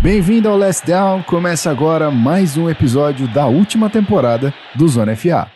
Bem-vindo 0.00 0.48
ao 0.48 0.56
Last 0.56 0.86
Down. 0.86 1.24
Começa 1.24 1.68
agora 1.68 2.08
mais 2.08 2.56
um 2.56 2.70
episódio 2.70 3.26
da 3.26 3.46
última 3.46 3.90
temporada 3.90 4.54
do 4.76 4.86
Zona 4.86 5.16
FA. 5.16 5.50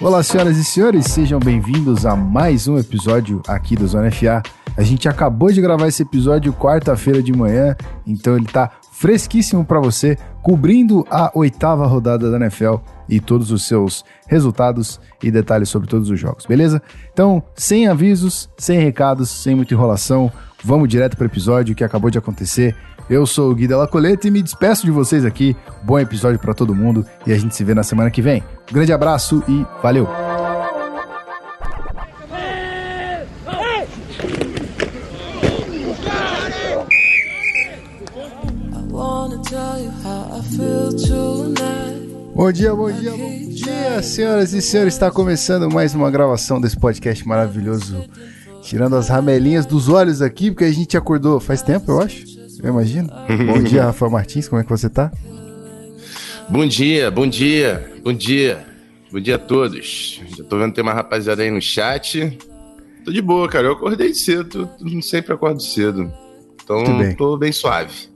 Olá, 0.00 0.22
senhoras 0.22 0.56
e 0.56 0.64
senhores, 0.64 1.06
sejam 1.06 1.40
bem-vindos 1.40 2.06
a 2.06 2.14
mais 2.14 2.68
um 2.68 2.78
episódio 2.78 3.42
aqui 3.48 3.74
do 3.74 3.88
Zona 3.88 4.12
FA. 4.12 4.40
A 4.76 4.82
gente 4.84 5.08
acabou 5.08 5.50
de 5.50 5.60
gravar 5.60 5.88
esse 5.88 6.02
episódio 6.02 6.52
quarta-feira 6.52 7.20
de 7.20 7.32
manhã, 7.32 7.74
então 8.06 8.36
ele 8.36 8.46
tá 8.46 8.70
fresquíssimo 8.98 9.64
para 9.64 9.78
você, 9.78 10.18
cobrindo 10.42 11.06
a 11.08 11.30
oitava 11.34 11.86
rodada 11.86 12.30
da 12.30 12.36
NFL 12.36 12.76
e 13.08 13.20
todos 13.20 13.52
os 13.52 13.66
seus 13.66 14.04
resultados 14.26 15.00
e 15.22 15.30
detalhes 15.30 15.68
sobre 15.68 15.88
todos 15.88 16.10
os 16.10 16.18
jogos, 16.18 16.44
beleza? 16.46 16.82
Então, 17.12 17.40
sem 17.54 17.86
avisos, 17.86 18.50
sem 18.58 18.80
recados, 18.80 19.30
sem 19.30 19.54
muita 19.54 19.72
enrolação, 19.72 20.32
vamos 20.64 20.88
direto 20.88 21.16
para 21.16 21.24
o 21.24 21.28
episódio 21.28 21.76
que 21.76 21.84
acabou 21.84 22.10
de 22.10 22.18
acontecer. 22.18 22.74
Eu 23.08 23.24
sou 23.24 23.52
o 23.52 23.54
Gui 23.54 23.68
Della 23.68 23.86
Coleta 23.86 24.26
e 24.26 24.30
me 24.30 24.42
despeço 24.42 24.84
de 24.84 24.90
vocês 24.90 25.24
aqui. 25.24 25.56
Bom 25.84 25.98
episódio 25.98 26.38
para 26.38 26.52
todo 26.52 26.74
mundo 26.74 27.06
e 27.24 27.32
a 27.32 27.38
gente 27.38 27.54
se 27.54 27.62
vê 27.62 27.74
na 27.74 27.84
semana 27.84 28.10
que 28.10 28.20
vem. 28.20 28.42
Um 28.68 28.74
grande 28.74 28.92
abraço 28.92 29.42
e 29.48 29.64
valeu! 29.80 30.27
Bom 42.38 42.52
dia, 42.52 42.72
bom 42.72 42.88
dia, 42.88 43.10
bom 43.10 43.48
dia, 43.48 44.00
senhoras 44.00 44.52
e 44.52 44.62
senhores. 44.62 44.94
Está 44.94 45.10
começando 45.10 45.68
mais 45.68 45.92
uma 45.92 46.08
gravação 46.08 46.60
desse 46.60 46.78
podcast 46.78 47.26
maravilhoso. 47.26 48.04
Tirando 48.62 48.94
as 48.94 49.08
ramelinhas 49.08 49.66
dos 49.66 49.88
olhos 49.88 50.22
aqui, 50.22 50.52
porque 50.52 50.62
a 50.62 50.70
gente 50.70 50.96
acordou 50.96 51.40
faz 51.40 51.62
tempo, 51.62 51.90
eu 51.90 52.00
acho. 52.00 52.24
Eu 52.62 52.68
imagino. 52.70 53.10
bom 53.44 53.60
dia, 53.60 53.82
Rafael 53.86 54.12
Martins, 54.12 54.46
como 54.46 54.60
é 54.60 54.64
que 54.64 54.70
você 54.70 54.88
tá? 54.88 55.10
Bom 56.48 56.64
dia, 56.64 57.10
bom 57.10 57.26
dia, 57.26 57.92
bom 58.04 58.12
dia. 58.12 58.64
Bom 59.10 59.18
dia 59.18 59.34
a 59.34 59.38
todos. 59.40 60.22
Já 60.36 60.44
tô 60.44 60.58
vendo 60.60 60.68
que 60.68 60.76
tem 60.76 60.84
uma 60.84 60.94
rapaziada 60.94 61.42
aí 61.42 61.50
no 61.50 61.60
chat. 61.60 62.38
Tô 63.04 63.10
de 63.10 63.20
boa, 63.20 63.48
cara. 63.48 63.66
Eu 63.66 63.72
acordei 63.72 64.14
cedo, 64.14 64.70
sempre 65.02 65.34
acordo 65.34 65.60
cedo. 65.60 66.08
Então, 66.62 66.98
bem. 66.98 67.16
tô 67.16 67.36
bem 67.36 67.50
suave. 67.50 68.08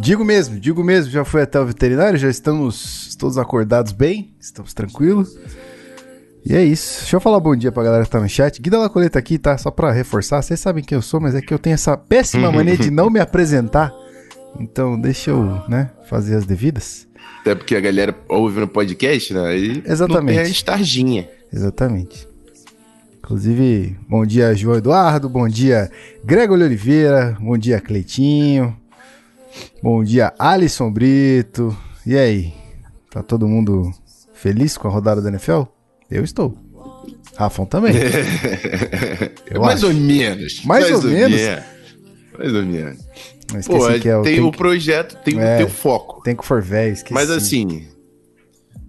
Digo 0.00 0.24
mesmo, 0.24 0.58
digo 0.58 0.82
mesmo, 0.82 1.12
já 1.12 1.26
fui 1.26 1.42
até 1.42 1.60
o 1.60 1.66
veterinário, 1.66 2.18
já 2.18 2.30
estamos 2.30 3.14
todos 3.16 3.36
acordados 3.36 3.92
bem, 3.92 4.34
estamos 4.40 4.72
tranquilos. 4.72 5.38
E 6.44 6.56
é 6.56 6.64
isso. 6.64 7.00
Deixa 7.00 7.16
eu 7.16 7.20
falar 7.20 7.38
bom 7.38 7.54
dia 7.54 7.70
pra 7.70 7.82
galera 7.82 8.04
que 8.04 8.10
tá 8.10 8.18
no 8.18 8.26
chat. 8.26 8.62
Guida 8.62 8.78
Lacoleta 8.78 9.18
aqui, 9.18 9.38
tá? 9.38 9.58
Só 9.58 9.70
pra 9.70 9.92
reforçar. 9.92 10.40
Vocês 10.40 10.58
sabem 10.58 10.82
quem 10.82 10.96
eu 10.96 11.02
sou, 11.02 11.20
mas 11.20 11.34
é 11.34 11.42
que 11.42 11.52
eu 11.52 11.58
tenho 11.58 11.74
essa 11.74 11.98
péssima 11.98 12.50
mania 12.50 12.78
de 12.78 12.90
não 12.90 13.10
me 13.10 13.20
apresentar. 13.20 13.92
Então, 14.58 14.98
deixa 14.98 15.32
eu, 15.32 15.62
né, 15.68 15.90
fazer 16.08 16.34
as 16.34 16.46
devidas. 16.46 17.06
Até 17.42 17.54
porque 17.54 17.76
a 17.76 17.80
galera 17.80 18.16
ouve 18.26 18.58
no 18.58 18.66
podcast, 18.66 19.34
né? 19.34 19.58
E 19.58 19.82
Exatamente. 19.84 20.36
Não 20.36 20.42
tem 20.42 20.50
a 20.50 20.50
estarginha. 20.50 21.28
Exatamente. 21.52 22.26
Inclusive, 23.18 23.98
bom 24.08 24.24
dia, 24.24 24.54
João 24.54 24.78
Eduardo. 24.78 25.28
Bom 25.28 25.46
dia, 25.46 25.90
Gregor 26.24 26.58
Oliveira. 26.58 27.36
Bom 27.38 27.58
dia, 27.58 27.78
Cleitinho. 27.80 28.74
Bom 29.82 30.02
dia, 30.04 30.32
Alisson 30.38 30.90
Brito. 30.90 31.76
E 32.06 32.16
aí? 32.16 32.52
Tá 33.10 33.22
todo 33.22 33.48
mundo 33.48 33.90
feliz 34.34 34.76
com 34.76 34.88
a 34.88 34.90
rodada 34.90 35.20
da 35.20 35.28
NFL? 35.28 35.62
Eu 36.10 36.24
estou. 36.24 36.56
Rafão 37.36 37.64
também. 37.64 37.94
mais 39.60 39.82
ou 39.82 39.92
menos. 39.94 40.64
Mais, 40.64 40.90
mais 40.90 41.04
ou, 41.04 41.10
ou, 41.10 41.16
menos. 41.16 41.40
Mais 42.38 42.54
ou 42.54 42.62
menos. 42.62 42.98
Pô, 43.66 43.88
é, 43.88 43.98
tem, 43.98 44.22
tem, 44.22 44.40
o 44.40 44.52
projeto, 44.52 45.16
tem, 45.24 45.40
é, 45.40 45.56
tem 45.56 45.66
o 45.66 45.68
foco. 45.68 46.22
Tem 46.22 46.36
que 46.36 46.44
for 46.44 46.62
esqueci. 46.62 47.12
Mas 47.12 47.30
assim, 47.30 47.88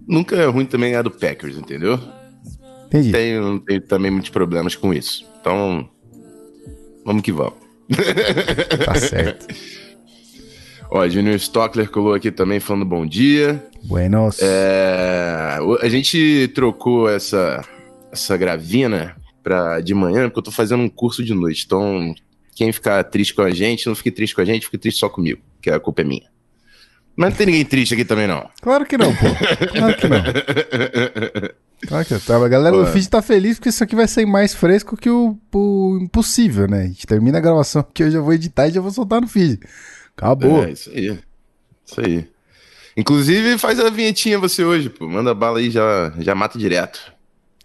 nunca 0.06 0.36
é 0.36 0.46
ruim 0.46 0.66
também 0.66 0.90
ganhar 0.90 1.02
do 1.02 1.10
Packers, 1.10 1.56
entendeu? 1.56 1.98
Entendi. 2.86 3.10
Tenho, 3.10 3.58
tenho 3.60 3.80
também 3.80 4.10
muitos 4.10 4.30
problemas 4.30 4.76
com 4.76 4.94
isso. 4.94 5.26
Então, 5.40 5.88
vamos 7.04 7.22
que 7.22 7.32
vamos. 7.32 7.54
Tá 8.84 8.94
certo. 8.94 9.46
Ó, 10.94 11.08
Junior 11.08 11.36
Stockler 11.36 11.88
colou 11.88 12.12
aqui 12.12 12.30
também 12.30 12.60
falando 12.60 12.84
bom 12.84 13.06
dia. 13.06 13.64
Buenos. 13.82 14.38
É, 14.42 15.58
a 15.80 15.88
gente 15.88 16.52
trocou 16.54 17.08
essa, 17.08 17.64
essa 18.12 18.36
gravina 18.36 19.16
pra, 19.42 19.80
de 19.80 19.94
manhã, 19.94 20.24
porque 20.24 20.40
eu 20.40 20.42
tô 20.42 20.50
fazendo 20.50 20.82
um 20.82 20.90
curso 20.90 21.24
de 21.24 21.32
noite. 21.32 21.64
Então, 21.64 22.14
quem 22.54 22.70
ficar 22.72 23.02
triste 23.04 23.32
com 23.32 23.40
a 23.40 23.50
gente, 23.50 23.86
não 23.86 23.94
fique 23.94 24.10
triste 24.10 24.34
com 24.34 24.42
a 24.42 24.44
gente, 24.44 24.66
fique 24.66 24.76
triste 24.76 25.00
só 25.00 25.08
comigo, 25.08 25.40
que 25.62 25.70
a 25.70 25.80
culpa 25.80 26.02
é 26.02 26.04
minha. 26.04 26.30
Mas 27.16 27.30
não 27.30 27.36
tem 27.38 27.46
ninguém 27.46 27.64
triste 27.64 27.94
aqui 27.94 28.04
também, 28.04 28.26
não. 28.26 28.50
Claro 28.60 28.84
que 28.84 28.98
não, 28.98 29.14
pô. 29.14 29.26
Claro 29.72 29.96
que 29.96 30.08
não. 30.08 30.22
Claro 31.84 32.04
que 32.04 32.16
tá. 32.20 32.36
A 32.36 32.48
galera 32.48 32.76
pô. 32.76 32.84
do 32.84 32.90
feed 32.92 33.08
tá 33.08 33.20
feliz 33.20 33.56
porque 33.56 33.68
isso 33.68 33.82
aqui 33.82 33.96
vai 33.96 34.06
sair 34.06 34.24
mais 34.24 34.54
fresco 34.54 34.96
que 34.96 35.10
o, 35.10 35.36
o 35.52 35.98
impossível, 36.00 36.68
né? 36.68 36.82
A 36.82 36.86
gente 36.86 37.04
termina 37.08 37.38
a 37.38 37.40
gravação 37.40 37.84
que 37.92 38.04
eu 38.04 38.10
já 38.10 38.20
vou 38.20 38.32
editar 38.32 38.68
e 38.68 38.72
já 38.72 38.80
vou 38.80 38.92
soltar 38.92 39.20
no 39.20 39.26
feed. 39.26 39.58
Acabou. 40.16 40.64
É, 40.64 40.72
isso 40.72 40.90
aí. 40.90 41.18
Isso 41.86 42.00
aí. 42.00 42.28
Inclusive, 42.96 43.58
faz 43.58 43.80
a 43.80 43.88
vinhetinha 43.88 44.38
você 44.38 44.64
hoje, 44.64 44.90
pô. 44.90 45.08
Manda 45.08 45.34
bala 45.34 45.58
aí, 45.58 45.70
já, 45.70 46.12
já 46.18 46.34
mata 46.34 46.58
direto. 46.58 47.12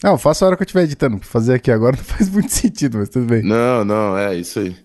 Não, 0.04 0.18
faço 0.18 0.44
a 0.44 0.48
hora 0.48 0.58
que 0.58 0.64
eu 0.64 0.66
estiver 0.66 0.84
editando. 0.84 1.20
Fazer 1.22 1.56
aqui 1.56 1.72
agora 1.72 1.98
não 1.98 2.04
faz 2.06 2.30
muito 2.30 2.52
sentido, 2.52 2.98
mas 2.98 3.10
tudo 3.10 3.26
bem. 3.26 3.42
Não, 3.42 3.84
não, 3.84 4.18
é 4.18 4.36
isso 4.36 4.60
aí. 4.60 4.76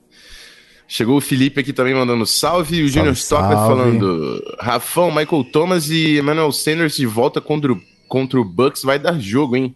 Chegou 0.88 1.16
o 1.16 1.20
Felipe 1.20 1.60
aqui 1.60 1.72
também 1.72 1.94
mandando 1.94 2.26
salve. 2.26 2.76
E 2.76 2.82
o 2.82 2.88
Junior 2.88 3.14
Stocker 3.14 3.56
falando: 3.56 4.42
Rafão, 4.60 5.10
Michael 5.10 5.44
Thomas 5.44 5.88
e 5.88 6.18
Emmanuel 6.18 6.52
Sanders 6.52 6.96
de 6.96 7.06
volta 7.06 7.40
contra 7.40 7.72
o, 7.72 7.80
contra 8.08 8.40
o 8.40 8.44
Bucks 8.44 8.82
vai 8.82 8.98
dar 8.98 9.18
jogo, 9.18 9.56
hein? 9.56 9.74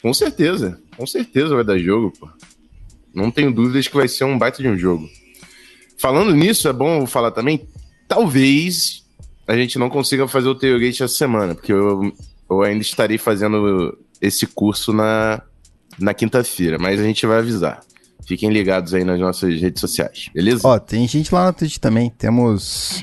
Com 0.00 0.12
certeza. 0.14 0.80
Com 0.96 1.06
certeza 1.06 1.54
vai 1.54 1.64
dar 1.64 1.78
jogo, 1.78 2.12
pô. 2.18 2.28
Não 3.14 3.30
tenho 3.30 3.50
dúvidas 3.50 3.88
que 3.88 3.96
vai 3.96 4.06
ser 4.06 4.24
um 4.24 4.38
baita 4.38 4.62
de 4.62 4.68
um 4.68 4.76
jogo. 4.76 5.08
Falando 5.98 6.34
nisso, 6.34 6.68
é 6.68 6.72
bom 6.72 7.06
falar 7.06 7.30
também, 7.30 7.66
talvez 8.06 9.04
a 9.46 9.56
gente 9.56 9.78
não 9.78 9.88
consiga 9.88 10.26
fazer 10.26 10.48
o 10.48 10.54
tailgate 10.54 11.02
essa 11.02 11.14
semana, 11.14 11.54
porque 11.54 11.72
eu, 11.72 12.12
eu 12.50 12.62
ainda 12.62 12.82
estarei 12.82 13.18
fazendo 13.18 13.96
esse 14.20 14.46
curso 14.46 14.92
na, 14.92 15.40
na 15.98 16.12
quinta-feira, 16.12 16.78
mas 16.78 17.00
a 17.00 17.04
gente 17.04 17.24
vai 17.26 17.38
avisar. 17.38 17.80
Fiquem 18.26 18.50
ligados 18.50 18.92
aí 18.92 19.04
nas 19.04 19.20
nossas 19.20 19.60
redes 19.60 19.80
sociais, 19.80 20.28
beleza? 20.34 20.66
Ó, 20.66 20.78
tem 20.78 21.06
gente 21.06 21.32
lá 21.32 21.46
no 21.46 21.52
Twitch 21.52 21.78
também. 21.78 22.10
Temos. 22.10 23.02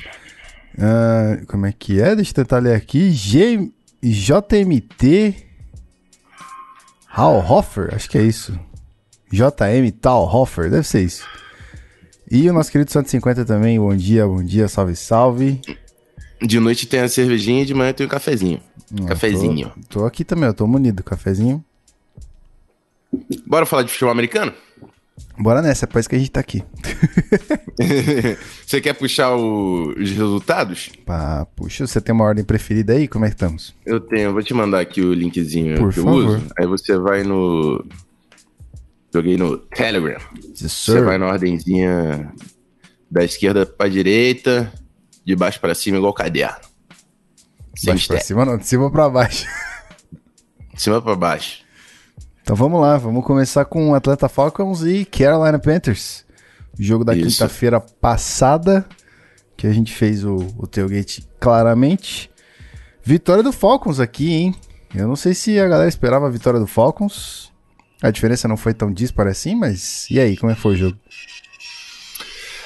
Uh, 0.74 1.46
como 1.46 1.64
é 1.64 1.72
que 1.72 1.98
é? 1.98 2.14
Deixa 2.14 2.30
eu 2.32 2.34
tentar 2.34 2.58
ler 2.58 2.74
aqui. 2.74 3.10
G, 3.10 3.70
JMT. 4.02 5.34
Hallhofer? 7.06 7.94
Acho 7.94 8.10
que 8.10 8.18
é 8.18 8.22
isso. 8.22 8.58
JM 9.32 9.90
Talhofer, 10.00 10.70
deve 10.70 10.86
ser 10.86 11.02
isso. 11.02 11.24
E 12.30 12.48
o 12.48 12.52
nosso 12.52 12.72
querido 12.72 12.90
150 12.90 13.44
também, 13.44 13.78
bom 13.78 13.94
dia, 13.94 14.26
bom 14.26 14.42
dia, 14.42 14.66
salve, 14.66 14.96
salve. 14.96 15.60
De 16.40 16.58
noite 16.58 16.86
tem 16.86 17.00
a 17.00 17.08
cervejinha 17.08 17.62
e 17.62 17.66
de 17.66 17.74
manhã 17.74 17.92
tem 17.92 18.06
o 18.06 18.08
cafezinho. 18.08 18.60
Ah, 19.02 19.08
cafezinho. 19.08 19.72
Tô, 19.88 20.00
tô, 20.00 20.06
aqui 20.06 20.24
também, 20.24 20.46
eu 20.46 20.54
tô 20.54 20.66
munido, 20.66 21.02
cafezinho. 21.02 21.64
Bora 23.46 23.66
falar 23.66 23.82
de 23.82 23.92
futebol 23.92 24.10
americano? 24.10 24.52
Bora 25.38 25.62
nessa, 25.62 25.84
é 25.84 25.88
por 25.88 25.98
isso 26.00 26.08
que 26.08 26.16
a 26.16 26.18
gente 26.18 26.30
tá 26.30 26.40
aqui. 26.40 26.62
você 28.66 28.80
quer 28.80 28.94
puxar 28.94 29.36
o, 29.36 29.90
os 29.90 30.10
resultados? 30.10 30.90
Pá, 31.04 31.46
puxa, 31.54 31.86
você 31.86 32.00
tem 32.00 32.14
uma 32.14 32.24
ordem 32.24 32.44
preferida 32.44 32.94
aí? 32.94 33.06
Como 33.06 33.24
é 33.24 33.28
que 33.28 33.34
estamos? 33.34 33.74
Eu 33.86 34.00
tenho, 34.00 34.32
vou 34.32 34.42
te 34.42 34.52
mandar 34.54 34.80
aqui 34.80 35.00
o 35.00 35.12
linkzinho 35.12 35.76
por 35.76 35.92
que 35.92 36.00
favor. 36.00 36.22
eu 36.22 36.28
uso. 36.28 36.46
Aí 36.58 36.66
você 36.66 36.98
vai 36.98 37.22
no 37.22 37.84
Joguei 39.14 39.36
no 39.36 39.58
Telegram. 39.58 40.18
Yes, 40.60 40.72
Você 40.72 41.00
vai 41.00 41.16
na 41.18 41.28
ordenzinha 41.28 42.32
da 43.08 43.22
esquerda 43.22 43.64
pra 43.64 43.86
direita, 43.86 44.72
de 45.24 45.36
baixo 45.36 45.60
para 45.60 45.72
cima, 45.72 45.98
igual 45.98 46.12
caderno. 46.12 46.56
De 47.74 47.86
baixo 47.86 48.08
pra 48.08 48.18
cima 48.18 48.44
não, 48.44 48.58
de 48.58 48.66
cima 48.66 48.90
pra 48.90 49.08
baixo. 49.08 49.46
De 50.74 50.82
cima 50.82 51.00
pra 51.00 51.14
baixo. 51.14 51.62
Então 52.42 52.56
vamos 52.56 52.80
lá, 52.80 52.96
vamos 52.96 53.24
começar 53.24 53.64
com 53.66 53.94
Atlanta 53.94 54.28
Falcons 54.28 54.82
e 54.82 55.04
Carolina 55.04 55.60
Panthers. 55.60 56.24
O 56.76 56.82
jogo 56.82 57.04
da 57.04 57.14
quinta-feira 57.14 57.78
passada, 57.78 58.84
que 59.56 59.68
a 59.68 59.72
gente 59.72 59.92
fez 59.92 60.24
o, 60.24 60.38
o 60.58 60.66
tailgate 60.66 61.24
claramente. 61.38 62.28
Vitória 63.00 63.44
do 63.44 63.52
Falcons 63.52 64.00
aqui, 64.00 64.32
hein? 64.32 64.54
Eu 64.92 65.06
não 65.06 65.14
sei 65.14 65.34
se 65.34 65.56
a 65.60 65.68
galera 65.68 65.88
esperava 65.88 66.26
a 66.26 66.30
vitória 66.30 66.58
do 66.58 66.66
Falcons. 66.66 67.53
A 68.04 68.10
diferença 68.10 68.46
não 68.46 68.58
foi 68.58 68.74
tão 68.74 68.92
dispara 68.92 69.30
assim, 69.30 69.54
mas 69.54 70.06
e 70.10 70.20
aí, 70.20 70.36
como 70.36 70.52
é 70.52 70.54
que 70.54 70.60
foi 70.60 70.74
o 70.74 70.76
jogo? 70.76 70.98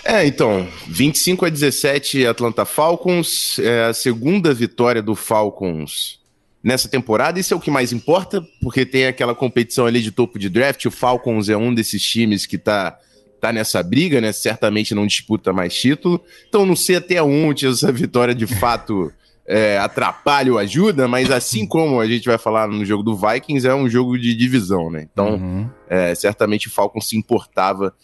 É, 0.04 0.26
então, 0.26 0.66
25 0.88 1.46
a 1.46 1.48
17 1.48 2.26
Atlanta 2.26 2.64
Falcons, 2.64 3.56
é 3.60 3.84
a 3.84 3.94
segunda 3.94 4.52
vitória 4.52 5.00
do 5.00 5.14
Falcons 5.14 6.18
nessa 6.60 6.88
temporada. 6.88 7.38
Isso 7.38 7.54
é 7.54 7.56
o 7.56 7.60
que 7.60 7.70
mais 7.70 7.92
importa, 7.92 8.44
porque 8.60 8.84
tem 8.84 9.06
aquela 9.06 9.32
competição 9.32 9.86
ali 9.86 10.02
de 10.02 10.10
topo 10.10 10.40
de 10.40 10.48
draft. 10.48 10.84
O 10.86 10.90
Falcons 10.90 11.48
é 11.48 11.56
um 11.56 11.72
desses 11.72 12.02
times 12.02 12.44
que 12.44 12.58
tá, 12.58 12.98
tá 13.40 13.52
nessa 13.52 13.80
briga, 13.80 14.20
né? 14.20 14.32
Certamente 14.32 14.92
não 14.92 15.06
disputa 15.06 15.52
mais 15.52 15.72
título. 15.72 16.20
Então 16.48 16.66
não 16.66 16.74
sei 16.74 16.96
até 16.96 17.22
onde 17.22 17.64
essa 17.68 17.92
vitória 17.92 18.34
de 18.34 18.48
fato 18.48 19.12
é, 19.48 19.78
atrapalha 19.78 20.52
ou 20.52 20.58
ajuda, 20.58 21.08
mas 21.08 21.30
assim 21.30 21.64
como 21.66 21.98
a 21.98 22.06
gente 22.06 22.28
vai 22.28 22.36
falar 22.36 22.68
no 22.68 22.84
jogo 22.84 23.02
do 23.02 23.16
Vikings, 23.16 23.66
é 23.66 23.74
um 23.74 23.88
jogo 23.88 24.18
de 24.18 24.34
divisão, 24.34 24.90
né? 24.90 25.08
Então, 25.10 25.34
uhum. 25.34 25.70
é, 25.88 26.14
certamente 26.14 26.68
o 26.68 26.70
Falcons 26.70 27.08
se 27.08 27.16
importava 27.16 27.94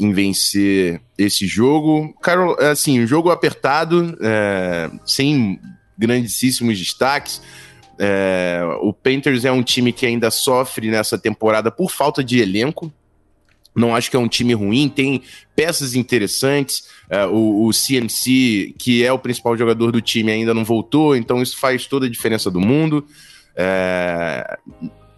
em 0.00 0.12
vencer 0.12 1.00
esse 1.16 1.46
jogo. 1.46 2.14
Carol, 2.20 2.56
assim, 2.58 3.02
um 3.02 3.06
jogo 3.06 3.30
apertado, 3.30 4.16
é, 4.20 4.90
sem 5.04 5.60
grandíssimos 5.96 6.78
destaques. 6.78 7.40
É, 7.98 8.60
o 8.80 8.92
Panthers 8.92 9.44
é 9.44 9.52
um 9.52 9.62
time 9.62 9.92
que 9.92 10.04
ainda 10.04 10.30
sofre 10.30 10.90
nessa 10.90 11.16
temporada 11.16 11.70
por 11.70 11.90
falta 11.90 12.24
de 12.24 12.40
elenco. 12.40 12.92
Não 13.74 13.94
acho 13.94 14.10
que 14.10 14.16
é 14.16 14.18
um 14.18 14.28
time 14.28 14.54
ruim, 14.54 14.88
tem 14.88 15.22
peças 15.56 15.94
interessantes. 15.94 16.84
É, 17.10 17.26
o, 17.26 17.66
o, 17.66 17.70
CMC, 17.70 18.74
que 18.78 19.04
é 19.04 19.12
o 19.12 19.18
principal 19.18 19.56
jogador 19.56 19.90
do 19.90 20.00
time, 20.00 20.30
ainda 20.30 20.54
não 20.54 20.64
voltou, 20.64 21.16
então 21.16 21.42
isso 21.42 21.58
faz 21.58 21.86
toda 21.86 22.06
a 22.06 22.10
diferença 22.10 22.50
do 22.50 22.60
mundo. 22.60 23.04
É, 23.56 24.58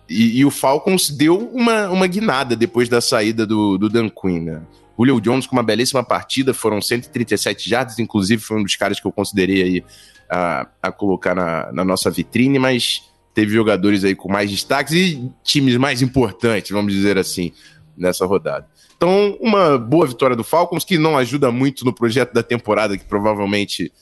e, 0.08 0.38
e, 0.38 0.44
o 0.44 0.50
Falcons 0.50 1.10
deu 1.10 1.38
uma, 1.52 1.90
uma 1.90 2.06
guinada 2.06 2.54
depois 2.54 2.88
da 2.88 3.00
saída 3.00 3.46
do, 3.46 3.76
do 3.76 3.88
Dan 3.88 4.08
Quinn. 4.08 4.44
Né? 4.44 4.62
Julio 4.96 5.20
Jones 5.20 5.46
com 5.46 5.54
uma 5.54 5.62
belíssima 5.62 6.02
partida, 6.02 6.54
foram 6.54 6.80
137 6.80 7.68
jardas, 7.68 7.98
inclusive 7.98 8.40
foi 8.40 8.58
um 8.58 8.62
dos 8.62 8.76
caras 8.76 8.98
que 8.98 9.06
eu 9.06 9.12
considerei 9.12 9.62
aí 9.62 9.84
a, 10.30 10.66
a 10.82 10.92
colocar 10.92 11.34
na, 11.34 11.70
na 11.72 11.84
nossa 11.84 12.10
vitrine, 12.10 12.58
mas 12.58 13.02
teve 13.34 13.52
jogadores 13.52 14.02
aí 14.02 14.14
com 14.14 14.30
mais 14.30 14.50
destaques 14.50 14.94
e 14.94 15.30
times 15.44 15.76
mais 15.76 16.00
importantes, 16.00 16.70
vamos 16.70 16.92
dizer 16.92 17.18
assim, 17.18 17.52
nessa 17.96 18.26
rodada. 18.26 18.66
Então, 18.96 19.36
uma 19.40 19.78
boa 19.78 20.06
vitória 20.06 20.36
do 20.36 20.44
Falcons, 20.44 20.84
que 20.84 20.98
não 20.98 21.16
ajuda 21.16 21.50
muito 21.50 21.84
no 21.84 21.92
projeto 21.92 22.32
da 22.32 22.42
temporada, 22.42 22.96
que 22.96 23.04
provavelmente, 23.04 23.92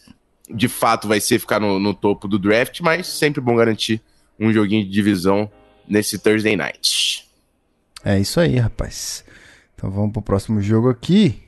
de 0.49 0.69
fato, 0.69 1.09
vai 1.09 1.21
ser 1.21 1.39
ficar 1.39 1.61
no, 1.61 1.79
no 1.79 1.95
topo 1.95 2.29
do 2.29 2.39
draft, 2.39 2.81
mas 2.81 3.07
sempre 3.07 3.41
bom 3.41 3.57
garantir 3.57 4.01
um 4.39 4.53
joguinho 4.53 4.85
de 4.85 4.91
divisão 4.91 5.51
nesse 5.89 6.19
Thursday 6.19 6.57
Night. 6.57 7.29
É 8.05 8.19
isso 8.19 8.39
aí, 8.41 8.57
rapaz. 8.57 9.25
Então 9.75 9.91
vamos 9.91 10.13
pro 10.13 10.23
próximo 10.23 10.61
jogo 10.61 10.89
aqui. 10.89 11.43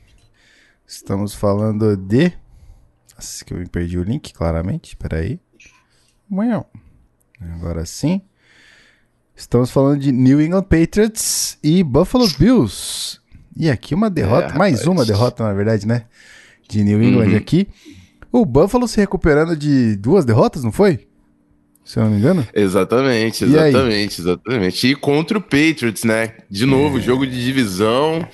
Estamos 0.86 1.34
falando 1.34 1.96
de. 1.96 2.32
Nossa, 3.14 3.44
que 3.44 3.52
eu 3.52 3.68
perdi 3.68 3.98
o 3.98 4.02
link, 4.02 4.32
claramente. 4.32 4.90
Espera 4.90 5.18
aí. 5.18 5.40
Agora 7.40 7.84
sim. 7.84 8.22
Estamos 9.36 9.70
falando 9.70 10.00
de 10.00 10.10
New 10.10 10.40
England 10.40 10.62
Patriots 10.62 11.58
e 11.62 11.82
Buffalo 11.84 12.26
Bills. 12.38 13.20
E 13.54 13.68
aqui 13.68 13.94
uma 13.94 14.08
derrota, 14.08 14.54
é, 14.54 14.58
mais 14.58 14.86
uma 14.86 15.04
derrota, 15.04 15.44
na 15.44 15.52
verdade, 15.52 15.86
né? 15.86 16.04
De 16.66 16.82
New 16.82 17.02
England 17.02 17.28
uhum. 17.28 17.36
aqui. 17.36 17.68
O 18.32 18.46
Buffalo 18.46 18.88
se 18.88 18.98
recuperando 18.98 19.54
de 19.54 19.94
duas 19.96 20.24
derrotas, 20.24 20.64
não 20.64 20.72
foi? 20.72 21.06
Se 21.84 21.98
eu 21.98 22.04
não 22.04 22.12
me 22.12 22.16
engano. 22.16 22.48
Exatamente, 22.54 23.44
exatamente, 23.44 24.20
exatamente. 24.22 24.86
E 24.88 24.94
contra 24.94 25.36
o 25.36 25.42
Patriots, 25.42 26.02
né? 26.02 26.32
De 26.50 26.64
novo, 26.64 26.98
é. 26.98 27.02
jogo 27.02 27.26
de 27.26 27.44
divisão. 27.44 28.26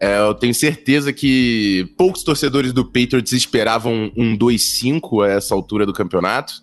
É, 0.00 0.18
eu 0.18 0.34
tenho 0.34 0.54
certeza 0.54 1.12
que 1.12 1.86
poucos 1.98 2.22
torcedores 2.22 2.72
do 2.72 2.84
Patriots 2.84 3.32
esperavam 3.32 4.10
um 4.16 4.36
2-5 4.36 5.24
a 5.24 5.32
essa 5.32 5.54
altura 5.54 5.84
do 5.84 5.92
campeonato. 5.92 6.54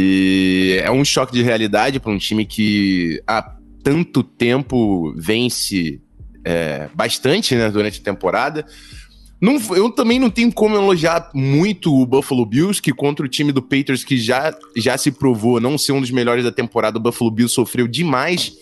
E 0.00 0.78
é 0.80 0.92
um 0.92 1.04
choque 1.04 1.32
de 1.32 1.42
realidade 1.42 1.98
para 1.98 2.12
um 2.12 2.18
time 2.18 2.46
que 2.46 3.20
há 3.26 3.42
tanto 3.82 4.22
tempo 4.22 5.12
vence 5.16 6.00
é, 6.44 6.88
bastante 6.94 7.56
né, 7.56 7.68
durante 7.68 8.00
a 8.00 8.04
temporada. 8.04 8.64
Não, 9.40 9.58
eu 9.74 9.90
também 9.90 10.20
não 10.20 10.30
tenho 10.30 10.52
como 10.52 10.76
elogiar 10.76 11.32
muito 11.34 11.92
o 11.92 12.06
Buffalo 12.06 12.46
Bills, 12.46 12.80
que 12.80 12.92
contra 12.92 13.26
o 13.26 13.28
time 13.28 13.50
do 13.50 13.60
Patriots, 13.60 14.04
que 14.04 14.16
já, 14.16 14.56
já 14.76 14.96
se 14.96 15.10
provou 15.10 15.58
não 15.58 15.76
ser 15.76 15.90
um 15.90 16.00
dos 16.00 16.12
melhores 16.12 16.44
da 16.44 16.52
temporada, 16.52 16.96
o 16.96 17.02
Buffalo 17.02 17.32
Bills 17.32 17.52
sofreu 17.52 17.88
demais 17.88 18.56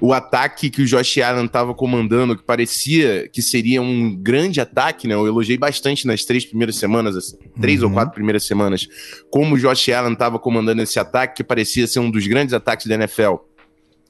o 0.00 0.12
ataque 0.12 0.70
que 0.70 0.82
o 0.82 0.86
Josh 0.86 1.18
Allen 1.18 1.46
estava 1.46 1.74
comandando, 1.74 2.36
que 2.36 2.42
parecia 2.42 3.28
que 3.28 3.42
seria 3.42 3.82
um 3.82 4.14
grande 4.14 4.60
ataque, 4.60 5.08
né? 5.08 5.14
Eu 5.14 5.26
elogiei 5.26 5.58
bastante 5.58 6.06
nas 6.06 6.24
três 6.24 6.44
primeiras 6.44 6.76
semanas, 6.76 7.16
assim, 7.16 7.36
três 7.60 7.82
uhum. 7.82 7.88
ou 7.88 7.94
quatro 7.94 8.14
primeiras 8.14 8.44
semanas, 8.44 8.86
como 9.30 9.54
o 9.54 9.58
Josh 9.58 9.88
Allen 9.88 10.12
estava 10.12 10.38
comandando 10.38 10.82
esse 10.82 10.98
ataque, 10.98 11.36
que 11.36 11.44
parecia 11.44 11.86
ser 11.86 11.98
um 11.98 12.10
dos 12.10 12.26
grandes 12.26 12.54
ataques 12.54 12.86
da 12.86 12.94
NFL. 12.94 13.36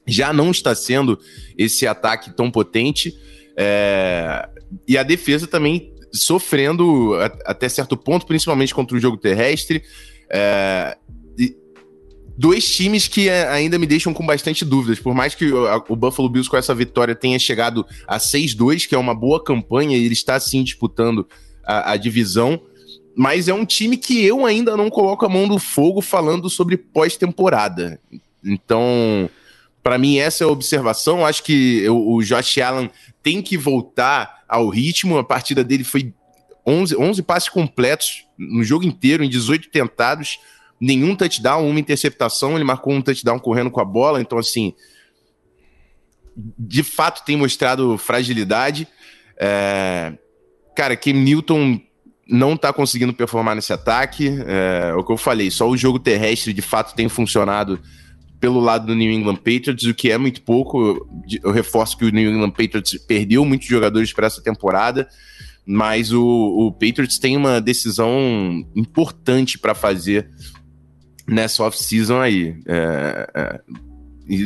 Já 0.05 0.31
não 0.31 0.51
está 0.51 0.73
sendo 0.75 1.19
esse 1.57 1.85
ataque 1.87 2.35
tão 2.35 2.49
potente. 2.49 3.15
É... 3.57 4.47
E 4.87 4.97
a 4.97 5.03
defesa 5.03 5.47
também 5.47 5.93
sofrendo 6.11 7.13
até 7.45 7.69
certo 7.69 7.95
ponto, 7.95 8.25
principalmente 8.25 8.73
contra 8.73 8.95
o 8.97 8.99
jogo 8.99 9.17
terrestre. 9.17 9.83
É, 10.31 10.95
dois 12.39 12.73
times 12.73 13.05
que 13.05 13.29
ainda 13.29 13.77
me 13.77 13.85
deixam 13.85 14.13
com 14.13 14.25
bastante 14.25 14.63
dúvidas. 14.63 14.97
Por 14.97 15.13
mais 15.13 15.35
que 15.35 15.51
o, 15.51 15.95
Buffalo 15.95 16.29
Bills 16.29 16.49
com 16.49 16.55
essa 16.55 16.73
vitória 16.73 17.13
tenha 17.13 17.37
chegado 17.37 17.85
a 18.07 18.17
6-2, 18.17 18.87
que 18.87 18.95
é 18.95 18.97
uma 18.97 19.13
boa 19.13 19.43
campanha, 19.43 19.97
e 19.97 20.05
ele 20.05 20.13
está 20.13 20.39
sim 20.39 20.63
disputando 20.63 21.27
a, 21.65 21.91
a, 21.91 21.97
divisão. 21.97 22.61
Mas 23.13 23.49
é 23.49 23.53
um 23.53 23.65
time 23.65 23.97
que 23.97 24.23
eu 24.23 24.45
ainda 24.45 24.77
não 24.77 24.89
coloco 24.89 25.25
a 25.25 25.29
mão 25.29 25.49
do 25.49 25.59
fogo 25.59 25.99
falando 25.99 26.49
sobre 26.49 26.77
pós-temporada. 26.77 27.99
Então, 28.41 29.29
para 29.83 29.97
mim, 29.97 30.17
essa 30.17 30.45
é 30.45 30.47
a 30.47 30.49
observação. 30.49 31.25
Acho 31.25 31.43
que 31.43 31.89
o, 31.89 32.15
o 32.15 32.23
Josh 32.23 32.57
Allen 32.59 32.89
tem 33.21 33.41
que 33.41 33.57
voltar 33.57 34.43
ao 34.47 34.69
ritmo. 34.69 35.17
A 35.17 35.25
partida 35.25 35.61
dele 35.61 35.83
foi 35.83 36.13
11, 36.65 36.95
11 36.95 37.21
passes 37.21 37.49
completos 37.49 38.23
no 38.37 38.63
jogo 38.63 38.85
inteiro, 38.85 39.25
em 39.25 39.29
18 39.29 39.69
tentados, 39.69 40.39
nenhum 40.79 41.15
touchdown, 41.15 41.67
uma 41.67 41.79
interceptação. 41.79 42.55
Ele 42.55 42.63
marcou 42.63 42.93
um 42.93 43.01
touchdown 43.01 43.39
correndo 43.39 43.71
com 43.71 43.81
a 43.81 43.85
bola. 43.85 44.21
Então, 44.21 44.37
assim, 44.37 44.73
de 46.35 46.83
fato 46.83 47.25
tem 47.25 47.35
mostrado 47.35 47.97
fragilidade. 47.97 48.87
É... 49.37 50.13
Cara, 50.75 50.95
Kim 50.95 51.13
Newton 51.13 51.79
não 52.27 52.55
tá 52.55 52.71
conseguindo 52.71 53.13
performar 53.13 53.55
nesse 53.55 53.73
ataque. 53.73 54.29
É... 54.47 54.93
o 54.95 55.03
que 55.03 55.11
eu 55.11 55.17
falei, 55.17 55.51
só 55.51 55.67
o 55.67 55.77
jogo 55.77 55.99
terrestre 55.99 56.53
de 56.53 56.61
fato 56.61 56.95
tem 56.95 57.09
funcionado 57.09 57.79
pelo 58.39 58.59
lado 58.59 58.87
do 58.87 58.95
New 58.95 59.11
England 59.11 59.35
Patriots, 59.35 59.85
o 59.85 59.93
que 59.93 60.11
é 60.11 60.17
muito 60.17 60.41
pouco. 60.41 61.07
Eu 61.43 61.51
reforço 61.51 61.97
que 61.97 62.05
o 62.05 62.09
New 62.09 62.31
England 62.31 62.51
Patriots 62.51 62.97
perdeu 63.05 63.43
muitos 63.43 63.67
jogadores 63.67 64.13
para 64.13 64.27
essa 64.27 64.41
temporada, 64.41 65.07
mas 65.65 66.13
o, 66.13 66.23
o, 66.23 66.71
Patriots 66.71 67.19
tem 67.19 67.35
uma 67.35 67.59
decisão 67.59 68.65
importante 68.75 69.59
para 69.59 69.75
fazer 69.75 70.29
nessa 71.29 71.63
off-season 71.63 72.19
aí. 72.19 72.55
É, 72.67 73.29
é, 73.35 73.59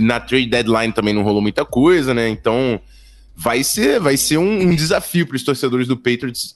na 0.02 0.20
trade 0.20 0.48
deadline 0.48 0.94
também 0.94 1.14
não 1.14 1.24
rolou 1.24 1.42
muita 1.42 1.66
coisa, 1.66 2.14
né? 2.14 2.30
Então 2.30 2.80
vai 3.36 3.64
ser, 3.64 4.00
vai 4.00 4.16
ser 4.18 4.38
um, 4.38 4.62
um 4.62 4.76
desafio 4.76 5.28
para 5.28 5.36
os 5.36 5.44
torcedores 5.44 5.88
do 5.88 5.98
Patriots 5.98 6.56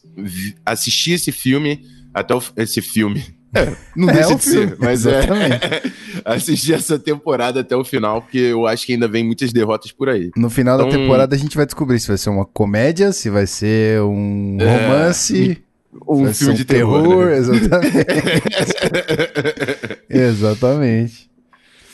assistir 0.65 1.13
esse 1.13 1.31
filme 1.31 1.81
até 2.13 2.33
o, 2.33 2.41
esse 2.57 2.81
filme 2.81 3.37
é, 3.53 3.75
não 3.95 4.09
é 4.09 4.13
deixa 4.13 4.35
de 4.35 4.41
filme. 4.41 4.67
ser, 4.67 4.77
mas 4.79 5.05
é 5.05 5.17
Exatamente. 5.17 5.65
é 5.65 5.81
assistir 6.25 6.73
essa 6.73 6.99
temporada 6.99 7.61
até 7.61 7.75
o 7.75 7.83
final, 7.83 8.21
porque 8.21 8.37
eu 8.37 8.67
acho 8.67 8.85
que 8.85 8.93
ainda 8.93 9.07
vem 9.07 9.23
muitas 9.23 9.53
derrotas 9.53 9.91
por 9.91 10.09
aí. 10.09 10.31
No 10.35 10.49
final 10.49 10.77
então, 10.77 10.89
da 10.89 10.97
temporada 10.97 11.35
a 11.35 11.39
gente 11.39 11.55
vai 11.55 11.65
descber 11.65 11.99
se 11.99 12.07
vai 12.07 12.17
ser 12.17 12.29
uma 12.29 12.45
comédia, 12.45 13.11
se 13.11 13.29
vai 13.29 13.47
ser 13.47 14.01
um 14.01 14.57
é, 14.59 14.87
romance, 14.87 15.57
um 16.07 16.33
filme 16.33 16.53
um 16.53 16.57
de 16.57 16.65
terror, 16.65 17.03
terror 17.03 17.25
né? 17.27 17.37
exatamente. 17.37 18.07
exatamente. 20.09 21.29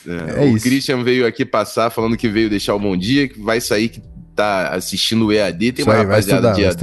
É, 0.07 0.43
é 0.43 0.45
o 0.45 0.55
isso. 0.55 0.65
Christian 0.65 1.03
veio 1.03 1.25
aqui 1.25 1.45
passar 1.45 1.89
falando 1.89 2.17
que 2.17 2.27
veio 2.27 2.50
deixar 2.50 2.75
o 2.75 2.79
bom 2.79 2.98
dia, 2.98 3.27
que 3.27 3.39
vai 3.39 3.62
sair 3.62 3.89
que 3.89 4.01
tá 4.36 4.69
assistindo 4.69 5.27
o 5.27 5.31
EAD, 5.31 5.72
tem 5.72 5.83
Isso 5.83 5.89
uma 5.89 5.93
aí, 5.93 6.05
rapaziada 6.05 6.51
de 6.53 6.63
EAD. 6.63 6.81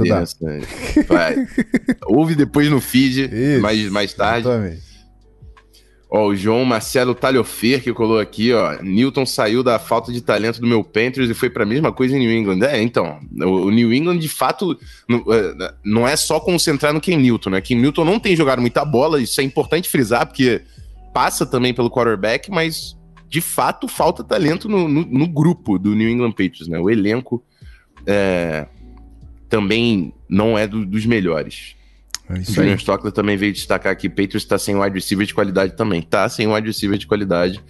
Vai. 1.07 1.35
Ouve 2.07 2.35
depois 2.35 2.69
no 2.69 2.79
feed, 2.79 3.29
Isso, 3.31 3.61
mais, 3.61 3.89
mais 3.89 4.13
tarde. 4.13 4.47
Exatamente. 4.47 4.90
Ó, 6.13 6.27
o 6.27 6.35
João 6.35 6.65
Marcelo 6.65 7.15
Talhofer 7.15 7.81
que 7.81 7.93
colou 7.93 8.19
aqui, 8.19 8.51
ó. 8.51 8.81
Newton 8.83 9.25
saiu 9.25 9.63
da 9.63 9.79
falta 9.79 10.11
de 10.11 10.19
talento 10.19 10.59
do 10.59 10.67
meu 10.67 10.83
Panthers 10.83 11.29
e 11.29 11.33
foi 11.33 11.49
para 11.49 11.63
a 11.63 11.65
mesma 11.65 11.93
coisa 11.93 12.17
em 12.17 12.19
New 12.19 12.31
England. 12.31 12.65
É, 12.65 12.81
então, 12.81 13.17
o, 13.39 13.71
New 13.71 13.93
England 13.93 14.17
de 14.17 14.27
fato 14.27 14.77
não, 15.07 15.23
é, 15.29 15.73
não 15.85 16.05
é 16.05 16.17
só 16.17 16.37
concentrar 16.37 16.93
no 16.93 16.99
Ken 16.99 17.15
Newton, 17.15 17.51
né? 17.51 17.61
Ken 17.61 17.75
Newton 17.75 18.03
não 18.03 18.19
tem 18.19 18.35
jogado 18.35 18.59
muita 18.59 18.83
bola, 18.83 19.21
isso 19.21 19.39
é 19.39 19.43
importante 19.45 19.87
frisar, 19.87 20.27
porque 20.27 20.61
passa 21.13 21.45
também 21.45 21.73
pelo 21.73 21.89
quarterback, 21.89 22.51
mas 22.51 22.97
de 23.29 23.39
fato 23.39 23.87
falta 23.87 24.21
talento 24.21 24.67
no, 24.67 24.89
no, 24.89 25.05
no 25.05 25.27
grupo 25.29 25.79
do 25.79 25.95
New 25.95 26.09
England 26.09 26.31
Patriots, 26.31 26.67
né? 26.67 26.77
O 26.77 26.89
elenco 26.89 27.41
é, 28.05 28.67
também 29.47 30.13
não 30.27 30.57
é 30.57 30.67
do, 30.67 30.85
dos 30.85 31.05
melhores. 31.05 31.79
É 32.29 32.33
o 32.33 32.43
Junior 32.43 32.77
Stockler 32.77 33.11
também 33.11 33.37
veio 33.37 33.53
destacar 33.53 33.91
aqui: 33.91 34.09
Patriots 34.09 34.43
está 34.43 34.57
sem 34.57 34.75
wide 34.75 34.95
receiver 34.95 35.25
de 35.25 35.33
qualidade 35.33 35.75
também. 35.75 36.01
Tá 36.01 36.27
sem 36.29 36.47
wide 36.47 36.67
receiver 36.67 36.97
de 36.97 37.07
qualidade. 37.07 37.63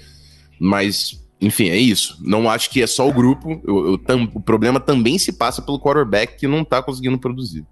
Mas, 0.60 1.20
enfim, 1.39 1.70
é 1.70 1.77
isso. 1.77 2.17
Não 2.22 2.50
acho 2.50 2.70
que 2.70 2.81
é 2.81 2.88
só 2.88 3.08
o 3.08 3.13
grupo. 3.13 3.62
Eu, 3.65 3.91
eu 3.91 3.98
tam, 3.98 4.29
o 4.34 4.39
problema 4.39 4.79
também 4.79 5.17
se 5.17 5.34
passa 5.34 5.62
pelo 5.62 5.79
quarterback 5.79 6.38
que 6.38 6.48
não 6.48 6.63
tá 6.63 6.81
conseguindo 6.84 7.17
produzir. 7.17 7.65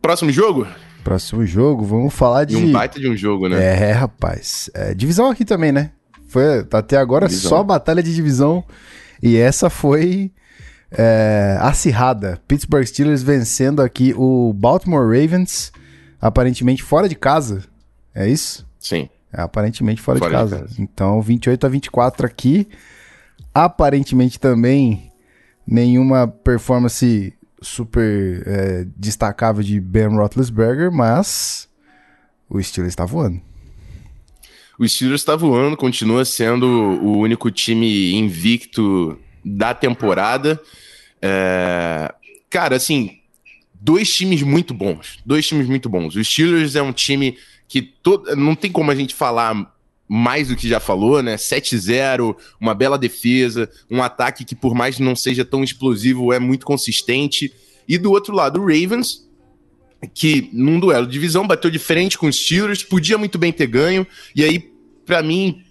Próximo 0.00 0.30
jogo? 0.32 0.66
Próximo 1.04 1.44
jogo, 1.44 1.84
vamos 1.84 2.14
falar 2.14 2.44
de. 2.44 2.54
E 2.54 2.56
um 2.56 2.72
baita 2.72 2.98
de 2.98 3.08
um 3.08 3.16
jogo, 3.16 3.48
né? 3.48 3.62
É, 3.62 3.92
rapaz. 3.92 4.70
É, 4.74 4.94
divisão 4.94 5.30
aqui 5.30 5.44
também, 5.44 5.72
né? 5.72 5.92
Foi 6.28 6.66
até 6.72 6.96
agora 6.96 7.26
divisão. 7.26 7.50
só 7.50 7.62
batalha 7.62 8.02
de 8.02 8.14
divisão. 8.14 8.64
E 9.22 9.36
essa 9.36 9.68
foi 9.68 10.30
é, 10.90 11.56
acirrada. 11.60 12.40
Pittsburgh 12.48 12.84
Steelers 12.84 13.22
vencendo 13.22 13.80
aqui 13.80 14.14
o 14.16 14.52
Baltimore 14.52 15.06
Ravens, 15.06 15.72
aparentemente 16.20 16.82
fora 16.82 17.08
de 17.08 17.14
casa. 17.14 17.64
É 18.14 18.28
isso? 18.28 18.66
Sim. 18.78 19.08
É, 19.32 19.42
aparentemente 19.42 20.00
fora, 20.00 20.18
fora 20.18 20.30
de, 20.30 20.36
casa. 20.36 20.56
de, 20.56 20.62
casa. 20.62 20.82
Então, 20.82 21.20
28 21.20 21.66
a 21.66 21.68
24 21.68 22.26
aqui. 22.26 22.68
Aparentemente 23.54 24.38
também 24.38 25.12
nenhuma 25.66 26.26
performance 26.26 27.34
super 27.60 28.42
é, 28.46 28.86
destacável 28.96 29.62
de 29.62 29.80
Ben 29.80 30.08
Roethlisberger, 30.08 30.90
mas 30.90 31.68
o 32.48 32.62
Steelers 32.62 32.92
está 32.92 33.04
voando. 33.04 33.40
O 34.78 34.88
Steelers 34.88 35.20
está 35.20 35.34
voando, 35.34 35.76
continua 35.76 36.24
sendo 36.24 36.66
o 36.66 37.18
único 37.18 37.50
time 37.50 38.14
invicto 38.14 39.18
da 39.44 39.74
temporada. 39.74 40.60
É... 41.20 42.12
Cara, 42.50 42.76
assim, 42.76 43.18
dois 43.74 44.12
times 44.14 44.42
muito 44.42 44.74
bons. 44.74 45.18
Dois 45.24 45.46
times 45.46 45.66
muito 45.66 45.88
bons. 45.88 46.16
O 46.16 46.24
Steelers 46.24 46.76
é 46.76 46.82
um 46.82 46.92
time 46.92 47.36
que 47.66 47.82
todo... 47.82 48.34
não 48.36 48.54
tem 48.54 48.70
como 48.70 48.90
a 48.90 48.94
gente 48.94 49.14
falar 49.14 49.74
mais 50.08 50.48
do 50.48 50.56
que 50.56 50.66
já 50.66 50.80
falou, 50.80 51.22
né? 51.22 51.36
7-0, 51.36 52.34
uma 52.58 52.74
bela 52.74 52.96
defesa, 52.96 53.70
um 53.90 54.02
ataque 54.02 54.44
que, 54.44 54.54
por 54.54 54.74
mais 54.74 54.98
não 54.98 55.14
seja 55.14 55.44
tão 55.44 55.62
explosivo, 55.62 56.32
é 56.32 56.38
muito 56.38 56.64
consistente. 56.64 57.52
E 57.86 57.98
do 57.98 58.10
outro 58.10 58.34
lado, 58.34 58.58
o 58.58 58.66
Ravens, 58.66 59.28
que 60.14 60.48
num 60.52 60.80
duelo 60.80 61.06
de 61.06 61.12
divisão 61.12 61.46
bateu 61.46 61.70
de 61.70 61.78
frente 61.78 62.16
com 62.16 62.26
os 62.26 62.36
Steelers, 62.36 62.82
podia 62.82 63.18
muito 63.18 63.38
bem 63.38 63.52
ter 63.52 63.66
ganho. 63.66 64.06
E 64.34 64.42
aí, 64.42 64.72
para 65.04 65.22
mim, 65.22 65.62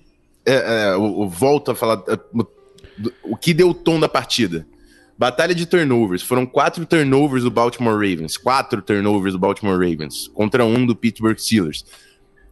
é, 0.46 0.54
é, 0.54 0.90
eu, 0.94 1.22
eu 1.22 1.30
volto 1.30 1.72
a 1.72 1.76
falar 1.76 2.04
é, 2.08 2.18
o 3.24 3.36
que 3.36 3.54
deu 3.54 3.70
o 3.70 3.74
tom 3.74 4.00
da 4.00 4.10
partida. 4.10 4.68
Batalha 5.18 5.56
de 5.56 5.66
turnovers. 5.66 6.22
Foram 6.22 6.46
quatro 6.46 6.86
turnovers 6.86 7.44
do 7.44 7.52
Baltimore 7.52 7.96
Ravens. 7.96 8.38
Quatro 8.38 8.82
turnovers 8.82 9.34
do 9.34 9.40
Baltimore 9.40 9.74
Ravens. 9.78 10.28
Contra 10.28 10.64
um 10.64 10.86
do 10.86 10.96
Pittsburgh 10.96 11.38
Steelers 11.38 11.84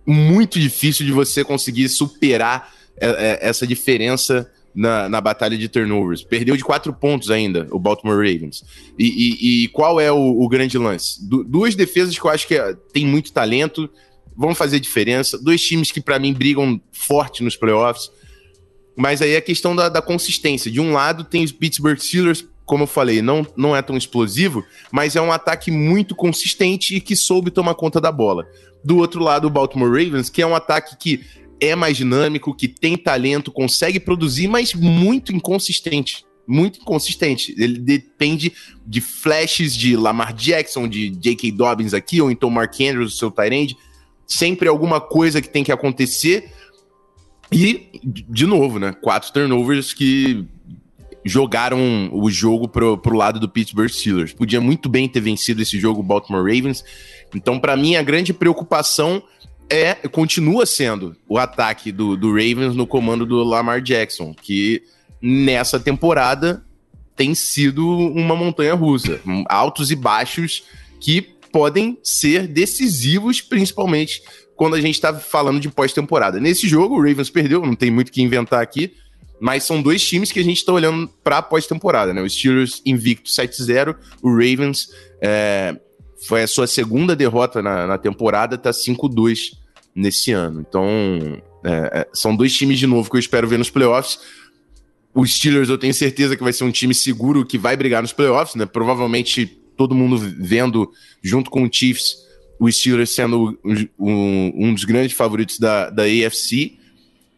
muito 0.06 0.60
difícil 0.60 1.06
de 1.06 1.12
você 1.12 1.44
conseguir 1.44 1.90
superar 1.90 2.74
é, 2.98 3.08
é, 3.08 3.40
essa 3.42 3.66
diferença 3.66 4.50
na, 4.74 5.10
na 5.10 5.20
batalha 5.20 5.58
de 5.58 5.68
turnovers. 5.68 6.24
Perdeu 6.24 6.56
de 6.56 6.64
quatro 6.64 6.94
pontos 6.94 7.32
ainda 7.32 7.68
o 7.72 7.80
Baltimore 7.80 8.18
Ravens. 8.18 8.64
E, 9.00 9.06
e, 9.06 9.64
e 9.64 9.68
qual 9.70 10.00
é 10.00 10.12
o, 10.12 10.42
o 10.42 10.48
grande 10.48 10.78
lance? 10.78 11.26
Du 11.28 11.44
duas 11.44 11.76
defesas 11.76 12.18
que 12.18 12.26
eu 12.26 12.30
acho 12.30 12.48
que 12.48 12.56
é, 12.56 12.76
tem 12.94 13.06
muito 13.06 13.34
talento, 13.34 13.90
vão 14.36 14.54
fazer 14.54 14.80
diferença. 14.80 15.42
Dois 15.42 15.62
times 15.62 15.92
que, 15.92 16.02
para 16.02 16.20
mim, 16.20 16.34
brigam 16.34 16.80
forte 16.92 17.44
nos 17.44 17.56
playoffs. 17.56 18.12
Mas 18.96 19.22
aí 19.22 19.32
é 19.32 19.38
a 19.38 19.42
questão 19.42 19.76
da, 19.76 19.90
da, 19.90 20.02
consistência. 20.02 20.72
De 20.72 20.80
um 20.80 20.94
lado, 20.94 21.24
tem 21.24 21.44
os 21.44 21.52
Pittsburgh 21.52 21.98
Steelers, 21.98 22.46
como 22.66 22.84
eu 22.84 22.88
falei, 22.88 23.22
não, 23.22 23.46
não 23.56 23.76
é 23.76 23.82
tão 23.82 23.98
explosivo, 23.98 24.66
mas 24.92 25.16
é 25.16 25.22
um 25.22 25.32
ataque 25.32 25.70
muito 25.70 26.16
consistente 26.16 26.96
e 26.96 27.02
que 27.02 27.16
soube 27.16 27.52
tomar 27.52 27.76
conta 27.76 28.00
da 28.02 28.12
bola. 28.12 28.48
Do 28.84 28.98
outro 28.98 29.22
lado, 29.22 29.48
o 29.48 29.50
Baltimore 29.50 29.90
Ravens, 29.90 30.30
que 30.30 30.42
é 30.42 30.48
um 30.48 30.56
ataque 30.56 30.96
que 30.98 31.26
é 31.60 31.76
mais 31.76 31.98
dinâmico, 31.98 32.56
que 32.56 32.68
tem 32.68 32.98
talento, 32.98 33.52
consegue 33.52 34.00
produzir, 34.00 34.48
mas 34.48 34.74
muito 34.74 35.34
inconsistente. 35.34 36.26
Muito 36.48 36.80
inconsistente. 36.80 37.56
Ele 37.58 37.80
depende 37.80 38.54
de 38.86 39.02
flashes 39.02 39.76
de 39.76 39.98
Lamar 39.98 40.34
Jackson, 40.34 40.88
de 40.88 41.10
J.K. 41.10 41.52
Dobbins 41.52 41.94
aqui, 41.94 42.22
ou 42.22 42.30
então 42.30 42.50
Mark 42.50 42.76
Andrews, 42.80 43.16
o 43.16 43.18
seu 43.18 43.32
Tyrande. 43.32 43.76
Sempre 44.28 44.68
alguma 44.68 45.02
coisa 45.02 45.42
que 45.42 45.50
tem 45.50 45.64
que 45.64 45.72
acontecer. 45.72 46.52
E, 47.52 47.90
de 48.04 48.46
novo, 48.46 48.80
né? 48.80 48.94
Quatro 49.02 49.32
turnovers 49.32 49.94
que 49.94 50.46
jogaram 51.24 52.10
o 52.14 52.30
jogo 52.30 52.68
pro, 52.68 52.98
pro 52.98 53.18
lado 53.18 53.40
do 53.40 53.50
Pittsburgh 53.50 53.90
Steelers. 53.90 54.34
Podia 54.34 54.62
muito 54.62 54.88
bem 54.88 55.10
ter 55.10 55.22
vencido 55.22 55.62
esse 55.62 55.80
jogo 55.80 56.02
o 56.02 56.04
Baltimore 56.04 56.44
Ravens. 56.44 56.84
Então, 57.34 57.60
para 57.60 57.76
mim, 57.76 57.96
a 57.96 58.04
grande 58.04 58.32
preocupação 58.34 59.24
é 59.70 59.96
continua 60.08 60.66
sendo 60.66 61.16
o 61.28 61.40
ataque 61.40 61.92
do, 61.92 62.16
do 62.16 62.30
Ravens 62.30 62.76
no 62.76 62.86
comando 62.86 63.26
do 63.26 63.44
Lamar 63.44 63.82
Jackson, 63.82 64.34
que 64.34 64.84
nessa 65.20 65.80
temporada 65.80 66.64
tem 67.16 67.34
sido 67.34 67.88
uma 67.88 68.36
montanha 68.36 68.76
russa, 68.76 69.20
altos 69.48 69.90
e 69.90 69.96
baixos 69.96 70.64
que 71.00 71.22
podem 71.52 71.98
ser 72.04 72.48
decisivos, 72.48 73.42
principalmente 73.42 74.22
quando 74.56 74.76
a 74.76 74.82
gente 74.82 74.96
está 74.96 75.14
falando 75.14 75.60
de 75.60 75.70
pós-temporada. 75.70 76.40
Nesse 76.40 76.68
jogo, 76.68 76.96
o 76.96 77.02
Ravens 77.02 77.30
perdeu, 77.30 77.66
não 77.66 77.76
tem 77.76 77.92
muito 77.92 78.10
o 78.10 78.12
que 78.12 78.22
inventar 78.22 78.62
aqui, 78.62 78.94
mas 79.40 79.64
são 79.64 79.82
dois 79.82 80.06
times 80.08 80.32
que 80.32 80.40
a 80.40 80.44
gente 80.44 80.58
está 80.58 80.72
olhando 80.72 81.10
para 81.24 81.42
pós-temporada, 81.42 82.14
né? 82.14 82.22
O 82.22 82.30
Steelers 82.30 82.82
invicto 82.86 83.30
7-0, 83.30 83.96
o 84.22 84.30
Ravens 84.30 84.90
é, 85.22 85.76
foi 86.28 86.44
a 86.44 86.48
sua 86.48 86.68
segunda 86.68 87.16
derrota 87.16 87.62
na, 87.62 87.86
na 87.86 87.98
temporada, 87.98 88.58
tá 88.58 88.72
5-2 88.72 89.58
nesse 89.94 90.32
ano. 90.32 90.66
Então, 90.68 90.86
é, 91.64 92.02
é, 92.02 92.08
são 92.14 92.36
dois 92.36 92.54
times 92.54 92.80
de 92.80 92.88
novo 92.88 93.10
que 93.10 93.16
eu 93.16 93.20
espero 93.20 93.48
ver 93.48 93.58
nos 93.58 93.70
playoffs. 93.70 94.20
Os 95.14 95.34
Steelers 95.34 95.70
eu 95.70 95.78
tenho 95.78 95.94
certeza 95.94 96.36
que 96.36 96.44
vai 96.44 96.54
ser 96.54 96.64
um 96.64 96.72
time 96.72 96.94
seguro 96.94 97.46
que 97.46 97.58
vai 97.58 97.76
brigar 97.76 98.02
nos 98.02 98.14
playoffs, 98.14 98.56
né? 98.56 98.66
Provavelmente 98.66 99.46
todo 99.78 99.96
mundo 99.96 100.18
vendo 100.18 100.92
junto 101.22 101.50
com 101.50 101.64
o 101.64 101.70
Chiefs, 101.72 102.25
os 102.60 102.78
Steelers 102.78 103.14
sendo 103.14 103.58
um, 104.00 104.52
um 104.56 104.74
dos 104.74 104.84
grandes 104.84 105.16
favoritos 105.16 105.60
da, 105.60 105.90
da 105.90 106.04
AFC. 106.04 106.78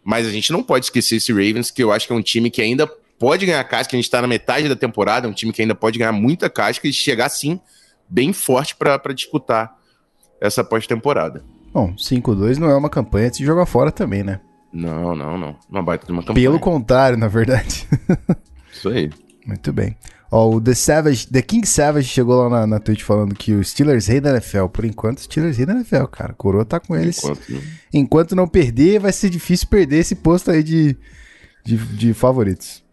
Mas 0.03 0.25
a 0.25 0.31
gente 0.31 0.51
não 0.51 0.63
pode 0.63 0.85
esquecer 0.85 1.17
esse 1.17 1.31
Ravens, 1.31 1.69
que 1.69 1.83
eu 1.83 1.91
acho 1.91 2.07
que 2.07 2.13
é 2.13 2.15
um 2.15 2.21
time 2.21 2.49
que 2.49 2.61
ainda 2.61 2.87
pode 3.19 3.45
ganhar 3.45 3.63
casca. 3.65 3.95
A 3.95 3.97
gente 3.97 4.05
está 4.05 4.21
na 4.21 4.27
metade 4.27 4.69
da 4.69 4.75
temporada, 4.75 5.27
é 5.27 5.29
um 5.29 5.33
time 5.33 5.51
que 5.51 5.61
ainda 5.61 5.75
pode 5.75 5.99
ganhar 5.99 6.13
muita 6.13 6.49
casca 6.49 6.87
e 6.87 6.93
chegar 6.93 7.29
sim 7.29 7.59
bem 8.07 8.31
forte 8.31 8.75
para 8.75 9.13
disputar 9.13 9.75
essa 10.39 10.63
pós-temporada. 10.63 11.43
Bom, 11.73 11.93
5-2 11.95 12.57
não 12.57 12.69
é 12.69 12.75
uma 12.75 12.89
campanha 12.89 13.29
de 13.29 13.37
se 13.37 13.45
jogar 13.45 13.65
fora 13.65 13.91
também, 13.91 14.23
né? 14.23 14.39
Não, 14.71 15.15
não, 15.15 15.37
não. 15.37 15.55
Uma 15.69 15.81
baita 15.81 16.05
de 16.05 16.11
uma 16.11 16.21
campanha. 16.21 16.45
Pelo 16.45 16.59
contrário, 16.59 17.17
na 17.17 17.27
verdade. 17.27 17.87
Isso 18.71 18.89
aí. 18.89 19.09
Muito 19.45 19.73
bem. 19.73 19.95
Ó, 20.31 20.55
o 20.55 20.61
The 20.61 20.73
Savage, 20.73 21.27
The 21.27 21.41
King 21.41 21.65
Savage 21.65 22.09
chegou 22.09 22.43
lá 22.43 22.49
na, 22.49 22.67
na 22.67 22.79
Twitch 22.79 23.03
falando 23.03 23.33
que 23.33 23.53
o 23.53 23.63
Steelers 23.63 24.07
rei 24.07 24.19
da 24.19 24.31
NFL. 24.31 24.65
Por 24.65 24.83
enquanto, 24.83 25.21
Steelers 25.21 25.57
rei 25.57 25.65
da 25.65 25.73
NFL, 25.73 26.05
cara. 26.05 26.33
Coroa 26.33 26.65
tá 26.65 26.79
com 26.79 26.95
eles. 26.95 27.17
Enquanto 27.17 27.49
não, 27.49 27.61
enquanto 27.93 28.35
não 28.35 28.47
perder, 28.47 28.99
vai 28.99 29.13
ser 29.13 29.29
difícil 29.29 29.67
perder 29.67 29.99
esse 29.99 30.15
posto 30.15 30.51
aí 30.51 30.61
de, 30.61 30.97
de, 31.63 31.77
de 31.77 32.13
favoritos. 32.13 32.83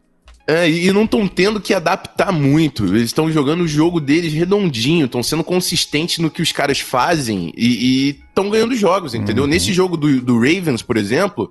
É, 0.47 0.69
e 0.69 0.93
não 0.93 1.05
estão 1.05 1.26
tendo 1.26 1.59
que 1.59 1.73
adaptar 1.73 2.31
muito. 2.31 2.85
Eles 2.85 3.05
estão 3.05 3.33
jogando 3.33 3.62
o 3.62 3.69
jogo 3.69 3.99
deles 3.99 4.33
redondinho, 4.33 5.07
estão 5.07 5.23
sendo 5.23 5.43
consistentes 5.43 6.19
no 6.19 6.31
que 6.31 6.43
os 6.43 6.53
caras 6.53 6.81
fazem 6.81 7.53
e 7.57 8.11
estão 8.29 8.50
ganhando 8.50 8.76
jogos, 8.76 9.14
entendeu? 9.14 9.45
Uhum. 9.45 9.50
Nesse 9.50 9.73
jogo 9.73 9.97
do, 9.97 10.21
do 10.21 10.35
Ravens, 10.35 10.83
por 10.83 10.99
exemplo, 10.99 11.50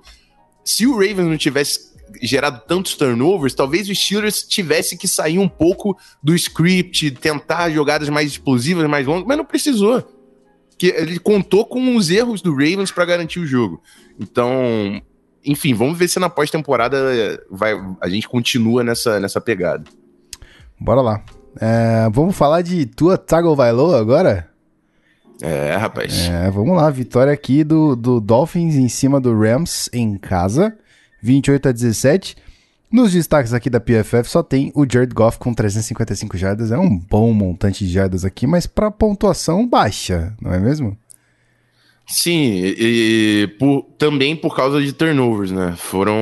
se 0.64 0.86
o 0.86 0.92
Ravens 0.94 1.26
não 1.26 1.36
tivesse 1.36 1.93
gerado 2.22 2.62
tantos 2.66 2.94
turnovers, 2.94 3.54
talvez 3.54 3.88
o 3.88 3.94
Steelers 3.94 4.42
tivesse 4.42 4.96
que 4.96 5.08
sair 5.08 5.38
um 5.38 5.48
pouco 5.48 5.96
do 6.22 6.34
script, 6.34 7.10
tentar 7.12 7.70
jogadas 7.70 8.08
mais 8.08 8.30
explosivas, 8.30 8.88
mais 8.88 9.06
longas, 9.06 9.26
mas 9.26 9.36
não 9.36 9.44
precisou. 9.44 10.02
Que 10.78 10.88
ele 10.88 11.18
contou 11.18 11.64
com 11.64 11.96
os 11.96 12.10
erros 12.10 12.42
do 12.42 12.52
Ravens 12.52 12.90
para 12.90 13.04
garantir 13.04 13.38
o 13.38 13.46
jogo. 13.46 13.80
Então, 14.18 15.00
enfim, 15.44 15.74
vamos 15.74 15.98
ver 15.98 16.08
se 16.08 16.18
na 16.18 16.30
pós-temporada 16.30 16.98
vai 17.50 17.74
a 18.00 18.08
gente 18.08 18.28
continua 18.28 18.82
nessa, 18.82 19.20
nessa 19.20 19.40
pegada. 19.40 19.84
Bora 20.80 21.00
lá. 21.00 21.22
É, 21.60 22.08
vamos 22.10 22.36
falar 22.36 22.62
de 22.62 22.86
tua 22.86 23.16
Tagovailoa 23.16 24.00
agora? 24.00 24.50
É, 25.40 25.76
rapaz. 25.76 26.28
É, 26.28 26.50
vamos 26.50 26.76
lá. 26.76 26.90
Vitória 26.90 27.32
aqui 27.32 27.62
do, 27.62 27.94
do 27.94 28.20
Dolphins 28.20 28.74
em 28.74 28.88
cima 28.88 29.20
do 29.20 29.38
Rams 29.38 29.88
em 29.92 30.16
casa. 30.16 30.76
28 31.24 31.68
a 31.70 31.72
17. 31.72 32.36
Nos 32.92 33.12
destaques 33.12 33.54
aqui 33.54 33.70
da 33.70 33.80
PFF 33.80 34.28
só 34.28 34.42
tem 34.42 34.70
o 34.74 34.86
Jared 34.88 35.14
Goff 35.14 35.38
com 35.38 35.54
355 35.54 36.36
jardas. 36.36 36.70
É 36.70 36.78
um 36.78 36.98
bom 36.98 37.32
montante 37.32 37.84
de 37.84 37.90
jardas 37.90 38.26
aqui, 38.26 38.46
mas 38.46 38.66
para 38.66 38.90
pontuação 38.90 39.66
baixa, 39.66 40.34
não 40.40 40.52
é 40.52 40.60
mesmo? 40.60 40.96
Sim, 42.06 42.62
e, 42.62 43.48
por, 43.58 43.86
também 43.96 44.36
por 44.36 44.54
causa 44.54 44.82
de 44.82 44.92
turnovers, 44.92 45.50
né? 45.50 45.74
Foram. 45.78 46.14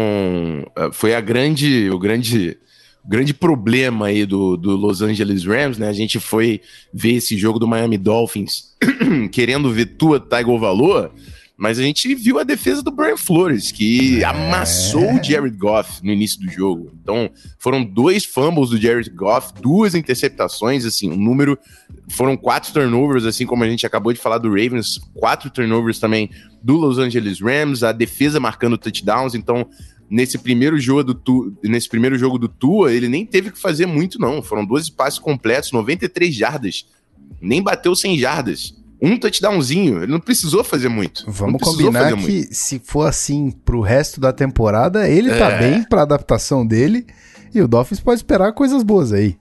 Eh, 0.77 0.91
foi 0.93 1.15
a 1.15 1.21
grande. 1.21 1.91
O 1.91 1.99
grande. 1.99 2.57
Grande 3.05 3.35
problema 3.35 4.07
aí 4.07 4.25
do, 4.25 4.57
do 4.57 4.77
Los 4.77 5.03
Angeles 5.03 5.45
Rams, 5.45 5.77
né? 5.77 5.89
A 5.89 5.93
gente 5.93 6.21
foi 6.21 6.61
ver 6.95 7.15
esse 7.15 7.37
jogo 7.37 7.59
do 7.59 7.67
Miami 7.67 7.99
Dolphins 7.99 8.77
querendo 9.33 9.73
ver 9.73 9.87
tua 9.87 10.21
Tiger 10.21 10.57
Valor 10.57 11.11
mas 11.63 11.79
a 11.79 11.83
gente 11.83 12.13
viu 12.17 12.41
a 12.41 12.43
defesa 12.43 12.83
do 12.83 12.91
Brian 12.91 13.17
Flores, 13.17 13.71
que 13.71 14.21
é. 14.21 14.25
amassou 14.25 15.15
o 15.15 15.23
Jared 15.23 15.57
Goff 15.57 16.05
no 16.05 16.11
início 16.11 16.41
do 16.41 16.51
jogo. 16.51 16.91
Então, 17.01 17.31
foram 17.57 17.85
dois 17.85 18.25
fumbles 18.25 18.71
do 18.71 18.77
Jared 18.77 19.09
Goff, 19.11 19.53
duas 19.63 19.95
interceptações, 19.95 20.85
assim, 20.85 21.13
um 21.13 21.17
número. 21.17 21.57
Foram 22.11 22.37
quatro 22.37 22.73
turnovers, 22.73 23.25
assim 23.25 23.47
como 23.47 23.63
a 23.63 23.69
gente 23.69 23.87
acabou 23.87 24.13
de 24.13 24.19
falar 24.19 24.39
do 24.39 24.49
Ravens, 24.49 24.99
quatro 25.15 25.51
turnovers 25.51 26.01
também 26.01 26.31
do 26.61 26.77
Los 26.77 26.99
Angeles 26.99 27.41
Rams, 27.41 27.85
a 27.85 27.93
defesa 27.93 28.41
marcando 28.41 28.77
touchdowns. 28.77 29.37
Então, 29.37 29.65
nesse 30.11 30.39
primeiro 30.39 30.81
jogo 30.81 31.05
do 31.05 31.15
tu, 31.15 31.57
nesse 31.63 31.89
primeiro 31.89 32.19
jogo 32.19 32.39
do 32.39 32.49
Tua, 32.49 32.93
ele 32.93 33.09
nem 33.09 33.25
teve 33.25 33.53
que 33.53 33.61
fazer 33.61 33.87
muito, 33.87 34.19
não. 34.19 34.43
Foram 34.43 34.67
12 34.67 34.91
passes 34.91 35.21
completos, 35.21 35.71
93 35.71 36.35
jardas. 36.35 36.87
Nem 37.41 37.63
bateu 37.63 37.95
100 37.95 38.19
jardas 38.19 38.82
um 39.03 39.19
touchdownzinho. 39.19 40.03
Ele 40.03 40.13
não 40.13 40.21
precisou 40.21 40.63
fazer 40.63 40.89
muito. 40.89 41.25
Vamos 41.27 41.61
combinar 41.61 42.15
que 42.15 42.21
muito. 42.21 42.55
se 42.55 42.81
for 42.85 43.09
assim 43.09 43.51
pro 43.51 43.81
resto 43.81 44.21
da 44.21 44.33
temporada, 44.33 45.09
ele 45.09 45.29
tá 45.31 45.35
é. 45.35 45.39
tá 45.39 45.59
bem 45.59 45.83
pra 45.83 46.03
adaptação 46.03 46.65
dele 46.65 47.05
e 47.53 47.61
o 47.61 47.67
Dolphins 47.67 48.01
pode 48.01 48.21
esperar 48.21 48.53
coisas 48.53 48.85
boas 48.85 49.13
aí. 49.13 49.37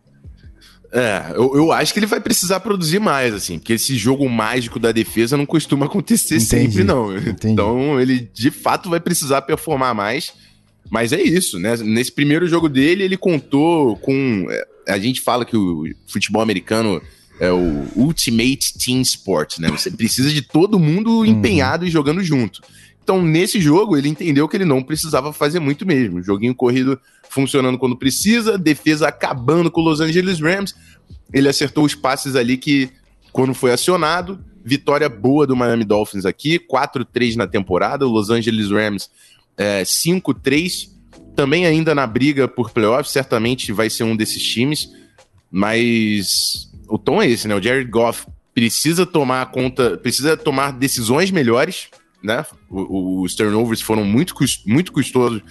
É, 0.93 1.31
eu, 1.35 1.55
eu 1.55 1.71
acho 1.71 1.93
que 1.93 1.99
ele 1.99 2.05
vai 2.05 2.19
precisar 2.19 2.59
produzir 2.59 2.99
mais, 2.99 3.33
assim, 3.33 3.57
porque 3.57 3.73
esse 3.73 3.95
jogo 3.95 4.27
mágico 4.27 4.77
da 4.77 4.91
defesa 4.91 5.37
não 5.37 5.45
costuma 5.45 5.85
acontecer 5.85 6.35
Entendi. 6.35 6.71
sempre, 6.71 6.83
não. 6.83 7.15
Entendi. 7.15 7.53
Então 7.53 8.01
ele 8.01 8.29
de 8.33 8.51
fato 8.51 8.89
vai 8.89 8.99
precisar 8.99 9.43
performar 9.43 9.93
mais. 9.95 10.33
Mas 10.89 11.13
é 11.13 11.21
isso, 11.21 11.57
né? 11.57 11.77
Nesse 11.77 12.11
primeiro 12.11 12.45
jogo 12.47 12.67
dele, 12.67 13.03
ele 13.03 13.15
contou 13.15 13.95
com. 13.97 14.45
É, 14.49 14.93
a 14.93 14.99
gente 14.99 15.21
fala 15.21 15.45
que 15.45 15.55
o 15.55 15.85
futebol 16.05 16.41
americano 16.41 17.01
é 17.41 17.51
o 17.51 17.87
Ultimate 17.95 18.77
Team 18.77 19.01
Sport, 19.01 19.57
né? 19.57 19.67
Você 19.71 19.89
precisa 19.89 20.29
de 20.29 20.43
todo 20.43 20.77
mundo 20.77 21.09
uhum. 21.09 21.25
empenhado 21.25 21.83
e 21.83 21.89
jogando 21.89 22.23
junto. 22.23 22.61
Então, 23.03 23.19
nesse 23.19 23.59
jogo, 23.59 23.97
ele 23.97 24.07
entendeu 24.07 24.47
que 24.47 24.55
ele 24.55 24.63
não 24.63 24.83
precisava 24.83 25.33
fazer 25.33 25.59
muito 25.59 25.83
mesmo. 25.83 26.21
Joguinho 26.21 26.53
corrido 26.53 27.01
funcionando 27.27 27.79
quando 27.79 27.97
precisa, 27.97 28.59
defesa 28.59 29.07
acabando 29.07 29.71
com 29.71 29.81
os 29.81 29.87
Los 29.87 30.01
Angeles 30.01 30.39
Rams. 30.39 30.75
Ele 31.33 31.49
acertou 31.49 31.83
os 31.83 31.95
passes 31.95 32.35
ali 32.35 32.57
que, 32.57 32.91
quando 33.31 33.55
foi 33.55 33.71
acionado, 33.71 34.39
vitória 34.63 35.09
boa 35.09 35.47
do 35.47 35.55
Miami 35.55 35.83
Dolphins 35.83 36.27
aqui, 36.27 36.59
4-3 36.59 37.37
na 37.37 37.47
temporada. 37.47 38.05
O 38.05 38.11
Los 38.11 38.29
Angeles 38.29 38.69
Rams 38.69 39.09
é, 39.57 39.81
5-3. 39.81 40.91
Também 41.35 41.65
ainda 41.65 41.95
na 41.95 42.05
briga 42.05 42.47
por 42.47 42.69
playoffs, 42.69 43.11
certamente 43.11 43.73
vai 43.73 43.89
ser 43.89 44.03
um 44.03 44.15
desses 44.15 44.43
times, 44.43 44.91
mas 45.49 46.70
o 46.91 46.97
tom 46.97 47.21
é 47.21 47.29
esse, 47.29 47.47
né? 47.47 47.55
O 47.55 47.61
Jared 47.61 47.89
Goff 47.89 48.27
precisa 48.53 49.05
tomar 49.05 49.45
conta, 49.51 49.97
precisa 49.97 50.35
tomar 50.35 50.73
decisões 50.73 51.31
melhores, 51.31 51.87
né? 52.21 52.45
O, 52.69 53.21
os 53.21 53.33
turnovers 53.33 53.81
foram 53.81 54.03
muito, 54.03 54.35
muito 54.65 54.91
custosos 54.91 55.41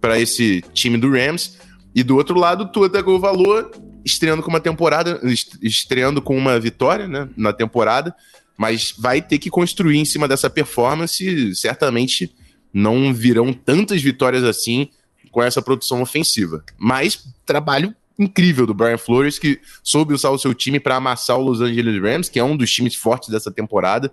para 0.00 0.18
esse 0.18 0.62
time 0.74 0.98
do 0.98 1.10
Rams. 1.10 1.56
E 1.94 2.02
do 2.02 2.16
outro 2.16 2.38
lado, 2.38 2.64
o 2.64 2.68
Tua 2.68 2.90
Tagovailoa 2.90 3.70
estreando 4.04 4.42
com 4.42 4.50
uma 4.50 4.60
temporada, 4.60 5.20
estreando 5.62 6.20
com 6.20 6.36
uma 6.36 6.58
vitória, 6.58 7.06
né, 7.06 7.28
na 7.36 7.52
temporada, 7.52 8.14
mas 8.56 8.94
vai 8.98 9.20
ter 9.20 9.38
que 9.38 9.50
construir 9.50 9.98
em 9.98 10.04
cima 10.04 10.26
dessa 10.26 10.48
performance, 10.48 11.54
certamente 11.54 12.34
não 12.72 13.12
virão 13.12 13.52
tantas 13.52 14.02
vitórias 14.02 14.44
assim 14.44 14.88
com 15.30 15.42
essa 15.42 15.60
produção 15.60 16.00
ofensiva. 16.00 16.64
Mas 16.78 17.24
trabalho 17.44 17.94
incrível 18.18 18.66
do 18.66 18.74
Brian 18.74 18.98
Flores, 18.98 19.38
que 19.38 19.60
soube 19.82 20.12
usar 20.12 20.30
o 20.30 20.38
seu 20.38 20.52
time 20.52 20.80
para 20.80 20.96
amassar 20.96 21.38
o 21.38 21.42
Los 21.42 21.60
Angeles 21.60 22.02
Rams, 22.02 22.28
que 22.28 22.38
é 22.38 22.44
um 22.44 22.56
dos 22.56 22.70
times 22.70 22.94
fortes 22.94 23.28
dessa 23.28 23.50
temporada. 23.50 24.12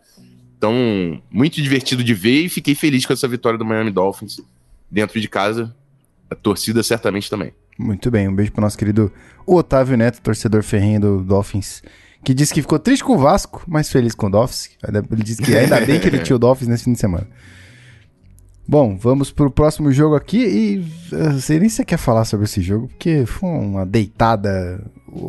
Então, 0.58 1.22
muito 1.32 1.62
divertido 1.62 2.04
de 2.04 2.14
ver 2.14 2.46
e 2.46 2.50
fiquei 2.50 2.76
feliz 2.76 3.06
com 3.06 3.14
essa 3.14 3.28
vitória 3.28 3.58
do 3.58 3.66
Miami 3.66 3.92
Dolphins 3.92 4.40
dentro 4.90 5.20
de 5.20 5.28
casa. 5.28 5.76
A 6.30 6.36
torcida 6.36 6.82
certamente 6.84 7.30
também. 7.30 7.54
Muito 7.78 8.10
bem, 8.10 8.28
um 8.28 8.36
beijo 8.36 8.52
pro 8.52 8.62
nosso 8.62 8.78
querido 8.78 9.12
Otávio 9.46 9.98
Neto, 9.98 10.22
torcedor 10.22 10.64
ferrenho 10.64 11.02
do 11.02 11.24
Dolphins, 11.24 11.84
que 12.24 12.34
disse 12.34 12.54
que 12.54 12.62
ficou 12.62 12.80
triste 12.80 13.04
com 13.04 13.14
o 13.14 13.18
Vasco, 13.18 13.64
mas 13.68 13.92
feliz 13.92 14.16
com 14.16 14.28
o 14.28 14.30
Dolphins. 14.30 14.70
Ele 15.12 15.24
disse 15.24 15.42
que 15.42 15.56
ainda 15.56 15.82
bem 15.82 16.00
que 16.00 16.08
ele 16.08 16.20
tinha 16.24 16.36
o 16.36 16.40
Dolphins 16.40 16.70
nesse 16.70 16.86
fim 16.86 16.94
de 16.94 17.00
semana. 17.00 17.28
Bom, 18.68 18.98
vamos 18.98 19.32
pro 19.32 19.52
próximo 19.52 19.92
jogo 19.92 20.16
aqui 20.16 20.38
e 20.38 20.86
eu 21.12 21.34
não 21.34 21.40
sei 21.40 21.60
nem 21.60 21.70
se 21.70 21.76
você 21.76 21.86
quer 21.86 21.98
falar 21.98 22.26
sobre 22.26 22.46
esse 22.46 22.62
jogo, 22.62 22.88
porque 22.88 23.26
foi 23.26 23.50
uma 23.50 23.86
deitada. 23.86 24.84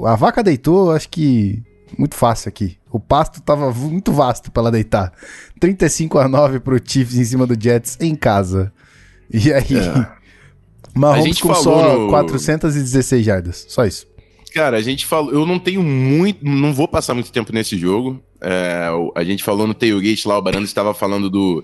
A 0.07 0.17
vaca 0.17 0.43
deitou, 0.43 0.91
acho 0.93 1.09
que 1.09 1.63
muito 1.99 2.15
fácil 2.15 2.49
aqui. 2.49 2.79
O 2.91 2.99
pasto 2.99 3.43
tava 3.43 3.71
muito 3.73 4.11
vasto 4.11 4.51
para 4.51 4.63
ela 4.63 4.71
deitar. 4.71 5.13
35 5.61 6.19
a 6.19 6.29
9 6.29 6.61
pro 6.61 6.81
Chiefs 6.83 7.17
em 7.17 7.25
cima 7.25 7.47
do 7.47 7.61
Jets 7.61 7.99
em 8.01 8.15
casa. 8.15 8.73
E 9.31 9.53
aí, 9.53 9.77
é. 9.77 10.17
Mahomes 10.99 11.41
com 11.41 11.55
só 11.55 11.99
no... 11.99 12.09
416 12.09 13.25
jardas, 13.25 13.67
só 13.69 13.85
isso. 13.85 14.07
Cara, 14.55 14.79
a 14.79 14.83
gente 14.83 15.05
falou, 15.05 15.31
eu 15.31 15.45
não 15.45 15.59
tenho 15.59 15.83
muito, 15.83 16.43
não 16.43 16.73
vou 16.73 16.89
passar 16.89 17.13
muito 17.13 17.31
tempo 17.31 17.53
nesse 17.53 17.77
jogo. 17.77 18.19
É, 18.41 18.89
a 19.15 19.23
gente 19.23 19.45
falou 19.45 19.67
no 19.67 19.75
tailgate 19.75 20.27
lá, 20.27 20.39
o 20.39 20.43
Barano 20.43 20.65
estava 20.65 20.95
falando 20.95 21.29
do 21.29 21.63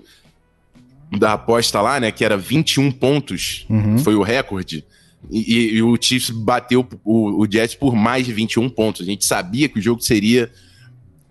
da 1.17 1.33
aposta 1.33 1.81
lá, 1.81 1.99
né? 1.99 2.11
Que 2.11 2.25
era 2.25 2.37
21 2.37 2.91
pontos, 2.91 3.65
uhum. 3.69 3.97
foi 3.99 4.15
o 4.15 4.21
recorde. 4.21 4.85
E, 5.29 5.75
e, 5.75 5.81
o 5.81 5.97
Chiefs 5.99 6.29
bateu 6.29 6.87
o, 7.03 7.41
o 7.41 7.47
Jets 7.49 7.75
por 7.75 7.95
mais 7.95 8.25
de 8.25 8.33
21 8.33 8.69
pontos. 8.69 9.01
A 9.01 9.05
gente 9.05 9.25
sabia 9.25 9.69
que 9.69 9.79
o 9.79 9.81
jogo 9.81 10.01
seria 10.01 10.51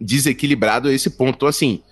desequilibrado 0.01 0.89
a 0.89 0.93
esse 0.93 1.11
ponto. 1.11 1.37
Então, 1.37 1.49
assim, 1.49 1.83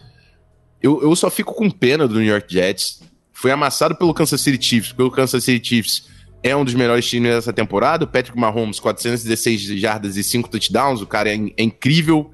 eu, 0.82 1.02
eu 1.02 1.14
só 1.14 1.30
fico 1.30 1.54
com 1.54 1.70
pena 1.70 2.08
do 2.08 2.14
New 2.14 2.24
York 2.24 2.52
Jets. 2.52 3.02
Foi 3.32 3.50
amassado 3.50 3.94
pelo 3.94 4.14
Kansas 4.14 4.40
City 4.40 4.64
Chiefs, 4.64 4.92
porque 4.92 5.02
o 5.02 5.10
Kansas 5.10 5.44
City 5.44 5.66
Chiefs 5.66 6.08
é 6.42 6.56
um 6.56 6.64
dos 6.64 6.74
melhores 6.74 7.08
times 7.08 7.32
dessa 7.32 7.52
temporada. 7.52 8.04
O 8.04 8.08
Patrick 8.08 8.38
Mahomes, 8.38 8.80
416 8.80 9.78
jardas 9.78 10.16
e 10.16 10.24
5 10.24 10.48
touchdowns. 10.48 11.02
O 11.02 11.06
cara 11.06 11.30
é, 11.30 11.34
é 11.34 11.62
incrível, 11.62 12.32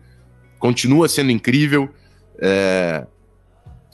continua 0.58 1.08
sendo 1.08 1.30
incrível. 1.30 1.88
É... 2.40 3.06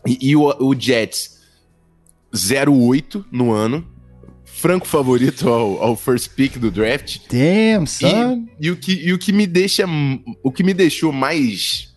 E, 0.06 0.30
e 0.30 0.36
o, 0.36 0.42
o 0.60 0.78
Jets 0.78 1.41
08 2.32 3.26
no 3.30 3.52
ano. 3.52 3.86
Franco 4.44 4.86
favorito 4.86 5.48
ao, 5.48 5.82
ao 5.82 5.96
first 5.96 6.30
pick 6.36 6.58
do 6.58 6.70
draft. 6.70 7.18
Damn, 7.30 7.86
son. 7.86 8.46
E, 8.60 8.66
e, 8.66 8.70
o 8.70 8.76
que, 8.76 8.92
e 8.92 9.12
o 9.12 9.18
que 9.18 9.32
me 9.32 9.46
deixa. 9.46 9.84
O 10.42 10.52
que 10.52 10.62
me 10.62 10.72
deixou 10.72 11.12
mais. 11.12 11.92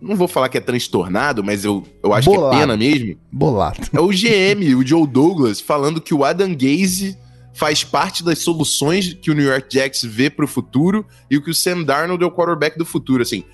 Não 0.00 0.16
vou 0.16 0.26
falar 0.26 0.48
que 0.48 0.58
é 0.58 0.60
transtornado, 0.60 1.44
mas 1.44 1.64
eu, 1.64 1.84
eu 2.02 2.12
acho 2.12 2.28
Bolado. 2.28 2.50
que 2.50 2.56
é 2.56 2.60
pena 2.60 2.76
mesmo. 2.76 3.16
Bolado. 3.30 3.80
É 3.92 4.00
o 4.00 4.08
GM, 4.08 4.74
o 4.76 4.84
Joe 4.84 5.06
Douglas, 5.06 5.60
falando 5.60 6.00
que 6.00 6.12
o 6.12 6.24
Adam 6.24 6.50
Gaze 6.50 7.16
faz 7.54 7.84
parte 7.84 8.24
das 8.24 8.40
soluções 8.40 9.14
que 9.14 9.30
o 9.30 9.34
New 9.34 9.46
York 9.46 9.68
Jets 9.70 10.02
vê 10.02 10.28
para 10.28 10.44
o 10.44 10.48
futuro 10.48 11.06
e 11.30 11.36
o 11.36 11.42
que 11.42 11.50
o 11.50 11.54
Sam 11.54 11.82
Darnold 11.82 12.22
é 12.22 12.26
o 12.26 12.32
quarterback 12.32 12.76
do 12.76 12.84
futuro. 12.84 13.22
Assim, 13.22 13.44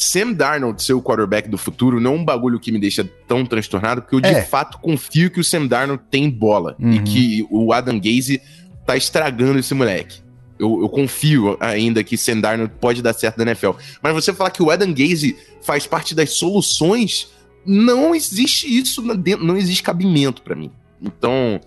Sam 0.00 0.32
Darnold 0.32 0.82
ser 0.82 0.94
o 0.94 1.02
quarterback 1.02 1.48
do 1.48 1.58
futuro 1.58 2.00
não 2.00 2.14
é 2.14 2.16
um 2.16 2.24
bagulho 2.24 2.58
que 2.58 2.72
me 2.72 2.78
deixa 2.78 3.04
tão 3.28 3.44
transtornado, 3.44 4.02
porque 4.02 4.16
eu 4.16 4.20
é. 4.30 4.40
de 4.40 4.48
fato 4.48 4.78
confio 4.78 5.30
que 5.30 5.38
o 5.38 5.44
Sam 5.44 5.66
Darnold 5.66 6.02
tem 6.10 6.30
bola 6.30 6.74
uhum. 6.78 6.94
e 6.94 7.02
que 7.02 7.46
o 7.50 7.72
Adam 7.72 8.00
Gaze 8.00 8.40
tá 8.86 8.96
estragando 8.96 9.58
esse 9.58 9.74
moleque. 9.74 10.20
Eu, 10.58 10.80
eu, 10.82 10.88
confio 10.88 11.56
ainda 11.60 12.02
que 12.04 12.16
Sam 12.16 12.40
Darnold 12.40 12.72
pode 12.80 13.02
dar 13.02 13.12
certo 13.12 13.38
na 13.38 13.44
NFL. 13.44 13.70
Mas 14.02 14.14
você 14.14 14.32
falar 14.32 14.50
que 14.50 14.62
o 14.62 14.70
Adam 14.70 14.92
Gaze 14.92 15.36
faz 15.62 15.86
parte 15.86 16.14
das 16.14 16.30
soluções, 16.30 17.30
não 17.64 18.14
existe 18.14 18.66
isso, 18.66 19.02
não 19.02 19.56
existe 19.56 19.82
cabimento 19.82 20.42
para 20.42 20.54
mim. 20.54 20.70
Então, 21.00 21.60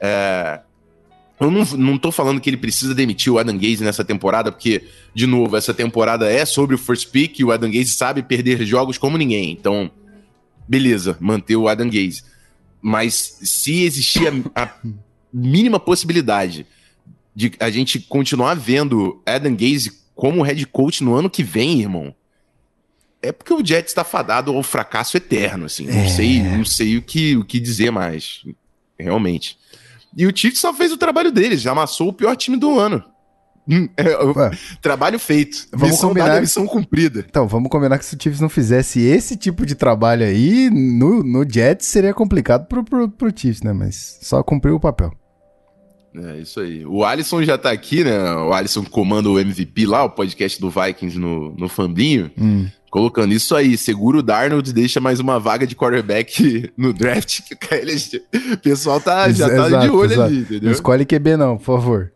é, 0.00 0.60
eu 1.38 1.50
não, 1.50 1.64
não 1.76 1.98
tô 1.98 2.10
falando 2.10 2.40
que 2.40 2.48
ele 2.48 2.56
precisa 2.56 2.94
demitir 2.94 3.32
o 3.32 3.38
Adam 3.38 3.56
Gaze 3.56 3.84
nessa 3.84 4.04
temporada, 4.04 4.50
porque, 4.50 4.84
de 5.14 5.26
novo, 5.26 5.56
essa 5.56 5.74
temporada 5.74 6.30
é 6.30 6.44
sobre 6.46 6.74
o 6.74 6.78
first 6.78 7.10
pick 7.10 7.38
e 7.38 7.44
o 7.44 7.52
Adam 7.52 7.70
Gaze 7.70 7.90
sabe 7.90 8.22
perder 8.22 8.64
jogos 8.64 8.96
como 8.96 9.18
ninguém. 9.18 9.52
Então, 9.52 9.90
beleza, 10.66 11.16
manter 11.20 11.56
o 11.56 11.68
Adam 11.68 11.88
Gaze. 11.90 12.22
Mas 12.80 13.38
se 13.42 13.82
existir 13.82 14.28
a, 14.54 14.62
a 14.62 14.74
mínima 15.32 15.78
possibilidade 15.78 16.66
de 17.34 17.52
a 17.60 17.68
gente 17.68 18.00
continuar 18.00 18.54
vendo 18.54 19.20
Adam 19.26 19.54
Gaze 19.54 19.92
como 20.14 20.42
head 20.42 20.64
coach 20.66 21.04
no 21.04 21.14
ano 21.14 21.28
que 21.28 21.42
vem, 21.42 21.82
irmão, 21.82 22.14
é 23.20 23.30
porque 23.30 23.52
o 23.52 23.64
Jets 23.64 23.90
está 23.90 24.04
fadado 24.04 24.54
ao 24.54 24.62
fracasso 24.62 25.18
eterno, 25.18 25.66
assim. 25.66 25.86
Não 25.86 26.00
é. 26.00 26.08
sei, 26.08 26.42
não 26.42 26.64
sei 26.64 26.96
o 26.96 27.02
que, 27.02 27.36
o 27.36 27.44
que 27.44 27.60
dizer 27.60 27.90
mais, 27.90 28.42
realmente. 28.98 29.58
E 30.16 30.26
o 30.26 30.34
Chiefs 30.34 30.60
só 30.60 30.72
fez 30.72 30.90
o 30.92 30.96
trabalho 30.96 31.30
deles, 31.30 31.60
já 31.60 31.72
amassou 31.72 32.08
o 32.08 32.12
pior 32.12 32.34
time 32.34 32.56
do 32.56 32.78
ano. 32.78 33.04
Hum, 33.68 33.88
é, 33.96 34.04
trabalho 34.80 35.18
feito. 35.18 35.66
Vamos 35.72 35.96
missão 35.96 36.08
combinar 36.10 36.28
dada, 36.28 36.40
missão 36.40 36.66
cumprida. 36.66 37.24
Então, 37.28 37.48
vamos 37.48 37.68
combinar 37.68 37.98
que 37.98 38.04
se 38.04 38.14
o 38.14 38.18
Chiefs 38.22 38.40
não 38.40 38.48
fizesse 38.48 39.00
esse 39.00 39.36
tipo 39.36 39.66
de 39.66 39.74
trabalho 39.74 40.24
aí, 40.24 40.70
no, 40.70 41.22
no 41.22 41.48
Jets 41.48 41.86
seria 41.86 42.14
complicado 42.14 42.66
pro, 42.66 42.84
pro, 42.84 43.08
pro 43.10 43.32
Chiefs, 43.36 43.62
né? 43.62 43.72
Mas 43.72 44.18
só 44.22 44.42
cumpriu 44.42 44.76
o 44.76 44.80
papel. 44.80 45.12
É 46.24 46.38
isso 46.38 46.60
aí. 46.60 46.84
O 46.86 47.04
Alisson 47.04 47.42
já 47.42 47.58
tá 47.58 47.70
aqui, 47.70 48.02
né? 48.02 48.34
O 48.36 48.52
Alisson 48.52 48.84
comanda 48.84 49.28
o 49.28 49.38
MVP 49.38 49.86
lá, 49.86 50.04
o 50.04 50.10
podcast 50.10 50.60
do 50.60 50.70
Vikings 50.70 51.18
no, 51.18 51.54
no 51.56 51.68
Fambinho. 51.68 52.30
Hum. 52.38 52.66
Colocando 52.90 53.34
isso 53.34 53.54
aí, 53.54 53.76
segura 53.76 54.18
o 54.18 54.22
Darnold 54.22 54.72
deixa 54.72 55.00
mais 55.00 55.20
uma 55.20 55.38
vaga 55.38 55.66
de 55.66 55.76
quarterback 55.76 56.70
no 56.78 56.94
draft. 56.94 57.40
Que 57.42 57.54
o 58.54 58.56
pessoal 58.62 59.00
tá, 59.00 59.30
já 59.30 59.48
tá 59.48 59.66
exato, 59.66 59.86
de 59.86 59.90
olho 59.90 60.12
exato. 60.12 60.22
ali, 60.22 60.38
entendeu? 60.38 60.62
Não 60.62 60.72
escolhe 60.72 61.04
QB 61.04 61.36
não, 61.36 61.58
por 61.58 61.64
favor. 61.64 62.12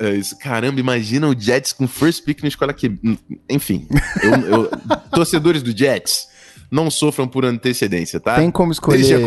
É 0.00 0.14
isso. 0.14 0.36
Caramba, 0.38 0.80
imagina 0.80 1.28
o 1.28 1.38
Jets 1.38 1.72
com 1.72 1.86
first 1.86 2.24
pick 2.24 2.42
na 2.42 2.48
escola 2.48 2.72
QB. 2.72 3.18
Enfim, 3.48 3.86
eu, 4.22 4.32
eu, 4.32 4.70
torcedores 5.12 5.62
do 5.62 5.76
Jets, 5.76 6.26
não 6.70 6.90
sofram 6.90 7.28
por 7.28 7.44
antecedência, 7.44 8.18
tá? 8.18 8.36
Tem 8.36 8.50
como 8.50 8.72
escolher, 8.72 9.20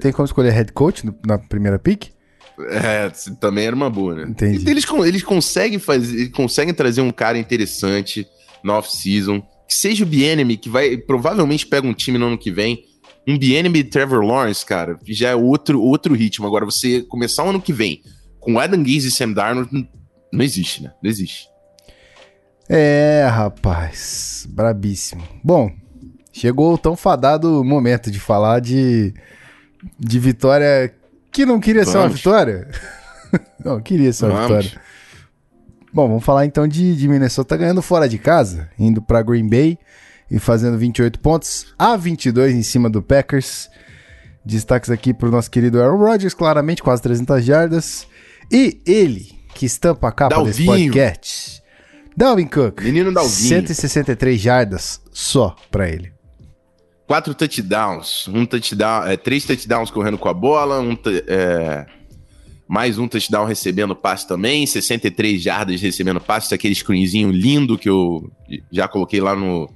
tem 0.00 0.12
como 0.12 0.24
escolher 0.24 0.52
head 0.52 0.72
coach 0.72 1.04
na 1.26 1.38
primeira 1.38 1.78
pick? 1.78 2.10
É, 2.58 3.10
também 3.40 3.66
era 3.66 3.76
uma 3.76 3.88
boa, 3.88 4.14
né? 4.14 4.22
Entendi. 4.28 4.68
Eles, 4.68 4.84
eles 5.06 5.22
conseguem 5.22 5.78
fazer, 5.78 6.14
eles 6.14 6.32
conseguem 6.32 6.74
trazer 6.74 7.00
um 7.00 7.10
cara 7.10 7.38
interessante 7.38 8.26
no 8.62 8.72
off-season, 8.72 9.40
que 9.40 9.74
seja 9.74 10.04
o 10.04 10.06
Bienemy, 10.06 10.56
que 10.56 10.68
vai 10.68 10.96
provavelmente 10.96 11.66
pega 11.66 11.86
um 11.86 11.94
time 11.94 12.18
no 12.18 12.26
ano 12.26 12.38
que 12.38 12.50
vem. 12.50 12.84
Um 13.26 13.38
Bienemy 13.38 13.84
Trevor 13.84 14.24
Lawrence, 14.24 14.64
cara, 14.64 14.98
já 15.06 15.30
é 15.30 15.34
outro, 15.34 15.80
outro 15.80 16.14
ritmo. 16.14 16.46
Agora, 16.46 16.64
você 16.64 17.02
começar 17.02 17.44
o 17.44 17.50
ano 17.50 17.60
que 17.60 17.72
vem 17.72 18.02
com 18.40 18.58
Adam 18.58 18.82
Gaze 18.82 19.08
e 19.08 19.10
Sam 19.10 19.32
Darnold, 19.32 19.88
não 20.32 20.44
existe, 20.44 20.82
né? 20.82 20.92
Não 21.02 21.10
existe. 21.10 21.48
É, 22.68 23.26
rapaz, 23.30 24.46
brabíssimo. 24.48 25.22
Bom, 25.44 25.70
chegou 26.32 26.74
o 26.74 26.78
tão 26.78 26.96
fadado 26.96 27.64
momento 27.64 28.10
de 28.10 28.18
falar 28.20 28.60
de, 28.60 29.12
de 29.98 30.18
vitória 30.18 30.94
que 31.30 31.46
não 31.46 31.60
queria 31.60 31.84
vamos. 31.84 31.92
ser 31.92 31.98
uma 31.98 32.08
vitória? 32.08 32.68
não, 33.64 33.80
queria 33.80 34.12
ser 34.12 34.26
uma 34.26 34.46
vamos. 34.46 34.66
vitória. 34.66 34.82
Bom, 35.92 36.08
vamos 36.08 36.24
falar 36.24 36.46
então 36.46 36.68
de, 36.68 36.94
de 36.96 37.08
Minnesota 37.08 37.56
ganhando 37.56 37.82
fora 37.82 38.08
de 38.08 38.18
casa, 38.18 38.68
indo 38.78 39.02
para 39.02 39.22
Green 39.22 39.48
Bay 39.48 39.78
e 40.30 40.38
fazendo 40.38 40.78
28 40.78 41.18
pontos 41.18 41.74
a 41.78 41.96
22 41.96 42.54
em 42.54 42.62
cima 42.62 42.88
do 42.88 43.02
Packers. 43.02 43.68
Destaques 44.44 44.90
aqui 44.90 45.12
para 45.12 45.28
o 45.28 45.30
nosso 45.32 45.50
querido 45.50 45.82
Aaron 45.82 45.98
Rodgers, 45.98 46.32
claramente 46.32 46.82
quase 46.82 47.02
300 47.02 47.44
jardas. 47.44 48.06
E 48.50 48.80
ele, 48.86 49.32
que 49.54 49.66
estampa 49.66 50.08
a 50.08 50.12
capa 50.12 50.36
Dalvinho. 50.36 50.52
desse 50.52 50.64
podcast, 50.64 51.62
Dalvin 52.16 52.46
Cook. 52.46 52.82
Menino 52.82 53.12
Dalvin. 53.12 53.30
163 53.30 54.40
jardas 54.40 55.00
só 55.12 55.56
para 55.70 55.88
ele 55.88 56.19
quatro 57.10 57.34
touchdowns, 57.34 58.28
um 58.28 58.46
touchdown, 58.46 59.04
é, 59.04 59.16
três 59.16 59.44
touchdowns 59.44 59.90
correndo 59.90 60.16
com 60.16 60.28
a 60.28 60.32
bola, 60.32 60.78
um 60.78 60.96
é, 61.26 61.84
mais 62.68 63.00
um 63.00 63.08
touchdown 63.08 63.46
recebendo 63.46 63.96
passe 63.96 64.28
também, 64.28 64.64
63 64.64 65.42
jardas 65.42 65.80
recebendo 65.80 66.20
passe, 66.20 66.54
aquele 66.54 66.72
screenzinho 66.72 67.32
lindo 67.32 67.76
que 67.76 67.88
eu 67.88 68.30
já 68.70 68.86
coloquei 68.86 69.20
lá 69.20 69.34
no, 69.34 69.68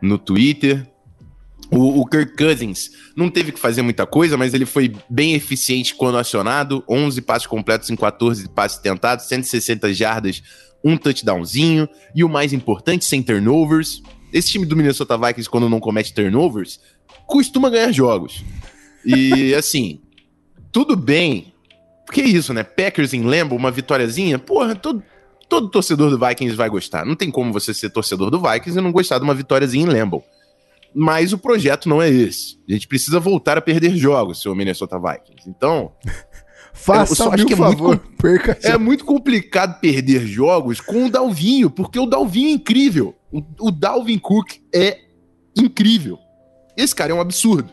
no 0.00 0.16
Twitter. 0.16 0.90
O, 1.70 2.00
o 2.00 2.06
Kirk 2.06 2.38
Cousins 2.38 2.88
não 3.14 3.28
teve 3.28 3.52
que 3.52 3.60
fazer 3.60 3.82
muita 3.82 4.06
coisa, 4.06 4.38
mas 4.38 4.54
ele 4.54 4.64
foi 4.64 4.94
bem 5.10 5.34
eficiente 5.34 5.94
quando 5.94 6.16
acionado, 6.16 6.82
11 6.88 7.20
passes 7.20 7.46
completos 7.46 7.90
em 7.90 7.96
14 7.96 8.48
passes 8.48 8.78
tentados, 8.78 9.26
160 9.26 9.92
jardas, 9.92 10.42
um 10.82 10.96
touchdownzinho, 10.96 11.86
e 12.14 12.24
o 12.24 12.30
mais 12.30 12.54
importante, 12.54 13.04
sem 13.04 13.22
turnovers, 13.22 14.00
esse 14.32 14.50
time 14.50 14.66
do 14.66 14.76
Minnesota 14.76 15.16
Vikings, 15.16 15.48
quando 15.48 15.68
não 15.68 15.80
comete 15.80 16.14
turnovers, 16.14 16.80
costuma 17.26 17.70
ganhar 17.70 17.92
jogos. 17.92 18.44
E 19.04 19.54
assim, 19.56 20.00
tudo 20.70 20.96
bem. 20.96 21.52
Porque 22.06 22.20
é 22.20 22.26
isso, 22.26 22.52
né? 22.52 22.62
Packers 22.62 23.12
em 23.12 23.22
Lambo, 23.22 23.54
uma 23.54 23.70
vitóriazinha, 23.70 24.38
porra, 24.38 24.74
todo, 24.74 25.02
todo 25.48 25.68
torcedor 25.68 26.10
do 26.10 26.18
Vikings 26.18 26.56
vai 26.56 26.68
gostar. 26.68 27.06
Não 27.06 27.14
tem 27.14 27.30
como 27.30 27.52
você 27.52 27.72
ser 27.72 27.90
torcedor 27.90 28.30
do 28.30 28.40
Vikings 28.40 28.78
e 28.78 28.82
não 28.82 28.92
gostar 28.92 29.18
de 29.18 29.24
uma 29.24 29.34
vitóriazinha 29.34 29.84
em 29.84 29.88
Lambo. 29.88 30.22
Mas 30.94 31.32
o 31.32 31.38
projeto 31.38 31.88
não 31.88 32.02
é 32.02 32.10
esse. 32.10 32.58
A 32.68 32.72
gente 32.72 32.86
precisa 32.86 33.18
voltar 33.18 33.56
a 33.56 33.62
perder 33.62 33.96
jogos, 33.96 34.42
seu 34.42 34.54
Minnesota 34.54 34.98
Vikings. 34.98 35.48
Então, 35.48 35.92
Faça 36.72 37.28
acho 37.28 37.46
que 37.46 37.52
é 37.52 37.56
favor, 37.56 37.88
muito, 37.88 38.10
perca 38.16 38.58
É 38.62 38.78
muito 38.78 39.04
complicado 39.04 39.78
perder 39.78 40.26
jogos 40.26 40.80
com 40.80 41.04
o 41.04 41.10
Dalvinho, 41.10 41.70
porque 41.70 41.98
o 41.98 42.06
Dalvinho 42.06 42.48
é 42.48 42.52
incrível. 42.52 43.14
O, 43.32 43.68
o 43.68 43.70
Dalvin 43.70 44.18
Cook 44.18 44.58
é 44.74 45.00
incrível. 45.56 46.18
Esse 46.76 46.94
cara 46.94 47.12
é 47.12 47.14
um 47.14 47.20
absurdo. 47.20 47.70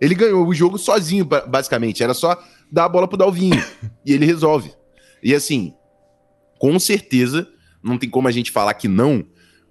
Ele 0.00 0.14
ganhou 0.14 0.46
o 0.46 0.54
jogo 0.54 0.78
sozinho, 0.78 1.24
basicamente. 1.24 2.02
Era 2.02 2.14
só 2.14 2.36
dar 2.70 2.84
a 2.84 2.88
bola 2.88 3.08
pro 3.08 3.16
Dalvinho. 3.16 3.62
e 4.04 4.12
ele 4.12 4.26
resolve. 4.26 4.72
E 5.22 5.34
assim, 5.34 5.74
com 6.58 6.78
certeza, 6.78 7.48
não 7.82 7.98
tem 7.98 8.10
como 8.10 8.28
a 8.28 8.32
gente 8.32 8.50
falar 8.50 8.74
que 8.74 8.88
não, 8.88 9.24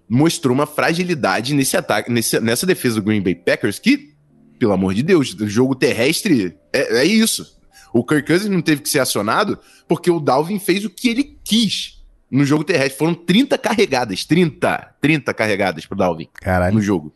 mostrou 0.09 0.53
uma 0.53 0.65
fragilidade 0.65 1.53
nesse 1.53 1.75
ataque, 1.75 2.11
nesse, 2.11 2.39
nessa 2.39 2.65
defesa 2.65 2.95
do 2.95 3.03
Green 3.03 3.21
Bay 3.21 3.35
Packers, 3.35 3.79
que, 3.79 4.13
pelo 4.57 4.73
amor 4.73 4.93
de 4.93 5.03
Deus, 5.03 5.33
o 5.33 5.47
jogo 5.47 5.75
terrestre 5.75 6.57
é, 6.73 6.99
é 6.99 7.05
isso. 7.05 7.57
O 7.93 8.03
Kirk 8.03 8.27
Cousins 8.27 8.49
não 8.49 8.61
teve 8.61 8.81
que 8.81 8.89
ser 8.89 8.99
acionado 8.99 9.57
porque 9.87 10.11
o 10.11 10.19
Dalvin 10.19 10.59
fez 10.59 10.83
o 10.85 10.89
que 10.89 11.09
ele 11.09 11.37
quis 11.43 11.96
no 12.29 12.45
jogo 12.45 12.63
terrestre. 12.63 12.97
Foram 12.97 13.13
30 13.13 13.57
carregadas, 13.57 14.25
30, 14.25 14.95
30 15.01 15.33
carregadas 15.33 15.85
pro 15.85 15.97
Dalvin 15.97 16.27
Caralho. 16.33 16.75
no 16.75 16.81
jogo. 16.81 17.13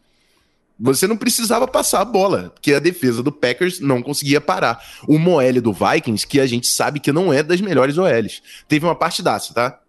Você 0.79 1.05
não 1.05 1.15
precisava 1.15 1.67
passar 1.67 2.01
a 2.01 2.05
bola, 2.05 2.49
porque 2.49 2.73
a 2.73 2.79
defesa 2.79 3.21
do 3.21 3.31
Packers 3.31 3.79
não 3.79 4.01
conseguia 4.01 4.41
parar. 4.41 4.83
O 5.07 5.19
Moel 5.19 5.61
do 5.61 5.71
Vikings, 5.71 6.25
que 6.25 6.39
a 6.39 6.47
gente 6.47 6.65
sabe 6.65 6.99
que 6.99 7.11
não 7.11 7.31
é 7.31 7.43
das 7.43 7.61
melhores 7.61 7.99
OLs. 7.99 8.41
Teve 8.67 8.85
uma 8.85 8.95
partidaça, 8.95 9.53
tá? 9.53 9.79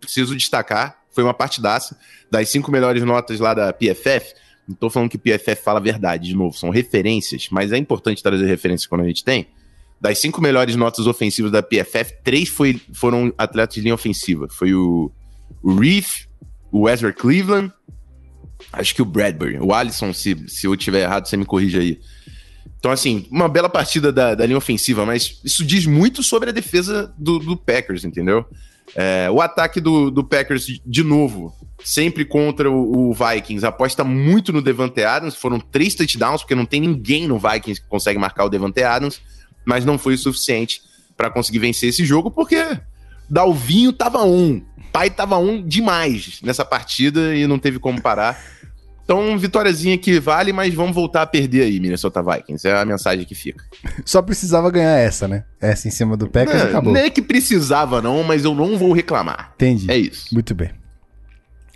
preciso 0.00 0.34
destacar, 0.34 0.98
foi 1.10 1.22
uma 1.22 1.34
partidaça. 1.34 1.98
Das 2.30 2.48
cinco 2.48 2.70
melhores 2.70 3.02
notas 3.02 3.40
lá 3.40 3.52
da 3.54 3.72
PFF, 3.72 4.34
não 4.66 4.74
tô 4.74 4.90
falando 4.90 5.10
que 5.10 5.16
o 5.16 5.18
PFF 5.18 5.62
fala 5.62 5.78
a 5.78 5.82
verdade, 5.82 6.28
de 6.28 6.36
novo, 6.36 6.56
são 6.56 6.70
referências, 6.70 7.48
mas 7.50 7.72
é 7.72 7.78
importante 7.78 8.22
trazer 8.22 8.46
referências 8.46 8.86
quando 8.86 9.02
a 9.02 9.06
gente 9.06 9.24
tem. 9.24 9.48
Das 10.00 10.18
cinco 10.18 10.40
melhores 10.40 10.76
notas 10.76 11.06
ofensivas 11.06 11.50
da 11.50 11.62
PFF, 11.62 12.14
três 12.22 12.48
foi, 12.48 12.80
foram 12.92 13.32
atletas 13.36 13.74
de 13.74 13.80
linha 13.80 13.94
ofensiva. 13.94 14.46
Foi 14.48 14.72
o, 14.72 15.10
o 15.62 15.74
Reef, 15.74 16.26
o 16.70 16.82
Wesley 16.82 17.12
Cleveland, 17.12 17.72
acho 18.72 18.94
que 18.94 19.02
o 19.02 19.04
Bradbury. 19.04 19.58
O 19.58 19.72
Alisson, 19.72 20.12
se, 20.12 20.36
se 20.48 20.66
eu 20.66 20.76
tiver 20.76 21.02
errado, 21.02 21.26
você 21.26 21.36
me 21.36 21.44
corrige 21.44 21.78
aí. 21.78 22.00
Então, 22.78 22.92
assim, 22.92 23.26
uma 23.30 23.48
bela 23.48 23.68
partida 23.68 24.12
da, 24.12 24.34
da 24.36 24.46
linha 24.46 24.58
ofensiva, 24.58 25.04
mas 25.04 25.40
isso 25.44 25.64
diz 25.64 25.84
muito 25.84 26.22
sobre 26.22 26.50
a 26.50 26.52
defesa 26.52 27.12
do, 27.18 27.40
do 27.40 27.56
Packers, 27.56 28.04
entendeu? 28.04 28.44
É, 28.94 29.28
o 29.30 29.40
ataque 29.40 29.80
do, 29.80 30.10
do 30.10 30.24
Packers, 30.24 30.66
de 30.84 31.02
novo, 31.02 31.52
sempre 31.82 32.24
contra 32.24 32.70
o, 32.70 33.10
o, 33.10 33.12
Vikings, 33.12 33.66
aposta 33.66 34.04
muito 34.04 34.52
no 34.52 34.62
Devante 34.62 35.02
Adams. 35.02 35.34
Foram 35.34 35.58
três 35.58 35.94
touchdowns, 35.94 36.42
porque 36.42 36.54
não 36.54 36.64
tem 36.64 36.80
ninguém 36.80 37.26
no 37.26 37.38
Vikings 37.38 37.82
que 37.82 37.88
consegue 37.88 38.18
marcar 38.18 38.44
o 38.44 38.48
Devante 38.48 38.82
Adams 38.82 39.20
mas 39.68 39.84
não 39.84 39.98
foi 39.98 40.14
o 40.14 40.18
suficiente 40.18 40.80
para 41.14 41.30
conseguir 41.30 41.58
vencer 41.58 41.90
esse 41.90 42.04
jogo, 42.06 42.30
porque 42.30 42.56
Dalvinho 43.28 43.92
tava 43.92 44.24
um, 44.24 44.62
pai 44.90 45.10
tava 45.10 45.36
um 45.36 45.62
demais 45.62 46.40
nessa 46.42 46.64
partida 46.64 47.36
e 47.36 47.46
não 47.46 47.58
teve 47.58 47.78
como 47.78 48.00
parar. 48.00 48.40
Então, 49.04 49.38
vitóriazinha 49.38 49.96
que 49.96 50.18
vale, 50.20 50.52
mas 50.52 50.72
vamos 50.74 50.94
voltar 50.94 51.22
a 51.22 51.26
perder 51.26 51.62
aí, 51.62 51.80
Minnesota 51.80 52.22
Vikings. 52.22 52.66
É 52.66 52.78
a 52.78 52.84
mensagem 52.84 53.24
que 53.24 53.34
fica. 53.34 53.64
Só 54.04 54.20
precisava 54.20 54.70
ganhar 54.70 54.98
essa, 54.98 55.26
né? 55.26 55.44
Essa 55.60 55.88
em 55.88 55.90
cima 55.90 56.16
do 56.16 56.28
Packers 56.28 56.60
não, 56.62 56.68
acabou. 56.68 56.92
Nem 56.92 57.04
é 57.04 57.10
que 57.10 57.22
precisava, 57.22 58.02
não, 58.02 58.22
mas 58.22 58.44
eu 58.44 58.54
não 58.54 58.76
vou 58.76 58.92
reclamar. 58.92 59.52
Entendi. 59.54 59.90
É 59.90 59.96
isso. 59.96 60.26
Muito 60.32 60.54
bem. 60.54 60.70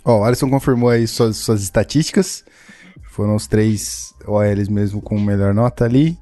Ó, 0.05 0.19
o 0.19 0.23
Alisson 0.23 0.49
confirmou 0.49 0.89
aí 0.89 1.07
suas, 1.07 1.37
suas 1.37 1.63
estatísticas. 1.63 2.43
Foram 3.09 3.35
os 3.35 3.47
três 3.47 4.13
OLs 4.27 4.69
mesmo 4.69 5.01
com 5.01 5.19
melhor 5.19 5.55
nota 5.55 5.85
ali. 5.85 6.17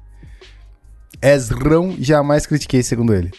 Ezrão, 1.22 1.94
jamais 1.98 2.46
critiquei, 2.46 2.82
segundo 2.82 3.14
ele. 3.14 3.30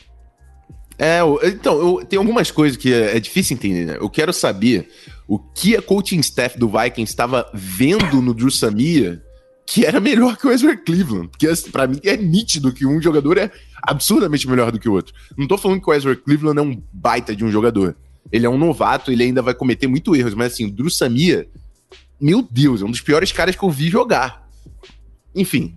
É, 0.97 1.19
então, 1.45 1.77
eu, 1.79 2.05
tem 2.05 2.17
algumas 2.17 2.51
coisas 2.51 2.77
que 2.77 2.93
é, 2.93 3.17
é, 3.17 3.19
difícil 3.19 3.55
entender, 3.55 3.85
né? 3.85 3.97
Eu 3.99 4.09
quero 4.09 4.31
saber 4.31 4.89
o 5.27 5.39
que 5.39 5.75
a 5.75 5.81
coaching 5.81 6.19
staff 6.19 6.57
do 6.57 6.69
Vikings 6.69 7.11
estava 7.11 7.49
vendo 7.53 8.21
no 8.21 8.33
Drew 8.33 8.51
Samia 8.51 9.21
que 9.65 9.85
era 9.85 9.99
melhor 9.99 10.37
que 10.37 10.45
o 10.45 10.51
Ezra 10.51 10.75
Cleveland. 10.75 11.29
Porque, 11.29 11.47
assim, 11.47 11.71
pra 11.71 11.87
mim, 11.87 11.99
é 12.03 12.17
nítido 12.17 12.71
que 12.71 12.85
um 12.85 13.01
jogador 13.01 13.37
é 13.37 13.51
absurdamente 13.81 14.47
melhor 14.47 14.71
do 14.71 14.79
que 14.79 14.89
o 14.89 14.93
outro. 14.93 15.13
Não 15.37 15.47
tô 15.47 15.57
falando 15.57 15.81
que 15.81 15.89
o 15.89 15.93
Ezra 15.93 16.15
Cleveland 16.15 16.59
é 16.59 16.61
um 16.61 16.83
baita 16.91 17.35
de 17.35 17.43
um 17.43 17.51
jogador. 17.51 17.95
Ele 18.31 18.45
é 18.45 18.49
um 18.49 18.57
novato, 18.57 19.11
ele 19.11 19.23
ainda 19.23 19.41
vai 19.41 19.53
cometer 19.53 19.87
muito 19.87 20.15
erros, 20.15 20.33
mas 20.33 20.53
assim, 20.53 20.65
o 20.65 20.71
Drew 20.71 20.89
Samia, 20.89 21.47
meu 22.19 22.41
Deus, 22.41 22.81
é 22.81 22.85
um 22.85 22.91
dos 22.91 23.01
piores 23.01 23.31
caras 23.31 23.55
que 23.55 23.63
eu 23.63 23.69
vi 23.69 23.89
jogar. 23.89 24.47
Enfim, 25.35 25.75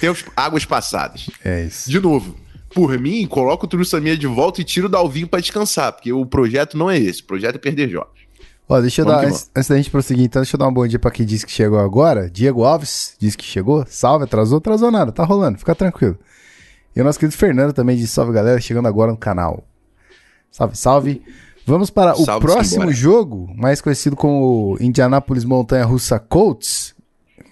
temos 0.00 0.24
águas 0.36 0.64
passadas. 0.64 1.28
É 1.44 1.64
isso. 1.64 1.90
De 1.90 2.00
novo, 2.00 2.36
por 2.74 2.98
mim, 2.98 3.26
coloca 3.26 3.64
o 3.64 3.68
Trussamia 3.68 4.16
de 4.16 4.26
volta 4.26 4.60
e 4.60 4.64
tira 4.64 4.86
o 4.86 4.88
Dalvinho 4.88 5.28
para 5.28 5.40
descansar, 5.40 5.92
porque 5.92 6.12
o 6.12 6.26
projeto 6.26 6.76
não 6.76 6.90
é 6.90 6.98
esse. 6.98 7.22
O 7.22 7.24
projeto 7.24 7.56
é 7.56 7.58
perder 7.58 7.88
jogos. 7.88 8.24
Ó, 8.68 8.80
deixa 8.80 9.02
eu 9.02 9.06
dar, 9.06 9.24
antes, 9.24 9.50
antes, 9.54 9.68
da 9.68 9.76
gente 9.76 9.90
prosseguir, 9.90 10.24
então, 10.24 10.40
deixa 10.40 10.56
eu 10.56 10.58
dar 10.58 10.66
um 10.66 10.72
bom 10.72 10.86
dia 10.86 10.98
pra 10.98 11.10
quem 11.10 11.26
disse 11.26 11.44
que 11.44 11.52
chegou 11.52 11.78
agora. 11.78 12.30
Diego 12.30 12.64
Alves 12.64 13.14
disse 13.18 13.36
que 13.36 13.44
chegou. 13.44 13.84
Salve, 13.86 14.24
atrasou, 14.24 14.58
atrasou 14.58 14.90
nada, 14.90 15.12
tá 15.12 15.22
rolando, 15.22 15.58
fica 15.58 15.74
tranquilo. 15.74 16.18
E 16.96 17.00
o 17.00 17.04
nosso 17.04 17.18
querido 17.18 17.36
Fernando 17.36 17.72
também 17.72 17.96
disse 17.96 18.12
salve, 18.12 18.32
galera, 18.32 18.60
chegando 18.60 18.88
agora 18.88 19.10
no 19.10 19.18
canal. 19.18 19.64
Salve, 20.50 20.76
salve. 20.76 21.22
Vamos 21.66 21.90
para 21.90 22.14
o 22.14 22.40
próximo 22.40 22.92
jogo, 22.92 23.50
mais 23.56 23.80
conhecido 23.80 24.16
como 24.16 24.76
Indianapolis 24.80 25.44
Montanha 25.44 25.84
Russa 25.84 26.18
Colts. 26.18 26.93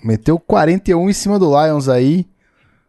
Meteu 0.02 0.38
41 0.38 1.08
em 1.08 1.12
cima 1.12 1.38
do 1.38 1.46
Lions 1.46 1.88
aí. 1.88 2.26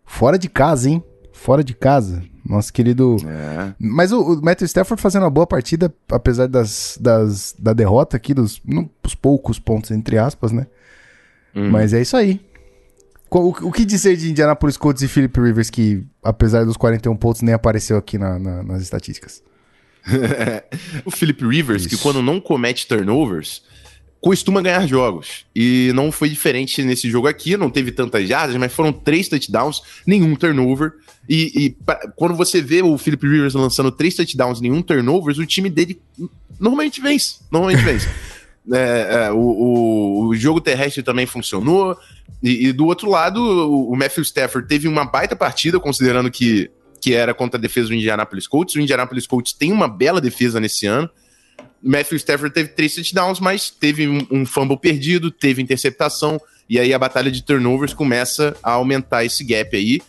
Fora 0.05 0.37
de 0.37 0.49
casa, 0.49 0.89
hein? 0.89 1.03
Fora 1.31 1.63
de 1.63 1.73
casa. 1.73 2.23
Nosso 2.45 2.73
querido. 2.73 3.17
É. 3.25 3.73
Mas 3.79 4.11
o, 4.11 4.21
o 4.21 4.43
Matthew 4.43 4.65
Stafford 4.65 5.01
fazendo 5.01 5.23
uma 5.23 5.29
boa 5.29 5.47
partida, 5.47 5.93
apesar 6.09 6.47
das, 6.47 6.97
das, 6.99 7.55
da 7.57 7.73
derrota 7.73 8.17
aqui, 8.17 8.33
dos, 8.33 8.61
dos 9.01 9.15
poucos 9.15 9.59
pontos, 9.59 9.91
entre 9.91 10.17
aspas, 10.17 10.51
né? 10.51 10.67
Hum. 11.55 11.69
Mas 11.69 11.93
é 11.93 12.01
isso 12.01 12.17
aí. 12.17 12.41
O, 13.29 13.49
o, 13.49 13.71
que 13.71 13.83
dizer 13.83 14.15
de 14.15 14.29
Indianapolis 14.29 14.77
Colts 14.77 15.01
e 15.01 15.07
Philip 15.07 15.39
Rivers, 15.39 15.69
que 15.69 16.05
apesar 16.21 16.65
dos 16.65 16.77
41 16.77 17.15
pontos, 17.15 17.41
nem 17.41 17.53
apareceu 17.53 17.97
aqui 17.97 18.17
na, 18.17 18.37
na, 18.37 18.61
nas 18.61 18.81
estatísticas? 18.81 19.41
o 21.03 21.09
Philip 21.09 21.43
Rivers, 21.43 21.83
isso. 21.83 21.89
que 21.89 21.97
quando 21.97 22.21
não 22.21 22.39
comete 22.39 22.87
turnovers, 22.87 23.63
costuma 24.23 24.61
ganhar 24.61 24.87
jogos. 24.87 25.45
E 25.53 25.91
não 25.93 26.09
foi 26.09 26.29
diferente 26.29 26.81
nesse 26.81 27.09
jogo 27.09 27.27
aqui, 27.27 27.57
não 27.57 27.69
teve 27.69 27.91
tantas 27.91 28.25
jardas, 28.25 28.55
mas 28.55 28.71
foram 28.71 28.93
três 28.93 29.27
touchdowns, 29.27 29.81
nenhum 30.07 30.33
turnover. 30.33 30.93
E, 31.27 31.65
e 31.65 31.69
pra, 31.71 31.95
quando 32.15 32.33
você 32.33 32.61
vê 32.61 32.81
o 32.81 32.97
Philip 32.97 33.27
Rivers 33.27 33.53
lançando 33.53 33.91
três 33.91 34.15
touchdowns, 34.15 34.61
nenhum 34.61 34.81
turnovers, 34.81 35.37
o 35.37 35.45
time 35.45 35.69
dele 35.69 36.01
normalmente 36.57 37.01
vence. 37.01 37.35
Normalmente 37.51 37.83
vence. 37.83 38.09
É, 38.71 39.25
é, 39.25 39.31
o, 39.33 39.35
o, 39.35 40.27
o, 40.29 40.35
jogo 40.37 40.61
terrestre 40.61 41.03
também 41.03 41.25
funcionou. 41.25 41.97
E, 42.41 42.67
e, 42.67 42.71
do 42.71 42.85
outro 42.85 43.09
lado, 43.09 43.41
o, 43.41 43.91
o 43.91 43.95
Matthew 43.97 44.23
Stafford 44.23 44.69
teve 44.69 44.87
uma 44.87 45.03
baita 45.03 45.35
partida, 45.35 45.81
considerando 45.81 46.31
que, 46.31 46.71
que 47.01 47.13
era 47.13 47.33
contra 47.33 47.57
a 47.57 47.61
defesa 47.61 47.89
do 47.89 47.93
Indianapolis 47.93 48.47
Colts. 48.47 48.75
O 48.75 48.79
Indianapolis 48.79 49.27
Colts 49.27 49.51
tem 49.51 49.69
uma 49.73 49.89
bela 49.89 50.21
defesa 50.21 50.61
nesse 50.61 50.87
ano. 50.87 51.09
Matthew 51.83 52.17
Stafford 52.17 52.53
teve 52.53 52.69
três 52.69 52.95
touchdowns, 52.95 53.41
mas 53.41 53.69
teve 53.69 54.07
um, 54.07 54.25
um 54.31 54.45
fumble 54.45 54.77
perdido, 54.77 55.29
teve 55.29 55.61
interceptação, 55.61 56.39
e 56.69 56.79
aí 56.79 56.93
a 56.93 56.99
batalha 56.99 57.29
de 57.29 57.43
turnovers 57.43 57.93
começa 57.93 58.55
a 58.63 58.71
aumentar 58.71 59.25
esse 59.25 59.43
gap 59.43 59.75
aí. 59.75 60.01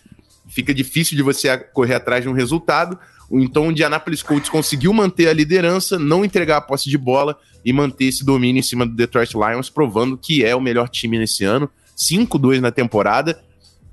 Fica 0.48 0.72
difícil 0.72 1.16
de 1.16 1.22
você 1.22 1.56
correr 1.58 1.94
atrás 1.94 2.22
de 2.22 2.28
um 2.28 2.32
resultado. 2.32 2.96
Então 3.32 3.66
o 3.66 3.70
Indianapolis 3.72 4.22
Colts 4.22 4.48
conseguiu 4.48 4.92
manter 4.92 5.28
a 5.28 5.32
liderança, 5.32 5.98
não 5.98 6.24
entregar 6.24 6.58
a 6.58 6.60
posse 6.60 6.88
de 6.88 6.96
bola 6.96 7.36
e 7.64 7.72
manter 7.72 8.04
esse 8.04 8.24
domínio 8.24 8.60
em 8.60 8.62
cima 8.62 8.86
do 8.86 8.94
Detroit 8.94 9.32
Lions, 9.34 9.68
provando 9.68 10.16
que 10.16 10.44
é 10.44 10.54
o 10.54 10.60
melhor 10.60 10.88
time 10.88 11.18
nesse 11.18 11.42
ano. 11.44 11.68
5-2 11.96 12.60
na 12.60 12.70
temporada. 12.70 13.42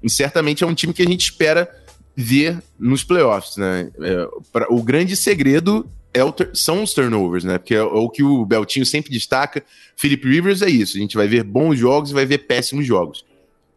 E 0.03 0.09
certamente 0.09 0.63
é 0.63 0.67
um 0.67 0.73
time 0.75 0.93
que 0.93 1.01
a 1.01 1.07
gente 1.07 1.21
espera 1.21 1.69
ver 2.15 2.61
nos 2.77 3.03
playoffs, 3.03 3.57
né? 3.57 3.89
É, 4.01 4.27
o 4.69 4.83
grande 4.83 5.15
segredo 5.15 5.89
é 6.13 6.23
o, 6.23 6.33
são 6.53 6.83
os 6.83 6.93
turnovers, 6.93 7.43
né? 7.43 7.57
Porque 7.57 7.75
é, 7.75 7.79
é, 7.79 7.83
o 7.83 8.09
que 8.09 8.23
o 8.23 8.45
Beltinho 8.45 8.85
sempre 8.85 9.11
destaca. 9.11 9.63
Philip 9.95 10.27
Rivers 10.27 10.61
é 10.61 10.69
isso. 10.69 10.97
A 10.97 10.99
gente 10.99 11.15
vai 11.15 11.27
ver 11.27 11.43
bons 11.43 11.77
jogos 11.77 12.11
e 12.11 12.13
vai 12.13 12.25
ver 12.25 12.39
péssimos 12.39 12.85
jogos. 12.85 13.25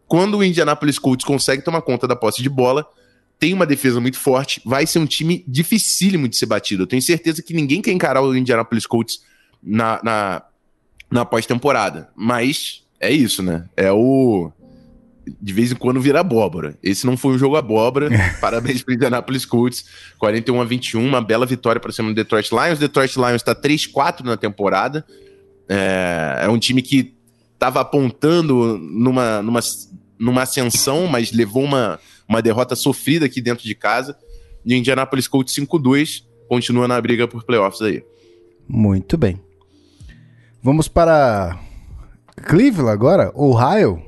Quando 0.07 0.37
o 0.37 0.43
Indianapolis 0.43 0.99
Colts 0.99 1.25
consegue 1.25 1.63
tomar 1.63 1.81
conta 1.81 2.07
da 2.07 2.15
posse 2.15 2.41
de 2.43 2.49
bola, 2.49 2.85
tem 3.39 3.53
uma 3.53 3.65
defesa 3.65 3.99
muito 3.99 4.17
forte, 4.17 4.61
vai 4.63 4.85
ser 4.85 4.99
um 4.99 5.05
time 5.05 5.43
dificílimo 5.47 6.27
de 6.27 6.37
ser 6.37 6.45
batido. 6.45 6.83
Eu 6.83 6.87
tenho 6.87 7.01
certeza 7.01 7.41
que 7.41 7.53
ninguém 7.53 7.81
quer 7.81 7.91
encarar 7.91 8.21
o 8.21 8.35
Indianapolis 8.35 8.85
Colts 8.85 9.21
na, 9.61 9.99
na, 10.03 10.43
na 11.11 11.25
pós-temporada. 11.25 12.09
Mas 12.15 12.83
é 12.99 13.11
isso, 13.11 13.41
né? 13.41 13.67
É 13.75 13.91
o 13.91 14.51
de 15.41 15.53
vez 15.53 15.71
em 15.71 15.75
quando 15.75 15.99
vira 15.99 16.19
abóbora. 16.19 16.77
Esse 16.83 17.05
não 17.05 17.17
foi 17.17 17.35
um 17.35 17.37
jogo 17.37 17.55
abóbora. 17.55 18.09
Parabéns 18.39 18.81
para 18.83 18.91
o 18.91 18.95
Indianapolis 18.95 19.45
Colts. 19.45 19.85
41 20.17 20.61
a 20.61 20.65
21, 20.65 21.05
uma 21.05 21.21
bela 21.21 21.45
vitória 21.45 21.79
para 21.79 21.91
cima 21.91 22.09
do 22.09 22.15
Detroit 22.15 22.49
Lions. 22.51 22.79
Detroit 22.79 23.15
Lions 23.15 23.35
está 23.35 23.55
3-4 23.55 24.23
na 24.23 24.37
temporada. 24.37 25.05
É, 25.67 26.41
é, 26.43 26.49
um 26.49 26.59
time 26.59 26.81
que 26.81 27.15
estava 27.53 27.81
apontando 27.81 28.77
numa, 28.77 29.41
numa, 29.41 29.59
numa 30.19 30.41
ascensão, 30.43 31.07
mas 31.07 31.31
levou 31.31 31.63
uma, 31.63 31.99
uma 32.27 32.41
derrota 32.41 32.75
sofrida 32.75 33.25
aqui 33.25 33.41
dentro 33.41 33.63
de 33.63 33.73
casa. 33.73 34.15
E 34.65 34.73
o 34.73 34.77
Indianapolis 34.77 35.27
Colts 35.27 35.55
5-2 35.55 36.23
continua 36.47 36.87
na 36.87 36.99
briga 36.99 37.27
por 37.27 37.43
playoffs 37.43 37.81
aí. 37.81 38.03
Muito 38.67 39.17
bem. 39.17 39.39
Vamos 40.61 40.87
para 40.87 41.59
Cleveland 42.43 42.91
agora, 42.91 43.31
Ohio. 43.35 44.01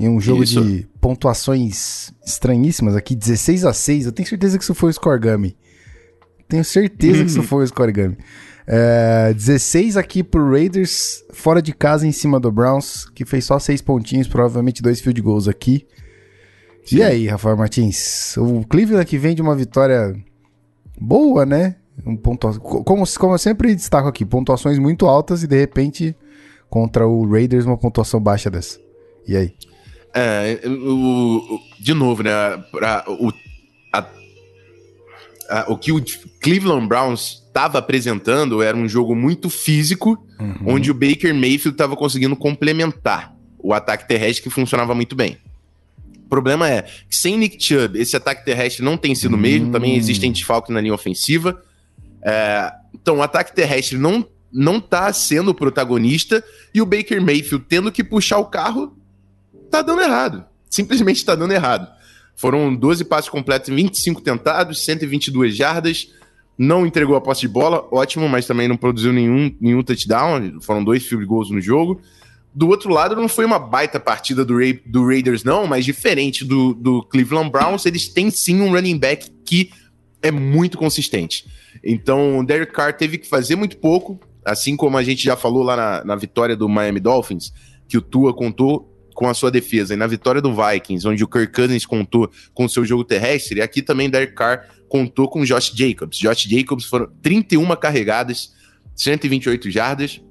Em 0.00 0.08
um 0.08 0.18
jogo 0.18 0.42
isso. 0.42 0.64
de 0.64 0.88
pontuações 0.98 2.10
estranhíssimas 2.24 2.96
aqui, 2.96 3.14
16 3.14 3.66
a 3.66 3.74
6 3.74 4.06
Eu 4.06 4.12
tenho 4.12 4.26
certeza 4.26 4.56
que 4.56 4.64
isso 4.64 4.74
foi 4.74 4.88
o 4.88 4.92
Scorigami. 4.94 5.54
Tenho 6.48 6.64
certeza 6.64 7.22
que 7.22 7.28
isso 7.30 7.42
foi 7.42 7.64
o 7.64 7.66
Scorigami. 7.66 8.16
É, 8.66 9.34
16 9.34 9.98
aqui 9.98 10.22
pro 10.22 10.52
Raiders, 10.52 11.22
fora 11.34 11.60
de 11.60 11.74
casa 11.74 12.06
em 12.06 12.12
cima 12.12 12.40
do 12.40 12.50
Browns, 12.50 13.10
que 13.14 13.26
fez 13.26 13.44
só 13.44 13.58
6 13.58 13.82
pontinhos, 13.82 14.26
provavelmente 14.26 14.80
dois 14.80 15.02
field 15.02 15.20
goals 15.20 15.46
aqui. 15.46 15.86
Sim. 16.82 16.96
E 16.96 17.02
aí, 17.02 17.28
Rafael 17.28 17.58
Martins? 17.58 18.38
O 18.38 18.64
Cleveland 18.66 19.04
que 19.04 19.18
vem 19.18 19.34
de 19.34 19.42
uma 19.42 19.54
vitória 19.54 20.16
boa, 20.98 21.44
né? 21.44 21.76
Um 22.06 22.16
pontua... 22.16 22.58
como, 22.58 23.04
como 23.18 23.34
eu 23.34 23.38
sempre 23.38 23.74
destaco 23.74 24.08
aqui, 24.08 24.24
pontuações 24.24 24.78
muito 24.78 25.06
altas 25.06 25.42
e 25.42 25.46
de 25.46 25.58
repente 25.58 26.16
contra 26.70 27.06
o 27.06 27.30
Raiders 27.30 27.66
uma 27.66 27.76
pontuação 27.76 28.18
baixa 28.18 28.48
dessa. 28.50 28.78
E 29.28 29.36
aí? 29.36 29.52
É, 30.14 30.60
o, 30.66 31.60
de 31.78 31.94
novo, 31.94 32.22
né? 32.22 32.30
Pra, 32.70 33.04
o, 33.06 33.32
a, 33.92 34.06
a, 35.48 35.72
o 35.72 35.76
que 35.76 35.92
o 35.92 36.02
Cleveland 36.40 36.86
Browns 36.86 37.42
estava 37.46 37.78
apresentando 37.78 38.62
era 38.62 38.76
um 38.76 38.88
jogo 38.88 39.14
muito 39.14 39.48
físico, 39.50 40.18
uhum. 40.38 40.74
onde 40.74 40.90
o 40.90 40.94
Baker 40.94 41.34
Mayfield 41.34 41.70
estava 41.70 41.96
conseguindo 41.96 42.36
complementar 42.36 43.34
o 43.58 43.74
ataque 43.74 44.08
terrestre 44.08 44.44
que 44.44 44.50
funcionava 44.50 44.94
muito 44.94 45.14
bem. 45.14 45.36
O 46.24 46.28
problema 46.30 46.68
é 46.68 46.82
que 46.82 47.16
sem 47.16 47.36
Nick 47.36 47.62
Chubb, 47.62 47.98
esse 47.98 48.16
ataque 48.16 48.44
terrestre 48.44 48.84
não 48.84 48.96
tem 48.96 49.14
sido 49.14 49.34
o 49.34 49.38
mesmo, 49.38 49.68
hum. 49.68 49.72
também 49.72 49.96
existem 49.96 50.30
desfalques 50.30 50.72
na 50.72 50.80
linha 50.80 50.94
ofensiva. 50.94 51.60
É, 52.22 52.72
então, 52.94 53.18
o 53.18 53.22
ataque 53.22 53.54
terrestre 53.54 53.98
não, 53.98 54.24
não 54.52 54.80
tá 54.80 55.12
sendo 55.12 55.50
o 55.50 55.54
protagonista 55.54 56.42
e 56.72 56.80
o 56.80 56.86
Baker 56.86 57.20
Mayfield 57.20 57.64
tendo 57.68 57.90
que 57.90 58.04
puxar 58.04 58.38
o 58.38 58.46
carro 58.46 58.96
tá 59.70 59.82
dando 59.82 60.02
errado. 60.02 60.44
Simplesmente 60.68 61.24
tá 61.24 61.34
dando 61.34 61.52
errado. 61.52 61.88
Foram 62.36 62.74
12 62.74 63.04
passes 63.04 63.28
completos, 63.28 63.68
25 63.68 64.20
tentados, 64.20 64.84
122 64.84 65.56
jardas. 65.56 66.10
Não 66.56 66.86
entregou 66.86 67.16
a 67.16 67.20
posse 67.20 67.42
de 67.42 67.48
bola, 67.48 67.86
ótimo, 67.90 68.28
mas 68.28 68.46
também 68.46 68.68
não 68.68 68.76
produziu 68.76 69.12
nenhum, 69.12 69.54
nenhum 69.60 69.82
touchdown. 69.82 70.60
Foram 70.60 70.84
dois 70.84 71.04
field 71.06 71.24
goals 71.26 71.50
no 71.50 71.60
jogo. 71.60 72.00
Do 72.52 72.68
outro 72.68 72.92
lado, 72.92 73.14
não 73.14 73.28
foi 73.28 73.44
uma 73.44 73.58
baita 73.58 74.00
partida 74.00 74.44
do, 74.44 74.58
Ra 74.58 74.74
do 74.84 75.06
Raiders, 75.06 75.44
não, 75.44 75.66
mas 75.66 75.84
diferente 75.84 76.44
do, 76.44 76.74
do 76.74 77.02
Cleveland 77.04 77.50
Browns, 77.50 77.86
eles 77.86 78.08
têm 78.08 78.30
sim 78.30 78.60
um 78.60 78.72
running 78.72 78.98
back 78.98 79.30
que 79.44 79.70
é 80.20 80.30
muito 80.30 80.76
consistente. 80.76 81.46
Então, 81.84 82.38
o 82.38 82.44
Derek 82.44 82.72
Carr 82.72 82.96
teve 82.96 83.18
que 83.18 83.28
fazer 83.28 83.54
muito 83.54 83.76
pouco, 83.76 84.18
assim 84.44 84.76
como 84.76 84.96
a 84.98 85.02
gente 85.02 85.22
já 85.22 85.36
falou 85.36 85.62
lá 85.62 85.76
na, 85.76 86.04
na 86.04 86.16
vitória 86.16 86.56
do 86.56 86.68
Miami 86.68 86.98
Dolphins, 86.98 87.52
que 87.88 87.96
o 87.96 88.02
Tua 88.02 88.34
contou 88.34 88.89
com 89.20 89.28
a 89.28 89.34
sua 89.34 89.50
defesa. 89.50 89.92
E 89.92 89.98
na 89.98 90.06
vitória 90.06 90.40
do 90.40 90.50
Vikings, 90.50 91.06
onde 91.06 91.22
o 91.22 91.28
Kirk 91.28 91.52
Cousins 91.52 91.84
contou 91.84 92.30
com 92.54 92.64
o 92.64 92.68
seu 92.70 92.86
jogo 92.86 93.04
terrestre, 93.04 93.60
aqui 93.60 93.82
também 93.82 94.08
Derek 94.08 94.32
Carr 94.32 94.66
contou 94.88 95.28
com 95.28 95.44
Josh 95.44 95.72
Jacobs. 95.76 96.16
Josh 96.16 96.44
Jacobs 96.44 96.86
foram 96.86 97.06
31 97.20 97.76
carregadas, 97.76 98.54
128 98.96 99.70
jardas. 99.70 100.22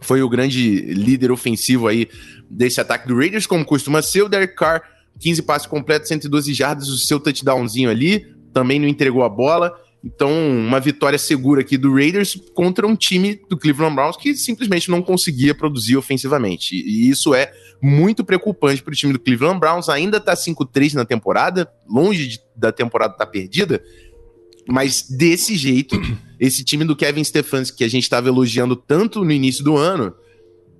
Foi 0.00 0.22
o 0.22 0.28
grande 0.28 0.82
líder 0.82 1.32
ofensivo 1.32 1.88
aí 1.88 2.08
desse 2.48 2.80
ataque 2.80 3.08
do 3.08 3.16
Raiders, 3.16 3.44
como 3.44 3.64
costuma 3.64 4.00
ser. 4.02 4.22
O 4.22 4.28
Derek 4.28 4.54
Carr, 4.54 4.82
15 5.18 5.42
passes 5.42 5.66
completos, 5.66 6.06
112 6.06 6.54
jardas, 6.54 6.88
o 6.90 6.96
seu 6.96 7.18
touchdownzinho 7.18 7.90
ali, 7.90 8.24
também 8.54 8.78
não 8.78 8.86
entregou 8.86 9.24
a 9.24 9.28
bola. 9.28 9.74
Então, 10.04 10.30
uma 10.30 10.78
vitória 10.78 11.18
segura 11.18 11.62
aqui 11.62 11.76
do 11.76 11.92
Raiders 11.92 12.40
contra 12.54 12.86
um 12.86 12.94
time 12.94 13.40
do 13.50 13.58
Cleveland 13.58 13.96
Browns 13.96 14.16
que 14.16 14.32
simplesmente 14.36 14.88
não 14.88 15.02
conseguia 15.02 15.56
produzir 15.56 15.96
ofensivamente. 15.96 16.76
E 16.76 17.10
isso 17.10 17.34
é 17.34 17.52
muito 17.80 18.24
preocupante 18.24 18.82
para 18.82 18.92
o 18.92 18.96
time 18.96 19.12
do 19.12 19.18
Cleveland 19.18 19.60
Browns. 19.60 19.88
Ainda 19.88 20.18
está 20.18 20.34
5-3 20.34 20.94
na 20.94 21.04
temporada, 21.04 21.70
longe 21.88 22.26
de, 22.26 22.40
da 22.56 22.72
temporada 22.72 23.14
estar 23.14 23.26
tá 23.26 23.30
perdida, 23.30 23.82
mas 24.66 25.02
desse 25.08 25.56
jeito, 25.56 26.00
esse 26.38 26.64
time 26.64 26.84
do 26.84 26.96
Kevin 26.96 27.24
Stefanski 27.24 27.78
que 27.78 27.84
a 27.84 27.88
gente 27.88 28.02
estava 28.02 28.28
elogiando 28.28 28.76
tanto 28.76 29.24
no 29.24 29.32
início 29.32 29.64
do 29.64 29.76
ano, 29.76 30.14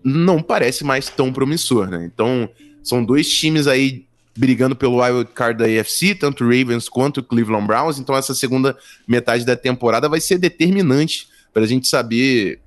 não 0.04 0.42
parece 0.42 0.84
mais 0.84 1.08
tão 1.08 1.32
promissor, 1.32 1.88
né? 1.88 2.08
Então, 2.12 2.48
são 2.82 3.04
dois 3.04 3.28
times 3.28 3.66
aí 3.66 4.06
brigando 4.38 4.76
pelo 4.76 5.02
wild 5.02 5.30
card 5.34 5.58
da 5.58 5.80
AFC, 5.80 6.14
tanto 6.14 6.44
o 6.44 6.46
Ravens 6.46 6.88
quanto 6.88 7.18
o 7.18 7.22
Cleveland 7.24 7.66
Browns. 7.66 7.98
Então 7.98 8.16
essa 8.16 8.34
segunda 8.34 8.76
metade 9.06 9.44
da 9.44 9.56
temporada 9.56 10.08
vai 10.08 10.20
ser 10.20 10.38
determinante 10.38 11.26
para 11.52 11.64
a 11.64 11.66
gente 11.66 11.88
saber 11.88 12.60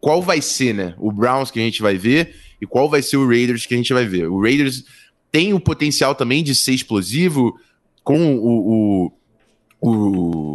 qual 0.00 0.20
vai 0.20 0.42
ser, 0.42 0.74
né, 0.74 0.94
o 0.98 1.12
Browns 1.12 1.52
que 1.52 1.60
a 1.60 1.62
gente 1.62 1.80
vai 1.80 1.96
ver 1.96 2.34
e 2.60 2.66
qual 2.66 2.88
vai 2.88 3.02
ser 3.02 3.16
o 3.16 3.26
Raiders 3.26 3.66
que 3.66 3.74
a 3.74 3.76
gente 3.76 3.92
vai 3.92 4.06
ver. 4.06 4.28
O 4.28 4.40
Raiders 4.40 4.84
tem 5.30 5.52
o 5.52 5.60
potencial 5.60 6.14
também 6.14 6.44
de 6.44 6.54
ser 6.54 6.72
explosivo 6.72 7.58
com 8.02 8.36
o, 8.36 9.10
o, 9.80 9.90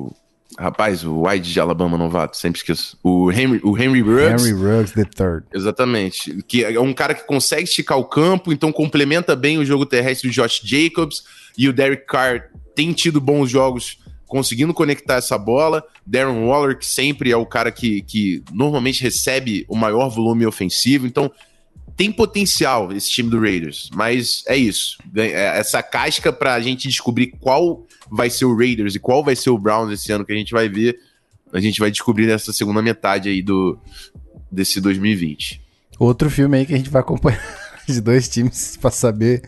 o 0.05 0.13
Rapaz, 0.59 1.05
o 1.05 1.25
White 1.25 1.53
de 1.53 1.59
Alabama 1.59 1.97
novato, 1.97 2.35
sempre 2.35 2.59
esqueço. 2.59 2.97
O 3.01 3.31
Henry, 3.31 3.61
o 3.63 3.77
Henry 3.77 4.01
Ruggs. 4.01 4.45
Henry 4.45 4.61
Ruggs 4.61 4.93
the 4.93 5.05
third. 5.05 5.45
Exatamente. 5.53 6.43
Que 6.43 6.65
é 6.65 6.79
um 6.79 6.93
cara 6.93 7.13
que 7.13 7.25
consegue 7.25 7.63
esticar 7.63 7.97
o 7.97 8.03
campo, 8.03 8.51
então 8.51 8.69
complementa 8.71 9.37
bem 9.37 9.57
o 9.57 9.65
jogo 9.65 9.85
terrestre 9.85 10.29
do 10.29 10.33
Josh 10.33 10.61
Jacobs. 10.63 11.23
E 11.57 11.69
o 11.69 11.73
Derek 11.73 12.05
Carr 12.05 12.49
tem 12.75 12.91
tido 12.91 13.21
bons 13.21 13.49
jogos 13.49 13.99
conseguindo 14.27 14.73
conectar 14.73 15.15
essa 15.15 15.37
bola. 15.37 15.83
Darren 16.05 16.45
Waller, 16.45 16.77
que 16.77 16.85
sempre 16.85 17.31
é 17.31 17.37
o 17.37 17.45
cara 17.45 17.71
que, 17.71 18.01
que 18.01 18.43
normalmente 18.51 19.01
recebe 19.01 19.65
o 19.69 19.77
maior 19.77 20.09
volume 20.09 20.45
ofensivo. 20.45 21.07
Então, 21.07 21.31
tem 21.99 22.13
potencial 22.13 22.93
esse 22.93 23.09
time 23.09 23.29
do 23.29 23.37
Raiders, 23.37 23.89
mas 23.93 24.41
é 24.47 24.55
isso. 24.55 24.97
É, 25.17 25.59
essa 25.59 25.83
casca 25.83 26.31
para 26.31 26.53
a 26.53 26.61
gente 26.61 26.87
descobrir 26.87 27.27
qual 27.41 27.85
vai 28.09 28.29
ser 28.29 28.45
o 28.45 28.55
Raiders 28.55 28.95
e 28.95 28.99
qual 28.99 29.21
vai 29.21 29.35
ser 29.35 29.49
o 29.49 29.57
Browns 29.57 29.91
esse 29.91 30.09
ano 30.09 30.23
que 30.23 30.31
a 30.31 30.35
gente 30.35 30.53
vai 30.53 30.69
ver, 30.69 30.97
a 31.51 31.59
gente 31.59 31.77
vai 31.77 31.91
descobrir 31.91 32.25
nessa 32.25 32.53
segunda 32.53 32.81
metade 32.81 33.27
aí 33.27 33.41
do 33.41 33.77
desse 34.49 34.79
2020. 34.79 35.61
Outro 35.99 36.29
filme 36.29 36.59
aí 36.59 36.65
que 36.65 36.73
a 36.73 36.77
gente 36.77 36.89
vai 36.89 37.01
acompanhar 37.01 37.43
de 37.85 37.99
dois 37.99 38.29
times 38.29 38.77
para 38.77 38.91
saber 38.91 39.41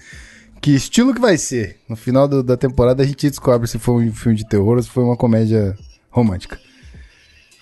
que 0.60 0.72
estilo 0.72 1.14
que 1.14 1.22
vai 1.22 1.38
ser. 1.38 1.80
No 1.88 1.96
final 1.96 2.28
do, 2.28 2.44
da 2.44 2.58
temporada 2.58 3.02
a 3.02 3.08
gente 3.08 3.30
descobre 3.30 3.66
se 3.66 3.80
foi 3.80 4.10
um 4.10 4.14
filme 4.14 4.38
de 4.38 4.46
terror 4.46 4.76
ou 4.76 4.84
se 4.84 4.90
foi 4.90 5.06
uma 5.06 5.16
comédia 5.16 5.74
romântica. 6.10 6.60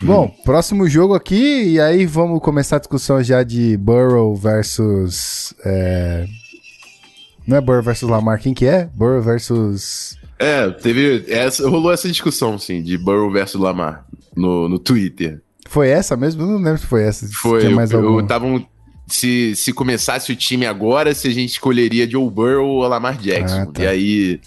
Bom, 0.02 0.34
próximo 0.46 0.88
jogo 0.88 1.14
aqui, 1.14 1.74
e 1.74 1.80
aí 1.80 2.06
vamos 2.06 2.40
começar 2.42 2.78
a 2.78 2.80
discussão 2.80 3.22
já 3.22 3.44
de 3.44 3.76
Burrow 3.78 4.34
versus. 4.36 5.54
É... 5.66 6.26
Não 7.46 7.58
é 7.58 7.62
Burrow 7.62 7.84
versus 7.84 8.10
Lamar, 8.10 8.40
quem 8.40 8.54
que 8.54 8.66
é? 8.66 8.86
Burrow 8.96 9.22
versus. 9.22 10.18
É, 10.38 10.70
teve. 10.70 11.26
Essa, 11.28 11.68
rolou 11.68 11.92
essa 11.92 12.08
discussão, 12.08 12.58
sim, 12.58 12.82
de 12.82 12.98
Burrow 12.98 13.30
versus 13.30 13.60
Lamar 13.60 14.06
no, 14.36 14.70
no 14.70 14.80
Twitter. 14.80 15.42
Foi 15.68 15.90
essa 15.90 16.16
mesmo? 16.16 16.46
Não 16.46 16.58
lembro 16.58 16.80
se 16.80 16.86
foi 16.86 17.04
essa. 17.04 17.28
Foi, 17.34 17.60
Tinha 17.60 17.76
mais 17.76 17.92
eu, 17.92 18.20
eu 18.20 18.26
tava 18.26 18.46
um, 18.46 18.66
se, 19.06 19.54
se 19.56 19.74
começasse 19.74 20.32
o 20.32 20.36
time 20.36 20.66
agora, 20.66 21.14
se 21.14 21.28
a 21.28 21.32
gente 21.32 21.50
escolheria 21.50 22.10
Joe 22.10 22.30
Burrow 22.30 22.68
ou 22.68 22.88
Lamar 22.88 23.18
Jackson. 23.18 23.62
Ah, 23.62 23.66
tá. 23.66 23.84
E 23.84 23.88
aí 23.88 24.42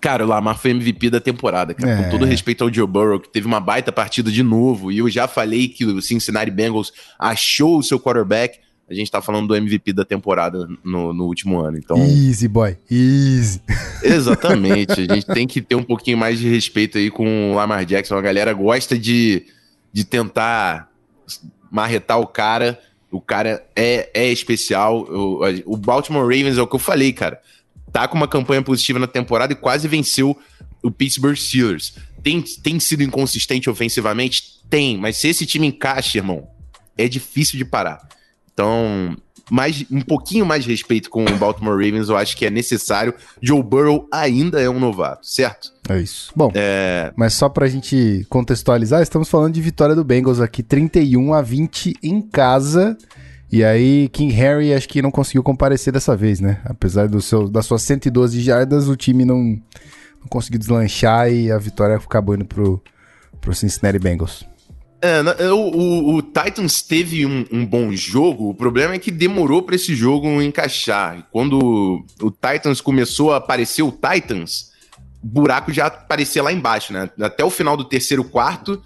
Cara, 0.00 0.24
o 0.24 0.28
Lamar 0.28 0.58
foi 0.58 0.70
MVP 0.70 1.10
da 1.10 1.20
temporada, 1.20 1.74
cara. 1.74 1.92
É. 1.92 2.02
Com 2.04 2.10
todo 2.10 2.24
respeito 2.24 2.64
ao 2.64 2.72
Joe 2.72 2.86
Burrow, 2.86 3.20
que 3.20 3.28
teve 3.28 3.46
uma 3.46 3.60
baita 3.60 3.92
partida 3.92 4.30
de 4.30 4.42
novo. 4.42 4.90
E 4.90 4.98
eu 4.98 5.10
já 5.10 5.28
falei 5.28 5.68
que 5.68 5.84
o 5.84 6.00
Cincinnati 6.00 6.50
Bengals 6.50 6.92
achou 7.18 7.78
o 7.78 7.82
seu 7.82 8.00
quarterback. 8.00 8.58
A 8.88 8.94
gente 8.94 9.10
tá 9.10 9.20
falando 9.20 9.46
do 9.46 9.54
MVP 9.54 9.92
da 9.92 10.04
temporada 10.04 10.66
no, 10.82 11.12
no 11.12 11.26
último 11.26 11.60
ano. 11.60 11.78
Então... 11.78 11.96
Easy, 11.98 12.48
boy. 12.48 12.76
Easy. 12.90 13.60
Exatamente. 14.02 15.06
a 15.08 15.14
gente 15.14 15.26
tem 15.26 15.46
que 15.46 15.60
ter 15.60 15.74
um 15.74 15.82
pouquinho 15.82 16.18
mais 16.18 16.38
de 16.38 16.48
respeito 16.48 16.98
aí 16.98 17.10
com 17.10 17.52
o 17.52 17.54
Lamar 17.54 17.84
Jackson. 17.84 18.16
A 18.16 18.22
galera 18.22 18.52
gosta 18.52 18.98
de, 18.98 19.44
de 19.92 20.04
tentar 20.04 20.90
marretar 21.70 22.18
o 22.18 22.26
cara. 22.26 22.80
O 23.12 23.20
cara 23.20 23.64
é, 23.76 24.10
é 24.14 24.32
especial. 24.32 25.02
O, 25.02 25.40
o 25.66 25.76
Baltimore 25.76 26.22
Ravens 26.22 26.58
é 26.58 26.62
o 26.62 26.66
que 26.66 26.74
eu 26.74 26.80
falei, 26.80 27.12
cara 27.12 27.38
tá 27.92 28.08
com 28.08 28.16
uma 28.16 28.28
campanha 28.28 28.62
positiva 28.62 28.98
na 28.98 29.06
temporada 29.06 29.52
e 29.52 29.56
quase 29.56 29.88
venceu 29.88 30.36
o 30.82 30.90
Pittsburgh 30.90 31.36
Steelers. 31.36 31.94
Tem, 32.22 32.42
tem 32.42 32.78
sido 32.78 33.02
inconsistente 33.02 33.68
ofensivamente? 33.68 34.60
Tem, 34.68 34.96
mas 34.96 35.16
se 35.16 35.28
esse 35.28 35.46
time 35.46 35.66
encaixa, 35.66 36.18
irmão, 36.18 36.48
é 36.96 37.08
difícil 37.08 37.58
de 37.58 37.64
parar. 37.64 38.06
Então, 38.52 39.16
mais, 39.50 39.84
um 39.90 40.00
pouquinho 40.00 40.46
mais 40.46 40.64
de 40.64 40.70
respeito 40.70 41.10
com 41.10 41.24
o 41.24 41.36
Baltimore 41.36 41.72
Ravens, 41.74 42.08
eu 42.08 42.16
acho 42.16 42.36
que 42.36 42.46
é 42.46 42.50
necessário. 42.50 43.14
Joe 43.42 43.62
Burrow 43.62 44.06
ainda 44.12 44.60
é 44.60 44.70
um 44.70 44.78
novato, 44.78 45.26
certo? 45.26 45.72
É 45.88 45.98
isso. 46.00 46.30
Bom, 46.36 46.52
é... 46.54 47.12
mas 47.16 47.34
só 47.34 47.48
pra 47.48 47.66
gente 47.66 48.24
contextualizar, 48.28 49.02
estamos 49.02 49.28
falando 49.28 49.54
de 49.54 49.60
vitória 49.60 49.94
do 49.94 50.04
Bengals 50.04 50.40
aqui, 50.40 50.62
31 50.62 51.34
a 51.34 51.42
20 51.42 51.94
em 52.02 52.22
casa. 52.22 52.96
E 53.52 53.64
aí, 53.64 54.08
King 54.10 54.32
Harry 54.34 54.72
acho 54.72 54.88
que 54.88 55.02
não 55.02 55.10
conseguiu 55.10 55.42
comparecer 55.42 55.92
dessa 55.92 56.16
vez, 56.16 56.38
né? 56.38 56.60
Apesar 56.64 57.08
do 57.08 57.20
seu, 57.20 57.48
das 57.48 57.66
suas 57.66 57.82
112 57.82 58.40
jardas, 58.40 58.88
o 58.88 58.94
time 58.94 59.24
não, 59.24 59.38
não 60.20 60.28
conseguiu 60.28 60.60
deslanchar 60.60 61.32
e 61.32 61.50
a 61.50 61.58
vitória 61.58 61.96
acabou 61.96 62.36
indo 62.36 62.44
pro, 62.44 62.80
pro 63.40 63.52
Cincinnati 63.52 63.98
Bengals. 63.98 64.44
É, 65.02 65.22
o, 65.50 65.56
o, 65.56 66.14
o, 66.16 66.22
Titans 66.22 66.82
teve 66.82 67.24
um, 67.24 67.46
um, 67.50 67.64
bom 67.64 67.90
jogo, 67.90 68.50
o 68.50 68.54
problema 68.54 68.94
é 68.94 68.98
que 68.98 69.10
demorou 69.10 69.62
para 69.62 69.74
esse 69.74 69.94
jogo 69.94 70.42
encaixar. 70.42 71.26
Quando 71.32 72.04
o 72.20 72.30
Titans 72.30 72.82
começou 72.82 73.32
a 73.32 73.38
aparecer 73.38 73.82
o 73.82 73.90
Titans, 73.90 74.72
buraco 75.22 75.72
já 75.72 75.86
aparecia 75.86 76.42
lá 76.42 76.52
embaixo, 76.52 76.92
né? 76.92 77.10
Até 77.18 77.42
o 77.42 77.50
final 77.50 77.78
do 77.78 77.84
terceiro 77.84 78.22
quarto, 78.22 78.80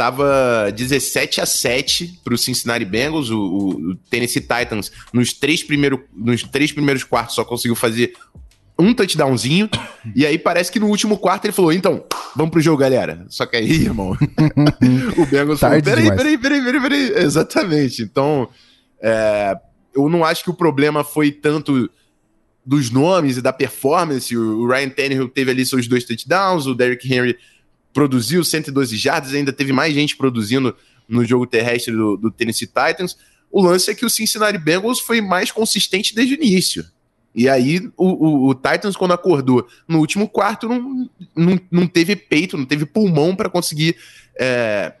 Tava 0.00 0.72
17 0.74 1.42
a 1.42 1.46
7 1.46 2.20
para 2.24 2.32
o 2.32 2.38
Cincinnati 2.38 2.86
Bengals. 2.86 3.28
O, 3.28 3.38
o, 3.38 3.94
Tennessee 4.08 4.40
Titans, 4.40 4.90
nos 5.12 5.34
três, 5.34 5.62
primeiro, 5.62 6.02
nos 6.16 6.42
três 6.42 6.72
primeiros 6.72 7.04
quartos, 7.04 7.34
só 7.34 7.44
conseguiu 7.44 7.76
fazer 7.76 8.14
um 8.78 8.94
touchdownzinho. 8.94 9.68
e 10.16 10.24
aí 10.24 10.38
parece 10.38 10.72
que 10.72 10.80
no 10.80 10.86
último 10.86 11.18
quarto 11.18 11.44
ele 11.44 11.52
falou: 11.52 11.70
então, 11.70 12.02
vamos 12.34 12.50
pro 12.50 12.62
jogo, 12.62 12.78
galera. 12.78 13.26
Só 13.28 13.44
que 13.44 13.58
aí, 13.58 13.70
irmão, 13.84 14.16
o 15.18 15.26
Bengals 15.26 15.60
falou: 15.60 15.82
peraí, 15.82 16.08
peraí, 16.08 16.38
peraí, 16.38 16.64
peraí, 16.64 16.80
peraí. 16.80 17.12
Exatamente. 17.22 18.00
Então, 18.00 18.48
é, 19.02 19.54
eu 19.94 20.08
não 20.08 20.24
acho 20.24 20.44
que 20.44 20.50
o 20.50 20.54
problema 20.54 21.04
foi 21.04 21.30
tanto 21.30 21.90
dos 22.64 22.90
nomes 22.90 23.36
e 23.36 23.42
da 23.42 23.52
performance. 23.52 24.34
O 24.34 24.66
Ryan 24.66 24.88
Tannehill 24.88 25.28
teve 25.28 25.50
ali 25.50 25.66
seus 25.66 25.86
dois 25.86 26.04
touchdowns, 26.04 26.64
o 26.64 26.74
Derrick 26.74 27.06
Henry 27.12 27.36
produziu 27.92 28.44
112 28.44 28.96
jardas, 28.96 29.34
ainda 29.34 29.52
teve 29.52 29.72
mais 29.72 29.94
gente 29.94 30.16
produzindo 30.16 30.76
no 31.08 31.24
jogo 31.24 31.46
terrestre 31.46 31.92
do, 31.92 32.16
do 32.16 32.30
Tennessee 32.30 32.66
Titans. 32.66 33.16
O 33.50 33.60
lance 33.60 33.90
é 33.90 33.94
que 33.94 34.06
o 34.06 34.10
Cincinnati 34.10 34.58
Bengals 34.58 35.00
foi 35.00 35.20
mais 35.20 35.50
consistente 35.50 36.14
desde 36.14 36.34
o 36.34 36.36
início. 36.36 36.84
E 37.34 37.48
aí 37.48 37.90
o, 37.96 38.06
o, 38.06 38.48
o, 38.48 38.54
Titans, 38.54 38.96
quando 38.96 39.12
acordou 39.12 39.66
no 39.86 39.98
último 39.98 40.28
quarto, 40.28 40.68
não, 40.68 41.08
não, 41.36 41.60
não 41.70 41.86
teve 41.86 42.16
peito, 42.16 42.56
não 42.56 42.64
teve 42.64 42.84
pulmão 42.84 43.36
para 43.36 43.48
conseguir 43.48 43.96
é, 44.38 44.92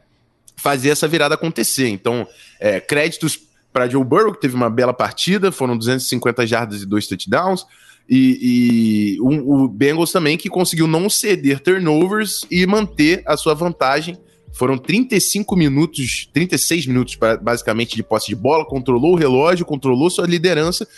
fazer 0.56 0.90
essa 0.90 1.08
virada 1.08 1.34
acontecer. 1.34 1.88
Então, 1.88 2.26
é, 2.60 2.80
créditos 2.80 3.38
para 3.72 3.88
Joe 3.88 4.04
Burrow, 4.04 4.32
que 4.32 4.40
teve 4.40 4.54
uma 4.54 4.70
bela 4.70 4.92
partida, 4.92 5.50
foram 5.50 5.76
250 5.76 6.46
jardas 6.46 6.82
e 6.82 6.86
dois 6.86 7.06
touchdowns. 7.06 7.64
E, 8.10 9.16
e 9.16 9.20
o, 9.20 9.62
o 9.62 9.68
Bengals 9.68 10.10
também 10.10 10.36
que 10.36 10.48
conseguiu 10.48 10.88
não 10.88 11.08
ceder 11.08 11.60
turnovers 11.60 12.44
e 12.50 12.66
manter 12.66 13.22
a 13.24 13.36
sua 13.36 13.54
vantagem. 13.54 14.18
Foram 14.52 14.76
35 14.76 15.54
minutos, 15.54 16.28
36 16.34 16.86
minutos 16.86 17.16
basicamente 17.40 17.94
de 17.94 18.02
posse 18.02 18.26
de 18.26 18.34
bola, 18.34 18.66
controlou 18.66 19.12
o 19.12 19.16
relógio, 19.16 19.64
controlou 19.64 20.10
sua 20.10 20.26
liderança 20.26 20.88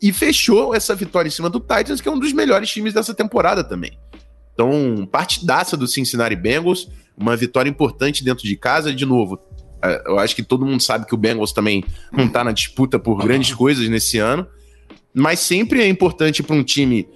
e 0.00 0.12
fechou 0.12 0.72
essa 0.72 0.94
vitória 0.94 1.26
em 1.26 1.32
cima 1.32 1.50
do 1.50 1.58
Titans, 1.58 2.00
que 2.00 2.08
é 2.08 2.12
um 2.12 2.18
dos 2.18 2.32
melhores 2.32 2.70
times 2.70 2.94
dessa 2.94 3.12
temporada 3.12 3.64
também. 3.64 3.98
Então, 4.54 5.08
partidaça 5.10 5.76
do 5.76 5.88
Cincinnati 5.88 6.36
Bengals, 6.36 6.88
uma 7.16 7.36
vitória 7.36 7.68
importante 7.68 8.22
dentro 8.22 8.44
de 8.44 8.56
casa. 8.56 8.94
De 8.94 9.04
novo, 9.04 9.36
é, 9.82 10.02
eu 10.06 10.18
acho 10.20 10.36
que 10.36 10.44
todo 10.44 10.64
mundo 10.64 10.80
sabe 10.80 11.06
que 11.06 11.14
o 11.14 11.18
Bengals 11.18 11.50
também 11.50 11.84
não 12.12 12.26
está 12.26 12.44
na 12.44 12.52
disputa 12.52 13.00
por 13.00 13.16
grandes 13.16 13.52
coisas 13.52 13.88
nesse 13.88 14.18
ano 14.18 14.46
mas 15.14 15.40
sempre 15.40 15.82
é 15.82 15.88
importante 15.88 16.42
para 16.42 16.56
um 16.56 16.62
time 16.62 17.08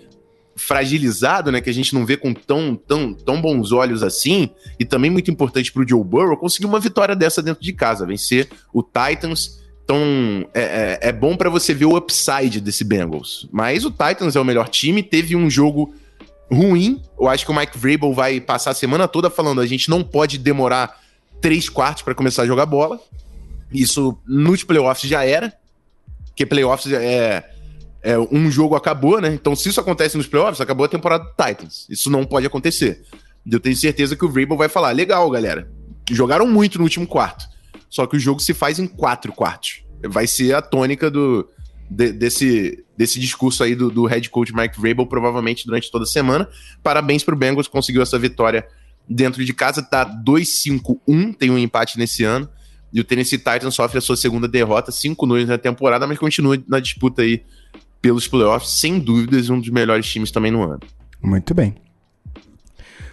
fragilizado, 0.56 1.52
né, 1.52 1.60
que 1.60 1.68
a 1.68 1.74
gente 1.74 1.94
não 1.94 2.06
vê 2.06 2.16
com 2.16 2.32
tão, 2.32 2.74
tão, 2.74 3.12
tão 3.12 3.40
bons 3.40 3.72
olhos 3.72 4.02
assim, 4.02 4.48
e 4.80 4.84
também 4.84 5.10
muito 5.10 5.30
importante 5.30 5.70
para 5.70 5.82
o 5.82 5.88
Joe 5.88 6.02
Burrow 6.02 6.36
conseguir 6.36 6.66
uma 6.66 6.80
vitória 6.80 7.14
dessa 7.14 7.42
dentro 7.42 7.62
de 7.62 7.72
casa, 7.74 8.06
vencer 8.06 8.48
o 8.72 8.82
Titans. 8.82 9.60
Então 9.84 10.48
é, 10.54 10.98
é, 11.02 11.08
é 11.08 11.12
bom 11.12 11.36
para 11.36 11.50
você 11.50 11.74
ver 11.74 11.84
o 11.84 11.96
upside 11.96 12.60
desse 12.60 12.82
Bengals. 12.82 13.46
Mas 13.52 13.84
o 13.84 13.90
Titans 13.90 14.34
é 14.34 14.40
o 14.40 14.44
melhor 14.44 14.68
time, 14.68 15.02
teve 15.02 15.36
um 15.36 15.48
jogo 15.50 15.94
ruim. 16.50 17.02
Eu 17.20 17.28
acho 17.28 17.44
que 17.44 17.52
o 17.52 17.54
Mike 17.54 17.78
Vrabel 17.78 18.12
vai 18.12 18.40
passar 18.40 18.70
a 18.70 18.74
semana 18.74 19.06
toda 19.06 19.28
falando: 19.28 19.60
a 19.60 19.66
gente 19.66 19.90
não 19.90 20.02
pode 20.02 20.38
demorar 20.38 21.00
três 21.40 21.68
quartos 21.68 22.02
para 22.02 22.14
começar 22.14 22.42
a 22.42 22.46
jogar 22.46 22.66
bola. 22.66 22.98
Isso 23.72 24.18
nos 24.26 24.64
playoffs 24.64 25.08
já 25.08 25.24
era, 25.24 25.52
porque 26.26 26.46
playoffs 26.46 26.92
é 26.92 27.44
é, 28.06 28.16
um 28.30 28.48
jogo 28.48 28.76
acabou, 28.76 29.20
né? 29.20 29.34
Então, 29.34 29.56
se 29.56 29.68
isso 29.68 29.80
acontece 29.80 30.16
nos 30.16 30.28
playoffs, 30.28 30.60
acabou 30.60 30.86
a 30.86 30.88
temporada 30.88 31.24
do 31.24 31.30
Titans. 31.30 31.88
Isso 31.90 32.08
não 32.08 32.24
pode 32.24 32.46
acontecer. 32.46 33.02
Eu 33.44 33.58
tenho 33.58 33.74
certeza 33.74 34.14
que 34.14 34.24
o 34.24 34.28
Vrabel 34.28 34.56
vai 34.56 34.68
falar: 34.68 34.92
legal, 34.92 35.28
galera. 35.28 35.68
Jogaram 36.08 36.46
muito 36.46 36.78
no 36.78 36.84
último 36.84 37.04
quarto. 37.04 37.44
Só 37.90 38.06
que 38.06 38.16
o 38.16 38.20
jogo 38.20 38.38
se 38.38 38.54
faz 38.54 38.78
em 38.78 38.86
quatro 38.86 39.32
quartos. 39.32 39.82
Vai 40.08 40.28
ser 40.28 40.54
a 40.54 40.62
tônica 40.62 41.10
do, 41.10 41.48
de, 41.90 42.12
desse, 42.12 42.84
desse 42.96 43.18
discurso 43.18 43.64
aí 43.64 43.74
do, 43.74 43.90
do 43.90 44.06
head 44.06 44.30
coach 44.30 44.54
Mike 44.54 44.80
Vrabel, 44.80 45.06
provavelmente 45.06 45.66
durante 45.66 45.90
toda 45.90 46.04
a 46.04 46.06
semana. 46.06 46.48
Parabéns 46.84 47.24
pro 47.24 47.34
Bengals, 47.34 47.66
conseguiu 47.66 48.02
essa 48.02 48.16
vitória 48.16 48.68
dentro 49.08 49.44
de 49.44 49.52
casa. 49.52 49.82
Tá 49.82 50.06
2-5-1, 50.24 51.34
tem 51.36 51.50
um 51.50 51.58
empate 51.58 51.98
nesse 51.98 52.22
ano. 52.22 52.48
E 52.92 53.00
o 53.00 53.04
Tennessee 53.04 53.38
Titans 53.38 53.74
sofre 53.74 53.98
a 53.98 54.00
sua 54.00 54.16
segunda 54.16 54.46
derrota, 54.46 54.92
5-2 54.92 55.46
na 55.46 55.58
temporada, 55.58 56.06
mas 56.06 56.18
continua 56.18 56.56
na 56.68 56.78
disputa 56.78 57.22
aí 57.22 57.42
pelos 58.00 58.28
playoffs, 58.28 58.70
sem 58.80 58.98
dúvidas, 58.98 59.50
um 59.50 59.58
dos 59.58 59.70
melhores 59.70 60.06
times 60.06 60.30
também 60.30 60.50
no 60.50 60.62
ano. 60.62 60.80
Muito 61.22 61.54
bem. 61.54 61.74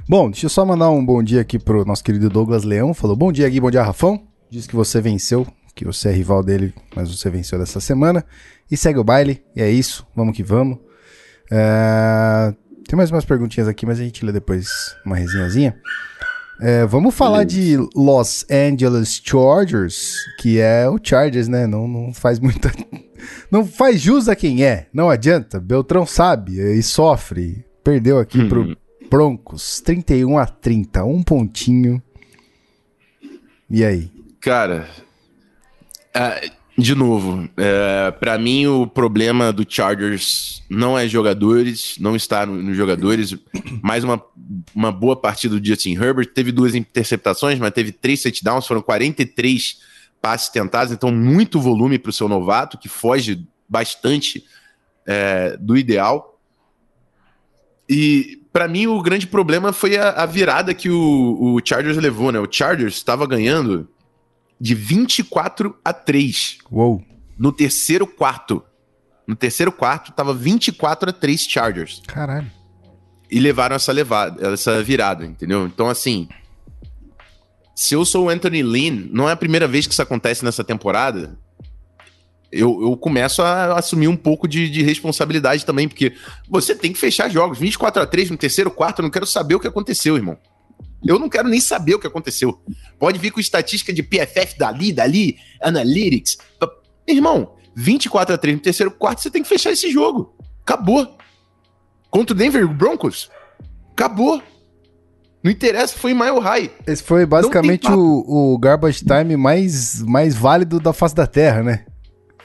Bom, 0.08 0.30
deixa 0.30 0.46
eu 0.46 0.50
só 0.50 0.66
mandar 0.66 0.90
um 0.90 1.04
bom 1.04 1.24
dia 1.24 1.42
aqui 1.42 1.58
pro 1.58 1.86
nosso 1.86 2.04
querido 2.04 2.30
Douglas 2.30 2.64
Leão. 2.64 2.94
Falou: 2.94 3.16
Bom 3.16 3.32
dia, 3.32 3.48
Gui, 3.50 3.60
bom 3.60 3.72
dia, 3.72 3.82
Rafão. 3.82 4.22
Diz 4.50 4.68
que 4.68 4.76
você 4.76 5.00
venceu, 5.00 5.48
que 5.74 5.86
você 5.86 6.10
é 6.10 6.12
rival 6.12 6.44
dele, 6.44 6.74
mas 6.96 7.10
você 7.10 7.30
venceu 7.30 7.58
dessa 7.58 7.80
semana. 7.80 8.26
E 8.70 8.78
segue 8.78 9.00
o 9.00 9.04
baile, 9.04 9.42
e 9.56 9.62
é 9.62 9.70
isso, 9.70 10.06
vamos 10.16 10.36
que 10.36 10.44
vamos. 10.44 10.78
É... 11.52 12.54
Tem 12.88 12.98
mais 12.98 13.10
umas 13.12 13.26
perguntinhas 13.26 13.68
aqui, 13.68 13.86
mas 13.86 14.00
a 14.00 14.04
gente 14.04 14.26
lê 14.26 14.32
depois 14.32 14.96
uma 15.06 15.16
resenhazinha. 15.16 15.76
É, 16.62 16.86
vamos 16.86 17.16
falar 17.16 17.44
de 17.44 17.78
Los 17.96 18.46
Angeles 18.50 19.22
Chargers, 19.24 20.16
que 20.40 20.60
é 20.60 20.88
o 20.88 21.00
Chargers, 21.02 21.48
né? 21.48 21.66
Não, 21.66 21.88
não 21.88 22.14
faz 22.14 22.40
muita. 22.40 22.72
Não 23.52 23.66
faz 23.66 24.02
jus 24.02 24.28
a 24.28 24.36
quem 24.36 24.64
é. 24.64 24.88
Não 24.94 25.10
adianta. 25.10 25.60
Beltrão 25.60 26.06
sabe 26.06 26.60
e 26.60 26.82
sofre. 26.82 27.66
Perdeu 27.84 28.20
aqui 28.20 28.40
uhum. 28.40 28.50
pro 28.50 28.78
Broncos. 29.10 29.82
31 29.82 30.38
a 30.38 30.46
30. 30.46 31.04
Um 31.04 31.22
pontinho. 31.22 32.02
E 33.70 33.84
aí? 33.84 34.12
Cara. 34.40 34.88
Uh, 36.16 36.52
de 36.78 36.96
novo, 36.96 37.48
é, 37.56 38.12
para 38.12 38.38
mim 38.40 38.66
o 38.66 38.88
problema 38.88 39.54
do 39.54 39.64
Chargers 39.68 40.64
não 40.68 40.98
é 40.98 41.08
jogadores, 41.08 41.96
não 42.00 42.16
está 42.16 42.48
nos 42.48 42.64
no 42.64 42.74
jogadores. 42.74 43.36
Mais 43.82 44.04
uma, 44.04 44.20
uma 44.74 44.92
boa 44.92 45.16
partida 45.16 45.60
do 45.60 45.66
Justin 45.66 45.94
Herbert. 45.94 46.34
Teve 46.34 46.52
duas 46.52 46.74
interceptações, 46.74 47.60
mas 47.60 47.72
teve 47.72 47.92
três 47.92 48.24
touchdowns, 48.24 48.66
foram 48.66 48.82
43 48.82 49.78
passes 50.24 50.48
tentados, 50.48 50.94
então 50.94 51.12
muito 51.12 51.60
volume 51.60 52.00
para 52.00 52.10
o 52.10 52.14
seu 52.14 52.30
novato, 52.30 52.78
que 52.78 52.88
foge 52.88 53.46
bastante 53.68 54.46
é, 55.06 55.58
do 55.58 55.76
ideal. 55.76 56.40
E 57.90 58.42
para 58.54 58.70
mim 58.70 58.88
o 58.88 59.02
grande 59.02 59.28
problema 59.28 59.74
foi 59.74 59.98
a, 59.98 60.12
a 60.12 60.26
virada 60.26 60.74
que 60.74 60.90
o, 60.90 61.56
o 61.56 61.60
Chargers 61.62 61.98
levou, 61.98 62.32
né? 62.32 62.40
O 62.40 62.48
Chargers 62.50 62.96
estava 62.96 63.28
ganhando 63.28 63.90
de 64.58 64.74
24 64.74 65.78
a 65.84 65.92
3. 65.92 66.60
Uou. 66.72 67.04
No 67.38 67.52
terceiro 67.52 68.08
quarto. 68.08 68.64
No 69.28 69.36
terceiro 69.36 69.74
quarto, 69.74 70.14
tava 70.14 70.34
24 70.34 71.10
a 71.10 71.14
3 71.14 71.42
Chargers. 71.42 72.02
Caralho. 72.08 72.50
E 73.30 73.42
levaram 73.42 73.76
essa 73.76 73.92
levada, 73.92 74.54
essa 74.54 74.82
virada, 74.82 75.26
entendeu? 75.26 75.66
Então, 75.66 75.90
assim. 75.90 76.30
Se 77.76 77.96
eu 77.96 78.06
sou 78.06 78.26
o 78.26 78.30
Anthony 78.30 78.62
Lynn, 78.62 79.10
não 79.12 79.28
é 79.28 79.32
a 79.32 79.38
primeira 79.38 79.68
vez 79.68 79.88
que 79.88 79.94
isso 79.94 80.02
acontece 80.02 80.46
nessa 80.46 80.64
temporada. 80.64 81.38
Eu, 82.52 82.80
eu 82.84 82.96
começo 82.96 83.42
a 83.42 83.80
assumir 83.80 84.08
um 84.08 84.16
pouco 84.16 84.48
de, 84.48 84.70
de, 84.70 84.84
responsabilidade 84.84 85.66
também, 85.66 85.88
porque 85.88 86.14
você 86.48 86.76
tem 86.76 86.94
que 86.94 87.00
fechar 87.00 87.30
jogos. 87.30 87.58
24 87.58 88.04
a 88.04 88.06
3 88.06 88.30
no 88.30 88.38
terceiro 88.38 88.70
quarto, 88.70 89.00
eu 89.00 89.04
não 89.04 89.10
quero 89.10 89.26
saber 89.26 89.56
o 89.56 89.60
que 89.60 89.68
aconteceu, 89.68 90.16
irmão. 90.16 90.38
Eu 91.04 91.18
não 91.18 91.28
quero 91.28 91.50
nem 91.50 91.60
saber 91.60 91.96
o 91.96 92.00
que 92.00 92.08
aconteceu. 92.08 92.62
Pode 93.00 93.18
vir 93.18 93.32
com 93.32 93.40
estatística 93.40 93.92
de 93.92 94.04
PFF 94.04 94.58
dali, 94.58 94.94
dali, 94.94 95.38
Analytics. 95.62 96.38
Irmão, 97.08 97.56
24 97.76 98.36
a 98.36 98.38
3 98.38 98.58
no 98.58 98.62
terceiro 98.62 98.92
quarto, 98.92 99.22
você 99.22 99.32
tem 99.32 99.42
que 99.42 99.50
fechar 99.50 99.72
esse 99.72 99.92
jogo. 99.92 100.36
Acabou. 100.62 101.18
Contra 102.10 102.36
o 102.36 102.38
Denver 102.38 102.68
Broncos? 102.68 103.30
Acabou. 103.92 104.42
Não 105.44 105.52
interessa, 105.52 105.98
foi 105.98 106.12
em 106.12 106.16
Mile 106.16 106.40
High. 106.40 106.72
Esse 106.88 107.04
foi 107.04 107.26
basicamente 107.26 107.92
o, 107.92 108.54
o 108.54 108.58
garbage 108.58 109.04
time 109.04 109.36
mais, 109.36 110.02
mais 110.02 110.36
válido 110.36 110.80
da 110.80 110.94
face 110.94 111.14
da 111.14 111.28
Terra, 111.28 111.62
né? 111.62 111.86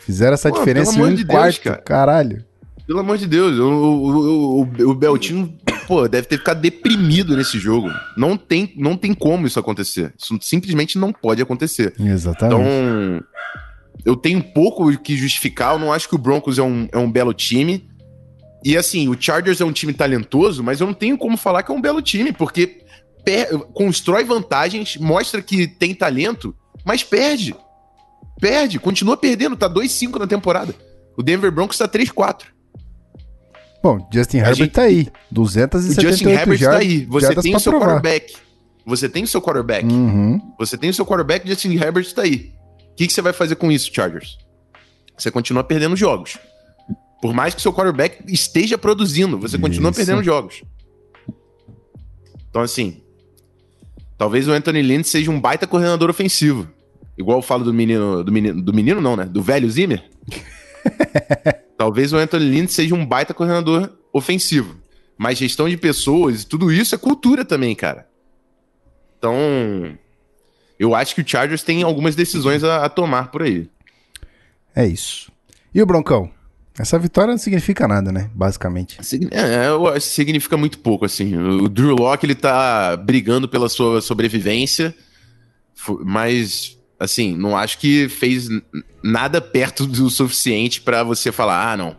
Fizeram 0.00 0.34
essa 0.34 0.50
Pô, 0.50 0.58
diferença 0.58 0.98
em 0.98 1.02
um 1.02 1.14
de 1.14 1.24
quarto, 1.24 1.44
Deus, 1.44 1.58
cara. 1.58 1.82
caralho. 1.82 2.44
Pelo 2.86 2.98
amor 2.98 3.18
de 3.18 3.26
Deus, 3.26 3.58
o, 3.58 3.64
o, 3.64 4.62
o, 4.62 4.90
o 4.90 4.94
Beltinho 4.94 5.54
pô, 5.86 6.08
deve 6.08 6.26
ter 6.26 6.38
ficado 6.38 6.60
deprimido 6.60 7.36
nesse 7.36 7.58
jogo. 7.58 7.90
Não 8.16 8.36
tem, 8.36 8.72
não 8.76 8.96
tem 8.96 9.14
como 9.14 9.46
isso 9.46 9.60
acontecer. 9.60 10.12
Isso 10.18 10.36
simplesmente 10.40 10.98
não 10.98 11.12
pode 11.12 11.40
acontecer. 11.40 11.94
Exatamente. 12.00 12.60
Então, 12.60 13.24
eu 14.04 14.16
tenho 14.16 14.42
pouco 14.42 14.96
que 14.98 15.16
justificar. 15.16 15.74
Eu 15.74 15.78
não 15.78 15.92
acho 15.92 16.08
que 16.08 16.14
o 16.14 16.18
Broncos 16.18 16.58
é 16.58 16.62
um, 16.62 16.88
é 16.90 16.98
um 16.98 17.10
belo 17.10 17.32
time. 17.32 17.88
E 18.64 18.76
assim, 18.76 19.08
o 19.08 19.16
Chargers 19.18 19.60
é 19.60 19.64
um 19.64 19.72
time 19.72 19.92
talentoso, 19.92 20.62
mas 20.62 20.80
eu 20.80 20.86
não 20.86 20.94
tenho 20.94 21.16
como 21.16 21.36
falar 21.36 21.62
que 21.62 21.70
é 21.70 21.74
um 21.74 21.80
belo 21.80 22.02
time, 22.02 22.32
porque 22.32 22.82
constrói 23.74 24.24
vantagens, 24.24 24.96
mostra 24.96 25.42
que 25.42 25.66
tem 25.66 25.94
talento, 25.94 26.54
mas 26.84 27.02
perde. 27.02 27.54
Perde, 28.40 28.78
continua 28.78 29.16
perdendo, 29.16 29.56
tá 29.56 29.68
2-5 29.68 30.18
na 30.18 30.26
temporada. 30.26 30.74
O 31.16 31.22
Denver 31.22 31.50
Broncos 31.50 31.76
tá 31.76 31.88
3-4. 31.88 32.44
Bom, 33.82 34.08
Justin 34.12 34.38
Herbert 34.38 34.54
gente... 34.54 34.70
tá 34.72 34.82
aí. 34.82 35.08
278 35.30 35.98
O 35.98 36.10
Justin 36.10 36.28
Herbert 36.30 36.60
tá 36.60 36.76
aí. 36.78 37.04
Você 37.06 37.34
tem 37.34 37.54
o 37.54 37.60
seu 37.60 37.72
provar. 37.72 37.86
quarterback. 37.86 38.36
Você 38.86 39.08
tem 39.08 39.24
o 39.24 39.26
seu 39.26 39.42
quarterback. 39.42 39.86
Uhum. 39.86 40.40
Você 40.58 40.78
tem 40.78 40.90
o 40.90 40.94
seu 40.94 41.04
quarterback, 41.04 41.46
Justin 41.46 41.74
Herbert 41.74 42.12
tá 42.14 42.22
aí. 42.22 42.52
O 42.92 42.94
que, 42.96 43.06
que 43.06 43.12
você 43.12 43.20
vai 43.20 43.32
fazer 43.32 43.56
com 43.56 43.70
isso, 43.70 43.90
Chargers? 43.92 44.38
Você 45.16 45.30
continua 45.30 45.62
perdendo 45.62 45.94
jogos. 45.96 46.38
Por 47.20 47.34
mais 47.34 47.54
que 47.54 47.60
seu 47.60 47.72
quarterback 47.72 48.22
esteja 48.32 48.78
produzindo, 48.78 49.38
você 49.38 49.58
continua 49.58 49.90
isso. 49.90 49.98
perdendo 49.98 50.22
jogos. 50.22 50.62
Então, 52.48 52.62
assim, 52.62 53.02
talvez 54.18 54.48
o 54.48 54.52
Anthony 54.52 54.82
Lynn 54.82 55.02
seja 55.04 55.30
um 55.30 55.40
baita 55.40 55.66
coordenador 55.66 56.10
ofensivo. 56.10 56.68
Igual 57.16 57.38
eu 57.38 57.42
falo 57.42 57.64
do 57.64 57.72
menino, 57.72 58.22
do 58.22 58.30
menino, 58.30 58.60
do 58.60 58.74
menino 58.74 59.00
não, 59.00 59.16
né? 59.16 59.24
Do 59.24 59.42
velho 59.42 59.70
Zimmer. 59.70 60.04
Talvez 61.78 62.12
o 62.12 62.16
Anthony 62.16 62.44
Lynn 62.44 62.66
seja 62.66 62.94
um 62.94 63.06
baita 63.06 63.32
coordenador 63.32 63.90
ofensivo. 64.12 64.76
Mas 65.16 65.38
gestão 65.38 65.68
de 65.68 65.76
pessoas, 65.76 66.44
tudo 66.44 66.70
isso 66.70 66.94
é 66.94 66.98
cultura 66.98 67.44
também, 67.44 67.74
cara. 67.74 68.06
Então, 69.18 69.34
eu 70.78 70.94
acho 70.94 71.14
que 71.14 71.22
o 71.22 71.28
Chargers 71.28 71.62
tem 71.62 71.82
algumas 71.82 72.14
decisões 72.14 72.62
a, 72.62 72.84
a 72.84 72.88
tomar 72.88 73.30
por 73.30 73.42
aí. 73.42 73.68
É 74.74 74.86
isso. 74.86 75.32
E 75.74 75.82
o 75.82 75.86
Broncão? 75.86 76.30
Essa 76.78 76.98
vitória 76.98 77.32
não 77.32 77.38
significa 77.38 77.88
nada, 77.88 78.12
né? 78.12 78.30
Basicamente. 78.34 78.98
É, 79.30 79.68
eu 79.68 79.86
acho 79.88 80.06
que 80.06 80.14
significa 80.14 80.56
muito 80.56 80.78
pouco, 80.78 81.04
assim. 81.04 81.36
O 81.36 81.68
Drew 81.68 81.94
Locke, 81.94 82.24
ele 82.26 82.34
tá 82.34 82.96
brigando 82.96 83.48
pela 83.48 83.68
sua 83.68 84.00
sobrevivência, 84.00 84.94
mas 86.04 86.78
assim, 86.98 87.36
não 87.36 87.56
acho 87.56 87.78
que 87.78 88.08
fez 88.08 88.48
nada 89.02 89.40
perto 89.40 89.86
do 89.86 90.10
suficiente 90.10 90.80
para 90.80 91.02
você 91.02 91.30
falar, 91.30 91.72
ah, 91.72 91.76
não. 91.76 91.96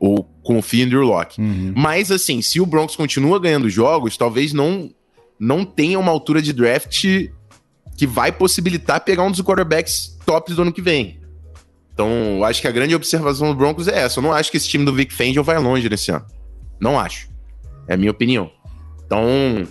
Ou 0.00 0.24
confia 0.42 0.84
em 0.84 0.88
Drew 0.88 1.02
Locke. 1.02 1.40
Uhum. 1.40 1.72
Mas, 1.76 2.10
assim, 2.10 2.40
se 2.40 2.60
o 2.60 2.66
Broncos 2.66 2.96
continua 2.96 3.38
ganhando 3.38 3.68
jogos, 3.68 4.16
talvez 4.16 4.52
não, 4.52 4.90
não 5.38 5.64
tenha 5.64 5.98
uma 5.98 6.10
altura 6.10 6.40
de 6.40 6.52
draft 6.52 7.04
que 7.96 8.06
vai 8.06 8.32
possibilitar 8.32 9.00
pegar 9.00 9.22
um 9.22 9.30
dos 9.30 9.42
quarterbacks 9.42 10.16
tops 10.24 10.56
do 10.56 10.62
ano 10.62 10.72
que 10.72 10.82
vem. 10.82 11.20
Então, 11.96 12.44
acho 12.44 12.60
que 12.60 12.68
a 12.68 12.70
grande 12.70 12.94
observação 12.94 13.48
do 13.48 13.54
Broncos 13.54 13.88
é 13.88 14.00
essa. 14.00 14.18
Eu 14.18 14.22
não 14.22 14.30
acho 14.30 14.50
que 14.50 14.58
esse 14.58 14.68
time 14.68 14.84
do 14.84 14.92
Vic 14.92 15.14
Fangio 15.14 15.42
vai 15.42 15.58
longe 15.58 15.88
nesse 15.88 16.10
ano. 16.10 16.26
Não 16.78 17.00
acho. 17.00 17.26
É 17.88 17.94
a 17.94 17.96
minha 17.96 18.10
opinião. 18.10 18.50
Então, 19.06 19.66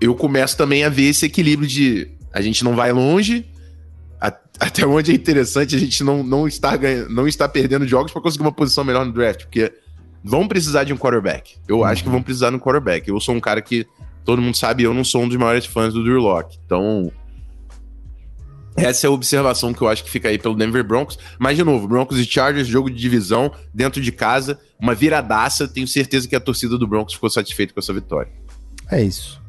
eu 0.00 0.12
começo 0.16 0.56
também 0.56 0.82
a 0.82 0.88
ver 0.88 1.04
esse 1.04 1.24
equilíbrio 1.24 1.68
de 1.68 2.10
a 2.32 2.42
gente 2.42 2.64
não 2.64 2.74
vai 2.74 2.90
longe. 2.90 3.48
Até 4.58 4.84
onde 4.84 5.12
é 5.12 5.14
interessante 5.14 5.76
a 5.76 5.78
gente 5.78 6.02
não, 6.02 6.24
não, 6.24 6.48
estar, 6.48 6.76
ganha, 6.76 7.08
não 7.08 7.28
estar 7.28 7.48
perdendo 7.48 7.86
jogos 7.86 8.10
para 8.10 8.20
conseguir 8.20 8.42
uma 8.42 8.52
posição 8.52 8.82
melhor 8.82 9.06
no 9.06 9.12
draft, 9.12 9.44
porque 9.44 9.72
vão 10.22 10.48
precisar 10.48 10.82
de 10.82 10.92
um 10.92 10.96
quarterback. 10.96 11.58
Eu 11.68 11.84
acho 11.84 12.02
que 12.02 12.08
vão 12.08 12.22
precisar 12.22 12.50
de 12.50 12.56
um 12.56 12.58
quarterback. 12.58 13.08
Eu 13.08 13.20
sou 13.20 13.36
um 13.36 13.40
cara 13.40 13.62
que 13.62 13.86
todo 14.24 14.42
mundo 14.42 14.56
sabe, 14.56 14.82
eu 14.82 14.92
não 14.92 15.04
sou 15.04 15.22
um 15.22 15.28
dos 15.28 15.36
maiores 15.36 15.64
fãs 15.64 15.94
do 15.94 16.02
Drew 16.02 16.20
Locke. 16.20 16.58
Então, 16.66 17.12
essa 18.76 19.06
é 19.06 19.08
a 19.08 19.10
observação 19.10 19.72
que 19.72 19.82
eu 19.82 19.88
acho 19.88 20.02
que 20.02 20.10
fica 20.10 20.28
aí 20.28 20.38
pelo 20.38 20.56
Denver 20.56 20.82
Broncos. 20.82 21.18
Mas, 21.38 21.56
de 21.56 21.62
novo, 21.62 21.86
Broncos 21.86 22.18
e 22.18 22.24
Chargers, 22.24 22.66
jogo 22.66 22.90
de 22.90 22.96
divisão, 22.96 23.52
dentro 23.72 24.00
de 24.00 24.10
casa, 24.10 24.58
uma 24.80 24.94
viradaça. 24.94 25.68
Tenho 25.68 25.86
certeza 25.86 26.26
que 26.26 26.34
a 26.34 26.40
torcida 26.40 26.76
do 26.76 26.86
Broncos 26.86 27.14
ficou 27.14 27.30
satisfeita 27.30 27.72
com 27.72 27.80
essa 27.80 27.92
vitória. 27.92 28.32
É 28.90 29.02
isso. 29.02 29.40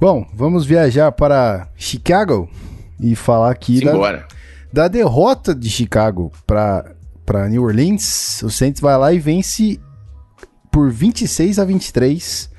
Bom, 0.00 0.26
vamos 0.34 0.64
viajar 0.64 1.12
para 1.12 1.68
Chicago 1.76 2.48
e 2.98 3.14
falar 3.14 3.50
aqui 3.50 3.84
da, 3.84 4.26
da, 4.72 4.88
derrota 4.88 5.54
de 5.54 5.70
Chicago 5.70 6.32
para 6.46 7.48
New 7.48 7.62
Orleans. 7.62 8.42
O 8.42 8.50
Saints 8.50 8.80
vai 8.80 8.96
lá 8.96 9.12
e 9.12 9.18
vence 9.18 9.78
por 10.70 10.90
26 10.90 11.58
a 11.58 11.64
23. 11.64 12.49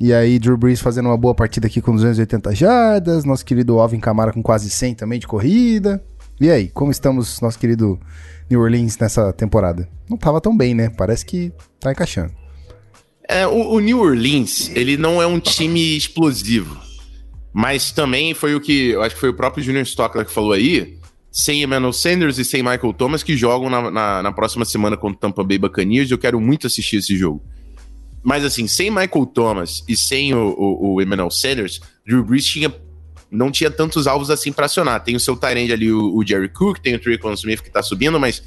E 0.00 0.12
aí, 0.12 0.38
Drew 0.38 0.56
Brees 0.56 0.80
fazendo 0.80 1.06
uma 1.06 1.16
boa 1.16 1.34
partida 1.34 1.66
aqui 1.66 1.80
com 1.80 1.92
280 1.92 2.54
jardas. 2.54 3.24
Nosso 3.24 3.44
querido 3.44 3.80
Alvin 3.80 3.98
Kamara 3.98 4.32
com 4.32 4.42
quase 4.42 4.70
100 4.70 4.94
também 4.94 5.18
de 5.18 5.26
corrida. 5.26 6.02
E 6.40 6.48
aí, 6.48 6.68
como 6.68 6.92
estamos, 6.92 7.40
nosso 7.40 7.58
querido 7.58 7.98
New 8.48 8.60
Orleans 8.60 8.96
nessa 8.96 9.32
temporada? 9.32 9.88
Não 10.08 10.16
tava 10.16 10.40
tão 10.40 10.56
bem, 10.56 10.72
né? 10.72 10.88
Parece 10.88 11.26
que 11.26 11.52
tá 11.80 11.90
encaixando. 11.90 12.32
É, 13.28 13.44
o, 13.44 13.72
o, 13.72 13.80
New 13.80 14.00
Orleans, 14.00 14.70
ele 14.74 14.96
não 14.96 15.20
é 15.20 15.26
um 15.26 15.40
time 15.40 15.96
explosivo. 15.96 16.78
Mas 17.52 17.90
também 17.90 18.34
foi 18.34 18.54
o 18.54 18.60
que. 18.60 18.90
Eu 18.90 19.02
acho 19.02 19.16
que 19.16 19.20
foi 19.20 19.30
o 19.30 19.34
próprio 19.34 19.64
Junior 19.64 19.82
Stockler 19.82 20.24
que 20.24 20.32
falou 20.32 20.52
aí. 20.52 20.96
Sem 21.32 21.62
Emmanuel 21.62 21.92
Sanders 21.92 22.38
e 22.38 22.44
sem 22.44 22.62
Michael 22.62 22.92
Thomas, 22.92 23.22
que 23.22 23.36
jogam 23.36 23.68
na, 23.68 23.90
na, 23.90 24.22
na 24.22 24.32
próxima 24.32 24.64
semana 24.64 24.96
contra 24.96 25.16
o 25.16 25.20
Tampa 25.20 25.42
Bay 25.42 25.58
Buccaneers. 25.58 26.10
Eu 26.10 26.18
quero 26.18 26.40
muito 26.40 26.68
assistir 26.68 26.98
esse 26.98 27.16
jogo. 27.16 27.42
Mas 28.22 28.44
assim, 28.44 28.66
sem 28.66 28.90
Michael 28.90 29.26
Thomas 29.26 29.84
e 29.88 29.96
sem 29.96 30.34
o, 30.34 30.54
o, 30.58 30.94
o 30.94 31.02
Emmanuel 31.02 31.30
Sanders, 31.30 31.80
Drew 32.06 32.24
Brees 32.24 32.44
tinha, 32.44 32.74
não 33.30 33.50
tinha 33.50 33.70
tantos 33.70 34.06
alvos 34.06 34.30
assim 34.30 34.52
para 34.52 34.66
acionar. 34.66 35.02
Tem 35.02 35.16
o 35.16 35.20
seu 35.20 35.36
Tyrande 35.36 35.72
ali, 35.72 35.90
o, 35.90 36.16
o, 36.16 36.26
Jerry 36.26 36.48
Cook, 36.48 36.78
tem 36.78 36.94
o 36.94 36.98
Tricon 36.98 37.32
Smith 37.34 37.62
que 37.62 37.70
tá 37.70 37.82
subindo, 37.82 38.18
mas 38.18 38.42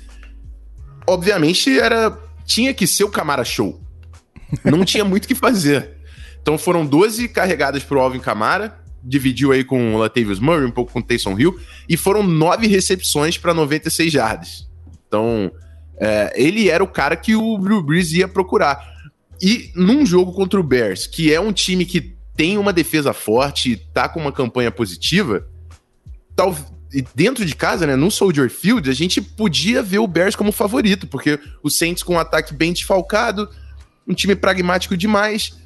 obviamente 1.07 1.79
era 1.79 2.17
tinha 2.45 2.73
que 2.73 2.85
ser 2.85 3.03
o 3.03 3.09
Camara 3.09 3.45
Show. 3.45 3.81
Não 4.65 4.83
tinha 4.83 5.05
muito 5.05 5.25
o 5.25 5.27
que 5.27 5.35
fazer. 5.35 5.97
Então 6.41 6.57
foram 6.57 6.85
12 6.85 7.29
carregadas 7.29 7.83
pro 7.83 7.99
Alvin 7.99 8.19
Camara, 8.19 8.77
dividiu 9.03 9.51
aí 9.51 9.63
com 9.63 9.95
o 9.95 9.97
Latavius 9.97 10.39
Murray, 10.39 10.65
um 10.65 10.71
pouco 10.71 10.91
com 10.91 10.99
o 10.99 11.03
Taysom 11.03 11.39
Hill, 11.39 11.57
e 11.87 11.95
foram 11.95 12.23
nove 12.23 12.67
recepções 12.67 13.37
para 13.37 13.53
96 13.53 14.11
jardas. 14.11 14.69
Então, 15.07 15.51
é, 15.99 16.33
ele 16.35 16.69
era 16.69 16.83
o 16.83 16.87
cara 16.87 17.15
que 17.15 17.35
o 17.35 17.57
Drew 17.57 17.81
Brees 17.83 18.11
ia 18.11 18.27
procurar. 18.27 18.91
E 19.41 19.71
num 19.75 20.05
jogo 20.05 20.31
contra 20.33 20.59
o 20.59 20.63
Bears, 20.63 21.07
que 21.07 21.33
é 21.33 21.39
um 21.39 21.51
time 21.51 21.85
que 21.85 22.15
tem 22.35 22.57
uma 22.57 22.71
defesa 22.71 23.13
forte, 23.13 23.75
tá 23.93 24.07
com 24.07 24.19
uma 24.19 24.31
campanha 24.31 24.71
positiva, 24.71 25.47
tal, 26.35 26.55
dentro 27.15 27.45
de 27.45 27.55
casa, 27.55 27.87
né, 27.87 27.95
no 27.95 28.11
Soldier 28.11 28.49
Field, 28.49 28.89
a 28.89 28.93
gente 28.93 29.21
podia 29.21 29.81
ver 29.81 29.99
o 29.99 30.07
Bears 30.07 30.35
como 30.35 30.51
favorito, 30.51 31.07
porque 31.07 31.39
o 31.63 31.69
Saints 31.69 32.03
com 32.03 32.15
um 32.15 32.19
ataque 32.19 32.53
bem 32.53 32.73
desfalcado, 32.73 33.49
um 34.07 34.13
time 34.13 34.35
pragmático 34.35 34.97
demais, 34.97 35.57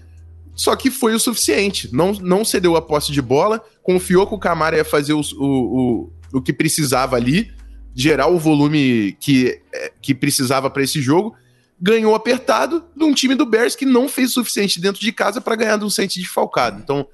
só 0.55 0.75
que 0.75 0.89
foi 0.89 1.13
o 1.13 1.19
suficiente. 1.19 1.93
Não, 1.93 2.13
não 2.13 2.45
cedeu 2.45 2.75
a 2.75 2.81
posse 2.81 3.11
de 3.11 3.21
bola, 3.21 3.61
confiou 3.83 4.25
que 4.25 4.35
o 4.35 4.39
Camara 4.39 4.77
ia 4.77 4.85
fazer 4.85 5.13
o, 5.13 5.21
o, 5.37 5.45
o, 5.45 6.13
o 6.37 6.41
que 6.41 6.53
precisava 6.53 7.15
ali, 7.15 7.51
gerar 7.93 8.27
o 8.27 8.39
volume 8.39 9.17
que, 9.19 9.59
é, 9.73 9.91
que 10.01 10.15
precisava 10.15 10.69
para 10.69 10.83
esse 10.83 11.01
jogo. 11.01 11.35
Ganhou 11.79 12.15
apertado 12.15 12.85
de 12.95 13.03
um 13.03 13.13
time 13.13 13.35
do 13.35 13.45
Bears 13.45 13.75
que 13.75 13.85
não 13.85 14.07
fez 14.07 14.31
o 14.31 14.33
suficiente 14.33 14.79
dentro 14.79 15.01
de 15.01 15.11
casa 15.11 15.41
para 15.41 15.55
ganhar 15.55 15.77
de 15.77 15.85
um 15.85 15.89
Saints 15.89 16.15
desfalcado. 16.15 16.79
Então, 16.81 17.07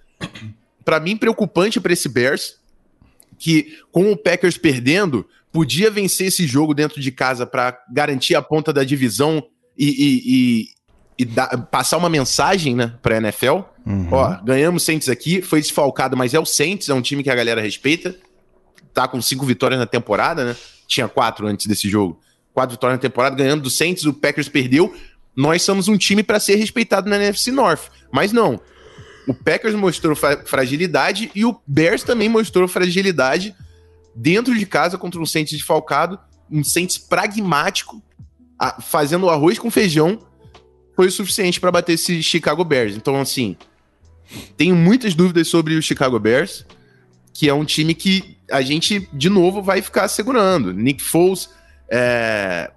para 0.86 1.00
mim, 1.00 1.18
preocupante 1.18 1.80
para 1.80 1.94
esse 1.94 2.08
Bears, 2.08 2.56
que 3.40 3.80
com 3.92 4.12
o 4.12 4.18
Packers 4.18 4.58
perdendo, 4.58 5.28
podia 5.52 5.90
vencer 5.90 6.28
esse 6.28 6.46
jogo 6.46 6.74
dentro 6.74 7.02
de 7.02 7.12
casa 7.12 7.46
para 7.46 7.78
garantir 7.92 8.36
a 8.36 8.42
ponta 8.42 8.72
da 8.72 8.84
divisão 8.84 9.44
e, 9.78 9.88
e, 9.88 10.22
e 10.26 10.82
e 11.22 11.26
passar 11.70 11.98
uma 11.98 12.10
mensagem, 12.10 12.76
né, 12.76 12.96
pra 13.00 13.18
NFL. 13.18 13.60
Uhum. 13.86 14.08
Ó, 14.12 14.38
ganhamos 14.44 14.82
Saints 14.82 15.08
aqui, 15.08 15.40
foi 15.42 15.62
desfalcado, 15.62 16.18
mas 16.18 16.34
é 16.34 16.40
o 16.40 16.46
Saints, 16.46 16.90
é 16.90 16.94
um 16.96 17.02
time 17.02 17.22
que 17.22 17.30
a 17.30 17.36
galera 17.36 17.62
respeita. 17.62 18.16
Tá 18.92 19.08
com 19.08 19.22
cinco 19.22 19.46
vitórias 19.46 19.80
na 19.80 19.86
temporada, 19.86 20.44
né? 20.44 20.56
Tinha 20.88 21.08
quatro 21.08 21.46
antes 21.46 21.68
desse 21.68 21.88
jogo. 21.88 22.20
Quatro 22.54 22.76
vitórias 22.76 22.98
na 22.98 23.02
temporada, 23.02 23.36
ganhando 23.36 23.64
do 23.64 23.70
Saints, 23.70 24.06
o 24.06 24.14
Packers 24.14 24.50
perdeu. 24.50 24.94
Nós 25.36 25.62
somos 25.62 25.88
um 25.88 25.98
time 25.98 26.24
para 26.24 26.40
ser 26.40 26.56
respeitado 26.56 27.10
na 27.10 27.16
NFC 27.16 27.52
North. 27.52 27.90
Mas 28.12 28.32
não. 28.32 28.60
O 29.28 29.34
Packers 29.34 29.76
mostrou 29.76 30.16
fragilidade 30.16 31.32
e 31.34 31.46
o 31.46 31.60
Bears 31.66 32.04
também 32.04 32.28
mostrou 32.28 32.68
fragilidade 32.68 33.56
dentro 34.16 34.58
de 34.58 34.66
casa 34.66 34.98
contra 34.98 35.22
um 35.22 35.26
Saints 35.26 35.54
desfalcado, 35.54 36.20
um 36.50 36.64
Saints 36.64 36.98
pragmático, 36.98 38.02
fazendo 38.82 39.30
arroz 39.30 39.58
com 39.58 39.72
feijão 39.72 40.20
foi 40.96 41.08
o 41.08 41.12
suficiente 41.12 41.60
para 41.60 41.72
bater 41.72 41.94
esse 41.94 42.22
Chicago 42.22 42.64
Bears. 42.64 42.96
Então, 42.96 43.20
assim, 43.20 43.56
tenho 44.58 44.76
muitas 44.76 45.16
dúvidas 45.16 45.48
sobre 45.48 45.76
o 45.76 45.82
Chicago 45.82 46.20
Bears, 46.20 46.66
que 47.34 47.50
é 47.50 47.54
um 47.54 47.66
time 47.66 47.96
que 47.96 48.38
a 48.52 48.62
gente, 48.62 49.10
de 49.14 49.30
novo, 49.30 49.62
vai 49.62 49.82
ficar 49.82 50.08
segurando. 50.08 50.74
Nick 50.74 51.02
Foles 51.02 51.50
é, 51.92 52.72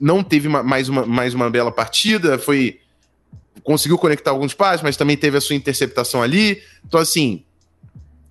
não 0.00 0.24
teve 0.24 0.48
mais, 0.48 0.88
uma, 0.88 1.06
mais 1.06 1.32
uma 1.32 1.48
bela 1.48 1.70
partida, 1.70 2.38
foi 2.38 2.80
conseguiu 3.62 3.98
conectar 3.98 4.30
alguns 4.30 4.54
passes, 4.54 4.82
mas 4.82 4.96
também 4.96 5.16
teve 5.16 5.36
a 5.36 5.40
sua 5.40 5.54
interceptação 5.54 6.22
ali. 6.22 6.62
Então, 6.86 6.98
assim, 6.98 7.44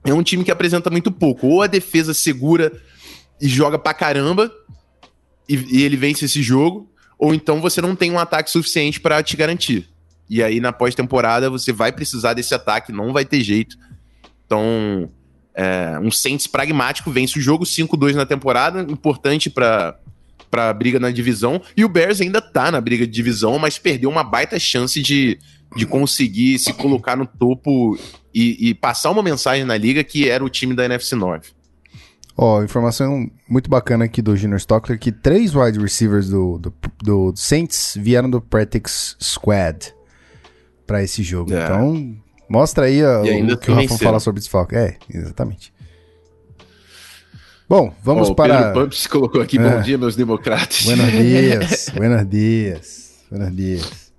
é 0.03 0.13
um 0.13 0.23
time 0.23 0.43
que 0.43 0.51
apresenta 0.51 0.89
muito 0.89 1.11
pouco. 1.11 1.47
Ou 1.47 1.61
a 1.61 1.67
defesa 1.67 2.13
segura 2.13 2.71
e 3.39 3.47
joga 3.47 3.77
pra 3.77 3.93
caramba, 3.93 4.51
e, 5.47 5.79
e 5.79 5.83
ele 5.83 5.95
vence 5.95 6.25
esse 6.25 6.41
jogo, 6.41 6.89
ou 7.17 7.33
então 7.33 7.61
você 7.61 7.81
não 7.81 7.95
tem 7.95 8.11
um 8.11 8.19
ataque 8.19 8.49
suficiente 8.49 8.99
para 8.99 9.21
te 9.21 9.37
garantir. 9.37 9.87
E 10.29 10.43
aí 10.43 10.59
na 10.59 10.73
pós-temporada 10.73 11.49
você 11.49 11.71
vai 11.71 11.91
precisar 11.91 12.33
desse 12.33 12.53
ataque, 12.53 12.91
não 12.91 13.13
vai 13.13 13.23
ter 13.23 13.41
jeito. 13.41 13.77
Então, 14.45 15.09
é, 15.53 15.99
um 16.01 16.11
Saints 16.11 16.47
pragmático 16.47 17.11
vence 17.11 17.37
o 17.37 17.41
jogo 17.41 17.63
5-2 17.63 18.13
na 18.13 18.25
temporada, 18.25 18.81
importante 18.81 19.49
para 19.49 19.97
para 20.49 20.73
briga 20.73 20.99
na 20.99 21.11
divisão. 21.11 21.61
E 21.75 21.83
o 21.83 21.89
Bears 21.89 22.21
ainda 22.21 22.41
tá 22.41 22.71
na 22.71 22.81
briga 22.81 23.05
de 23.05 23.11
divisão, 23.11 23.57
mas 23.59 23.77
perdeu 23.77 24.09
uma 24.09 24.23
baita 24.23 24.59
chance 24.59 25.01
de, 25.01 25.37
de 25.75 25.85
conseguir 25.85 26.59
se 26.59 26.73
colocar 26.73 27.15
no 27.15 27.25
topo 27.25 27.97
e, 28.33 28.69
e 28.69 28.73
passar 28.73 29.11
uma 29.11 29.23
mensagem 29.23 29.65
na 29.65 29.77
liga 29.77 30.03
que 30.03 30.29
era 30.29 30.43
o 30.43 30.49
time 30.49 30.73
da 30.73 30.85
NFC 30.85 31.15
North. 31.15 31.47
Ó, 32.39 32.59
oh, 32.59 32.63
informação 32.63 33.29
muito 33.49 33.67
bacana 33.67 34.05
aqui 34.05 34.21
do 34.21 34.37
Junior 34.37 34.59
Stockler, 34.59 34.99
que 34.99 35.11
três 35.11 35.55
wide 35.55 35.79
receivers 35.79 36.29
do, 36.29 36.59
do, 36.59 36.73
do 37.01 37.33
Saints 37.35 37.97
vieram 37.99 38.29
do 38.29 38.39
Practice 38.39 39.15
Squad 39.19 39.91
para 40.85 41.03
esse 41.03 41.23
jogo. 41.23 41.51
É. 41.51 41.63
Então, 41.63 42.15
mostra 42.47 42.85
aí 42.85 43.03
o, 43.03 43.53
o 43.53 43.57
que 43.57 43.71
o 43.71 43.73
Rafa 43.73 43.97
fala 43.97 44.19
sobre 44.19 44.39
desfalque. 44.39 44.75
É, 44.75 44.97
exatamente. 45.09 45.73
Bom, 47.69 47.93
vamos 48.01 48.29
oh, 48.29 48.35
para... 48.35 48.57
Pedro 48.57 48.81
Pumps 48.81 49.07
colocou 49.07 49.41
aqui, 49.41 49.57
é. 49.57 49.61
bom 49.61 49.81
dia, 49.81 49.97
meus 49.97 50.15
democratas. 50.15 50.83
Buenos 50.83 51.11
dias, 51.11 51.91
buenos 51.95 52.29
dias, 52.29 53.13
buenos 53.29 53.55
dias. 53.55 54.11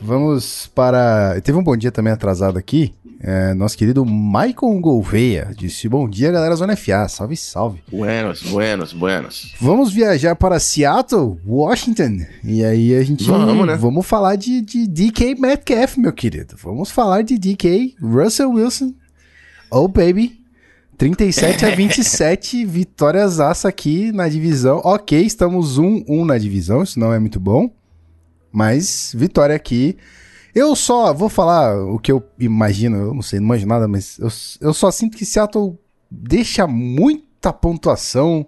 Vamos 0.00 0.70
para... 0.74 1.40
Teve 1.40 1.56
um 1.58 1.62
bom 1.62 1.76
dia 1.76 1.90
também 1.90 2.12
atrasado 2.12 2.58
aqui, 2.58 2.94
é, 3.26 3.54
nosso 3.54 3.78
querido 3.78 4.04
Michael 4.04 4.78
Gouveia 4.82 5.50
disse: 5.56 5.88
Bom 5.88 6.06
dia, 6.06 6.30
galera 6.30 6.54
Zona 6.56 6.76
FA. 6.76 7.08
Salve, 7.08 7.38
salve. 7.38 7.82
Buenos, 7.90 8.42
buenos, 8.42 8.92
buenos. 8.92 9.54
Vamos 9.58 9.90
viajar 9.90 10.36
para 10.36 10.60
Seattle, 10.60 11.38
Washington. 11.46 12.18
E 12.44 12.62
aí 12.62 12.94
a 12.94 13.02
gente. 13.02 13.24
Vamos, 13.24 13.66
né? 13.66 13.76
Vamos 13.76 14.04
falar 14.04 14.36
de, 14.36 14.60
de 14.60 14.86
DK 14.86 15.40
Metcalf, 15.40 15.96
meu 15.96 16.12
querido. 16.12 16.54
Vamos 16.62 16.90
falar 16.90 17.22
de 17.22 17.38
DK 17.38 17.96
Russell 17.98 18.50
Wilson. 18.50 18.92
Oh, 19.70 19.88
baby. 19.88 20.43
37 20.96 21.66
a 21.66 21.74
27, 21.74 22.64
vitórias 22.66 23.40
aça 23.40 23.68
aqui 23.68 24.12
na 24.12 24.28
divisão. 24.28 24.80
Ok, 24.84 25.20
estamos 25.20 25.78
1-1 25.78 26.24
na 26.24 26.38
divisão, 26.38 26.82
isso 26.82 26.98
não 26.98 27.12
é 27.12 27.18
muito 27.18 27.40
bom. 27.40 27.70
Mas 28.52 29.12
vitória 29.14 29.54
aqui. 29.54 29.96
Eu 30.54 30.76
só 30.76 31.12
vou 31.12 31.28
falar 31.28 31.76
o 31.76 31.98
que 31.98 32.12
eu 32.12 32.22
imagino, 32.38 32.96
eu 32.96 33.14
não 33.14 33.22
sei, 33.22 33.40
não 33.40 33.46
imagino 33.46 33.70
nada, 33.70 33.88
mas 33.88 34.18
eu, 34.18 34.28
eu 34.60 34.72
só 34.72 34.90
sinto 34.90 35.16
que 35.16 35.24
Seattle 35.24 35.76
deixa 36.08 36.64
muita 36.66 37.52
pontuação 37.52 38.46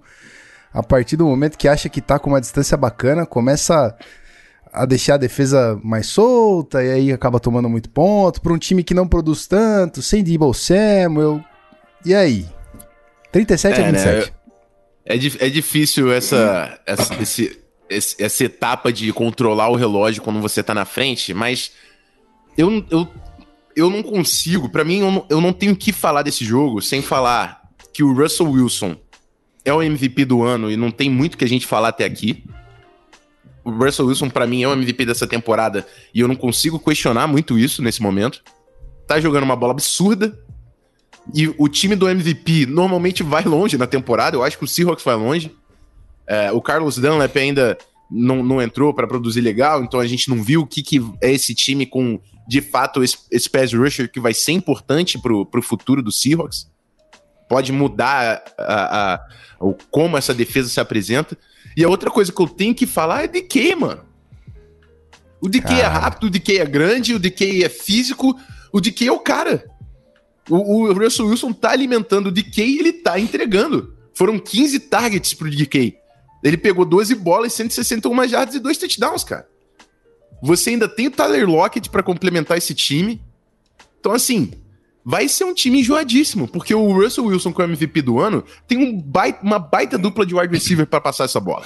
a 0.72 0.82
partir 0.82 1.16
do 1.16 1.26
momento 1.26 1.58
que 1.58 1.66
acha 1.66 1.88
que 1.88 2.00
tá 2.00 2.18
com 2.18 2.30
uma 2.30 2.40
distância 2.40 2.76
bacana, 2.76 3.26
começa 3.26 3.96
a 4.72 4.84
deixar 4.84 5.14
a 5.14 5.18
defesa 5.18 5.80
mais 5.82 6.06
solta 6.06 6.84
e 6.84 6.90
aí 6.90 7.12
acaba 7.12 7.40
tomando 7.40 7.68
muito 7.68 7.88
ponto 7.88 8.40
para 8.42 8.52
um 8.52 8.58
time 8.58 8.84
que 8.84 8.92
não 8.92 9.08
produz 9.08 9.46
tanto, 9.46 10.02
sem 10.02 10.22
Debo 10.22 10.52
Samuel. 10.52 11.42
E 12.06 12.14
aí? 12.14 12.46
37 13.32 13.80
é, 13.80 13.82
a 13.82 13.90
27. 13.90 14.30
Né? 14.30 14.36
É, 15.04 15.16
é 15.46 15.50
difícil 15.50 16.12
essa, 16.12 16.80
essa, 16.86 17.14
esse, 17.20 17.60
essa 17.90 18.44
etapa 18.44 18.92
de 18.92 19.12
controlar 19.12 19.68
o 19.70 19.74
relógio 19.74 20.22
quando 20.22 20.40
você 20.40 20.62
tá 20.62 20.72
na 20.72 20.84
frente, 20.84 21.34
mas 21.34 21.72
eu, 22.56 22.86
eu, 22.90 23.08
eu 23.74 23.90
não 23.90 24.04
consigo, 24.04 24.68
para 24.68 24.84
mim, 24.84 25.00
eu 25.00 25.10
não, 25.10 25.26
eu 25.28 25.40
não 25.40 25.52
tenho 25.52 25.74
que 25.74 25.92
falar 25.92 26.22
desse 26.22 26.44
jogo 26.44 26.80
sem 26.80 27.02
falar 27.02 27.60
que 27.92 28.04
o 28.04 28.14
Russell 28.14 28.50
Wilson 28.52 28.96
é 29.64 29.74
o 29.74 29.82
MVP 29.82 30.24
do 30.26 30.44
ano 30.44 30.70
e 30.70 30.76
não 30.76 30.92
tem 30.92 31.10
muito 31.10 31.36
que 31.36 31.44
a 31.44 31.48
gente 31.48 31.66
falar 31.66 31.88
até 31.88 32.04
aqui. 32.04 32.44
O 33.64 33.70
Russell 33.72 34.06
Wilson, 34.06 34.30
para 34.30 34.46
mim, 34.46 34.62
é 34.62 34.68
o 34.68 34.72
MVP 34.72 35.04
dessa 35.06 35.26
temporada 35.26 35.84
e 36.14 36.20
eu 36.20 36.28
não 36.28 36.36
consigo 36.36 36.78
questionar 36.78 37.26
muito 37.26 37.58
isso 37.58 37.82
nesse 37.82 38.00
momento. 38.00 38.44
Tá 39.08 39.18
jogando 39.18 39.42
uma 39.42 39.56
bola 39.56 39.72
absurda. 39.72 40.38
E 41.34 41.48
o 41.58 41.68
time 41.68 41.96
do 41.96 42.08
MVP 42.08 42.66
normalmente 42.66 43.22
vai 43.22 43.44
longe 43.44 43.76
na 43.76 43.86
temporada. 43.86 44.36
Eu 44.36 44.44
acho 44.44 44.58
que 44.58 44.64
o 44.64 44.68
Seahawks 44.68 45.04
vai 45.04 45.16
longe. 45.16 45.54
É, 46.26 46.52
o 46.52 46.60
Carlos 46.60 46.98
Dunlap 46.98 47.36
ainda 47.36 47.76
não, 48.10 48.42
não 48.42 48.62
entrou 48.62 48.94
para 48.94 49.06
produzir 49.06 49.40
legal, 49.40 49.82
então 49.82 50.00
a 50.00 50.06
gente 50.06 50.28
não 50.28 50.42
viu 50.42 50.62
o 50.62 50.66
que, 50.66 50.82
que 50.82 50.98
é 51.20 51.32
esse 51.32 51.54
time 51.54 51.86
com 51.86 52.20
de 52.48 52.60
fato 52.60 53.02
esse, 53.02 53.18
esse 53.30 53.50
pass 53.50 53.72
rusher 53.72 54.10
que 54.10 54.20
vai 54.20 54.32
ser 54.32 54.52
importante 54.52 55.18
pro, 55.18 55.44
pro 55.44 55.60
futuro 55.60 56.00
do 56.02 56.12
Seahawks. 56.12 56.68
Pode 57.48 57.72
mudar 57.72 58.42
a, 58.58 59.14
a, 59.14 59.20
o, 59.60 59.74
como 59.90 60.16
essa 60.16 60.32
defesa 60.32 60.68
se 60.68 60.80
apresenta. 60.80 61.36
E 61.76 61.84
a 61.84 61.88
outra 61.88 62.10
coisa 62.10 62.32
que 62.32 62.40
eu 62.40 62.48
tenho 62.48 62.74
que 62.74 62.86
falar 62.86 63.24
é 63.24 63.26
de 63.26 63.42
que, 63.42 63.74
mano. 63.74 64.04
O 65.40 65.48
DK 65.48 65.74
é 65.74 65.86
rápido, 65.86 66.24
o 66.24 66.30
DK 66.30 66.58
é 66.58 66.64
grande, 66.64 67.14
o 67.14 67.18
DK 67.18 67.64
é 67.64 67.68
físico, 67.68 68.36
o 68.72 68.80
DK 68.80 69.08
é 69.08 69.12
o 69.12 69.18
cara. 69.18 69.64
O, 70.48 70.84
o 70.84 70.92
Russell 70.92 71.26
Wilson 71.26 71.52
tá 71.52 71.70
alimentando 71.70 72.28
o 72.28 72.32
DK 72.32 72.62
e 72.62 72.78
ele 72.78 72.92
tá 72.92 73.18
entregando. 73.18 73.94
Foram 74.14 74.38
15 74.38 74.80
targets 74.80 75.34
pro 75.34 75.50
DK. 75.50 75.96
Ele 76.42 76.56
pegou 76.56 76.84
12 76.84 77.14
bolas, 77.16 77.52
161 77.54 78.28
jardas 78.28 78.54
e 78.54 78.60
dois 78.60 78.78
touchdowns, 78.78 79.24
cara. 79.24 79.48
Você 80.42 80.70
ainda 80.70 80.88
tem 80.88 81.08
o 81.08 81.10
Tyler 81.10 81.48
Lockett 81.48 81.90
para 81.90 82.02
complementar 82.02 82.56
esse 82.56 82.74
time. 82.74 83.20
Então, 83.98 84.12
assim, 84.12 84.52
vai 85.04 85.28
ser 85.28 85.44
um 85.44 85.54
time 85.54 85.80
enjoadíssimo, 85.80 86.46
porque 86.46 86.74
o 86.74 86.92
Russell 86.92 87.24
Wilson, 87.24 87.52
com 87.52 87.62
o 87.62 87.64
MVP 87.64 88.02
do 88.02 88.20
ano, 88.20 88.44
tem 88.68 88.78
um 88.78 89.00
baita, 89.00 89.42
uma 89.42 89.58
baita 89.58 89.98
dupla 89.98 90.24
de 90.24 90.34
wide 90.34 90.52
receiver 90.52 90.86
para 90.86 91.00
passar 91.00 91.24
essa 91.24 91.40
bola. 91.40 91.64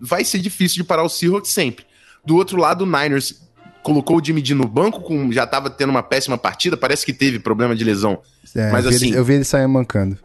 Vai 0.00 0.24
ser 0.24 0.38
difícil 0.38 0.76
de 0.76 0.84
parar 0.84 1.04
o 1.04 1.08
Seahawks 1.08 1.52
sempre. 1.52 1.86
Do 2.24 2.36
outro 2.36 2.56
lado, 2.56 2.82
o 2.82 2.86
Niners 2.86 3.43
colocou 3.84 4.16
o 4.16 4.24
Jimmy 4.24 4.40
D 4.40 4.54
no 4.54 4.66
banco, 4.66 5.00
com, 5.02 5.30
já 5.30 5.44
estava 5.44 5.68
tendo 5.68 5.90
uma 5.90 6.02
péssima 6.02 6.38
partida, 6.38 6.76
parece 6.76 7.04
que 7.04 7.12
teve 7.12 7.38
problema 7.38 7.76
de 7.76 7.84
lesão. 7.84 8.18
É, 8.56 8.72
mas 8.72 8.86
eu 8.86 8.90
assim. 8.90 9.08
Ele, 9.08 9.18
eu 9.18 9.24
vi 9.24 9.34
ele 9.34 9.44
sair 9.44 9.66
mancando. 9.68 10.18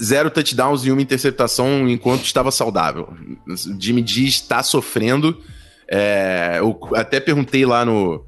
Zero 0.00 0.30
touchdowns 0.30 0.84
e 0.84 0.92
uma 0.92 1.00
interceptação 1.00 1.88
enquanto 1.88 2.24
estava 2.24 2.50
saudável. 2.50 3.08
O 3.48 3.80
Jimmy 3.80 4.02
D 4.02 4.24
está 4.24 4.62
sofrendo. 4.62 5.40
É, 5.88 6.58
eu 6.58 6.78
até 6.94 7.18
perguntei 7.18 7.64
lá 7.64 7.84
no. 7.84 8.24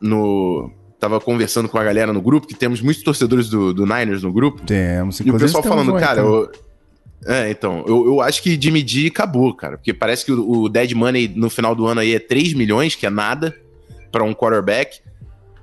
no 0.00 0.70
tava 0.98 1.18
conversando 1.18 1.68
com 1.68 1.78
a 1.78 1.82
galera 1.84 2.12
no 2.12 2.20
grupo, 2.20 2.46
que 2.46 2.54
temos 2.54 2.80
muitos 2.82 3.02
torcedores 3.02 3.48
do, 3.48 3.72
do 3.72 3.84
Niners 3.84 4.22
no 4.22 4.32
grupo. 4.32 4.62
Temos, 4.62 5.18
E 5.20 5.30
o 5.30 5.38
pessoal 5.38 5.62
falando, 5.62 5.94
cara, 5.94 6.20
eu, 6.20 6.52
é, 7.26 7.50
então, 7.50 7.84
eu, 7.86 8.06
eu 8.06 8.20
acho 8.20 8.42
que 8.42 8.60
Jimmy 8.60 8.82
D 8.82 9.08
acabou, 9.08 9.54
cara, 9.54 9.76
porque 9.76 9.92
parece 9.92 10.24
que 10.24 10.32
o, 10.32 10.62
o 10.62 10.68
Dead 10.68 10.92
Money 10.92 11.28
no 11.28 11.50
final 11.50 11.74
do 11.74 11.86
ano 11.86 12.00
aí 12.00 12.14
é 12.14 12.18
3 12.18 12.54
milhões, 12.54 12.94
que 12.94 13.06
é 13.06 13.10
nada 13.10 13.54
para 14.10 14.24
um 14.24 14.32
quarterback. 14.32 15.00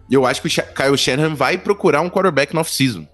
E 0.10 0.14
eu 0.14 0.26
acho 0.26 0.42
que 0.42 0.48
o 0.48 0.52
Kyle 0.52 0.98
Shanahan 0.98 1.34
vai 1.34 1.58
procurar 1.58 2.02
um 2.02 2.10
quarterback 2.10 2.54
no 2.54 2.62
off-season. 2.62 3.08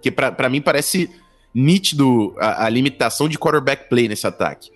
Que 0.00 0.10
para 0.10 0.48
mim 0.48 0.60
parece 0.60 1.10
nítido 1.54 2.34
a, 2.38 2.64
a, 2.64 2.68
limitação 2.68 3.28
de 3.28 3.38
quarterback 3.38 3.88
play 3.88 4.08
nesse 4.08 4.26
ataque. 4.26 4.70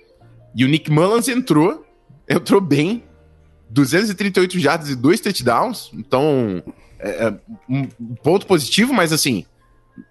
E 0.55 0.65
o 0.65 0.69
Nick 0.69 0.91
Mullins 0.91 1.29
entrou, 1.29 1.85
entrou 2.29 2.61
bem, 2.61 3.03
238 3.71 4.59
jardas 4.59 4.91
e 4.91 4.97
dois 4.97 5.21
touchdowns, 5.21 5.91
então 5.95 6.63
é, 6.99 7.27
é, 7.27 7.35
um 7.69 7.87
ponto 8.23 8.47
positivo, 8.47 8.93
mas 8.93 9.13
assim, 9.13 9.45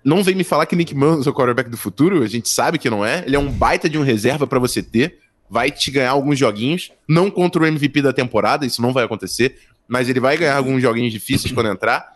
não 0.04 0.24
vem 0.24 0.36
me 0.36 0.44
falar 0.44 0.66
que 0.66 0.76
Nick 0.76 0.96
Mullins 0.96 1.28
é 1.28 1.30
o 1.30 1.34
quarterback 1.34 1.70
do 1.70 1.78
futuro, 1.78 2.24
a 2.24 2.28
gente 2.28 2.50
sabe 2.50 2.78
que 2.78 2.90
não 2.90 3.06
é, 3.06 3.24
ele 3.26 3.36
é 3.36 3.40
um 3.40 3.52
baita 3.52 3.90
de 3.90 3.98
um 3.98 4.04
reserva 4.04 4.48
para 4.48 4.60
você 4.60 4.82
ter, 4.82 5.20
vai 5.50 5.70
te 5.70 5.92
ganhar 5.92 6.12
alguns 6.12 6.40
joguinhos, 6.40 6.92
não 7.08 7.30
contra 7.30 7.62
o 7.62 7.66
MVP 7.66 8.02
da 8.02 8.14
temporada, 8.14 8.66
isso 8.66 8.82
não 8.82 8.94
vai 8.94 9.04
acontecer, 9.04 9.58
mas 9.88 10.10
ele 10.10 10.20
vai 10.20 10.38
ganhar 10.38 10.56
alguns 10.56 10.82
joguinhos 10.82 11.12
difíceis 11.12 11.54
quando 11.54 11.70
entrar, 11.70 12.14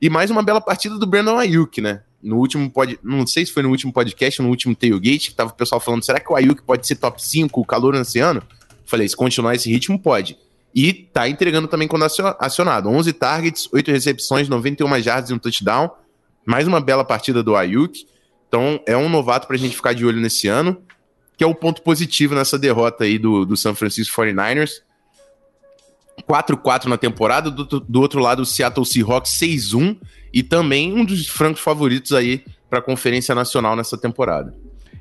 e 0.00 0.08
mais 0.08 0.30
uma 0.30 0.42
bela 0.42 0.60
partida 0.60 0.98
do 0.98 1.06
Brandon 1.06 1.38
Ayuk, 1.38 1.80
né? 1.80 2.02
no 2.22 2.36
último 2.36 2.70
pod, 2.70 2.98
não 3.02 3.26
sei 3.26 3.46
se 3.46 3.52
foi 3.52 3.62
no 3.62 3.70
último 3.70 3.92
podcast, 3.92 4.42
no 4.42 4.48
úlimo 4.48 4.74
tailgate, 4.74 5.30
que 5.30 5.34
tava 5.36 5.50
o 5.50 5.54
pessoal 5.54 5.80
falando, 5.80 6.04
será 6.04 6.18
que 6.18 6.30
o 6.32 6.36
Ayuk 6.36 6.62
pode 6.62 6.86
ser 6.86 6.96
top 6.96 7.24
5, 7.24 7.60
o 7.60 7.64
calor 7.64 7.94
nesse 7.94 8.18
ano? 8.18 8.42
Falei, 8.84 9.08
se 9.08 9.16
continuar 9.16 9.54
esse 9.54 9.70
ritmo, 9.70 9.98
pode. 9.98 10.36
E 10.74 10.92
tá 10.92 11.28
entregando 11.28 11.68
também 11.68 11.88
quando 11.88 12.04
acionado. 12.04 12.88
11 12.88 13.12
targets, 13.12 13.68
8 13.72 13.90
recepções, 13.90 14.48
91 14.48 15.00
jardas 15.00 15.30
e 15.30 15.34
um 15.34 15.38
touchdown. 15.38 15.90
Mais 16.48 16.66
uma 16.66 16.80
bela 16.80 17.04
partida 17.04 17.42
do 17.42 17.54
Ayuk. 17.54 18.06
Então 18.48 18.80
é 18.86 18.96
um 18.96 19.10
novato 19.10 19.46
pra 19.46 19.58
gente 19.58 19.76
ficar 19.76 19.92
de 19.92 20.06
olho 20.06 20.18
nesse 20.18 20.48
ano, 20.48 20.80
que 21.36 21.44
é 21.44 21.46
o 21.46 21.54
ponto 21.54 21.82
positivo 21.82 22.34
nessa 22.34 22.58
derrota 22.58 23.04
aí 23.04 23.18
do, 23.18 23.44
do 23.44 23.54
San 23.54 23.74
Francisco 23.74 24.18
49ers. 24.18 24.80
4-4 26.26 26.86
na 26.86 26.96
temporada, 26.96 27.50
do, 27.50 27.64
do 27.64 28.00
outro 28.00 28.18
lado 28.18 28.40
o 28.40 28.46
Seattle 28.46 28.86
Seahawks 28.86 29.32
6-1 29.32 29.98
e 30.32 30.42
também 30.42 30.92
um 30.92 31.04
dos 31.04 31.28
francos 31.28 31.60
favoritos 31.60 32.12
aí 32.12 32.42
para 32.70 32.78
a 32.78 32.82
Conferência 32.82 33.34
Nacional 33.34 33.76
nessa 33.76 33.98
temporada. 33.98 34.54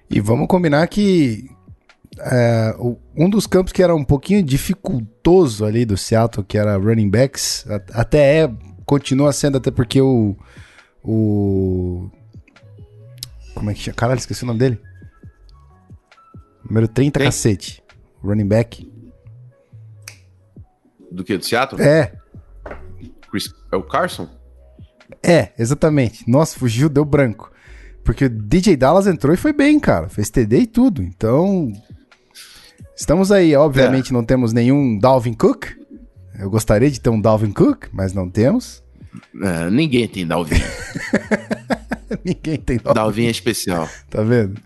E 0.10 0.20
vamos 0.20 0.48
combinar 0.48 0.86
que 0.88 1.50
é, 2.20 2.76
um 3.16 3.30
dos 3.30 3.48
campos 3.48 3.72
que 3.72 3.82
era 3.82 3.96
um 3.96 4.04
pouquinho 4.04 4.44
dificultoso 4.44 5.64
ali 5.64 5.86
do 5.86 5.96
Seattle, 5.96 6.46
que 6.46 6.58
era 6.58 6.76
running 6.76 7.10
backs, 7.10 7.66
até 7.94 8.44
é, 8.44 8.54
continua 8.86 9.32
sendo, 9.32 9.58
até 9.58 9.72
porque 9.72 10.02
o. 10.02 10.36
O. 11.08 12.10
Como 13.56 13.72
é 13.72 13.74
que 13.74 13.80
chama? 13.80 13.96
Caralho, 13.96 14.18
esqueci 14.18 14.44
o 14.44 14.48
nome 14.48 14.60
dele. 14.60 14.80
Número 16.66 16.88
30, 16.88 17.20
Quem? 17.20 17.28
cacete. 17.28 17.82
Running 18.22 18.48
back. 18.48 18.92
Do 21.10 21.24
que? 21.24 21.38
Do 21.38 21.46
Seattle? 21.46 21.82
É. 21.82 22.14
Chris, 23.32 23.54
é 23.72 23.78
o 23.78 23.84
Carson? 23.84 24.30
É, 25.24 25.54
exatamente. 25.58 26.30
Nossa, 26.30 26.60
fugiu, 26.60 26.90
deu 26.90 27.06
branco. 27.06 27.52
Porque 28.04 28.26
o 28.26 28.30
DJ 28.30 28.76
Dallas 28.76 29.08
entrou 29.08 29.34
e 29.34 29.38
foi 29.38 29.54
bem, 29.54 29.80
cara. 29.80 30.10
Fez 30.10 30.30
TD 30.30 30.60
e 30.60 30.68
tudo. 30.68 31.02
Então. 31.02 31.72
Estamos 32.96 33.32
aí. 33.32 33.56
Obviamente 33.56 34.10
é. 34.10 34.14
não 34.14 34.26
temos 34.26 34.52
nenhum 34.52 35.00
Dalvin 35.00 35.34
Cook. 35.34 35.68
Eu 36.38 36.50
gostaria 36.50 36.92
de 36.92 37.00
ter 37.00 37.10
um 37.10 37.20
Dalvin 37.20 37.52
Cook, 37.52 37.86
mas 37.94 38.14
não 38.14 38.30
temos. 38.30 38.84
É, 39.42 39.70
ninguém 39.70 40.08
tem 40.08 40.26
Dalvin. 40.26 40.56
ninguém 42.24 42.58
tem 42.58 42.78
Dalvin. 42.78 42.94
Dalvin 42.96 43.26
é 43.28 43.32
especial. 43.32 43.90
Tá 44.10 44.22
vendo? 44.24 44.60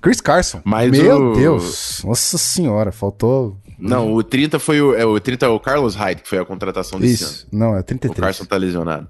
Chris 0.00 0.20
Carson. 0.20 0.60
Mas 0.64 0.90
Meu 0.90 1.30
o... 1.30 1.34
Deus. 1.34 2.02
Nossa 2.04 2.36
senhora, 2.36 2.92
faltou. 2.92 3.56
Não, 3.78 4.12
o 4.12 4.22
30 4.22 4.58
foi 4.58 4.80
o. 4.80 4.94
É, 4.94 5.04
o 5.04 5.18
30 5.18 5.46
é 5.46 5.48
o 5.48 5.58
Carlos 5.58 5.94
Hyde, 5.94 6.22
que 6.22 6.28
foi 6.28 6.38
a 6.38 6.44
contratação 6.44 7.00
desse 7.00 7.24
Isso. 7.24 7.48
ano. 7.52 7.58
Não, 7.58 7.76
é 7.76 7.82
33. 7.82 8.18
O 8.18 8.20
Carson 8.20 8.44
tá 8.44 8.56
lesionado. 8.56 9.08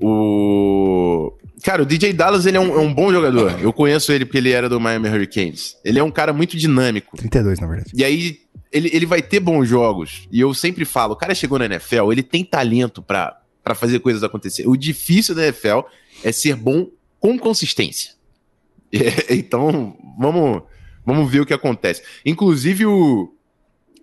O. 0.00 1.32
Cara, 1.62 1.82
o 1.82 1.86
DJ 1.86 2.14
Dallas 2.14 2.46
ele 2.46 2.56
é 2.56 2.60
um, 2.60 2.74
é 2.74 2.78
um, 2.78 2.92
bom 2.92 3.12
jogador. 3.12 3.60
Eu 3.60 3.72
conheço 3.72 4.10
ele 4.12 4.24
porque 4.24 4.38
ele 4.38 4.50
era 4.50 4.68
do 4.68 4.80
Miami 4.80 5.08
Hurricanes. 5.08 5.76
Ele 5.84 5.98
é 5.98 6.02
um 6.02 6.10
cara 6.10 6.32
muito 6.32 6.56
dinâmico. 6.56 7.16
32, 7.16 7.60
na 7.60 7.66
verdade. 7.66 7.90
E 7.94 8.02
aí, 8.02 8.38
ele, 8.72 8.90
ele 8.94 9.04
vai 9.04 9.20
ter 9.20 9.40
bons 9.40 9.68
jogos. 9.68 10.26
E 10.32 10.40
eu 10.40 10.54
sempre 10.54 10.86
falo: 10.86 11.12
o 11.12 11.16
cara 11.16 11.34
chegou 11.34 11.58
na 11.58 11.66
NFL, 11.66 12.10
ele 12.12 12.22
tem 12.22 12.42
talento 12.44 13.02
para 13.62 13.74
fazer 13.74 14.00
coisas 14.00 14.22
acontecer. 14.22 14.66
O 14.66 14.76
difícil 14.76 15.34
da 15.34 15.44
NFL 15.44 15.80
é 16.24 16.32
ser 16.32 16.56
bom 16.56 16.88
com 17.18 17.38
consistência. 17.38 18.12
então, 19.28 19.96
vamos, 20.18 20.62
vamos 21.04 21.30
ver 21.30 21.40
o 21.40 21.46
que 21.46 21.54
acontece. 21.54 22.02
Inclusive, 22.24 22.86
o, 22.86 23.32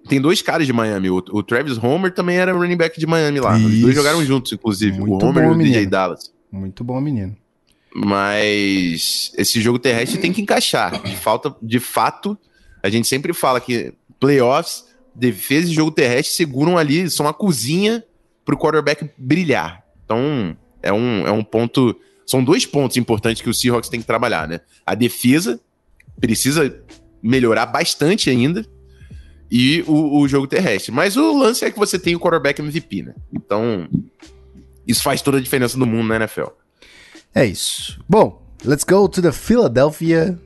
tem 0.08 0.22
dois 0.22 0.41
caras 0.41 0.66
de 0.66 0.74
Miami. 0.74 1.10
O, 1.10 1.18
o, 1.18 1.43
Travis 1.43 1.78
Homer 1.78 2.14
também 2.14 2.38
era 2.38 2.53
running 2.53 2.78
back 2.78 2.99
de 2.99 3.05
Miami 3.05 3.39
lá. 3.39 3.58
Isso. 3.58 3.68
Os 3.68 3.82
dois 3.82 3.95
jogaram 3.95 4.24
juntos, 4.26 4.51
inclusive. 4.51 4.99
Muito 4.99 5.26
o 5.26 5.30
Homer 5.30 5.43
bom, 5.43 5.51
e 5.51 5.53
o 5.53 5.58
menino. 5.58 5.76
DJ 5.76 5.86
Dallas. 5.86 6.32
Muito 6.51 6.84
bom, 6.84 6.99
menino. 7.01 7.36
Mas 7.93 9.32
esse 9.38 9.60
jogo 9.60 9.80
terrestre 9.80 10.20
tem 10.20 10.32
que 10.32 10.41
encaixar. 10.41 11.01
De, 11.01 11.16
falta, 11.16 11.55
de 11.62 11.80
fato, 11.80 12.38
a 12.84 12.89
gente 12.89 13.08
sempre 13.08 13.34
fala 13.34 13.60
que 13.60 13.93
playoffs, 14.20 14.86
defesa 15.16 15.70
e 15.70 15.74
jogo 15.74 15.91
terrestre 15.91 16.36
seguram 16.36 16.78
ali, 16.78 17.10
são 17.10 17.28
a 17.28 17.34
cozinha 17.34 18.03
para 18.48 18.56
o 18.56 18.58
quarterback 18.58 19.10
brilhar. 19.18 19.84
Então, 20.06 20.56
é 20.82 20.93
um, 20.93 21.28
é 21.28 21.32
um 21.32 21.43
ponto. 21.43 22.00
São 22.26 22.41
dois 22.41 22.66
pontos 22.66 22.95
importantes 22.95 23.41
que 23.41 23.50
o 23.50 23.54
Seahawks 23.54 23.89
tem 23.89 24.00
que 24.00 24.08
trabalhar, 24.08 24.48
né? 24.48 24.62
A 24.86 24.95
defesa 24.95 25.60
precisa 26.18 26.82
melhorar 27.22 27.66
bastante 27.66 28.30
ainda 28.30 28.66
e 29.52 29.84
o, 29.86 30.22
o, 30.22 30.28
jogo 30.30 30.48
terrestre. 30.48 30.93
Mas 30.93 31.18
o 31.18 31.38
lance 31.38 31.66
é 31.66 31.72
que 31.72 31.78
você 31.78 32.00
tem 32.00 32.16
o 32.16 32.20
quarterback 32.20 32.62
MVP, 32.62 33.04
né? 33.04 33.16
Então, 33.34 33.88
isso 34.88 35.04
faz 35.04 35.22
toda 35.22 35.39
a 35.39 35.41
diferença 35.41 35.78
no 35.78 35.86
mundo 35.86 36.08
na 36.08 36.16
NFL. 36.16 36.48
É 37.36 37.45
isso. 37.45 38.02
Bom, 38.08 38.41
let's 38.64 38.86
go 38.86 39.10
to 39.10 39.22
the 39.22 39.34
Philadelphia. 39.34 40.39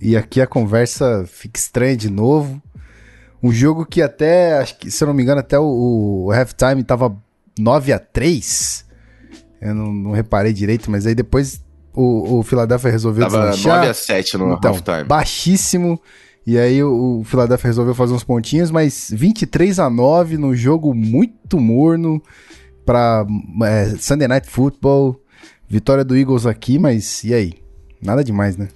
E 0.00 0.16
aqui 0.18 0.40
a 0.40 0.46
conversa 0.46 1.24
fica 1.26 1.58
estranha 1.58 1.96
de 1.96 2.10
novo. 2.10 2.62
Um 3.42 3.50
jogo 3.50 3.86
que 3.86 4.02
até, 4.02 4.58
acho 4.58 4.78
que, 4.78 4.90
se 4.90 5.02
eu 5.02 5.08
não 5.08 5.14
me 5.14 5.22
engano, 5.22 5.40
até 5.40 5.58
o, 5.58 6.26
o 6.26 6.30
halftime 6.30 6.84
tava 6.84 7.16
9 7.58 7.92
a 7.92 7.98
3 7.98 8.84
Eu 9.60 9.74
não, 9.74 9.92
não 9.92 10.10
reparei 10.12 10.52
direito, 10.52 10.90
mas 10.90 11.06
aí 11.06 11.14
depois 11.14 11.62
o, 11.94 12.38
o 12.38 12.42
Philadelphia 12.42 12.90
resolveu 12.90 13.28
Tava 13.28 13.50
deslanchar. 13.50 13.78
9 13.78 13.88
a 13.88 13.94
7 13.94 14.38
no 14.38 14.54
então, 14.54 14.70
halftime. 14.70 15.04
Baixíssimo. 15.04 16.00
E 16.46 16.56
aí 16.56 16.82
o, 16.82 17.20
o 17.20 17.24
Philadelphia 17.24 17.68
resolveu 17.68 17.94
fazer 17.94 18.14
uns 18.14 18.24
pontinhos, 18.24 18.70
mas 18.70 19.10
23 19.12 19.78
a 19.78 19.90
9 19.90 20.38
no 20.38 20.54
jogo 20.54 20.94
muito 20.94 21.60
morno 21.60 22.22
para 22.86 23.26
é, 23.64 23.96
Sunday 23.98 24.28
Night 24.28 24.48
Football. 24.48 25.20
Vitória 25.68 26.02
do 26.02 26.16
Eagles 26.16 26.46
aqui, 26.46 26.78
mas 26.78 27.22
e 27.22 27.34
aí? 27.34 27.52
Nada 28.00 28.24
demais, 28.24 28.56
né? 28.56 28.68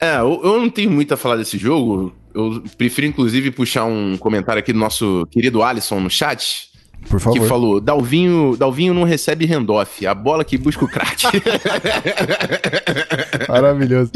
É, 0.00 0.16
eu, 0.16 0.40
eu 0.42 0.60
não 0.60 0.70
tenho 0.70 0.90
muito 0.90 1.12
a 1.12 1.16
falar 1.16 1.36
desse 1.36 1.58
jogo. 1.58 2.14
Eu 2.32 2.62
prefiro, 2.78 3.06
inclusive, 3.06 3.50
puxar 3.50 3.84
um 3.84 4.16
comentário 4.16 4.60
aqui 4.60 4.72
do 4.72 4.78
nosso 4.78 5.26
querido 5.30 5.62
Alisson 5.62 6.00
no 6.00 6.08
chat. 6.08 6.69
Por 7.08 7.20
favor. 7.20 7.40
Que 7.40 7.46
falou: 7.46 7.80
Dalvinho, 7.80 8.56
Dalvinho 8.56 8.94
não 8.94 9.04
recebe 9.04 9.46
handoff, 9.46 10.06
a 10.06 10.14
bola 10.14 10.44
que 10.44 10.58
busca 10.58 10.84
o 10.84 10.88
craque. 10.88 11.26
Maravilhoso. 13.48 14.12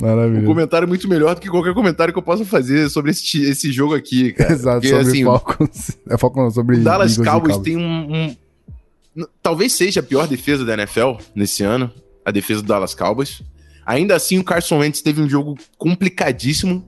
Maravilhoso. 0.00 0.44
Um 0.44 0.46
comentário 0.46 0.88
muito 0.88 1.08
melhor 1.08 1.34
do 1.34 1.40
que 1.40 1.48
qualquer 1.48 1.74
comentário 1.74 2.12
que 2.12 2.18
eu 2.18 2.22
possa 2.22 2.44
fazer 2.44 2.88
sobre 2.88 3.10
esse, 3.10 3.42
esse 3.42 3.72
jogo 3.72 3.94
aqui, 3.94 4.32
cara. 4.32 4.52
Exato, 4.52 4.80
Porque, 4.80 4.88
sobre 4.88 5.08
assim, 5.08 5.24
Falcons. 5.24 5.98
É 6.08 6.18
Falcons 6.18 6.54
sobre 6.54 6.76
Dallas 6.78 7.12
Eagles 7.12 7.28
Cowboys 7.28 7.58
tem 7.58 7.76
um, 7.76 8.36
um, 9.16 9.26
Talvez 9.42 9.72
seja 9.72 10.00
a 10.00 10.02
pior 10.02 10.26
defesa 10.26 10.64
da 10.64 10.74
NFL 10.74 11.14
nesse 11.34 11.62
ano, 11.62 11.90
a 12.24 12.30
defesa 12.30 12.62
do 12.62 12.68
Dallas 12.68 12.94
Cowboys. 12.94 13.42
Ainda 13.84 14.14
assim, 14.14 14.38
o 14.38 14.44
Carson 14.44 14.78
Wentz 14.78 15.02
teve 15.02 15.20
um 15.20 15.28
jogo 15.28 15.58
complicadíssimo. 15.76 16.84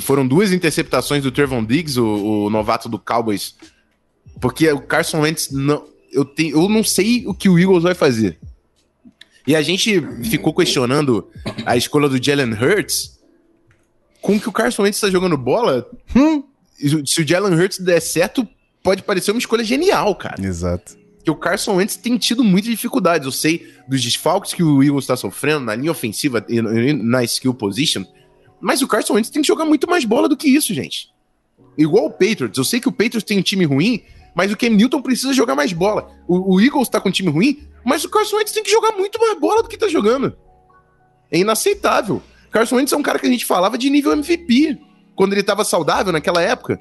foram 0.00 0.26
duas 0.26 0.52
interceptações 0.52 1.22
do 1.22 1.30
Trevon 1.30 1.64
Diggs, 1.64 2.00
o, 2.00 2.46
o 2.46 2.50
novato 2.50 2.88
do 2.88 2.98
Cowboys, 2.98 3.54
porque 4.40 4.70
o 4.70 4.80
Carson 4.80 5.20
Wentz 5.20 5.50
não, 5.50 5.86
eu, 6.12 6.24
tenho, 6.24 6.56
eu 6.56 6.68
não 6.68 6.84
sei 6.84 7.26
o 7.26 7.34
que 7.34 7.48
o 7.48 7.58
Eagles 7.58 7.82
vai 7.82 7.94
fazer. 7.94 8.38
E 9.46 9.56
a 9.56 9.62
gente 9.62 10.00
ficou 10.24 10.54
questionando 10.54 11.28
a 11.64 11.76
escolha 11.76 12.08
do 12.08 12.22
Jalen 12.22 12.52
Hurts 12.52 13.18
com 14.20 14.38
que 14.38 14.48
o 14.48 14.52
Carson 14.52 14.82
Wentz 14.82 14.96
está 14.96 15.10
jogando 15.10 15.36
bola. 15.36 15.88
Hum. 16.14 16.44
Se 17.06 17.20
o 17.22 17.26
Jalen 17.26 17.54
Hurts 17.54 17.78
der 17.78 18.00
certo, 18.00 18.46
pode 18.82 19.02
parecer 19.02 19.30
uma 19.30 19.38
escolha 19.38 19.64
genial, 19.64 20.14
cara. 20.14 20.44
Exato. 20.44 20.98
Que 21.24 21.30
o 21.30 21.36
Carson 21.36 21.76
Wentz 21.76 21.96
tem 21.96 22.16
tido 22.16 22.44
muitas 22.44 22.70
dificuldades. 22.70 23.26
Eu 23.26 23.32
sei 23.32 23.66
dos 23.88 24.02
desfalques 24.02 24.54
que 24.54 24.62
o 24.62 24.82
Eagles 24.82 25.04
está 25.04 25.16
sofrendo 25.16 25.60
na 25.60 25.74
linha 25.74 25.90
ofensiva 25.90 26.44
e 26.48 26.60
na 26.92 27.24
skill 27.24 27.54
position, 27.54 28.04
mas 28.60 28.82
o 28.82 28.88
Carson 28.88 29.14
Wentz 29.14 29.30
tem 29.30 29.42
que 29.42 29.48
jogar 29.48 29.64
muito 29.64 29.88
mais 29.88 30.04
bola 30.04 30.28
do 30.28 30.36
que 30.36 30.48
isso, 30.48 30.72
gente. 30.72 31.08
Igual 31.76 32.06
o 32.06 32.10
Patriots. 32.10 32.58
Eu 32.58 32.64
sei 32.64 32.80
que 32.80 32.88
o 32.88 32.92
Patriots 32.92 33.24
tem 33.24 33.38
um 33.38 33.42
time 33.42 33.64
ruim, 33.64 34.02
mas 34.34 34.52
o 34.52 34.56
Cam 34.56 34.70
Newton 34.70 35.02
precisa 35.02 35.32
jogar 35.32 35.54
mais 35.54 35.72
bola. 35.72 36.10
O, 36.26 36.54
o 36.54 36.60
Eagles 36.60 36.88
tá 36.88 37.00
com 37.00 37.08
um 37.08 37.12
time 37.12 37.30
ruim, 37.30 37.66
mas 37.84 38.04
o 38.04 38.08
Carson 38.08 38.36
Wentz 38.36 38.52
tem 38.52 38.62
que 38.62 38.70
jogar 38.70 38.92
muito 38.92 39.18
mais 39.18 39.38
bola 39.38 39.62
do 39.62 39.68
que 39.68 39.76
tá 39.76 39.88
jogando. 39.88 40.36
É 41.30 41.38
inaceitável. 41.38 42.22
Carson 42.50 42.76
Wentz 42.76 42.92
é 42.92 42.96
um 42.96 43.02
cara 43.02 43.18
que 43.18 43.26
a 43.26 43.30
gente 43.30 43.44
falava 43.44 43.78
de 43.78 43.88
nível 43.88 44.12
MVP 44.12 44.78
quando 45.14 45.32
ele 45.32 45.42
tava 45.42 45.64
saudável 45.64 46.12
naquela 46.12 46.42
época. 46.42 46.78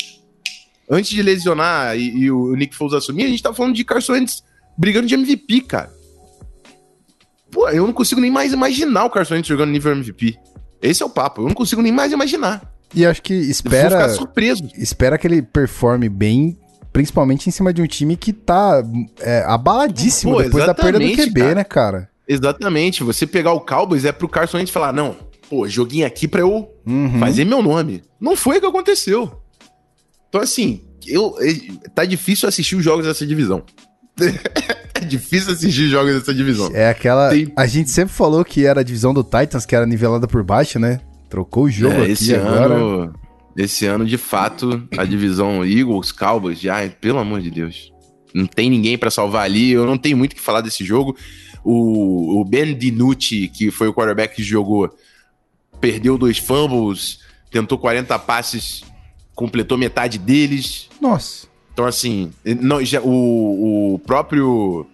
Antes 0.89 1.11
de 1.11 1.21
lesionar 1.21 1.95
e, 1.97 2.23
e 2.23 2.31
o 2.31 2.55
Nick 2.55 2.75
Foles 2.75 2.93
assumir, 2.93 3.25
a 3.25 3.27
gente 3.27 3.43
tava 3.43 3.55
falando 3.55 3.75
de 3.75 3.83
Carson 3.83 4.13
Wentz 4.13 4.43
brigando 4.77 5.07
de 5.07 5.13
MVP, 5.13 5.61
cara. 5.61 5.93
Pô, 7.51 7.67
eu 7.69 7.85
não 7.85 7.93
consigo 7.93 8.21
nem 8.21 8.31
mais 8.31 8.53
imaginar 8.53 9.05
o 9.05 9.09
Carson 9.09 9.35
Wentz 9.35 9.47
jogando 9.47 9.71
nível 9.71 9.91
MVP. 9.91 10.37
Esse 10.81 11.03
é 11.03 11.05
o 11.05 11.09
papo. 11.09 11.41
Eu 11.41 11.47
não 11.47 11.53
consigo 11.53 11.81
nem 11.81 11.91
mais 11.91 12.11
imaginar. 12.11 12.61
E 12.93 13.05
acho 13.05 13.21
que 13.21 13.33
espera. 13.33 13.85
Eu 13.85 13.89
vou 13.89 13.99
ficar 13.99 14.09
surpreso. 14.09 14.69
Espera 14.75 15.17
que 15.17 15.27
ele 15.27 15.41
performe 15.41 16.09
bem 16.09 16.57
principalmente 16.91 17.47
em 17.47 17.51
cima 17.51 17.73
de 17.73 17.81
um 17.81 17.87
time 17.87 18.15
que 18.15 18.33
tá 18.33 18.83
é, 19.19 19.43
abaladíssimo 19.45 20.33
pô, 20.33 20.43
depois 20.43 20.65
da 20.65 20.73
perda 20.73 20.99
do 20.99 21.11
QB, 21.15 21.41
cara. 21.41 21.55
né, 21.55 21.63
cara? 21.63 22.09
Exatamente. 22.27 23.03
Você 23.03 23.25
pegar 23.25 23.53
o 23.53 23.61
Cowboys 23.61 24.05
é 24.05 24.11
pro 24.11 24.29
Carson 24.29 24.57
Wentz 24.57 24.71
falar, 24.71 24.93
não, 24.93 25.15
pô, 25.49 25.67
joguinho 25.67 26.05
aqui 26.05 26.27
pra 26.27 26.41
eu 26.41 26.69
uhum. 26.85 27.19
fazer 27.19 27.45
meu 27.45 27.61
nome. 27.61 28.03
Não 28.19 28.35
foi 28.35 28.57
o 28.57 28.61
que 28.61 28.67
aconteceu. 28.67 29.31
Então, 30.29 30.41
assim, 30.41 30.81
eu, 31.07 31.35
tá 31.95 32.05
difícil 32.05 32.47
assistir 32.47 32.75
os 32.75 32.83
jogos 32.83 33.05
dessa 33.05 33.25
divisão. 33.25 33.63
é 34.93 34.99
difícil 34.99 35.53
assistir 35.53 35.85
os 35.85 35.89
jogos 35.89 36.13
dessa 36.13 36.33
divisão. 36.33 36.69
É 36.73 36.89
aquela. 36.89 37.29
Tem... 37.29 37.51
A 37.55 37.65
gente 37.65 37.89
sempre 37.89 38.13
falou 38.13 38.45
que 38.45 38.65
era 38.65 38.81
a 38.81 38.83
divisão 38.83 39.13
do 39.13 39.23
Titans, 39.23 39.65
que 39.65 39.75
era 39.75 39.85
nivelada 39.85 40.27
por 40.27 40.43
baixo, 40.43 40.77
né? 40.77 40.99
Trocou 41.29 41.65
o 41.65 41.69
jogo 41.69 41.95
é, 41.95 42.03
aqui 42.03 42.11
esse 42.11 42.35
agora. 42.35 42.75
Ano, 42.75 43.13
esse 43.59 43.85
ano, 43.85 44.05
de 44.05 44.17
fato, 44.17 44.87
a 44.97 45.03
divisão 45.03 45.65
Eagles, 45.65 46.13
Cowboys, 46.13 46.61
já, 46.61 46.87
pelo 46.89 47.19
amor 47.19 47.41
de 47.41 47.51
Deus. 47.51 47.91
Não 48.33 48.45
tem 48.45 48.69
ninguém 48.69 48.97
para 48.97 49.11
salvar 49.11 49.43
ali. 49.43 49.71
Eu 49.71 49.85
não 49.85 49.97
tenho 49.97 50.15
muito 50.15 50.31
o 50.31 50.35
que 50.35 50.41
falar 50.41 50.61
desse 50.61 50.85
jogo. 50.85 51.17
O, 51.61 52.39
o 52.39 52.45
Ben 52.45 52.73
DiNucci, 52.73 53.49
que 53.49 53.69
foi 53.69 53.89
o 53.89 53.93
quarterback 53.93 54.33
que 54.33 54.43
jogou, 54.43 54.89
perdeu 55.81 56.17
dois 56.17 56.37
fumbles, 56.37 57.19
tentou 57.51 57.77
40 57.77 58.17
passes, 58.19 58.81
completou 59.35 59.77
metade 59.77 60.17
deles. 60.17 60.87
Nossa. 61.01 61.47
Então, 61.73 61.85
assim, 61.85 62.31
não, 62.61 62.83
já, 62.83 63.01
o, 63.01 63.95
o 63.95 63.99
próprio 63.99 64.87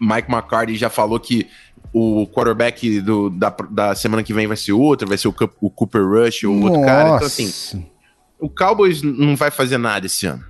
Mike 0.00 0.32
McCarthy 0.32 0.76
já 0.76 0.88
falou 0.88 1.20
que 1.20 1.46
o 1.98 2.26
quarterback 2.26 3.00
do, 3.00 3.30
da, 3.30 3.48
da 3.70 3.94
semana 3.94 4.22
que 4.22 4.34
vem 4.34 4.46
vai 4.46 4.56
ser 4.56 4.72
outro, 4.72 5.08
vai 5.08 5.16
ser 5.16 5.28
o, 5.28 5.34
o 5.62 5.70
Cooper 5.70 6.06
Rush 6.06 6.44
ou 6.44 6.54
Nossa. 6.54 6.66
outro 6.66 6.84
cara. 6.84 7.16
Então, 7.16 7.26
assim, 7.26 7.86
o 8.38 8.50
Cowboys 8.50 9.00
não 9.00 9.34
vai 9.34 9.50
fazer 9.50 9.78
nada 9.78 10.04
esse 10.04 10.26
ano. 10.26 10.44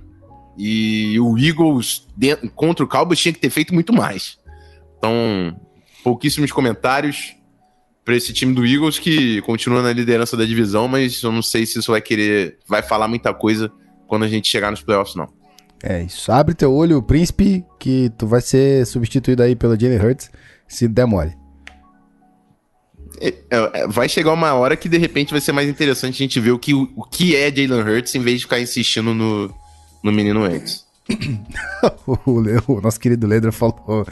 E 0.57 1.17
o 1.21 1.37
Eagles 1.37 2.05
dentro, 2.17 2.49
contra 2.49 2.83
o 2.83 2.87
Cowboys 2.87 3.17
tinha 3.19 3.31
que 3.31 3.39
ter 3.39 3.49
feito 3.49 3.73
muito 3.73 3.93
mais. 3.93 4.37
Então, 4.97 5.57
pouquíssimos 6.03 6.51
comentários 6.51 7.33
para 8.03 8.13
esse 8.13 8.33
time 8.33 8.53
do 8.53 8.65
Eagles 8.65 8.99
que 8.99 9.41
continua 9.43 9.81
na 9.81 9.93
liderança 9.93 10.35
da 10.35 10.43
divisão, 10.43 10.85
mas 10.89 11.23
eu 11.23 11.31
não 11.31 11.41
sei 11.41 11.65
se 11.65 11.79
isso 11.79 11.91
vai 11.91 12.01
querer, 12.01 12.57
vai 12.67 12.81
falar 12.81 13.07
muita 13.07 13.33
coisa 13.33 13.71
quando 14.05 14.25
a 14.25 14.27
gente 14.27 14.49
chegar 14.49 14.69
nos 14.69 14.81
playoffs, 14.81 15.15
não. 15.15 15.29
É 15.81 16.03
isso. 16.03 16.29
Abre 16.29 16.53
teu 16.53 16.73
olho, 16.73 17.01
príncipe, 17.01 17.63
que 17.79 18.11
tu 18.17 18.27
vai 18.27 18.41
ser 18.41 18.85
substituído 18.85 19.43
aí 19.43 19.55
pelo 19.55 19.79
Jalen 19.79 20.01
Hurts 20.01 20.29
se 20.67 20.87
der 20.87 21.05
mole. 21.05 21.35
É, 23.19 23.33
é, 23.49 23.87
vai 23.87 24.07
chegar 24.07 24.31
uma 24.31 24.53
hora 24.53 24.75
que 24.75 24.87
de 24.87 24.97
repente 24.97 25.31
vai 25.31 25.41
ser 25.41 25.51
mais 25.51 25.67
interessante 25.67 26.15
a 26.15 26.17
gente 26.17 26.39
ver 26.39 26.51
o 26.51 26.59
que, 26.59 26.73
o 26.73 27.03
que 27.09 27.35
é 27.35 27.49
Jalen 27.49 27.81
Hurts 27.81 28.13
em 28.13 28.21
vez 28.21 28.37
de 28.37 28.43
ficar 28.43 28.59
insistindo 28.59 29.13
no, 29.13 29.51
no 30.03 30.11
menino 30.11 30.43
Hurts. 30.45 30.85
o, 32.05 32.73
o, 32.73 32.81
nosso 32.81 32.99
querido 32.99 33.25
Ledra 33.25 33.51
falou: 33.51 34.05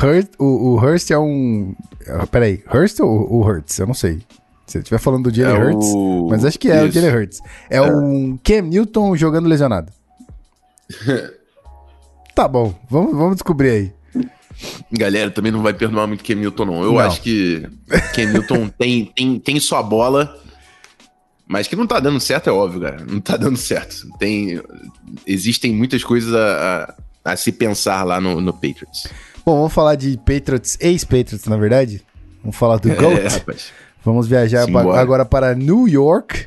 Hurt, 0.00 0.30
o, 0.38 0.44
o 0.44 0.76
Hurst 0.76 1.10
é 1.10 1.18
um. 1.18 1.74
Ah, 2.06 2.26
peraí, 2.26 2.62
Hurst 2.72 3.00
ou 3.00 3.32
o 3.32 3.42
Hurts? 3.42 3.78
Eu 3.78 3.86
não 3.86 3.94
sei. 3.94 4.20
Se 4.66 4.78
ele 4.78 4.82
estiver 4.82 4.98
falando 4.98 5.30
do 5.30 5.34
Jalen 5.34 5.56
é 5.56 5.64
Hurts, 5.64 5.88
o... 5.94 6.28
mas 6.30 6.44
acho 6.44 6.58
que 6.58 6.70
é 6.70 6.76
Isso. 6.76 6.86
o 6.86 6.90
Jalen 6.90 7.16
Hurts. 7.16 7.40
É, 7.68 7.76
é 7.78 7.82
um 7.82 8.38
Cam 8.42 8.62
Newton 8.62 9.16
jogando 9.16 9.48
lesionado. 9.48 9.92
tá 12.34 12.46
bom, 12.46 12.74
vamos, 12.88 13.16
vamos 13.16 13.36
descobrir 13.36 13.70
aí. 13.70 13.92
Galera, 14.90 15.30
também 15.30 15.52
não 15.52 15.62
vai 15.62 15.74
perdoar 15.74 16.06
muito 16.06 16.22
Ken 16.22 16.34
Newton, 16.34 16.64
não. 16.64 16.82
Eu 16.82 16.92
não. 16.92 16.98
acho 16.98 17.20
que 17.20 17.66
Ken 18.14 18.26
Newton 18.26 18.68
tem, 18.78 19.06
tem, 19.06 19.38
tem 19.38 19.60
sua 19.60 19.82
bola, 19.82 20.36
mas 21.52 21.68
que 21.68 21.76
não 21.76 21.86
tá 21.86 22.00
dando 22.00 22.18
certo, 22.18 22.48
é 22.48 22.52
óbvio, 22.52 22.80
cara. 22.80 23.04
Não 23.06 23.20
tá 23.20 23.36
dando 23.36 23.58
certo. 23.58 24.08
Tem, 24.18 24.58
existem 25.26 25.70
muitas 25.70 26.02
coisas 26.02 26.34
a, 26.34 26.96
a, 27.24 27.32
a 27.32 27.36
se 27.36 27.52
pensar 27.52 28.04
lá 28.04 28.18
no, 28.20 28.40
no, 28.40 28.54
Patriots. 28.54 29.06
Bom, 29.44 29.56
vamos 29.56 29.72
falar 29.74 29.96
de 29.96 30.16
Patriots, 30.16 30.78
ex-Patriots, 30.80 31.44
na 31.44 31.58
verdade. 31.58 32.02
Vamos 32.42 32.56
falar 32.56 32.78
do 32.78 32.90
é, 32.90 32.94
GOAT. 32.94 33.70
Vamos 34.02 34.26
viajar 34.26 34.66
agora 34.96 35.26
para 35.26 35.54
New 35.54 35.86
York. 35.86 36.46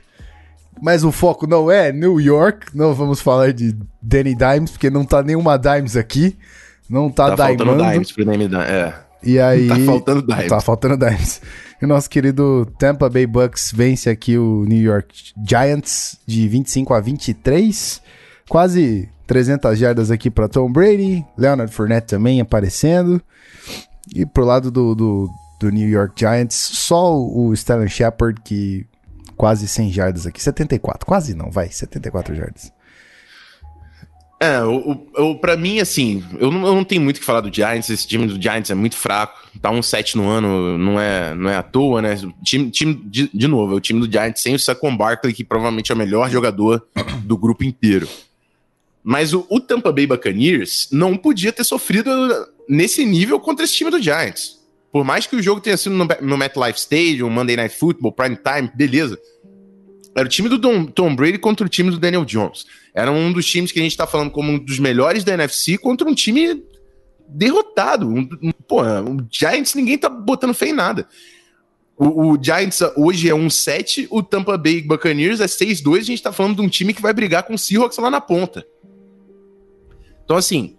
Mas 0.81 1.03
o 1.03 1.11
foco 1.11 1.45
não 1.45 1.69
é 1.69 1.91
New 1.91 2.19
York. 2.19 2.75
Não 2.75 2.93
vamos 2.95 3.21
falar 3.21 3.53
de 3.53 3.77
Danny 4.01 4.35
Dimes, 4.35 4.71
porque 4.71 4.89
não 4.89 5.05
tá 5.05 5.21
nenhuma 5.21 5.55
Dimes 5.55 5.95
aqui. 5.95 6.35
Não 6.89 7.09
tá, 7.09 7.29
tá 7.29 7.35
daimando. 7.35 7.65
faltando 7.65 7.91
dimes 7.91 8.11
pro 8.11 8.25
name 8.25 8.49
é. 8.55 8.93
E 9.23 9.39
aí... 9.39 9.67
Tá 9.67 9.79
faltando 9.79 10.21
dimes. 10.21 10.47
Tá 10.47 10.61
faltando 10.61 10.97
dimes. 10.97 11.41
E 11.81 11.85
o 11.85 11.87
nosso 11.87 12.09
querido 12.09 12.65
Tampa 12.77 13.09
Bay 13.09 13.25
Bucks 13.25 13.71
vence 13.73 14.09
aqui 14.09 14.37
o 14.37 14.63
New 14.65 14.81
York 14.81 15.33
Giants 15.47 16.17
de 16.25 16.47
25 16.47 16.93
a 16.93 16.99
23. 16.99 18.01
Quase 18.47 19.09
300 19.27 19.77
jardas 19.77 20.11
aqui 20.11 20.29
para 20.29 20.47
Tom 20.47 20.71
Brady. 20.71 21.25
Leonard 21.37 21.73
Fournette 21.73 22.07
também 22.07 22.39
aparecendo. 22.39 23.21
E 24.13 24.25
pro 24.25 24.45
lado 24.45 24.69
do, 24.69 24.93
do, 24.93 25.29
do 25.59 25.69
New 25.69 25.89
York 25.89 26.13
Giants, 26.17 26.55
só 26.55 27.17
o 27.17 27.53
Sterling 27.53 27.89
Shepard 27.89 28.39
que 28.41 28.85
quase 29.35 29.67
100 29.67 29.91
jardas 29.91 30.27
aqui. 30.27 30.41
74, 30.41 31.05
quase 31.05 31.33
não, 31.33 31.49
vai, 31.49 31.69
74 31.69 32.35
jardas. 32.35 32.71
É, 34.39 34.61
o, 34.63 35.07
o, 35.17 35.35
pra 35.39 35.55
mim, 35.55 35.79
assim, 35.79 36.23
eu 36.37 36.51
não, 36.51 36.67
eu 36.67 36.75
não 36.75 36.83
tenho 36.83 37.01
muito 37.01 37.17
o 37.17 37.19
que 37.19 37.25
falar 37.25 37.41
do 37.41 37.53
Giants. 37.53 37.89
Esse 37.89 38.05
time 38.05 38.27
do 38.27 38.41
Giants 38.41 38.69
é 38.69 38.75
muito 38.75 38.97
fraco. 38.97 39.47
Tá 39.61 39.71
um 39.71 39.81
7 39.81 40.17
no 40.17 40.27
ano, 40.27 40.77
não 40.77 40.99
é, 40.99 41.33
não 41.33 41.49
é 41.49 41.55
à 41.55 41.63
toa, 41.63 42.01
né? 42.01 42.15
O 42.15 42.43
time, 42.43 42.69
time 42.69 42.93
de, 43.05 43.29
de 43.33 43.47
novo, 43.47 43.73
é 43.73 43.75
o 43.77 43.79
time 43.79 43.99
do 43.99 44.11
Giants 44.11 44.41
sem 44.41 44.53
o 44.53 44.59
Saquon 44.59 44.95
Barkley, 44.95 45.33
que 45.33 45.43
provavelmente 45.43 45.91
é 45.91 45.95
o 45.95 45.97
melhor 45.97 46.29
jogador 46.29 46.85
do 47.23 47.37
grupo 47.37 47.63
inteiro. 47.63 48.07
Mas 49.01 49.33
o, 49.33 49.45
o 49.49 49.59
Tampa 49.59 49.91
Bay 49.91 50.05
Buccaneers 50.05 50.89
não 50.91 51.15
podia 51.15 51.53
ter 51.53 51.63
sofrido 51.63 52.11
nesse 52.67 53.05
nível 53.05 53.39
contra 53.39 53.63
esse 53.63 53.75
time 53.75 53.89
do 53.89 54.01
Giants. 54.01 54.59
Por 54.91 55.03
mais 55.03 55.27
que 55.27 55.35
o 55.35 55.41
jogo 55.41 55.61
tenha 55.61 55.77
sido 55.77 55.95
no, 55.95 56.07
no 56.21 56.37
MetLife 56.37 56.79
Stadium, 56.79 57.29
Monday 57.29 57.55
Night 57.55 57.75
Football, 57.75 58.11
Prime 58.11 58.37
Time, 58.37 58.71
beleza. 58.73 59.19
Era 60.15 60.25
o 60.25 60.29
time 60.29 60.47
do 60.49 60.57
Tom, 60.57 60.85
Tom 60.85 61.15
Brady 61.15 61.37
contra 61.37 61.65
o 61.65 61.69
time 61.69 61.91
do 61.91 61.99
Daniel 61.99 62.25
Jones. 62.25 62.65
Era 62.95 63.11
um 63.11 63.33
dos 63.33 63.45
times 63.45 63.73
que 63.73 63.79
a 63.79 63.83
gente 63.83 63.91
está 63.91 64.07
falando 64.07 64.31
como 64.31 64.53
um 64.53 64.57
dos 64.57 64.79
melhores 64.79 65.25
da 65.25 65.33
NFC 65.33 65.77
contra 65.77 66.07
um 66.07 66.15
time 66.15 66.63
derrotado. 67.27 68.07
Um, 68.07 68.29
um, 68.41 68.51
pô, 68.51 68.81
o 68.81 69.27
Giants 69.29 69.75
ninguém 69.75 69.97
tá 69.97 70.07
botando 70.07 70.53
fé 70.53 70.69
em 70.69 70.73
nada. 70.73 71.05
O, 71.97 72.31
o 72.31 72.41
Giants 72.41 72.81
hoje 72.95 73.29
é 73.29 73.33
1-7, 73.33 74.07
o 74.09 74.23
Tampa 74.23 74.57
Bay 74.57 74.81
Buccaneers 74.81 75.41
é 75.41 75.45
6-2. 75.45 75.97
A 75.97 76.01
gente 76.03 76.23
tá 76.23 76.31
falando 76.31 76.55
de 76.55 76.61
um 76.61 76.69
time 76.69 76.93
que 76.93 77.01
vai 77.01 77.13
brigar 77.13 77.43
com 77.43 77.55
o 77.55 77.57
Seahawks 77.57 77.97
lá 77.97 78.09
na 78.09 78.21
ponta. 78.21 78.65
Então, 80.23 80.37
assim, 80.37 80.77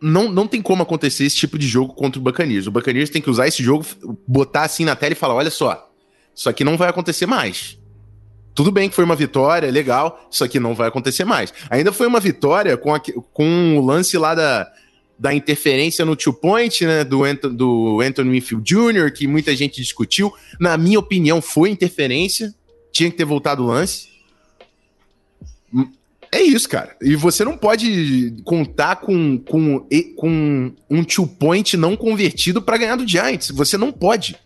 não, 0.00 0.28
não 0.28 0.48
tem 0.48 0.60
como 0.60 0.82
acontecer 0.82 1.24
esse 1.24 1.36
tipo 1.36 1.56
de 1.56 1.68
jogo 1.68 1.94
contra 1.94 2.18
o 2.18 2.22
Buccaneers. 2.22 2.66
O 2.66 2.72
Buccaneers 2.72 3.10
tem 3.10 3.22
que 3.22 3.30
usar 3.30 3.46
esse 3.46 3.62
jogo, 3.62 3.86
botar 4.26 4.62
assim 4.62 4.84
na 4.84 4.96
tela 4.96 5.12
e 5.12 5.16
falar: 5.16 5.34
olha 5.34 5.50
só, 5.50 5.88
isso 6.34 6.48
aqui 6.48 6.64
não 6.64 6.76
vai 6.76 6.88
acontecer 6.88 7.26
mais. 7.26 7.78
Tudo 8.54 8.70
bem 8.70 8.88
que 8.88 8.94
foi 8.94 9.04
uma 9.04 9.16
vitória, 9.16 9.70
legal, 9.70 10.28
isso 10.30 10.44
aqui 10.44 10.60
não 10.60 10.74
vai 10.74 10.88
acontecer 10.88 11.24
mais. 11.24 11.52
Ainda 11.70 11.92
foi 11.92 12.06
uma 12.06 12.20
vitória 12.20 12.76
com, 12.76 12.94
a, 12.94 13.00
com 13.32 13.78
o 13.78 13.84
lance 13.84 14.18
lá 14.18 14.34
da, 14.34 14.70
da 15.18 15.32
interferência 15.32 16.04
no 16.04 16.16
two 16.16 16.32
point, 16.32 16.84
né, 16.84 17.04
do, 17.04 17.24
Anthony, 17.24 17.56
do 17.56 18.00
Anthony 18.00 18.30
Winfield 18.30 18.64
Jr., 18.64 19.12
que 19.12 19.26
muita 19.26 19.54
gente 19.56 19.80
discutiu. 19.80 20.32
Na 20.60 20.76
minha 20.76 20.98
opinião, 20.98 21.40
foi 21.40 21.70
interferência. 21.70 22.54
tinha 22.92 23.10
que 23.10 23.16
ter 23.16 23.24
voltado 23.24 23.62
o 23.62 23.66
lance. 23.66 24.08
É 26.30 26.40
isso, 26.40 26.68
cara. 26.68 26.96
E 27.00 27.14
você 27.14 27.44
não 27.44 27.58
pode 27.58 28.34
contar 28.44 28.96
com, 28.96 29.38
com, 29.38 29.86
com 30.16 30.72
um 30.90 31.04
two 31.04 31.26
point 31.26 31.76
não 31.76 31.94
convertido 31.94 32.60
para 32.60 32.78
ganhar 32.78 32.96
do 32.96 33.06
Giants. 33.06 33.50
Você 33.50 33.76
não 33.76 33.92
pode. 33.92 34.36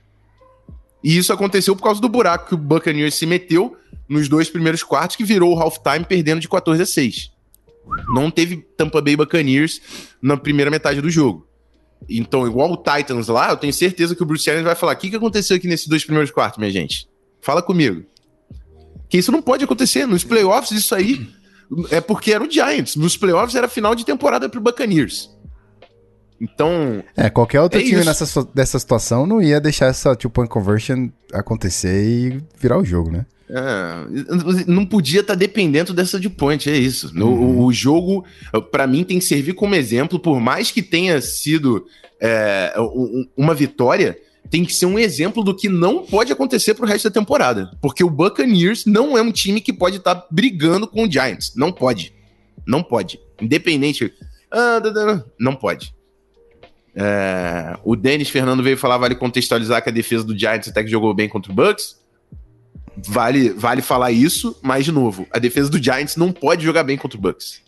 E 1.03 1.17
isso 1.17 1.33
aconteceu 1.33 1.77
por 1.77 1.85
causa 1.85 2.01
do 2.01 2.09
buraco 2.09 2.49
que 2.49 2.55
o 2.55 2.59
Buccaneers 2.59 3.15
se 3.15 3.25
meteu 3.25 3.77
nos 4.09 4.29
dois 4.29 4.49
primeiros 4.49 4.83
quartos, 4.83 5.17
que 5.17 5.25
virou 5.25 5.55
o 5.55 5.61
halftime 5.61 6.05
perdendo 6.05 6.41
de 6.41 6.49
14 6.49 6.83
a 6.83 6.87
6. 6.87 7.31
Não 8.09 8.31
teve 8.31 8.57
Tampa 8.77 9.01
Bay 9.01 9.17
Buccaneers 9.17 9.81
na 10.21 10.37
primeira 10.37 10.71
metade 10.71 11.01
do 11.01 11.11
jogo. 11.11 11.47
Então, 12.09 12.47
igual 12.47 12.73
o 12.73 12.77
Titans 12.77 13.29
lá, 13.29 13.51
eu 13.51 13.57
tenho 13.57 13.73
certeza 13.73 14.15
que 14.15 14.23
o 14.23 14.27
Bruce 14.27 14.49
Arians 14.49 14.65
vai 14.65 14.75
falar: 14.75 14.93
o 14.93 14.97
que, 14.97 15.11
que 15.11 15.17
aconteceu 15.17 15.57
aqui 15.57 15.67
nesses 15.67 15.87
dois 15.87 16.05
primeiros 16.05 16.31
quartos, 16.31 16.59
minha 16.59 16.71
gente? 16.71 17.09
Fala 17.41 17.63
comigo. 17.63 18.05
Que 19.09 19.19
isso 19.19 19.33
não 19.33 19.41
pode 19.41 19.65
acontecer. 19.65 20.07
Nos 20.07 20.25
playoffs, 20.25 20.73
isso 20.73 20.95
aí 20.95 21.29
é 21.91 22.01
porque 22.01 22.33
era 22.33 22.45
o 22.45 22.51
Giants. 22.51 22.97
Nos 22.97 23.17
playoffs 23.17 23.55
era 23.55 23.69
final 23.69 23.95
de 23.95 24.05
temporada 24.05 24.49
pro 24.49 24.61
Buccaneers. 24.61 25.31
Então. 26.41 27.03
É, 27.17 27.31
qualquer 27.31 27.61
outro 27.61 27.81
é 27.81 27.83
time 27.83 28.05
nessa, 28.05 28.45
dessa 28.55 28.79
situação 28.79 29.27
não 29.27 29.41
ia 29.41 29.61
deixar 29.61 29.87
essa 29.87 30.15
two-point 30.15 30.51
conversion 30.51 31.09
acontecer 31.33 32.05
e 32.05 32.45
virar 32.59 32.79
o 32.79 32.85
jogo, 32.85 33.11
né? 33.11 33.27
É, 33.49 34.65
não 34.67 34.85
podia 34.85 35.21
estar 35.21 35.35
tá 35.35 35.39
dependendo 35.39 35.95
dessa 35.95 36.19
de 36.19 36.29
point, 36.29 36.69
é 36.69 36.77
isso. 36.77 37.13
Uhum. 37.15 37.61
O, 37.61 37.65
o, 37.67 37.73
jogo, 37.73 38.25
para 38.71 38.87
mim, 38.87 39.05
tem 39.05 39.19
que 39.19 39.25
servir 39.25 39.55
como 39.55 39.75
exemplo, 39.75 40.19
por 40.19 40.41
mais 40.41 40.71
que 40.71 40.83
tenha 40.83 41.21
sido 41.21 41.87
é, 42.21 42.75
uma 43.37 43.55
vitória, 43.55 44.19
tem 44.51 44.65
que 44.65 44.73
ser 44.73 44.87
um 44.87 44.99
exemplo 44.99 45.43
do 45.43 45.55
que 45.55 45.69
não 45.69 46.05
pode 46.05 46.33
acontecer 46.33 46.75
pro 46.75 46.87
resto 46.87 47.09
da 47.09 47.21
temporada. 47.21 47.71
Porque 47.81 48.03
o 48.03 48.11
Buccaneers 48.11 48.85
não 48.85 49.17
é 49.17 49.23
um 49.23 49.33
time 49.33 49.61
que 49.61 49.73
pode 49.73 49.97
estar 49.97 50.15
tá 50.15 50.27
brigando 50.31 50.87
com 50.87 51.05
o 51.05 51.11
Giants. 51.11 51.53
Não 51.57 51.73
pode. 51.73 52.13
Não 52.67 52.83
pode. 52.83 53.21
Independente. 53.41 54.13
Ah, 54.51 54.81
não 55.39 55.55
pode. 55.55 55.95
É, 56.95 57.77
o 57.85 57.95
Denis 57.95 58.31
Fernando 58.31 58.63
veio 58.63 58.79
falar, 58.79 58.97
vale 58.97 59.15
contextualizar 59.15 59.83
que 59.83 59.91
a 59.91 59.93
defesa 59.93 60.25
do 60.25 60.37
Giants 60.37 60.69
até 60.69 60.83
que 60.83 60.91
jogou 60.91 61.13
bem 61.13 61.29
contra 61.29 61.53
o 61.53 61.55
Bucks. 61.55 62.01
Vale, 62.99 63.51
vale 63.51 63.83
falar 63.83 64.11
isso, 64.11 64.59
mas 64.63 64.85
de 64.85 64.93
novo, 64.93 65.27
a 65.31 65.39
defesa 65.39 65.69
do 65.69 65.83
Giants 65.83 66.17
não 66.17 66.33
pode 66.33 66.65
jogar 66.65 66.83
bem 66.83 66.97
contra 66.97 67.19
o 67.19 67.21
Bucks. 67.21 67.61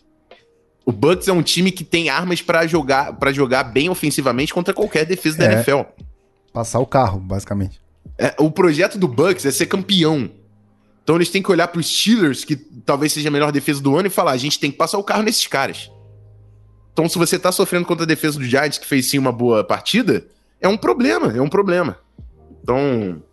O 0.85 0.91
Bucks 0.91 1.27
é 1.27 1.33
um 1.33 1.43
time 1.43 1.71
que 1.71 1.83
tem 1.83 2.09
armas 2.09 2.41
para 2.41 2.65
jogar 2.65 3.13
para 3.13 3.31
jogar 3.31 3.63
bem 3.63 3.89
ofensivamente 3.89 4.53
contra 4.53 4.73
qualquer 4.73 5.05
defesa 5.05 5.37
da 5.37 5.45
é. 5.45 5.53
NFL. 5.53 5.81
Passar 6.51 6.79
o 6.79 6.85
carro, 6.85 7.19
basicamente. 7.19 7.79
É, 8.17 8.33
o 8.39 8.49
projeto 8.49 8.97
do 8.97 9.07
Bucks 9.07 9.45
é 9.45 9.51
ser 9.51 9.67
campeão. 9.67 10.31
Então 11.03 11.15
eles 11.15 11.29
têm 11.29 11.43
que 11.43 11.51
olhar 11.51 11.67
para 11.67 11.79
os 11.79 11.87
Steelers, 11.87 12.43
que 12.43 12.55
talvez 12.55 13.13
seja 13.13 13.29
a 13.29 13.31
melhor 13.31 13.51
defesa 13.51 13.81
do 13.81 13.95
ano, 13.95 14.07
e 14.07 14.09
falar: 14.09 14.31
a 14.31 14.37
gente 14.37 14.59
tem 14.59 14.71
que 14.71 14.77
passar 14.77 14.97
o 14.97 15.03
carro 15.03 15.21
nesses 15.21 15.45
caras. 15.45 15.91
Então, 16.91 17.07
se 17.07 17.17
você 17.17 17.39
tá 17.39 17.51
sofrendo 17.51 17.85
contra 17.85 18.03
a 18.03 18.07
defesa 18.07 18.37
do 18.37 18.43
Giants, 18.43 18.77
que 18.77 18.85
fez 18.85 19.05
sim 19.05 19.17
uma 19.17 19.31
boa 19.31 19.63
partida, 19.63 20.25
é 20.59 20.67
um 20.67 20.75
problema, 20.75 21.31
é 21.31 21.41
um 21.41 21.47
problema. 21.47 21.97
Então, 22.61 23.23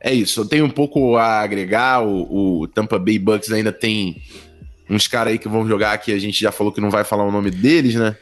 é 0.00 0.12
isso. 0.12 0.40
Eu 0.40 0.46
tenho 0.46 0.64
um 0.64 0.70
pouco 0.70 1.16
a 1.16 1.40
agregar. 1.40 2.02
O, 2.02 2.60
o 2.60 2.68
Tampa 2.68 2.98
Bay 2.98 3.18
Bucks 3.18 3.50
ainda 3.50 3.72
tem 3.72 4.22
uns 4.88 5.06
caras 5.06 5.32
aí 5.32 5.38
que 5.38 5.48
vão 5.48 5.66
jogar 5.66 5.98
que 5.98 6.12
a 6.12 6.18
gente 6.18 6.40
já 6.40 6.50
falou 6.50 6.72
que 6.72 6.80
não 6.80 6.90
vai 6.90 7.04
falar 7.04 7.24
o 7.24 7.32
nome 7.32 7.50
deles, 7.50 7.94
né? 7.94 8.16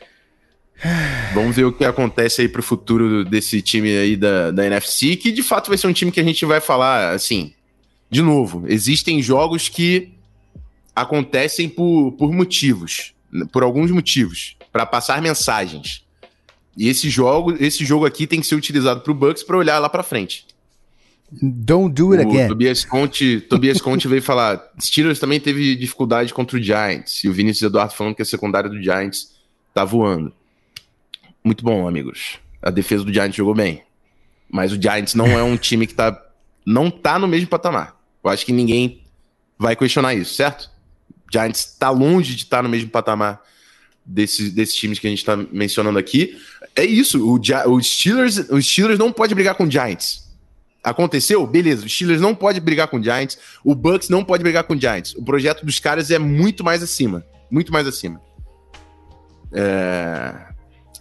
Vamos 1.34 1.54
ver 1.54 1.64
o 1.64 1.72
que 1.72 1.84
acontece 1.84 2.42
aí 2.42 2.48
pro 2.48 2.62
futuro 2.62 3.24
desse 3.24 3.62
time 3.62 3.96
aí 3.96 4.16
da, 4.16 4.50
da 4.50 4.66
NFC, 4.66 5.16
que 5.16 5.30
de 5.30 5.42
fato 5.42 5.68
vai 5.68 5.78
ser 5.78 5.86
um 5.86 5.92
time 5.92 6.10
que 6.10 6.20
a 6.20 6.24
gente 6.24 6.44
vai 6.44 6.60
falar, 6.60 7.14
assim, 7.14 7.52
de 8.10 8.22
novo, 8.22 8.64
existem 8.68 9.22
jogos 9.22 9.68
que 9.68 10.12
acontecem 10.94 11.68
por, 11.68 12.12
por 12.12 12.32
motivos, 12.32 13.14
por 13.52 13.62
alguns 13.62 13.90
motivos, 13.90 14.56
para 14.72 14.86
passar 14.86 15.20
mensagens. 15.20 16.04
E 16.76 16.88
esse 16.88 17.08
jogo, 17.08 17.54
esse 17.58 17.84
jogo 17.84 18.04
aqui 18.04 18.26
tem 18.26 18.40
que 18.40 18.46
ser 18.46 18.54
utilizado 18.54 19.00
pro 19.00 19.14
Bucks 19.14 19.42
para 19.42 19.56
olhar 19.56 19.78
lá 19.78 19.88
para 19.88 20.02
frente. 20.02 20.46
Don't 21.30 21.92
do 21.92 22.12
it 22.12 22.24
o 22.24 22.30
again. 22.30 22.48
Tobias 22.48 22.84
Conte, 22.84 23.40
Tobias 23.40 23.80
Conte 23.80 24.06
veio 24.06 24.22
falar: 24.22 24.62
Steelers 24.80 25.18
também 25.18 25.40
teve 25.40 25.74
dificuldade 25.74 26.32
contra 26.32 26.56
o 26.56 26.62
Giants. 26.62 27.24
E 27.24 27.28
o 27.28 27.32
Vinícius 27.32 27.68
Eduardo 27.68 27.94
falando 27.94 28.14
que 28.14 28.22
a 28.22 28.24
secundária 28.24 28.70
do 28.70 28.80
Giants 28.80 29.34
tá 29.74 29.84
voando. 29.84 30.32
Muito 31.42 31.64
bom, 31.64 31.86
amigos. 31.86 32.38
A 32.62 32.70
defesa 32.70 33.04
do 33.04 33.12
Giants 33.12 33.36
jogou 33.36 33.54
bem. 33.54 33.82
Mas 34.48 34.72
o 34.72 34.80
Giants 34.80 35.14
não 35.14 35.26
é 35.26 35.42
um 35.42 35.56
time 35.56 35.86
que 35.86 35.94
tá, 35.94 36.20
não 36.64 36.90
tá 36.90 37.18
no 37.18 37.26
mesmo 37.26 37.48
patamar. 37.48 37.96
Eu 38.22 38.30
acho 38.30 38.46
que 38.46 38.52
ninguém 38.52 39.02
vai 39.58 39.74
questionar 39.74 40.14
isso, 40.14 40.34
certo? 40.34 40.70
O 41.28 41.32
Giants 41.32 41.76
tá 41.78 41.90
longe 41.90 42.34
de 42.34 42.44
estar 42.44 42.58
tá 42.58 42.62
no 42.62 42.68
mesmo 42.68 42.88
patamar 42.88 43.42
desses, 44.04 44.52
desses 44.52 44.74
times 44.76 44.98
que 44.98 45.06
a 45.06 45.10
gente 45.10 45.24
tá 45.24 45.36
mencionando 45.36 45.98
aqui. 45.98 46.36
É 46.74 46.84
isso, 46.84 47.24
o, 47.24 47.40
o, 47.70 47.82
Steelers, 47.82 48.38
os 48.50 48.66
Steelers 48.66 48.98
não 48.98 49.12
pode 49.12 49.34
brigar 49.34 49.54
com 49.56 49.64
o 49.64 49.70
Giants. 49.70 50.25
Aconteceu? 50.86 51.44
Beleza, 51.44 51.84
o 51.84 51.88
Steelers 51.88 52.20
não 52.20 52.32
pode 52.32 52.60
brigar 52.60 52.86
com 52.86 52.98
o 52.98 53.02
Giants, 53.02 53.36
o 53.64 53.74
Bucks 53.74 54.08
não 54.08 54.22
pode 54.22 54.44
brigar 54.44 54.62
com 54.62 54.74
o 54.74 54.80
Giants. 54.80 55.16
O 55.16 55.22
projeto 55.24 55.66
dos 55.66 55.80
caras 55.80 56.12
é 56.12 56.18
muito 56.18 56.62
mais 56.62 56.80
acima. 56.80 57.26
Muito 57.50 57.72
mais 57.72 57.88
acima. 57.88 58.20
É... 59.52 60.32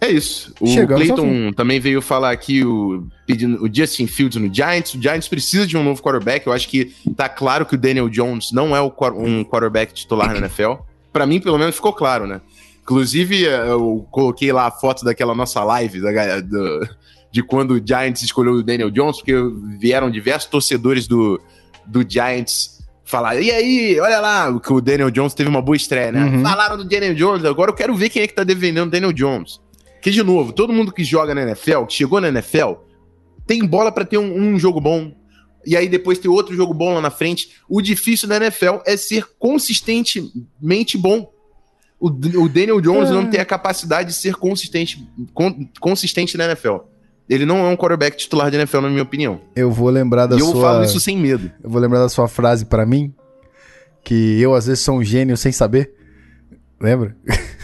É 0.00 0.10
isso. 0.10 0.52
O 0.60 0.66
Chegamos 0.66 1.06
Clayton 1.06 1.52
também 1.52 1.78
veio 1.78 2.02
falar 2.02 2.32
aqui 2.32 2.64
o, 2.64 3.06
pedindo 3.26 3.64
o 3.64 3.72
Justin 3.72 4.08
Fields 4.08 4.36
no 4.42 4.52
Giants. 4.52 4.94
O 4.94 5.00
Giants 5.00 5.28
precisa 5.28 5.64
de 5.66 5.76
um 5.76 5.84
novo 5.84 6.02
quarterback. 6.02 6.46
Eu 6.46 6.52
acho 6.52 6.68
que 6.68 6.92
tá 7.16 7.28
claro 7.28 7.64
que 7.64 7.76
o 7.76 7.78
Daniel 7.78 8.08
Jones 8.08 8.50
não 8.50 8.76
é 8.76 8.80
o, 8.80 8.92
um 9.14 9.44
quarterback 9.44 9.94
titular 9.94 10.32
na 10.32 10.38
NFL. 10.38 10.74
Para 11.12 11.26
mim, 11.26 11.40
pelo 11.40 11.58
menos, 11.58 11.76
ficou 11.76 11.92
claro, 11.92 12.26
né? 12.26 12.40
Inclusive, 12.82 13.46
eh, 13.46 13.68
eu 13.68 14.06
coloquei 14.10 14.52
lá 14.52 14.66
a 14.66 14.70
foto 14.70 15.04
daquela 15.04 15.34
nossa 15.34 15.64
live 15.64 16.00
da, 16.00 16.40
do, 16.40 16.88
de 17.36 17.42
quando 17.42 17.72
o 17.72 17.86
Giants 17.86 18.22
escolheu 18.22 18.54
o 18.54 18.62
Daniel 18.62 18.90
Jones, 18.90 19.18
porque 19.18 19.34
vieram 19.78 20.10
diversos 20.10 20.48
torcedores 20.48 21.06
do, 21.06 21.38
do 21.84 22.02
Giants 22.08 22.82
falar, 23.04 23.38
e 23.38 23.50
aí, 23.50 24.00
olha 24.00 24.20
lá, 24.20 24.58
que 24.58 24.72
o 24.72 24.80
Daniel 24.80 25.10
Jones 25.10 25.34
teve 25.34 25.50
uma 25.50 25.60
boa 25.60 25.76
estreia, 25.76 26.10
né? 26.10 26.24
Uhum. 26.24 26.42
Falaram 26.42 26.78
do 26.78 26.84
Daniel 26.84 27.14
Jones, 27.14 27.44
agora 27.44 27.70
eu 27.70 27.74
quero 27.74 27.94
ver 27.94 28.08
quem 28.08 28.22
é 28.22 28.26
que 28.26 28.32
tá 28.32 28.42
defendendo 28.42 28.88
o 28.88 28.90
Daniel 28.90 29.12
Jones. 29.12 29.60
Que, 30.00 30.10
de 30.10 30.22
novo, 30.22 30.50
todo 30.50 30.72
mundo 30.72 30.90
que 30.90 31.04
joga 31.04 31.34
na 31.34 31.42
NFL, 31.42 31.84
que 31.84 31.92
chegou 31.92 32.22
na 32.22 32.28
NFL, 32.28 32.72
tem 33.46 33.62
bola 33.66 33.92
para 33.92 34.06
ter 34.06 34.16
um, 34.16 34.54
um, 34.54 34.58
jogo 34.58 34.80
bom. 34.80 35.14
E 35.66 35.76
aí 35.76 35.90
depois 35.90 36.18
ter 36.18 36.28
outro 36.28 36.56
jogo 36.56 36.72
bom 36.72 36.94
lá 36.94 37.02
na 37.02 37.10
frente. 37.10 37.50
O 37.68 37.82
difícil 37.82 38.26
da 38.26 38.36
NFL 38.36 38.78
é 38.86 38.96
ser 38.96 39.26
consistentemente 39.38 40.96
bom. 40.96 41.30
O, 42.00 42.06
o 42.08 42.48
Daniel 42.48 42.80
Jones 42.80 43.10
é. 43.10 43.12
não 43.12 43.28
tem 43.28 43.40
a 43.40 43.44
capacidade 43.44 44.08
de 44.08 44.14
ser 44.14 44.36
consistente, 44.36 45.06
con, 45.34 45.68
consistente 45.78 46.38
na 46.38 46.46
NFL. 46.46 46.76
Ele 47.28 47.44
não 47.44 47.66
é 47.66 47.68
um 47.68 47.76
quarterback 47.76 48.16
titular 48.16 48.50
de 48.50 48.56
NFL, 48.56 48.80
na 48.80 48.88
minha 48.88 49.02
opinião. 49.02 49.40
Eu 49.54 49.70
vou 49.70 49.90
lembrar 49.90 50.26
da 50.26 50.36
e 50.36 50.40
sua... 50.40 50.48
eu 50.48 50.60
falo 50.60 50.84
isso 50.84 51.00
sem 51.00 51.18
medo. 51.18 51.50
Eu 51.62 51.68
vou 51.68 51.80
lembrar 51.80 51.98
da 51.98 52.08
sua 52.08 52.28
frase 52.28 52.64
para 52.64 52.86
mim, 52.86 53.12
que 54.04 54.40
eu 54.40 54.54
às 54.54 54.66
vezes 54.66 54.84
sou 54.84 54.98
um 54.98 55.04
gênio 55.04 55.36
sem 55.36 55.52
saber. 55.52 55.92
Lembra? 56.80 57.16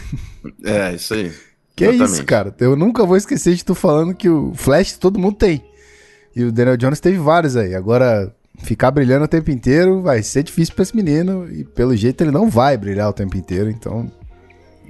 É, 0.61 0.93
isso 0.93 1.13
aí. 1.13 1.31
Que 1.73 1.85
Exatamente. 1.85 2.01
é 2.01 2.13
isso, 2.13 2.25
cara. 2.25 2.55
Eu 2.59 2.75
nunca 2.75 3.05
vou 3.05 3.15
esquecer 3.15 3.55
de 3.55 3.63
tu 3.63 3.73
falando 3.73 4.13
que 4.13 4.27
o 4.29 4.53
Flash 4.53 4.97
todo 4.97 5.17
mundo 5.17 5.37
tem. 5.37 5.63
E 6.35 6.43
o 6.43 6.51
Daniel 6.51 6.77
Jones 6.77 6.99
teve 6.99 7.17
vários 7.17 7.55
aí. 7.55 7.73
Agora, 7.75 8.33
ficar 8.59 8.91
brilhando 8.91 9.25
o 9.25 9.27
tempo 9.27 9.51
inteiro 9.51 10.01
vai 10.01 10.21
ser 10.21 10.43
difícil 10.43 10.75
pra 10.75 10.83
esse 10.83 10.95
menino. 10.95 11.49
E 11.49 11.63
pelo 11.63 11.95
jeito 11.95 12.21
ele 12.21 12.31
não 12.31 12.49
vai 12.49 12.75
brilhar 12.77 13.09
o 13.09 13.13
tempo 13.13 13.37
inteiro, 13.37 13.69
então. 13.69 14.11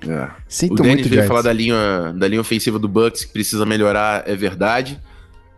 É. 0.07 0.29
Sinto 0.47 0.73
o 0.73 0.83
Dennis 0.83 1.01
muito 1.01 1.09
veio 1.09 1.27
falar 1.27 1.41
da 1.41 1.53
linha, 1.53 2.13
da 2.15 2.27
linha 2.27 2.41
ofensiva 2.41 2.77
do 2.79 2.87
Bucks, 2.87 3.25
que 3.25 3.33
precisa 3.33 3.65
melhorar, 3.65 4.23
é 4.27 4.35
verdade. 4.35 4.99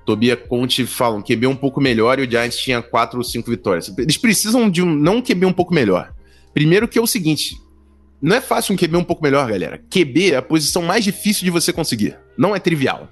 Tobia 0.06 0.38
Conte 0.38 0.86
falam 0.86 1.22
QB 1.22 1.48
um 1.48 1.56
pouco 1.56 1.82
melhor 1.82 2.20
e 2.20 2.24
o 2.26 2.30
Giants 2.30 2.58
tinha 2.58 2.82
quatro 2.82 3.18
ou 3.18 3.24
cinco 3.24 3.50
vitórias. 3.50 3.92
Eles 3.98 4.18
precisam 4.18 4.70
de 4.70 4.82
um 4.82 4.94
não 4.94 5.22
QB 5.22 5.46
um 5.46 5.54
pouco 5.54 5.74
melhor. 5.74 6.14
Primeiro 6.54 6.88
que 6.88 6.98
é 6.98 7.02
o 7.02 7.08
seguinte, 7.08 7.58
não 8.22 8.36
é 8.36 8.42
fácil 8.42 8.74
um 8.74 8.78
QB 8.78 8.96
um 8.98 9.04
pouco 9.04 9.24
melhor, 9.24 9.50
galera. 9.50 9.82
QB 9.90 10.34
é 10.34 10.38
a 10.38 10.42
posição 10.42 10.84
mais 10.84 11.04
difícil 11.04 11.44
de 11.44 11.50
você 11.50 11.74
conseguir. 11.74 12.18
Não 12.38 12.56
é 12.56 12.60
trivial. 12.60 13.10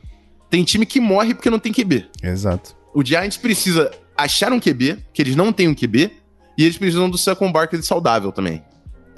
Tem 0.50 0.64
time 0.64 0.86
que 0.86 1.00
morre 1.00 1.34
porque 1.34 1.50
não 1.50 1.60
tem 1.60 1.74
QB. 1.74 2.06
Exato. 2.22 2.76
O 2.94 3.04
Giants 3.04 3.38
precisa 3.38 3.92
achar 4.16 4.54
um 4.54 4.60
QB, 4.60 5.00
que 5.12 5.22
eles 5.22 5.36
não 5.36 5.52
têm 5.52 5.68
um 5.68 5.74
QB, 5.74 6.12
e 6.58 6.64
eles 6.64 6.78
precisam 6.78 7.10
do 7.10 7.18
Saquon 7.18 7.52
Barkley 7.52 7.82
saudável 7.82 8.32
também. 8.32 8.64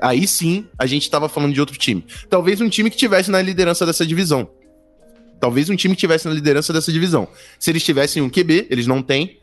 Aí 0.02 0.28
sim, 0.28 0.68
a 0.78 0.86
gente 0.86 1.04
estava 1.04 1.30
falando 1.30 1.54
de 1.54 1.60
outro 1.60 1.78
time. 1.78 2.06
Talvez 2.30 2.62
um 2.62 2.70
time 2.70 2.89
que 2.89 2.98
tivesse 2.98 3.32
na 3.32 3.41
liderança 3.41 3.86
dessa 3.86 4.06
divisão. 4.06 4.50
Talvez 5.39 5.70
um 5.70 5.76
time 5.76 5.96
que 5.96 6.00
tivesse 6.00 6.28
na 6.28 6.34
liderança 6.34 6.72
dessa 6.72 6.91
divisão. 6.91 7.28
Se 7.60 7.70
eles 7.70 7.84
tivessem 7.84 8.22
um 8.22 8.30
QB, 8.30 8.68
eles 8.70 8.88
não 8.88 9.02
têm. 9.02 9.38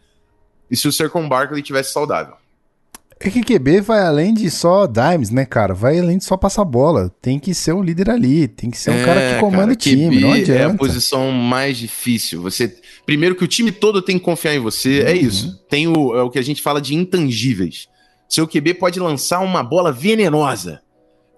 E 0.70 0.76
se 0.76 0.88
o 0.88 0.92
Saquon 0.92 1.28
Barkley 1.28 1.62
tivesse 1.62 1.92
saudável. 1.92 2.34
É 3.24 3.30
que 3.30 3.40
QB 3.40 3.82
vai 3.82 4.00
além 4.00 4.34
de 4.34 4.50
só 4.50 4.84
dimes, 4.84 5.30
né, 5.30 5.44
cara? 5.44 5.72
Vai 5.72 6.00
além 6.00 6.18
de 6.18 6.24
só 6.24 6.36
passar 6.36 6.64
bola. 6.64 7.08
Tem 7.22 7.38
que 7.38 7.54
ser 7.54 7.72
um 7.72 7.80
líder 7.80 8.10
ali, 8.10 8.48
tem 8.48 8.68
que 8.68 8.76
ser 8.76 8.90
um 8.90 8.94
é, 8.94 9.04
cara 9.04 9.20
que 9.34 9.40
comanda 9.40 9.62
cara, 9.62 9.72
o 9.72 9.76
time, 9.76 10.20
não 10.20 10.32
adianta. 10.32 10.52
É 10.52 10.64
a 10.64 10.74
posição 10.74 11.30
mais 11.30 11.78
difícil. 11.78 12.42
Você 12.42 12.76
primeiro 13.06 13.36
que 13.36 13.44
o 13.44 13.48
time 13.48 13.70
todo 13.70 14.02
tem 14.02 14.18
que 14.18 14.24
confiar 14.24 14.56
em 14.56 14.58
você, 14.58 15.00
é 15.00 15.02
uhum. 15.02 15.08
é 15.08 15.14
isso. 15.14 15.64
Tem 15.68 15.86
o, 15.86 16.16
é 16.16 16.22
o 16.22 16.30
que 16.30 16.38
a 16.38 16.42
gente 16.42 16.60
fala 16.60 16.80
de 16.80 16.96
intangíveis. 16.96 17.86
Seu 18.32 18.48
QB 18.48 18.74
pode 18.74 18.98
lançar 18.98 19.40
uma 19.40 19.62
bola 19.62 19.92
venenosa. 19.92 20.80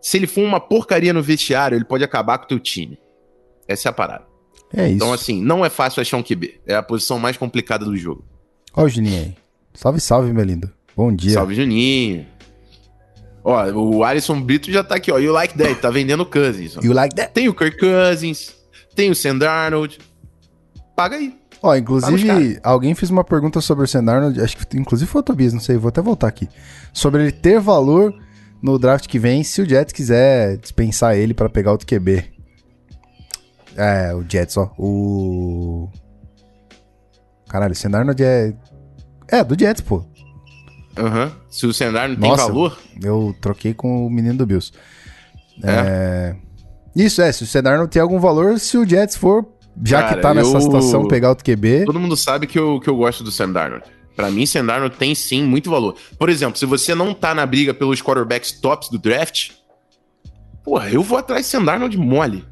Se 0.01 0.17
ele 0.17 0.29
for 0.29 0.43
uma 0.43 0.61
porcaria 0.61 1.13
no 1.13 1.21
vestiário, 1.21 1.75
ele 1.77 1.85
pode 1.85 2.05
acabar 2.05 2.39
com 2.39 2.45
o 2.45 2.47
teu 2.47 2.61
time. 2.61 2.97
Essa 3.67 3.89
é 3.89 3.91
a 3.91 3.93
parada. 3.93 4.25
É 4.73 4.87
isso. 4.87 4.95
Então, 4.95 5.13
assim, 5.13 5.43
não 5.43 5.65
é 5.65 5.69
fácil 5.69 6.01
achar 6.01 6.19
um 6.19 6.23
QB. 6.23 6.61
É 6.65 6.77
a 6.77 6.85
posição 6.85 7.19
mais 7.19 7.37
complicada 7.37 7.85
do 7.85 7.97
jogo. 7.97 8.25
Ó 8.77 8.85
o 8.85 8.89
Juninho 8.89 9.25
aí. 9.25 9.35
Salve, 9.75 9.99
salve, 9.99 10.33
meu 10.33 10.45
lindo. 10.45 10.73
Bom 10.97 11.13
dia. 11.13 11.33
Salve, 11.33 11.57
Juninho. 11.57 12.27
Ó, 13.43 13.73
o 13.73 14.05
Alisson 14.05 14.41
Brito 14.41 14.71
já 14.71 14.85
tá 14.85 14.95
aqui, 14.95 15.11
ó. 15.11 15.19
You 15.19 15.33
like 15.33 15.59
that? 15.59 15.75
Tá 15.81 15.91
vendendo 15.91 16.25
Cousins. 16.25 16.77
Ó. 16.77 16.81
You 16.81 16.93
like 16.93 17.17
that? 17.17 17.33
Tem 17.33 17.49
o 17.49 17.55
Kirk 17.55 17.77
Cousins, 17.77 18.55
tem 18.95 19.11
o 19.11 19.17
Sam 19.17 19.39
Darnold. 19.39 19.99
Paga 20.95 21.17
aí. 21.17 21.37
Ó, 21.65 21.75
inclusive, 21.75 22.61
alguém 22.63 22.95
fez 22.95 23.11
uma 23.11 23.25
pergunta 23.25 23.59
sobre 23.59 23.85
o 23.85 23.89
Sam 23.89 24.05
Darnold, 24.05 24.39
acho 24.39 24.55
que 24.55 24.77
inclusive 24.77 25.11
foi 25.11 25.23
o 25.23 25.25
Tobias, 25.25 25.55
não 25.55 25.61
sei, 25.61 25.79
vou 25.79 25.89
até 25.89 26.03
voltar 26.03 26.29
aqui. 26.29 26.47
Sobre 26.93 27.23
ele 27.23 27.33
ter 27.33 27.59
valor 27.59 28.15
no 28.63 28.79
draft 28.79 29.07
que 29.07 29.19
vem 29.19 29.43
se 29.43 29.63
o 29.63 29.67
Jets 29.67 29.91
quiser 29.91 30.59
dispensar 30.59 31.17
ele 31.17 31.33
para 31.33 31.49
pegar 31.49 31.73
outro 31.73 31.87
QB. 31.87 32.23
É, 33.77 34.15
o 34.15 34.23
Jets, 34.29 34.59
ó. 34.59 34.71
O. 34.79 35.89
Caralho, 37.49 37.73
o 37.73 37.75
Sam 37.75 37.93
Darnold 37.93 38.23
é. 38.23 38.53
É, 39.29 39.43
do 39.43 39.59
Jets, 39.59 39.81
pô. 39.81 40.05
Aham. 40.99 41.25
Uhum. 41.25 41.33
Se 41.49 41.67
o 41.67 41.73
Sendar 41.73 42.11
não 42.11 42.17
tem 42.17 42.37
valor. 42.37 42.79
Eu 43.03 43.35
troquei 43.41 43.73
com 43.73 44.07
o 44.07 44.11
menino 44.11 44.37
do 44.37 44.45
Bills. 44.45 44.71
É. 45.63 45.71
é... 45.71 46.37
Isso, 46.95 47.23
é. 47.23 47.33
Se 47.33 47.43
o 47.43 47.47
Sendar 47.47 47.79
não 47.79 47.89
tem 47.89 48.03
algum 48.03 48.21
valor, 48.21 48.61
se 48.61 48.77
o 48.77 48.87
Jets 48.87 49.17
for, 49.17 49.47
já 49.83 50.03
Cara, 50.03 50.15
que 50.15 50.23
tá 50.23 50.35
nessa 50.35 50.57
eu... 50.57 50.61
situação, 50.61 51.09
pegar 51.09 51.31
outro 51.31 51.45
QB. 51.45 51.85
Todo 51.87 51.99
mundo 51.99 52.17
sabe 52.17 52.47
que 52.47 52.59
eu, 52.59 52.81
que 52.81 52.89
eu 52.89 52.97
gosto 52.97 53.25
do 53.25 53.31
Sam 53.31 53.51
Darnold. 53.51 53.85
Pra 54.15 54.31
mim, 54.31 54.47
Sam 54.47 54.67
Darnold 54.67 54.97
tem 54.97 55.15
sim 55.15 55.43
muito 55.43 55.71
valor. 55.71 55.97
Por 56.19 56.29
exemplo, 56.29 56.59
se 56.59 56.67
você 56.67 56.95
não 56.95 57.13
tá 57.13 57.35
na 57.35 57.45
briga 57.45 57.75
pelos 57.75 58.01
quarterbacks 58.01 58.53
tops 58.53 58.89
do 58.89 58.99
draft, 58.99 59.51
porra, 60.63 60.91
eu 60.91 61.03
vou 61.03 61.19
atrás 61.19 61.47
de 61.47 61.51
Sam 61.51 61.65
Darnold 61.65 61.97
mole. 61.99 62.45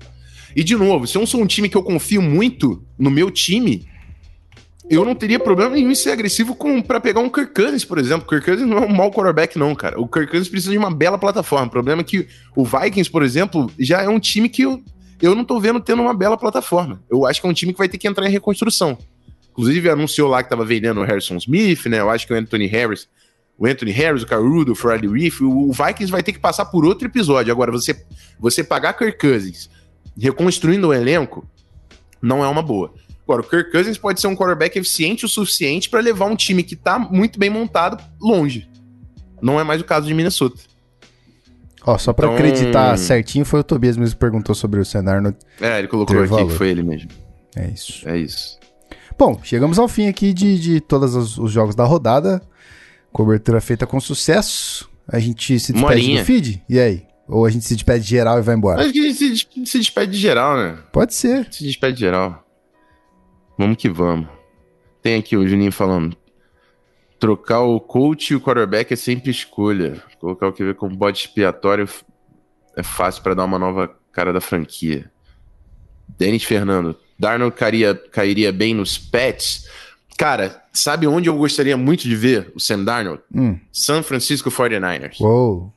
E 0.54 0.64
de 0.64 0.76
novo, 0.76 1.06
se 1.06 1.16
eu 1.16 1.20
não 1.20 1.26
sou 1.26 1.40
um 1.40 1.46
time 1.46 1.68
que 1.68 1.76
eu 1.76 1.82
confio 1.82 2.20
muito 2.20 2.84
no 2.98 3.10
meu 3.10 3.30
time, 3.30 3.86
eu 4.90 5.04
não 5.04 5.14
teria 5.14 5.38
problema 5.38 5.70
nenhum 5.70 5.90
em 5.90 5.94
ser 5.94 6.10
agressivo 6.10 6.54
com 6.54 6.82
para 6.82 7.00
pegar 7.00 7.20
um 7.20 7.28
Kirk 7.28 7.54
Cousins, 7.54 7.84
por 7.84 7.98
exemplo. 7.98 8.26
O 8.26 8.28
Kirk 8.28 8.44
Cousins 8.44 8.68
não 8.68 8.78
é 8.78 8.80
um 8.80 8.94
mau 8.94 9.10
quarterback, 9.10 9.58
não, 9.58 9.74
cara. 9.74 9.98
O 10.00 10.06
Kirk 10.06 10.30
Cousins 10.30 10.48
precisa 10.48 10.72
de 10.72 10.78
uma 10.78 10.90
bela 10.90 11.16
plataforma. 11.16 11.66
O 11.66 11.70
problema 11.70 12.02
é 12.02 12.04
que 12.04 12.26
o 12.56 12.64
Vikings, 12.64 13.10
por 13.10 13.22
exemplo, 13.22 13.70
já 13.78 14.02
é 14.02 14.08
um 14.08 14.20
time 14.20 14.48
que 14.48 14.62
eu, 14.62 14.82
eu 15.22 15.36
não 15.36 15.44
tô 15.44 15.60
vendo 15.60 15.80
tendo 15.80 16.02
uma 16.02 16.12
bela 16.12 16.36
plataforma. 16.36 17.00
Eu 17.08 17.24
acho 17.24 17.40
que 17.40 17.46
é 17.46 17.50
um 17.50 17.54
time 17.54 17.72
que 17.72 17.78
vai 17.78 17.88
ter 17.88 17.96
que 17.96 18.08
entrar 18.08 18.26
em 18.26 18.30
reconstrução. 18.30 18.98
Inclusive, 19.52 19.88
anunciou 19.88 20.28
lá 20.28 20.42
que 20.42 20.50
tava 20.50 20.64
vendendo 20.64 21.00
o 21.00 21.04
Harrison 21.04 21.36
Smith, 21.36 21.86
né? 21.86 22.00
Eu 22.00 22.10
acho 22.10 22.26
que 22.26 22.32
o 22.32 22.36
Anthony 22.36 22.66
Harris, 22.66 23.08
o 23.56 23.66
Anthony 23.66 23.92
Harris, 23.92 24.22
o 24.22 24.26
Carudo, 24.26 24.72
o 24.72 24.74
Freddie 24.74 25.08
Reef, 25.08 25.40
o 25.42 25.70
Vikings 25.70 26.10
vai 26.10 26.22
ter 26.22 26.32
que 26.32 26.40
passar 26.40 26.64
por 26.64 26.84
outro 26.84 27.06
episódio. 27.06 27.52
Agora, 27.52 27.70
você, 27.70 28.04
você 28.38 28.64
pagar 28.64 28.94
Kirk 28.94 29.18
Cousins 29.18 29.70
reconstruindo 30.18 30.88
o 30.88 30.92
elenco, 30.92 31.46
não 32.20 32.44
é 32.44 32.48
uma 32.48 32.62
boa. 32.62 32.92
Agora, 33.22 33.42
o 33.42 33.44
Kirk 33.44 33.70
Cousins 33.70 33.96
pode 33.96 34.20
ser 34.20 34.26
um 34.26 34.34
quarterback 34.34 34.76
eficiente 34.76 35.24
o 35.24 35.28
suficiente 35.28 35.88
para 35.88 36.00
levar 36.00 36.26
um 36.26 36.36
time 36.36 36.62
que 36.62 36.74
tá 36.74 36.98
muito 36.98 37.38
bem 37.38 37.48
montado 37.48 38.02
longe. 38.20 38.68
Não 39.40 39.60
é 39.60 39.64
mais 39.64 39.80
o 39.80 39.84
caso 39.84 40.06
de 40.06 40.14
Minnesota. 40.14 40.71
Ó, 41.84 41.98
só 41.98 42.12
pra 42.12 42.26
então... 42.26 42.36
acreditar 42.36 42.96
certinho, 42.96 43.44
foi 43.44 43.60
o 43.60 43.64
Tobias 43.64 43.96
mesmo 43.96 44.14
que 44.14 44.20
perguntou 44.20 44.54
sobre 44.54 44.80
o 44.80 44.84
Senarno. 44.84 45.34
É, 45.60 45.78
ele 45.78 45.88
colocou 45.88 46.18
aqui 46.18 46.28
valor. 46.28 46.48
que 46.48 46.54
foi 46.54 46.68
ele 46.68 46.82
mesmo. 46.82 47.10
É 47.56 47.68
isso. 47.68 48.08
É 48.08 48.16
isso. 48.16 48.58
Bom, 49.18 49.40
chegamos 49.42 49.78
ao 49.78 49.88
fim 49.88 50.08
aqui 50.08 50.32
de, 50.32 50.58
de 50.58 50.80
todos 50.80 51.14
os, 51.14 51.38
os 51.38 51.50
jogos 51.50 51.74
da 51.74 51.84
rodada. 51.84 52.40
Cobertura 53.12 53.60
feita 53.60 53.86
com 53.86 54.00
sucesso. 54.00 54.90
A 55.06 55.18
gente 55.18 55.58
se 55.58 55.72
despede 55.72 56.02
Morinha. 56.02 56.20
do 56.20 56.24
feed? 56.24 56.62
E 56.68 56.78
aí? 56.78 57.02
Ou 57.28 57.44
a 57.44 57.50
gente 57.50 57.64
se 57.64 57.74
despede 57.74 58.04
de 58.04 58.10
geral 58.10 58.38
e 58.38 58.42
vai 58.42 58.54
embora? 58.54 58.82
Acho 58.82 58.92
que 58.92 58.98
a 58.98 59.12
gente 59.12 59.68
se 59.68 59.78
despede 59.78 60.12
de 60.12 60.18
geral, 60.18 60.56
né? 60.56 60.78
Pode 60.92 61.14
ser. 61.14 61.46
Se 61.50 61.64
despede 61.64 61.94
de 61.94 62.00
geral. 62.00 62.44
Vamos 63.58 63.76
que 63.76 63.88
vamos. 63.88 64.28
Tem 65.02 65.16
aqui 65.16 65.36
o 65.36 65.46
Juninho 65.46 65.72
falando. 65.72 66.16
Trocar 67.18 67.60
o 67.60 67.78
coach 67.78 68.32
e 68.32 68.36
o 68.36 68.40
quarterback 68.40 68.92
é 68.92 68.96
sempre 68.96 69.30
escolha. 69.30 70.02
Colocar 70.22 70.46
o 70.46 70.52
QB 70.52 70.74
como 70.74 70.96
bode 70.96 71.18
expiatório 71.18 71.88
é 72.76 72.82
fácil 72.82 73.22
para 73.22 73.34
dar 73.34 73.44
uma 73.44 73.58
nova 73.58 73.94
cara 74.12 74.32
da 74.32 74.40
franquia. 74.40 75.10
Denis 76.16 76.44
Fernando. 76.44 76.96
Darnold 77.18 77.54
cairia, 77.54 77.94
cairia 77.94 78.52
bem 78.52 78.72
nos 78.72 78.96
pets. 78.96 79.68
Cara, 80.16 80.64
sabe 80.72 81.06
onde 81.06 81.28
eu 81.28 81.36
gostaria 81.36 81.76
muito 81.76 82.02
de 82.04 82.16
ver 82.16 82.52
o 82.54 82.60
Sam 82.60 82.84
Darnold? 82.84 83.20
Hum. 83.34 83.58
San 83.72 84.02
Francisco 84.02 84.50
49ers. 84.50 85.20
Uou. 85.20 85.74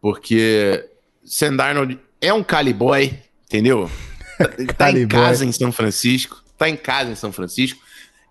Porque 0.00 0.88
Sam 1.22 1.54
Darnold 1.54 2.00
é 2.20 2.32
um 2.32 2.42
caliboy, 2.42 3.16
entendeu? 3.44 3.90
Tá, 4.38 4.48
tá 4.90 4.92
em 4.92 5.06
casa 5.06 5.44
em 5.44 5.52
São 5.52 5.70
Francisco 5.70 6.42
tá 6.58 6.68
em 6.68 6.76
casa 6.76 7.12
em 7.12 7.14
São 7.14 7.32
Francisco. 7.32 7.80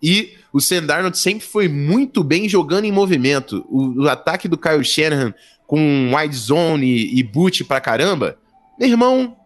E 0.03 0.36
o 0.57 0.61
Sam 0.61 0.83
Darnold 0.83 1.17
sempre 1.17 1.45
foi 1.45 1.67
muito 1.67 2.23
bem 2.23 2.47
jogando 2.49 2.85
em 2.85 2.91
movimento. 2.91 3.63
O, 3.69 4.03
o 4.03 4.09
ataque 4.09 4.47
do 4.47 4.57
Kyle 4.57 4.83
Shanahan 4.83 5.31
com 5.67 6.11
wide 6.15 6.35
zone 6.35 6.87
e, 6.87 7.19
e 7.19 7.23
boot 7.23 7.63
pra 7.63 7.79
caramba, 7.79 8.39
meu 8.79 8.89
irmão, 8.89 9.37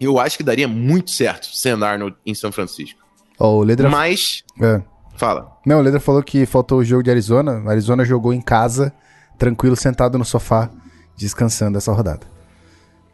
eu 0.00 0.20
acho 0.20 0.36
que 0.36 0.44
daria 0.44 0.68
muito 0.68 1.10
certo 1.10 1.48
Sam 1.48 1.80
Darnold 1.80 2.16
em 2.24 2.34
São 2.34 2.52
Francisco. 2.52 3.00
Oh, 3.36 3.58
o 3.58 3.64
Ledra... 3.64 3.90
Mas... 3.90 4.44
É. 4.60 4.80
Fala. 5.16 5.58
Não, 5.66 5.80
o 5.80 5.82
Ledra 5.82 5.98
falou 5.98 6.22
que 6.22 6.46
faltou 6.46 6.78
o 6.78 6.84
jogo 6.84 7.02
de 7.02 7.10
Arizona. 7.10 7.60
Arizona 7.68 8.04
jogou 8.04 8.32
em 8.32 8.40
casa, 8.40 8.94
tranquilo, 9.36 9.74
sentado 9.74 10.16
no 10.16 10.24
sofá, 10.24 10.70
descansando 11.16 11.78
essa 11.78 11.92
rodada. 11.92 12.24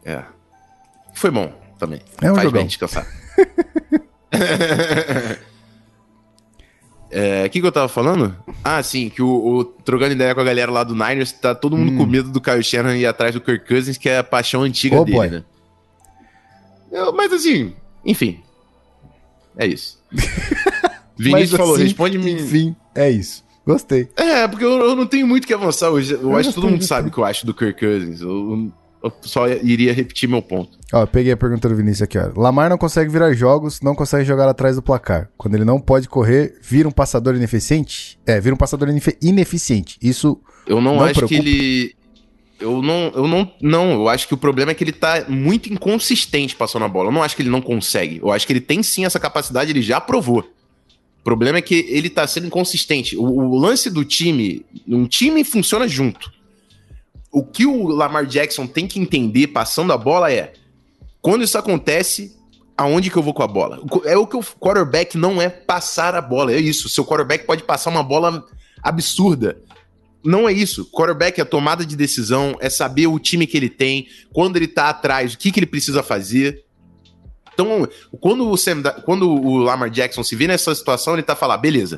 É. 0.05 0.23
Foi 1.15 1.31
bom 1.31 1.51
também. 1.79 2.01
É 2.21 2.31
um 2.31 2.35
Faz 2.35 2.45
jogão. 2.45 2.61
bem 2.61 2.67
descansar. 2.67 3.07
É, 7.11 7.45
o 7.45 7.49
que, 7.49 7.59
que 7.59 7.65
eu 7.65 7.71
tava 7.71 7.87
falando? 7.87 8.35
Ah, 8.63 8.83
sim, 8.83 9.09
que 9.09 9.21
o, 9.21 9.27
o, 9.27 9.63
trocando 9.65 10.13
ideia 10.13 10.35
com 10.35 10.41
a 10.41 10.43
galera 10.43 10.71
lá 10.71 10.83
do 10.83 10.93
Niners, 10.93 11.31
tá 11.31 11.55
todo 11.55 11.75
mundo 11.75 11.93
hum. 11.93 11.97
com 11.97 12.05
medo 12.05 12.29
do 12.29 12.39
Kyle 12.39 12.63
Shannon 12.63 12.91
ir 12.91 13.05
atrás 13.05 13.33
do 13.33 13.41
Kirk 13.41 13.67
Cousins, 13.67 13.97
que 13.97 14.07
é 14.07 14.19
a 14.19 14.23
paixão 14.23 14.61
antiga 14.61 14.99
oh, 14.99 15.03
dele, 15.03 15.17
boy. 15.17 15.29
né? 15.29 15.43
Eu, 16.91 17.13
mas 17.13 17.33
assim, 17.33 17.73
enfim. 18.05 18.39
É 19.57 19.65
isso. 19.65 19.99
Vinícius 21.17 21.57
falou, 21.57 21.75
assim, 21.75 21.83
responde-me. 21.83 22.31
Enfim, 22.33 22.75
é 22.95 23.09
isso. 23.09 23.43
Gostei. 23.65 24.09
É, 24.15 24.47
porque 24.47 24.63
eu, 24.63 24.79
eu, 24.79 24.95
não 24.95 25.05
tenho 25.05 25.27
muito 25.27 25.45
que 25.45 25.53
avançar 25.53 25.89
hoje. 25.89 26.13
Eu, 26.13 26.21
eu 26.21 26.37
acho 26.37 26.49
que 26.49 26.55
todo 26.55 26.69
mundo 26.69 26.83
sabe 26.83 27.09
o 27.09 27.11
que 27.11 27.17
eu 27.17 27.25
acho 27.25 27.45
do 27.45 27.53
Kirk 27.53 27.79
Cousins. 27.79 28.21
Eu, 28.21 28.71
eu 29.01 29.13
só 29.21 29.47
iria 29.47 29.93
repetir 29.93 30.27
meu 30.27 30.41
ponto. 30.41 30.77
Ó, 30.91 31.05
peguei 31.05 31.31
a 31.31 31.37
pergunta 31.37 31.69
do 31.69 31.75
Vinícius 31.75 32.01
aqui, 32.01 32.17
ó. 32.17 32.29
Lamar 32.35 32.69
não 32.69 32.77
consegue 32.77 33.09
virar 33.09 33.33
jogos, 33.33 33.79
não 33.81 33.95
consegue 33.95 34.25
jogar 34.25 34.49
atrás 34.49 34.75
do 34.75 34.81
placar. 34.81 35.29
Quando 35.37 35.55
ele 35.55 35.63
não 35.63 35.79
pode 35.79 36.09
correr, 36.09 36.57
vira 36.61 36.87
um 36.87 36.91
passador 36.91 37.35
ineficiente? 37.35 38.19
É, 38.25 38.39
vira 38.41 38.53
um 38.53 38.57
passador 38.57 38.89
ineficiente. 39.21 39.97
Isso. 40.01 40.39
Eu 40.67 40.81
não, 40.81 40.97
não 40.97 41.03
acho 41.03 41.15
preocupa. 41.15 41.41
que 41.41 41.47
ele. 41.47 41.95
Eu 42.59 42.81
não, 42.81 43.11
eu 43.15 43.27
não. 43.27 43.51
Não, 43.61 43.91
eu 43.93 44.09
acho 44.09 44.27
que 44.27 44.33
o 44.33 44.37
problema 44.37 44.71
é 44.71 44.73
que 44.73 44.83
ele 44.83 44.91
tá 44.91 45.25
muito 45.29 45.71
inconsistente 45.71 46.55
passando 46.55 46.83
a 46.83 46.89
bola. 46.89 47.07
Eu 47.07 47.13
não 47.13 47.23
acho 47.23 47.37
que 47.37 47.41
ele 47.41 47.49
não 47.49 47.61
consegue. 47.61 48.19
Eu 48.21 48.31
acho 48.31 48.45
que 48.45 48.51
ele 48.51 48.61
tem 48.61 48.83
sim 48.83 49.05
essa 49.05 49.19
capacidade, 49.19 49.71
ele 49.71 49.81
já 49.81 50.01
provou. 50.01 50.39
O 50.39 51.23
problema 51.23 51.59
é 51.59 51.61
que 51.61 51.85
ele 51.89 52.09
tá 52.09 52.27
sendo 52.27 52.47
inconsistente. 52.47 53.15
O, 53.15 53.23
o 53.23 53.57
lance 53.57 53.89
do 53.89 54.03
time. 54.03 54.65
Um 54.85 55.05
time 55.05 55.45
funciona 55.45 55.87
junto 55.87 56.38
o 57.31 57.43
que 57.43 57.65
o 57.65 57.87
Lamar 57.87 58.25
Jackson 58.25 58.65
tem 58.65 58.87
que 58.87 58.99
entender 58.99 59.47
passando 59.47 59.93
a 59.93 59.97
bola 59.97 60.31
é 60.31 60.53
quando 61.21 61.43
isso 61.43 61.57
acontece, 61.57 62.35
aonde 62.77 63.09
que 63.09 63.17
eu 63.17 63.23
vou 63.23 63.33
com 63.33 63.43
a 63.43 63.47
bola? 63.47 63.81
É 64.05 64.17
o 64.17 64.25
que 64.25 64.37
o 64.37 64.43
quarterback 64.43 65.17
não 65.17 65.41
é 65.41 65.49
passar 65.49 66.15
a 66.15 66.21
bola, 66.21 66.53
é 66.53 66.59
isso. 66.59 66.87
Seu 66.89 67.05
quarterback 67.05 67.45
pode 67.45 67.63
passar 67.63 67.89
uma 67.89 68.03
bola 68.03 68.45
absurda. 68.81 69.61
Não 70.23 70.47
é 70.47 70.53
isso. 70.53 70.85
Quarterback 70.91 71.39
é 71.39 71.45
tomada 71.45 71.85
de 71.85 71.95
decisão, 71.95 72.55
é 72.59 72.69
saber 72.69 73.07
o 73.07 73.19
time 73.19 73.45
que 73.45 73.57
ele 73.57 73.69
tem, 73.69 74.07
quando 74.33 74.55
ele 74.57 74.67
tá 74.67 74.89
atrás, 74.89 75.33
o 75.33 75.37
que, 75.37 75.51
que 75.51 75.59
ele 75.59 75.65
precisa 75.65 76.01
fazer. 76.01 76.63
Então, 77.53 77.87
quando 78.21 78.49
o, 78.49 78.55
Sam, 78.55 78.81
quando 79.03 79.29
o 79.29 79.57
Lamar 79.57 79.89
Jackson 79.89 80.23
se 80.23 80.35
vê 80.35 80.47
nessa 80.47 80.73
situação, 80.73 81.13
ele 81.13 81.23
tá 81.23 81.35
falando, 81.35 81.59
beleza, 81.59 81.97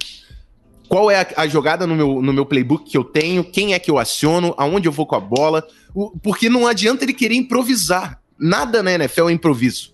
qual 0.91 1.09
é 1.09 1.21
a, 1.21 1.27
a, 1.43 1.47
jogada 1.47 1.87
no 1.87 1.95
meu, 1.95 2.21
no 2.21 2.33
meu 2.33 2.45
playbook 2.45 2.91
que 2.91 2.97
eu 2.97 3.03
tenho, 3.05 3.45
quem 3.45 3.73
é 3.73 3.79
que 3.79 3.89
eu 3.89 3.97
aciono, 3.97 4.53
aonde 4.57 4.89
eu 4.89 4.91
vou 4.91 5.05
com 5.05 5.15
a 5.15 5.21
bola, 5.21 5.65
o, 5.95 6.19
porque 6.19 6.49
não 6.49 6.67
adianta 6.67 7.05
ele 7.05 7.13
querer 7.13 7.35
improvisar. 7.35 8.21
Nada 8.37 8.83
na 8.83 8.91
NFL 8.91 9.29
é 9.29 9.31
improviso. 9.31 9.93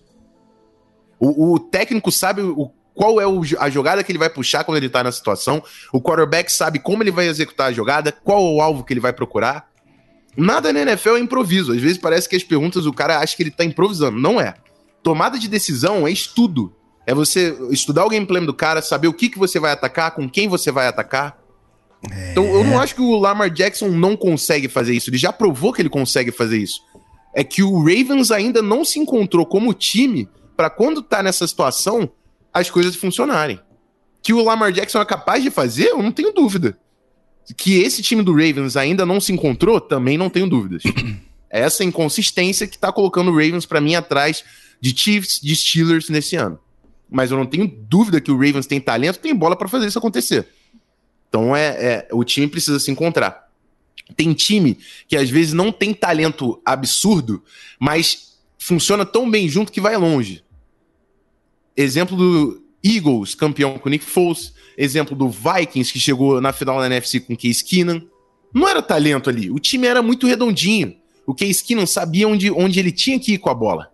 O, 1.20 1.54
o 1.54 1.60
técnico 1.60 2.10
sabe 2.10 2.42
o, 2.42 2.72
qual 2.92 3.20
é 3.20 3.26
o, 3.28 3.42
a 3.60 3.70
jogada 3.70 4.02
que 4.02 4.10
ele 4.10 4.18
vai 4.18 4.28
puxar 4.28 4.64
quando 4.64 4.78
ele 4.78 4.88
tá 4.88 5.04
na 5.04 5.12
situação. 5.12 5.62
O 5.92 6.02
quarterback 6.02 6.50
sabe 6.50 6.80
como 6.80 7.00
ele 7.04 7.12
vai 7.12 7.28
executar 7.28 7.68
a 7.68 7.72
jogada, 7.72 8.10
qual 8.10 8.42
o 8.42 8.60
alvo 8.60 8.82
que 8.82 8.92
ele 8.92 8.98
vai 8.98 9.12
procurar. 9.12 9.70
Nada 10.36 10.72
na 10.72 10.80
NFL 10.80 11.10
é 11.10 11.20
improviso. 11.20 11.70
Às 11.70 11.80
vezes 11.80 11.96
parece 11.96 12.28
que 12.28 12.34
as 12.34 12.42
perguntas 12.42 12.86
o 12.86 12.92
cara 12.92 13.20
acha 13.20 13.36
que 13.36 13.44
ele 13.44 13.52
tá 13.52 13.64
improvisando. 13.64 14.18
Não 14.18 14.40
é. 14.40 14.52
Tomada 15.00 15.38
de 15.38 15.46
decisão 15.46 16.08
é 16.08 16.10
estudo. 16.10 16.74
É 17.08 17.14
você 17.14 17.56
estudar 17.70 18.04
o 18.04 18.10
gameplay 18.10 18.44
do 18.44 18.52
cara, 18.52 18.82
saber 18.82 19.08
o 19.08 19.14
que, 19.14 19.30
que 19.30 19.38
você 19.38 19.58
vai 19.58 19.72
atacar, 19.72 20.10
com 20.10 20.28
quem 20.28 20.46
você 20.46 20.70
vai 20.70 20.86
atacar. 20.86 21.38
É. 22.10 22.32
Então 22.32 22.44
eu 22.44 22.62
não 22.62 22.78
acho 22.78 22.94
que 22.94 23.00
o 23.00 23.18
Lamar 23.18 23.48
Jackson 23.48 23.88
não 23.88 24.14
consegue 24.14 24.68
fazer 24.68 24.92
isso. 24.94 25.08
Ele 25.08 25.16
já 25.16 25.32
provou 25.32 25.72
que 25.72 25.80
ele 25.80 25.88
consegue 25.88 26.30
fazer 26.30 26.58
isso. 26.58 26.82
É 27.34 27.42
que 27.42 27.62
o 27.62 27.78
Ravens 27.78 28.30
ainda 28.30 28.60
não 28.60 28.84
se 28.84 28.98
encontrou 28.98 29.46
como 29.46 29.72
time 29.72 30.28
para 30.54 30.68
quando 30.68 31.00
tá 31.00 31.22
nessa 31.22 31.46
situação 31.46 32.10
as 32.52 32.68
coisas 32.68 32.94
funcionarem. 32.94 33.58
Que 34.22 34.34
o 34.34 34.44
Lamar 34.44 34.70
Jackson 34.70 35.00
é 35.00 35.04
capaz 35.06 35.42
de 35.42 35.50
fazer, 35.50 35.86
eu 35.86 36.02
não 36.02 36.12
tenho 36.12 36.30
dúvida. 36.30 36.78
Que 37.56 37.80
esse 37.80 38.02
time 38.02 38.22
do 38.22 38.32
Ravens 38.32 38.76
ainda 38.76 39.06
não 39.06 39.18
se 39.18 39.32
encontrou, 39.32 39.80
também 39.80 40.18
não 40.18 40.28
tenho 40.28 40.46
dúvidas. 40.46 40.82
É 41.50 41.60
essa 41.60 41.82
inconsistência 41.82 42.66
que 42.66 42.76
tá 42.76 42.92
colocando 42.92 43.30
o 43.30 43.34
Ravens 43.34 43.64
para 43.64 43.80
mim 43.80 43.94
atrás 43.94 44.44
de 44.78 44.94
Chiefs, 44.94 45.40
de 45.40 45.56
Steelers 45.56 46.10
nesse 46.10 46.36
ano. 46.36 46.60
Mas 47.10 47.30
eu 47.30 47.36
não 47.36 47.46
tenho 47.46 47.66
dúvida 47.66 48.20
que 48.20 48.30
o 48.30 48.36
Ravens 48.36 48.66
tem 48.66 48.80
talento, 48.80 49.18
tem 49.18 49.34
bola 49.34 49.56
para 49.56 49.68
fazer 49.68 49.86
isso 49.86 49.98
acontecer. 49.98 50.46
Então 51.28 51.54
é, 51.54 51.66
é, 51.68 52.08
o 52.12 52.24
time 52.24 52.46
precisa 52.46 52.78
se 52.78 52.90
encontrar. 52.90 53.48
Tem 54.16 54.32
time 54.32 54.78
que 55.06 55.16
às 55.16 55.28
vezes 55.28 55.52
não 55.52 55.70
tem 55.70 55.92
talento 55.92 56.60
absurdo, 56.64 57.42
mas 57.78 58.38
funciona 58.58 59.04
tão 59.04 59.30
bem 59.30 59.48
junto 59.48 59.72
que 59.72 59.80
vai 59.80 59.96
longe. 59.96 60.42
Exemplo 61.76 62.16
do 62.16 62.62
Eagles, 62.82 63.34
campeão 63.34 63.78
com 63.78 63.88
Nick 63.88 64.04
Foles. 64.04 64.52
Exemplo 64.76 65.16
do 65.16 65.28
Vikings, 65.28 65.92
que 65.92 65.98
chegou 65.98 66.40
na 66.40 66.52
final 66.52 66.78
da 66.78 66.86
NFC 66.86 67.20
com 67.20 67.36
Case 67.36 67.64
Keenan. 67.64 68.02
Não 68.54 68.68
era 68.68 68.80
talento 68.80 69.28
ali. 69.28 69.50
O 69.50 69.58
time 69.58 69.86
era 69.86 70.00
muito 70.00 70.26
redondinho. 70.26 70.96
O 71.26 71.34
Case 71.34 71.62
Keenan 71.62 71.84
sabia 71.84 72.26
onde, 72.28 72.50
onde 72.50 72.78
ele 72.78 72.92
tinha 72.92 73.18
que 73.18 73.34
ir 73.34 73.38
com 73.38 73.50
a 73.50 73.54
bola. 73.54 73.90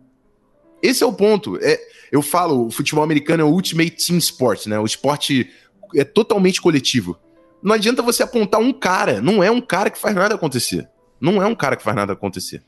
Esse 0.83 1.03
é 1.03 1.07
o 1.07 1.13
ponto. 1.13 1.57
É, 1.63 1.81
eu 2.15 2.23
falo, 2.23 2.69
o 2.69 2.71
futebol 2.71 3.03
americano 3.03 3.43
é 3.43 3.45
o 3.45 3.49
ultimate 3.49 3.91
team 3.91 4.17
sport, 4.19 4.67
né? 4.67 4.79
O 4.79 4.85
esporte 4.85 5.51
é 5.97 6.05
totalmente 6.05 6.63
coletivo. 6.63 7.19
Não 7.61 7.75
adianta 7.75 8.03
você 8.03 8.23
apontar 8.23 8.61
um 8.61 8.73
cara. 8.73 9.21
Não 9.21 9.43
é 9.43 9.51
um 9.51 9.61
cara 9.61 9.91
que 9.91 9.99
faz 9.99 10.15
nada 10.15 10.37
acontecer. 10.37 10.89
Não 11.21 11.43
é 11.43 11.47
um 11.47 11.57
cara 11.57 11.75
que 11.75 11.83
faz 11.83 11.97
nada 11.97 12.13
acontecer. 12.13 12.63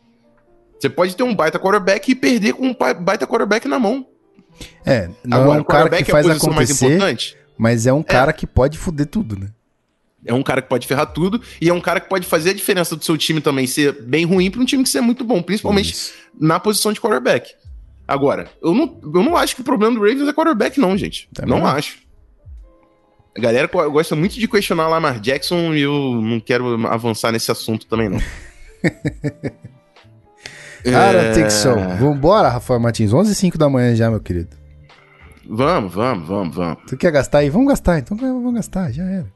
Você 0.77 0.89
pode 0.89 1.15
ter 1.15 1.23
um 1.23 1.33
baita 1.33 1.61
quarterback 1.61 2.11
e 2.11 2.15
perder 2.17 2.55
com 2.55 2.67
um 2.67 2.75
baita 2.75 3.25
quarterback 3.25 3.69
na 3.69 3.79
mão. 3.79 4.09
É, 4.85 5.09
não 5.23 5.43
Agora, 5.43 5.59
é 5.59 5.61
um 5.61 5.65
cara 5.65 5.91
que 5.91 6.03
é 6.03 6.05
faz 6.05 6.29
acontecer, 6.29 6.99
mas 7.57 7.87
é 7.87 7.93
um 7.93 8.01
é. 8.01 8.03
cara 8.03 8.31
é. 8.31 8.33
que 8.33 8.49
pode 8.49 8.77
foder 8.77 9.07
tudo, 9.07 9.39
né? 9.39 9.51
É 10.25 10.35
um 10.35 10.43
cara 10.43 10.61
que 10.61 10.69
pode 10.69 10.89
ferrar 10.89 11.07
tudo 11.07 11.41
e 11.61 11.69
é 11.69 11.73
um 11.73 11.81
cara 11.81 12.01
que 12.01 12.09
pode 12.09 12.27
fazer 12.27 12.51
a 12.51 12.55
diferença 12.55 12.97
do 12.97 13.05
seu 13.05 13.17
time 13.17 13.41
também 13.41 13.65
ser 13.65 13.93
bem 14.03 14.25
ruim 14.25 14.51
para 14.51 14.61
um 14.61 14.65
time 14.65 14.83
que 14.83 14.89
ser 14.89 15.01
muito 15.01 15.23
bom, 15.23 15.41
principalmente 15.41 15.93
Isso. 15.93 16.15
na 16.37 16.59
posição 16.59 16.93
de 16.93 17.01
quarterback. 17.01 17.55
Agora, 18.09 18.49
eu 18.63 18.73
não, 18.73 19.01
eu 19.03 19.23
não 19.23 19.37
acho 19.37 19.55
que 19.57 19.63
o 19.63 19.65
problema 19.65 19.95
do 19.95 20.01
Ravens 20.01 20.29
é 20.29 20.33
quarterback, 20.33 20.79
não, 20.79 20.97
gente. 20.97 21.29
Também 21.35 21.59
não, 21.59 21.67
acho. 21.67 21.99
A 23.37 23.41
galera 23.41 23.67
gosta 23.67 24.17
muito 24.17 24.35
de 24.35 24.49
questionar 24.49 24.89
Lamar 24.89 25.21
Jackson 25.21 25.75
e 25.75 25.83
eu 25.83 26.21
não 26.23 26.41
quero 26.41 26.87
avançar 26.87 27.33
nesse 27.33 27.51
assunto 27.51 27.87
também, 27.87 28.09
não. 28.09 28.19
Cara, 30.85 31.19
é... 31.19 31.51
so. 31.51 31.75
Vambora, 31.99 32.49
Rafael 32.49 32.79
Martins. 32.79 33.13
11 33.13 33.31
h 33.31 33.35
05 33.35 33.59
da 33.59 33.69
manhã 33.69 33.95
já, 33.95 34.09
meu 34.09 34.21
querido. 34.21 34.57
Vamos, 35.49 35.93
vamos, 35.93 36.29
vamos, 36.29 36.57
vamos. 36.57 36.79
Tu 36.87 36.97
quer 36.97 37.11
gastar 37.11 37.39
aí? 37.39 37.51
Vamos 37.51 37.69
gastar, 37.69 37.99
então 37.99 38.17
vamos 38.17 38.55
gastar, 38.55 38.93
já 38.93 39.05
era. 39.05 39.36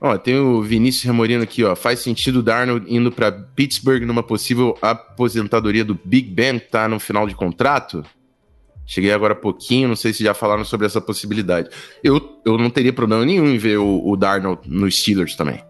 Ó, 0.00 0.16
tem 0.18 0.38
o 0.38 0.62
Vinícius 0.62 1.04
Remorino 1.04 1.42
aqui, 1.42 1.64
ó. 1.64 1.74
Faz 1.74 2.00
sentido 2.00 2.40
o 2.40 2.42
Darnold 2.42 2.86
indo 2.88 3.10
para 3.10 3.32
Pittsburgh 3.32 4.04
numa 4.04 4.22
possível 4.22 4.76
aposentadoria 4.82 5.84
do 5.84 5.98
Big 6.04 6.28
Ben, 6.28 6.58
que 6.58 6.70
tá 6.70 6.86
no 6.86 7.00
final 7.00 7.26
de 7.26 7.34
contrato? 7.34 8.04
Cheguei 8.86 9.10
agora 9.10 9.32
há 9.32 9.36
pouquinho, 9.36 9.88
não 9.88 9.96
sei 9.96 10.12
se 10.12 10.22
já 10.22 10.32
falaram 10.32 10.64
sobre 10.64 10.86
essa 10.86 11.00
possibilidade. 11.00 11.70
Eu, 12.04 12.40
eu 12.44 12.56
não 12.56 12.70
teria 12.70 12.92
problema 12.92 13.24
nenhum 13.24 13.46
em 13.48 13.58
ver 13.58 13.78
o, 13.78 14.06
o 14.06 14.16
Darnold 14.16 14.60
nos 14.66 15.00
Steelers 15.00 15.34
também. 15.34 15.60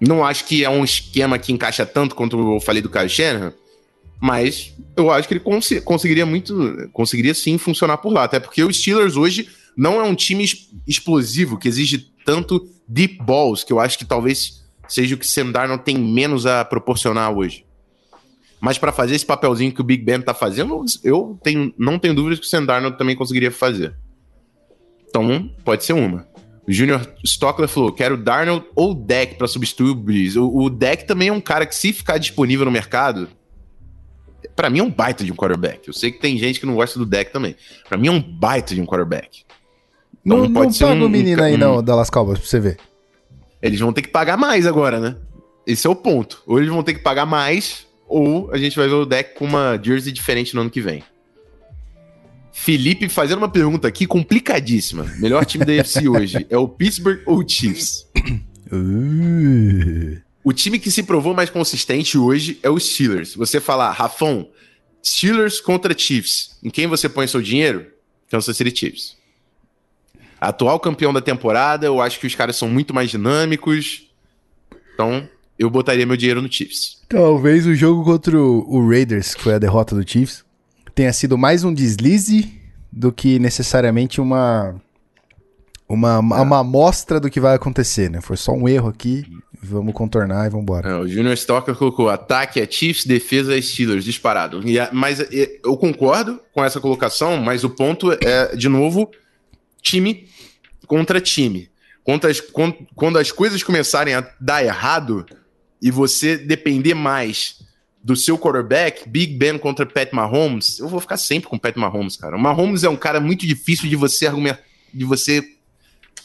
Não 0.00 0.24
acho 0.24 0.46
que 0.46 0.64
é 0.64 0.70
um 0.70 0.84
esquema 0.84 1.38
que 1.38 1.52
encaixa 1.52 1.84
tanto 1.84 2.14
quanto 2.14 2.38
eu 2.38 2.60
falei 2.60 2.80
do 2.80 2.88
Kyle 2.88 3.08
Shanahan, 3.08 3.52
mas 4.20 4.74
eu 4.96 5.10
acho 5.10 5.28
que 5.28 5.34
ele 5.34 5.40
cons 5.40 5.68
conseguiria 5.84 6.24
muito, 6.24 6.88
conseguiria 6.92 7.34
sim 7.34 7.58
funcionar 7.58 7.98
por 7.98 8.12
lá, 8.12 8.24
até 8.24 8.40
porque 8.40 8.62
o 8.62 8.72
Steelers 8.72 9.16
hoje 9.16 9.48
não 9.76 10.00
é 10.00 10.04
um 10.04 10.14
time 10.14 10.44
explosivo 10.86 11.58
que 11.58 11.68
exige 11.68 12.06
tanto 12.24 12.68
deep 12.86 13.18
balls, 13.22 13.64
que 13.64 13.72
eu 13.72 13.80
acho 13.80 13.98
que 13.98 14.04
talvez 14.04 14.64
seja 14.88 15.14
o 15.14 15.18
que 15.18 15.26
Sam 15.26 15.50
Darnold 15.50 15.82
tem 15.82 15.96
menos 15.96 16.46
a 16.46 16.64
proporcionar 16.64 17.32
hoje. 17.32 17.64
Mas 18.60 18.78
para 18.78 18.92
fazer 18.92 19.14
esse 19.14 19.26
papelzinho 19.26 19.72
que 19.72 19.80
o 19.80 19.84
Big 19.84 20.02
Ben 20.02 20.20
tá 20.20 20.32
fazendo, 20.32 20.84
eu 21.02 21.38
tenho, 21.42 21.72
não 21.78 21.98
tenho 21.98 22.14
dúvidas 22.14 22.38
que 22.38 22.46
o 22.46 22.48
Sam 22.48 22.64
Darnold 22.64 22.96
também 22.96 23.16
conseguiria 23.16 23.50
fazer. 23.50 23.94
Então, 25.08 25.50
pode 25.64 25.84
ser 25.84 25.92
uma. 25.92 26.26
O 26.66 26.72
Junior 26.72 27.06
Stockler 27.22 27.68
falou: 27.68 27.92
quero 27.92 28.16
Darnold 28.16 28.66
ou 28.74 28.94
Deck 28.94 29.34
para 29.36 29.46
substituir 29.46 29.90
o 29.90 29.94
Breeze. 29.94 30.38
O, 30.38 30.50
o 30.50 30.70
Deck 30.70 31.06
também 31.06 31.28
é 31.28 31.32
um 31.32 31.40
cara 31.40 31.66
que, 31.66 31.74
se 31.74 31.92
ficar 31.92 32.18
disponível 32.18 32.64
no 32.64 32.70
mercado, 32.70 33.28
para 34.56 34.70
mim 34.70 34.78
é 34.78 34.82
um 34.82 34.90
baita 34.90 35.24
de 35.24 35.32
um 35.32 35.36
quarterback. 35.36 35.86
Eu 35.86 35.92
sei 35.92 36.10
que 36.10 36.20
tem 36.20 36.38
gente 36.38 36.60
que 36.60 36.66
não 36.66 36.74
gosta 36.74 36.98
do 36.98 37.06
deck 37.06 37.32
também. 37.32 37.56
Para 37.88 37.98
mim 37.98 38.08
é 38.08 38.10
um 38.10 38.20
baita 38.20 38.74
de 38.74 38.80
um 38.80 38.86
quarterback. 38.86 39.44
Então 40.24 40.38
não, 40.38 40.52
pode 40.52 40.66
não 40.66 40.72
ser 40.72 40.84
paga 40.84 41.00
um, 41.00 41.06
o 41.06 41.08
menino 41.08 41.42
um, 41.42 41.44
aí 41.44 41.56
não, 41.56 41.82
Dallas 41.82 42.10
Cowboys, 42.10 42.38
pra 42.38 42.48
você 42.48 42.60
ver. 42.60 42.78
Eles 43.60 43.80
vão 43.80 43.92
ter 43.92 44.02
que 44.02 44.08
pagar 44.08 44.36
mais 44.36 44.66
agora, 44.66 44.98
né? 44.98 45.16
Esse 45.66 45.86
é 45.86 45.90
o 45.90 45.96
ponto. 45.96 46.42
Ou 46.46 46.58
eles 46.58 46.70
vão 46.70 46.82
ter 46.82 46.94
que 46.94 47.00
pagar 47.00 47.26
mais, 47.26 47.86
ou 48.06 48.50
a 48.52 48.58
gente 48.58 48.76
vai 48.76 48.86
ver 48.86 48.94
o 48.94 49.06
deck 49.06 49.34
com 49.34 49.44
uma 49.44 49.80
jersey 49.82 50.12
diferente 50.12 50.54
no 50.54 50.62
ano 50.62 50.70
que 50.70 50.80
vem. 50.80 51.02
Felipe 52.52 53.08
fazendo 53.08 53.38
uma 53.38 53.48
pergunta 53.48 53.88
aqui 53.88 54.06
complicadíssima. 54.06 55.04
Melhor 55.18 55.44
time 55.44 55.64
da 55.64 55.72
UFC 55.74 56.08
hoje 56.08 56.46
é 56.48 56.56
o 56.56 56.68
Pittsburgh 56.68 57.20
ou 57.26 57.38
o 57.38 57.48
Chiefs? 57.48 58.06
Uh. 58.72 60.22
O 60.42 60.52
time 60.52 60.78
que 60.78 60.90
se 60.90 61.02
provou 61.02 61.34
mais 61.34 61.50
consistente 61.50 62.16
hoje 62.16 62.58
é 62.62 62.70
o 62.70 62.78
Steelers. 62.78 63.34
Você 63.34 63.60
falar, 63.60 63.90
Rafão, 63.90 64.48
Steelers 65.04 65.60
contra 65.60 65.98
Chiefs, 65.98 66.58
em 66.62 66.70
quem 66.70 66.86
você 66.86 67.08
põe 67.08 67.26
seu 67.26 67.42
dinheiro? 67.42 67.86
Kansas 68.30 68.56
City 68.56 68.74
Chiefs. 68.76 69.16
Atual 70.48 70.78
campeão 70.80 71.12
da 71.12 71.20
temporada, 71.20 71.86
eu 71.86 72.00
acho 72.00 72.18
que 72.20 72.26
os 72.26 72.34
caras 72.34 72.56
são 72.56 72.68
muito 72.68 72.94
mais 72.94 73.10
dinâmicos. 73.10 74.08
Então, 74.94 75.28
eu 75.58 75.70
botaria 75.70 76.06
meu 76.06 76.16
dinheiro 76.16 76.42
no 76.42 76.52
Chiefs. 76.52 77.02
Talvez 77.08 77.66
o 77.66 77.74
jogo 77.74 78.04
contra 78.04 78.38
o 78.38 78.88
Raiders, 78.88 79.34
que 79.34 79.42
foi 79.42 79.54
a 79.54 79.58
derrota 79.58 79.94
do 79.94 80.08
Chiefs, 80.08 80.44
tenha 80.94 81.12
sido 81.12 81.36
mais 81.36 81.64
um 81.64 81.72
deslize 81.72 82.60
do 82.90 83.12
que 83.12 83.38
necessariamente 83.38 84.20
uma 84.20 84.74
uma, 85.86 86.14
é. 86.14 86.40
uma 86.40 86.60
amostra 86.60 87.20
do 87.20 87.28
que 87.28 87.38
vai 87.38 87.54
acontecer, 87.54 88.10
né? 88.10 88.20
Foi 88.20 88.36
só 88.36 88.52
um 88.52 88.68
erro 88.68 88.88
aqui 88.88 89.24
Vamos 89.64 89.94
contornar 89.94 90.46
e 90.46 90.50
vamos 90.50 90.64
embora. 90.64 90.90
É, 90.90 90.96
o 90.96 91.08
Junior 91.08 91.32
Stocker 91.34 91.74
colocou 91.74 92.10
ataque 92.10 92.60
é 92.60 92.70
Chiefs, 92.70 93.06
defesa 93.06 93.56
é 93.56 93.60
Steelers, 93.60 94.04
disparado. 94.04 94.60
E, 94.68 94.76
mas 94.92 95.24
eu 95.62 95.76
concordo 95.76 96.38
com 96.52 96.62
essa 96.62 96.80
colocação, 96.80 97.38
mas 97.38 97.64
o 97.64 97.70
ponto 97.70 98.12
é, 98.12 98.54
de 98.54 98.68
novo, 98.68 99.10
time 99.84 100.26
contra 100.86 101.20
time. 101.20 101.70
Quando 102.02 102.26
as, 102.26 102.40
quando, 102.40 103.18
as 103.18 103.30
coisas 103.30 103.62
começarem 103.62 104.14
a 104.14 104.28
dar 104.40 104.64
errado 104.64 105.24
e 105.80 105.90
você 105.90 106.36
depender 106.36 106.94
mais 106.94 107.62
do 108.02 108.14
seu 108.14 108.38
quarterback, 108.38 109.08
Big 109.08 109.34
Ben 109.36 109.56
contra 109.56 109.86
Pat 109.86 110.12
Mahomes, 110.12 110.78
eu 110.78 110.88
vou 110.88 111.00
ficar 111.00 111.16
sempre 111.16 111.48
com 111.48 111.58
Pat 111.58 111.76
Mahomes, 111.76 112.16
cara. 112.16 112.36
O 112.36 112.40
Mahomes 112.40 112.84
é 112.84 112.88
um 112.88 112.96
cara 112.96 113.20
muito 113.20 113.46
difícil 113.46 113.88
de 113.88 113.96
você 113.96 114.26
argumentar, 114.26 114.60
de 114.92 115.04
você 115.04 115.42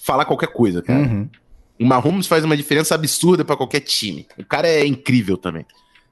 falar 0.01 0.25
qualquer 0.25 0.51
coisa, 0.51 0.81
cara. 0.81 0.99
Uhum. 0.99 1.29
O 1.79 1.85
Mahomes 1.85 2.27
faz 2.27 2.43
uma 2.43 2.57
diferença 2.57 2.95
absurda 2.95 3.45
para 3.45 3.55
qualquer 3.55 3.79
time. 3.79 4.27
O 4.37 4.43
cara 4.43 4.67
é 4.67 4.85
incrível 4.85 5.37
também. 5.37 5.65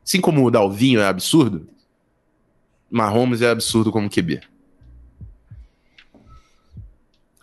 Assim 0.05 0.21
como 0.21 0.45
o 0.45 0.49
Dalvinho 0.49 1.01
é 1.01 1.07
absurdo, 1.07 1.67
Mahomes 2.89 3.41
é 3.41 3.49
absurdo 3.49 3.91
como 3.91 4.09
QB. 4.09 4.39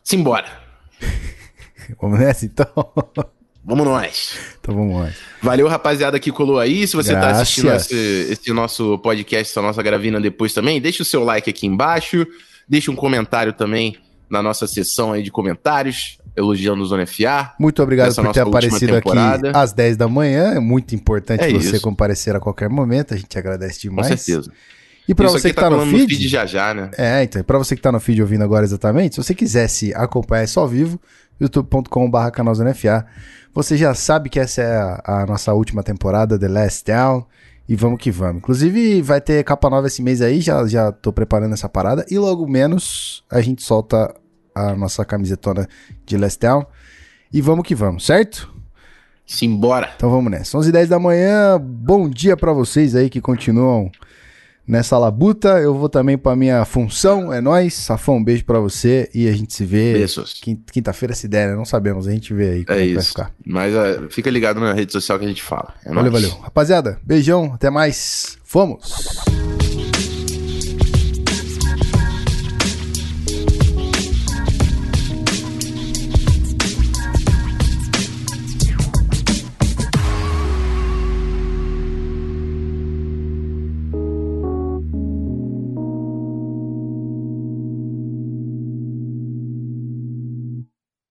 Simbora. 0.05 0.47
Vamos 2.01 2.19
nessa 2.21 2.45
então? 2.45 2.67
Vamos 3.65 3.87
nós. 3.87 4.39
Então 4.61 4.75
vamos 4.75 4.95
nós. 4.95 5.15
Valeu, 5.43 5.67
rapaziada, 5.69 6.21
que 6.21 6.31
colou 6.31 6.59
aí. 6.59 6.87
Se 6.87 6.95
você 6.95 7.13
Graças. 7.13 7.33
tá 7.33 7.41
assistindo 7.41 7.73
esse, 7.73 8.33
esse, 8.33 8.53
nosso 8.53 8.99
podcast, 8.99 9.51
essa 9.51 9.63
nossa 9.63 9.83
gravina 9.83 10.21
depois 10.21 10.53
também, 10.53 10.81
deixa 10.81 11.03
o 11.03 11.07
seu 11.07 11.25
like 11.25 11.49
aqui 11.49 11.67
embaixo. 11.67 12.27
Deixa 12.69 12.91
um 12.91 12.95
comentário 12.95 13.55
também 13.55 13.97
na 14.29 14.43
nossa 14.43 14.67
sessão 14.67 15.13
aí 15.13 15.23
de 15.23 15.31
comentários 15.31 16.19
elogiando 16.37 16.83
o 16.83 16.87
Zona 16.87 17.07
FA. 17.07 17.55
Muito 17.59 17.83
obrigado 17.83 18.15
por 18.15 18.33
ter 18.33 18.41
aparecido 18.41 18.97
aqui 18.97 19.09
às 19.55 19.73
10 19.73 19.97
da 19.97 20.09
manhã. 20.09 20.55
É 20.55 20.61
muito 20.61 20.95
importante 20.95 21.45
é 21.45 21.51
você 21.51 21.77
isso. 21.77 21.81
comparecer 21.81 22.37
a 22.37 22.41
qualquer 22.41 22.69
momento. 22.69 23.15
A 23.15 23.17
gente 23.17 23.39
agradece 23.39 23.81
demais. 23.81 24.09
Com 24.09 24.17
certeza. 24.17 24.53
E 25.07 25.15
para 25.15 25.29
você 25.29 25.51
que 25.51 25.55
tá, 25.55 25.63
tá 25.63 25.71
no 25.71 25.85
feed, 25.87 26.17
feed, 26.17 26.29
já 26.29 26.47
já, 26.47 26.73
né? 26.73 26.91
É, 26.97 27.23
então, 27.23 27.43
para 27.43 27.59
você 27.59 27.77
que 27.77 27.83
tá 27.83 27.93
no 27.93 28.01
feed 28.01 28.23
ouvindo 28.23 28.43
agora 28.43 28.65
exatamente, 28.65 29.15
se 29.15 29.23
você 29.23 29.35
quisesse 29.35 29.93
acompanhar 29.95 30.45
isso 30.45 30.59
ao 30.59 30.67
vivo, 30.67 30.99
youtube.com/barra 31.39 32.31
canalzonefa, 32.31 33.07
você 33.53 33.77
já 33.77 33.95
sabe 33.95 34.31
que 34.31 34.41
essa 34.41 34.63
é 34.63 34.77
a, 34.77 35.03
a, 35.05 35.27
nossa 35.27 35.53
última 35.53 35.83
temporada, 35.83 36.39
The 36.39 36.49
Last 36.49 36.85
Down, 36.87 37.27
e 37.69 37.77
vamos 37.77 37.99
que 37.99 38.11
vamos. 38.11 38.39
Inclusive, 38.39 39.03
vai 39.03 39.21
ter 39.21 39.45
capa 39.45 39.69
nova 39.69 39.87
esse 39.87 40.03
mês 40.03 40.23
aí, 40.23 40.41
já, 40.41 40.67
já 40.67 40.91
tô 40.91 41.13
preparando 41.13 41.53
essa 41.53 41.69
parada, 41.69 42.07
e 42.11 42.19
logo 42.19 42.47
menos 42.47 43.23
a 43.31 43.43
gente 43.43 43.63
solta 43.63 44.15
a 44.55 44.75
nossa 44.75 45.05
camisetona 45.05 45.69
de 46.07 46.17
Last 46.17 46.41
Down, 46.41 46.65
e 47.31 47.43
vamos 47.43 47.67
que 47.67 47.75
vamos, 47.75 48.07
certo? 48.07 48.55
Simbora! 49.27 49.91
Então 49.97 50.11
vamos 50.11 50.31
nessa. 50.31 50.57
11 50.57 50.69
h 50.69 50.73
10 50.73 50.89
da 50.89 50.99
manhã, 50.99 51.59
bom 51.61 52.09
dia 52.09 52.37
para 52.37 52.53
vocês 52.53 52.95
aí 52.95 53.09
que 53.09 53.21
continuam 53.21 53.91
nessa 54.67 54.99
labuta. 54.99 55.61
Eu 55.61 55.75
vou 55.75 55.89
também 55.89 56.17
para 56.17 56.37
minha 56.37 56.65
função, 56.65 57.33
é 57.33 57.41
nós. 57.41 57.75
Safão, 57.75 58.17
um 58.17 58.25
beijo 58.25 58.45
para 58.45 58.59
você 58.59 59.09
e 59.15 59.29
a 59.29 59.33
gente 59.33 59.55
se 59.55 59.65
vê. 59.65 59.95
Beijos. 59.95 60.41
Quinta-feira, 60.73 61.15
se 61.15 61.29
der, 61.29 61.49
né? 61.49 61.57
Não 61.57 61.65
sabemos, 61.65 62.09
a 62.09 62.13
gente 62.13 62.33
vê 62.33 62.51
aí 62.51 62.65
como 62.65 62.79
é, 62.79 62.89
é 62.89 62.95
vai 62.95 63.03
ficar. 63.03 63.33
Mas 63.45 63.75
uh, 63.75 64.09
fica 64.11 64.31
ligado 64.31 64.61
na 64.61 64.73
rede 64.73 64.93
social 64.93 65.19
que 65.19 65.25
a 65.25 65.29
gente 65.29 65.43
fala. 65.43 65.75
É 65.85 65.93
valeu, 65.93 66.11
nóis. 66.11 66.25
valeu. 66.25 66.43
Rapaziada, 66.43 66.99
beijão, 67.05 67.53
até 67.55 67.71
mais. 67.71 68.39
Fomos! 68.45 69.44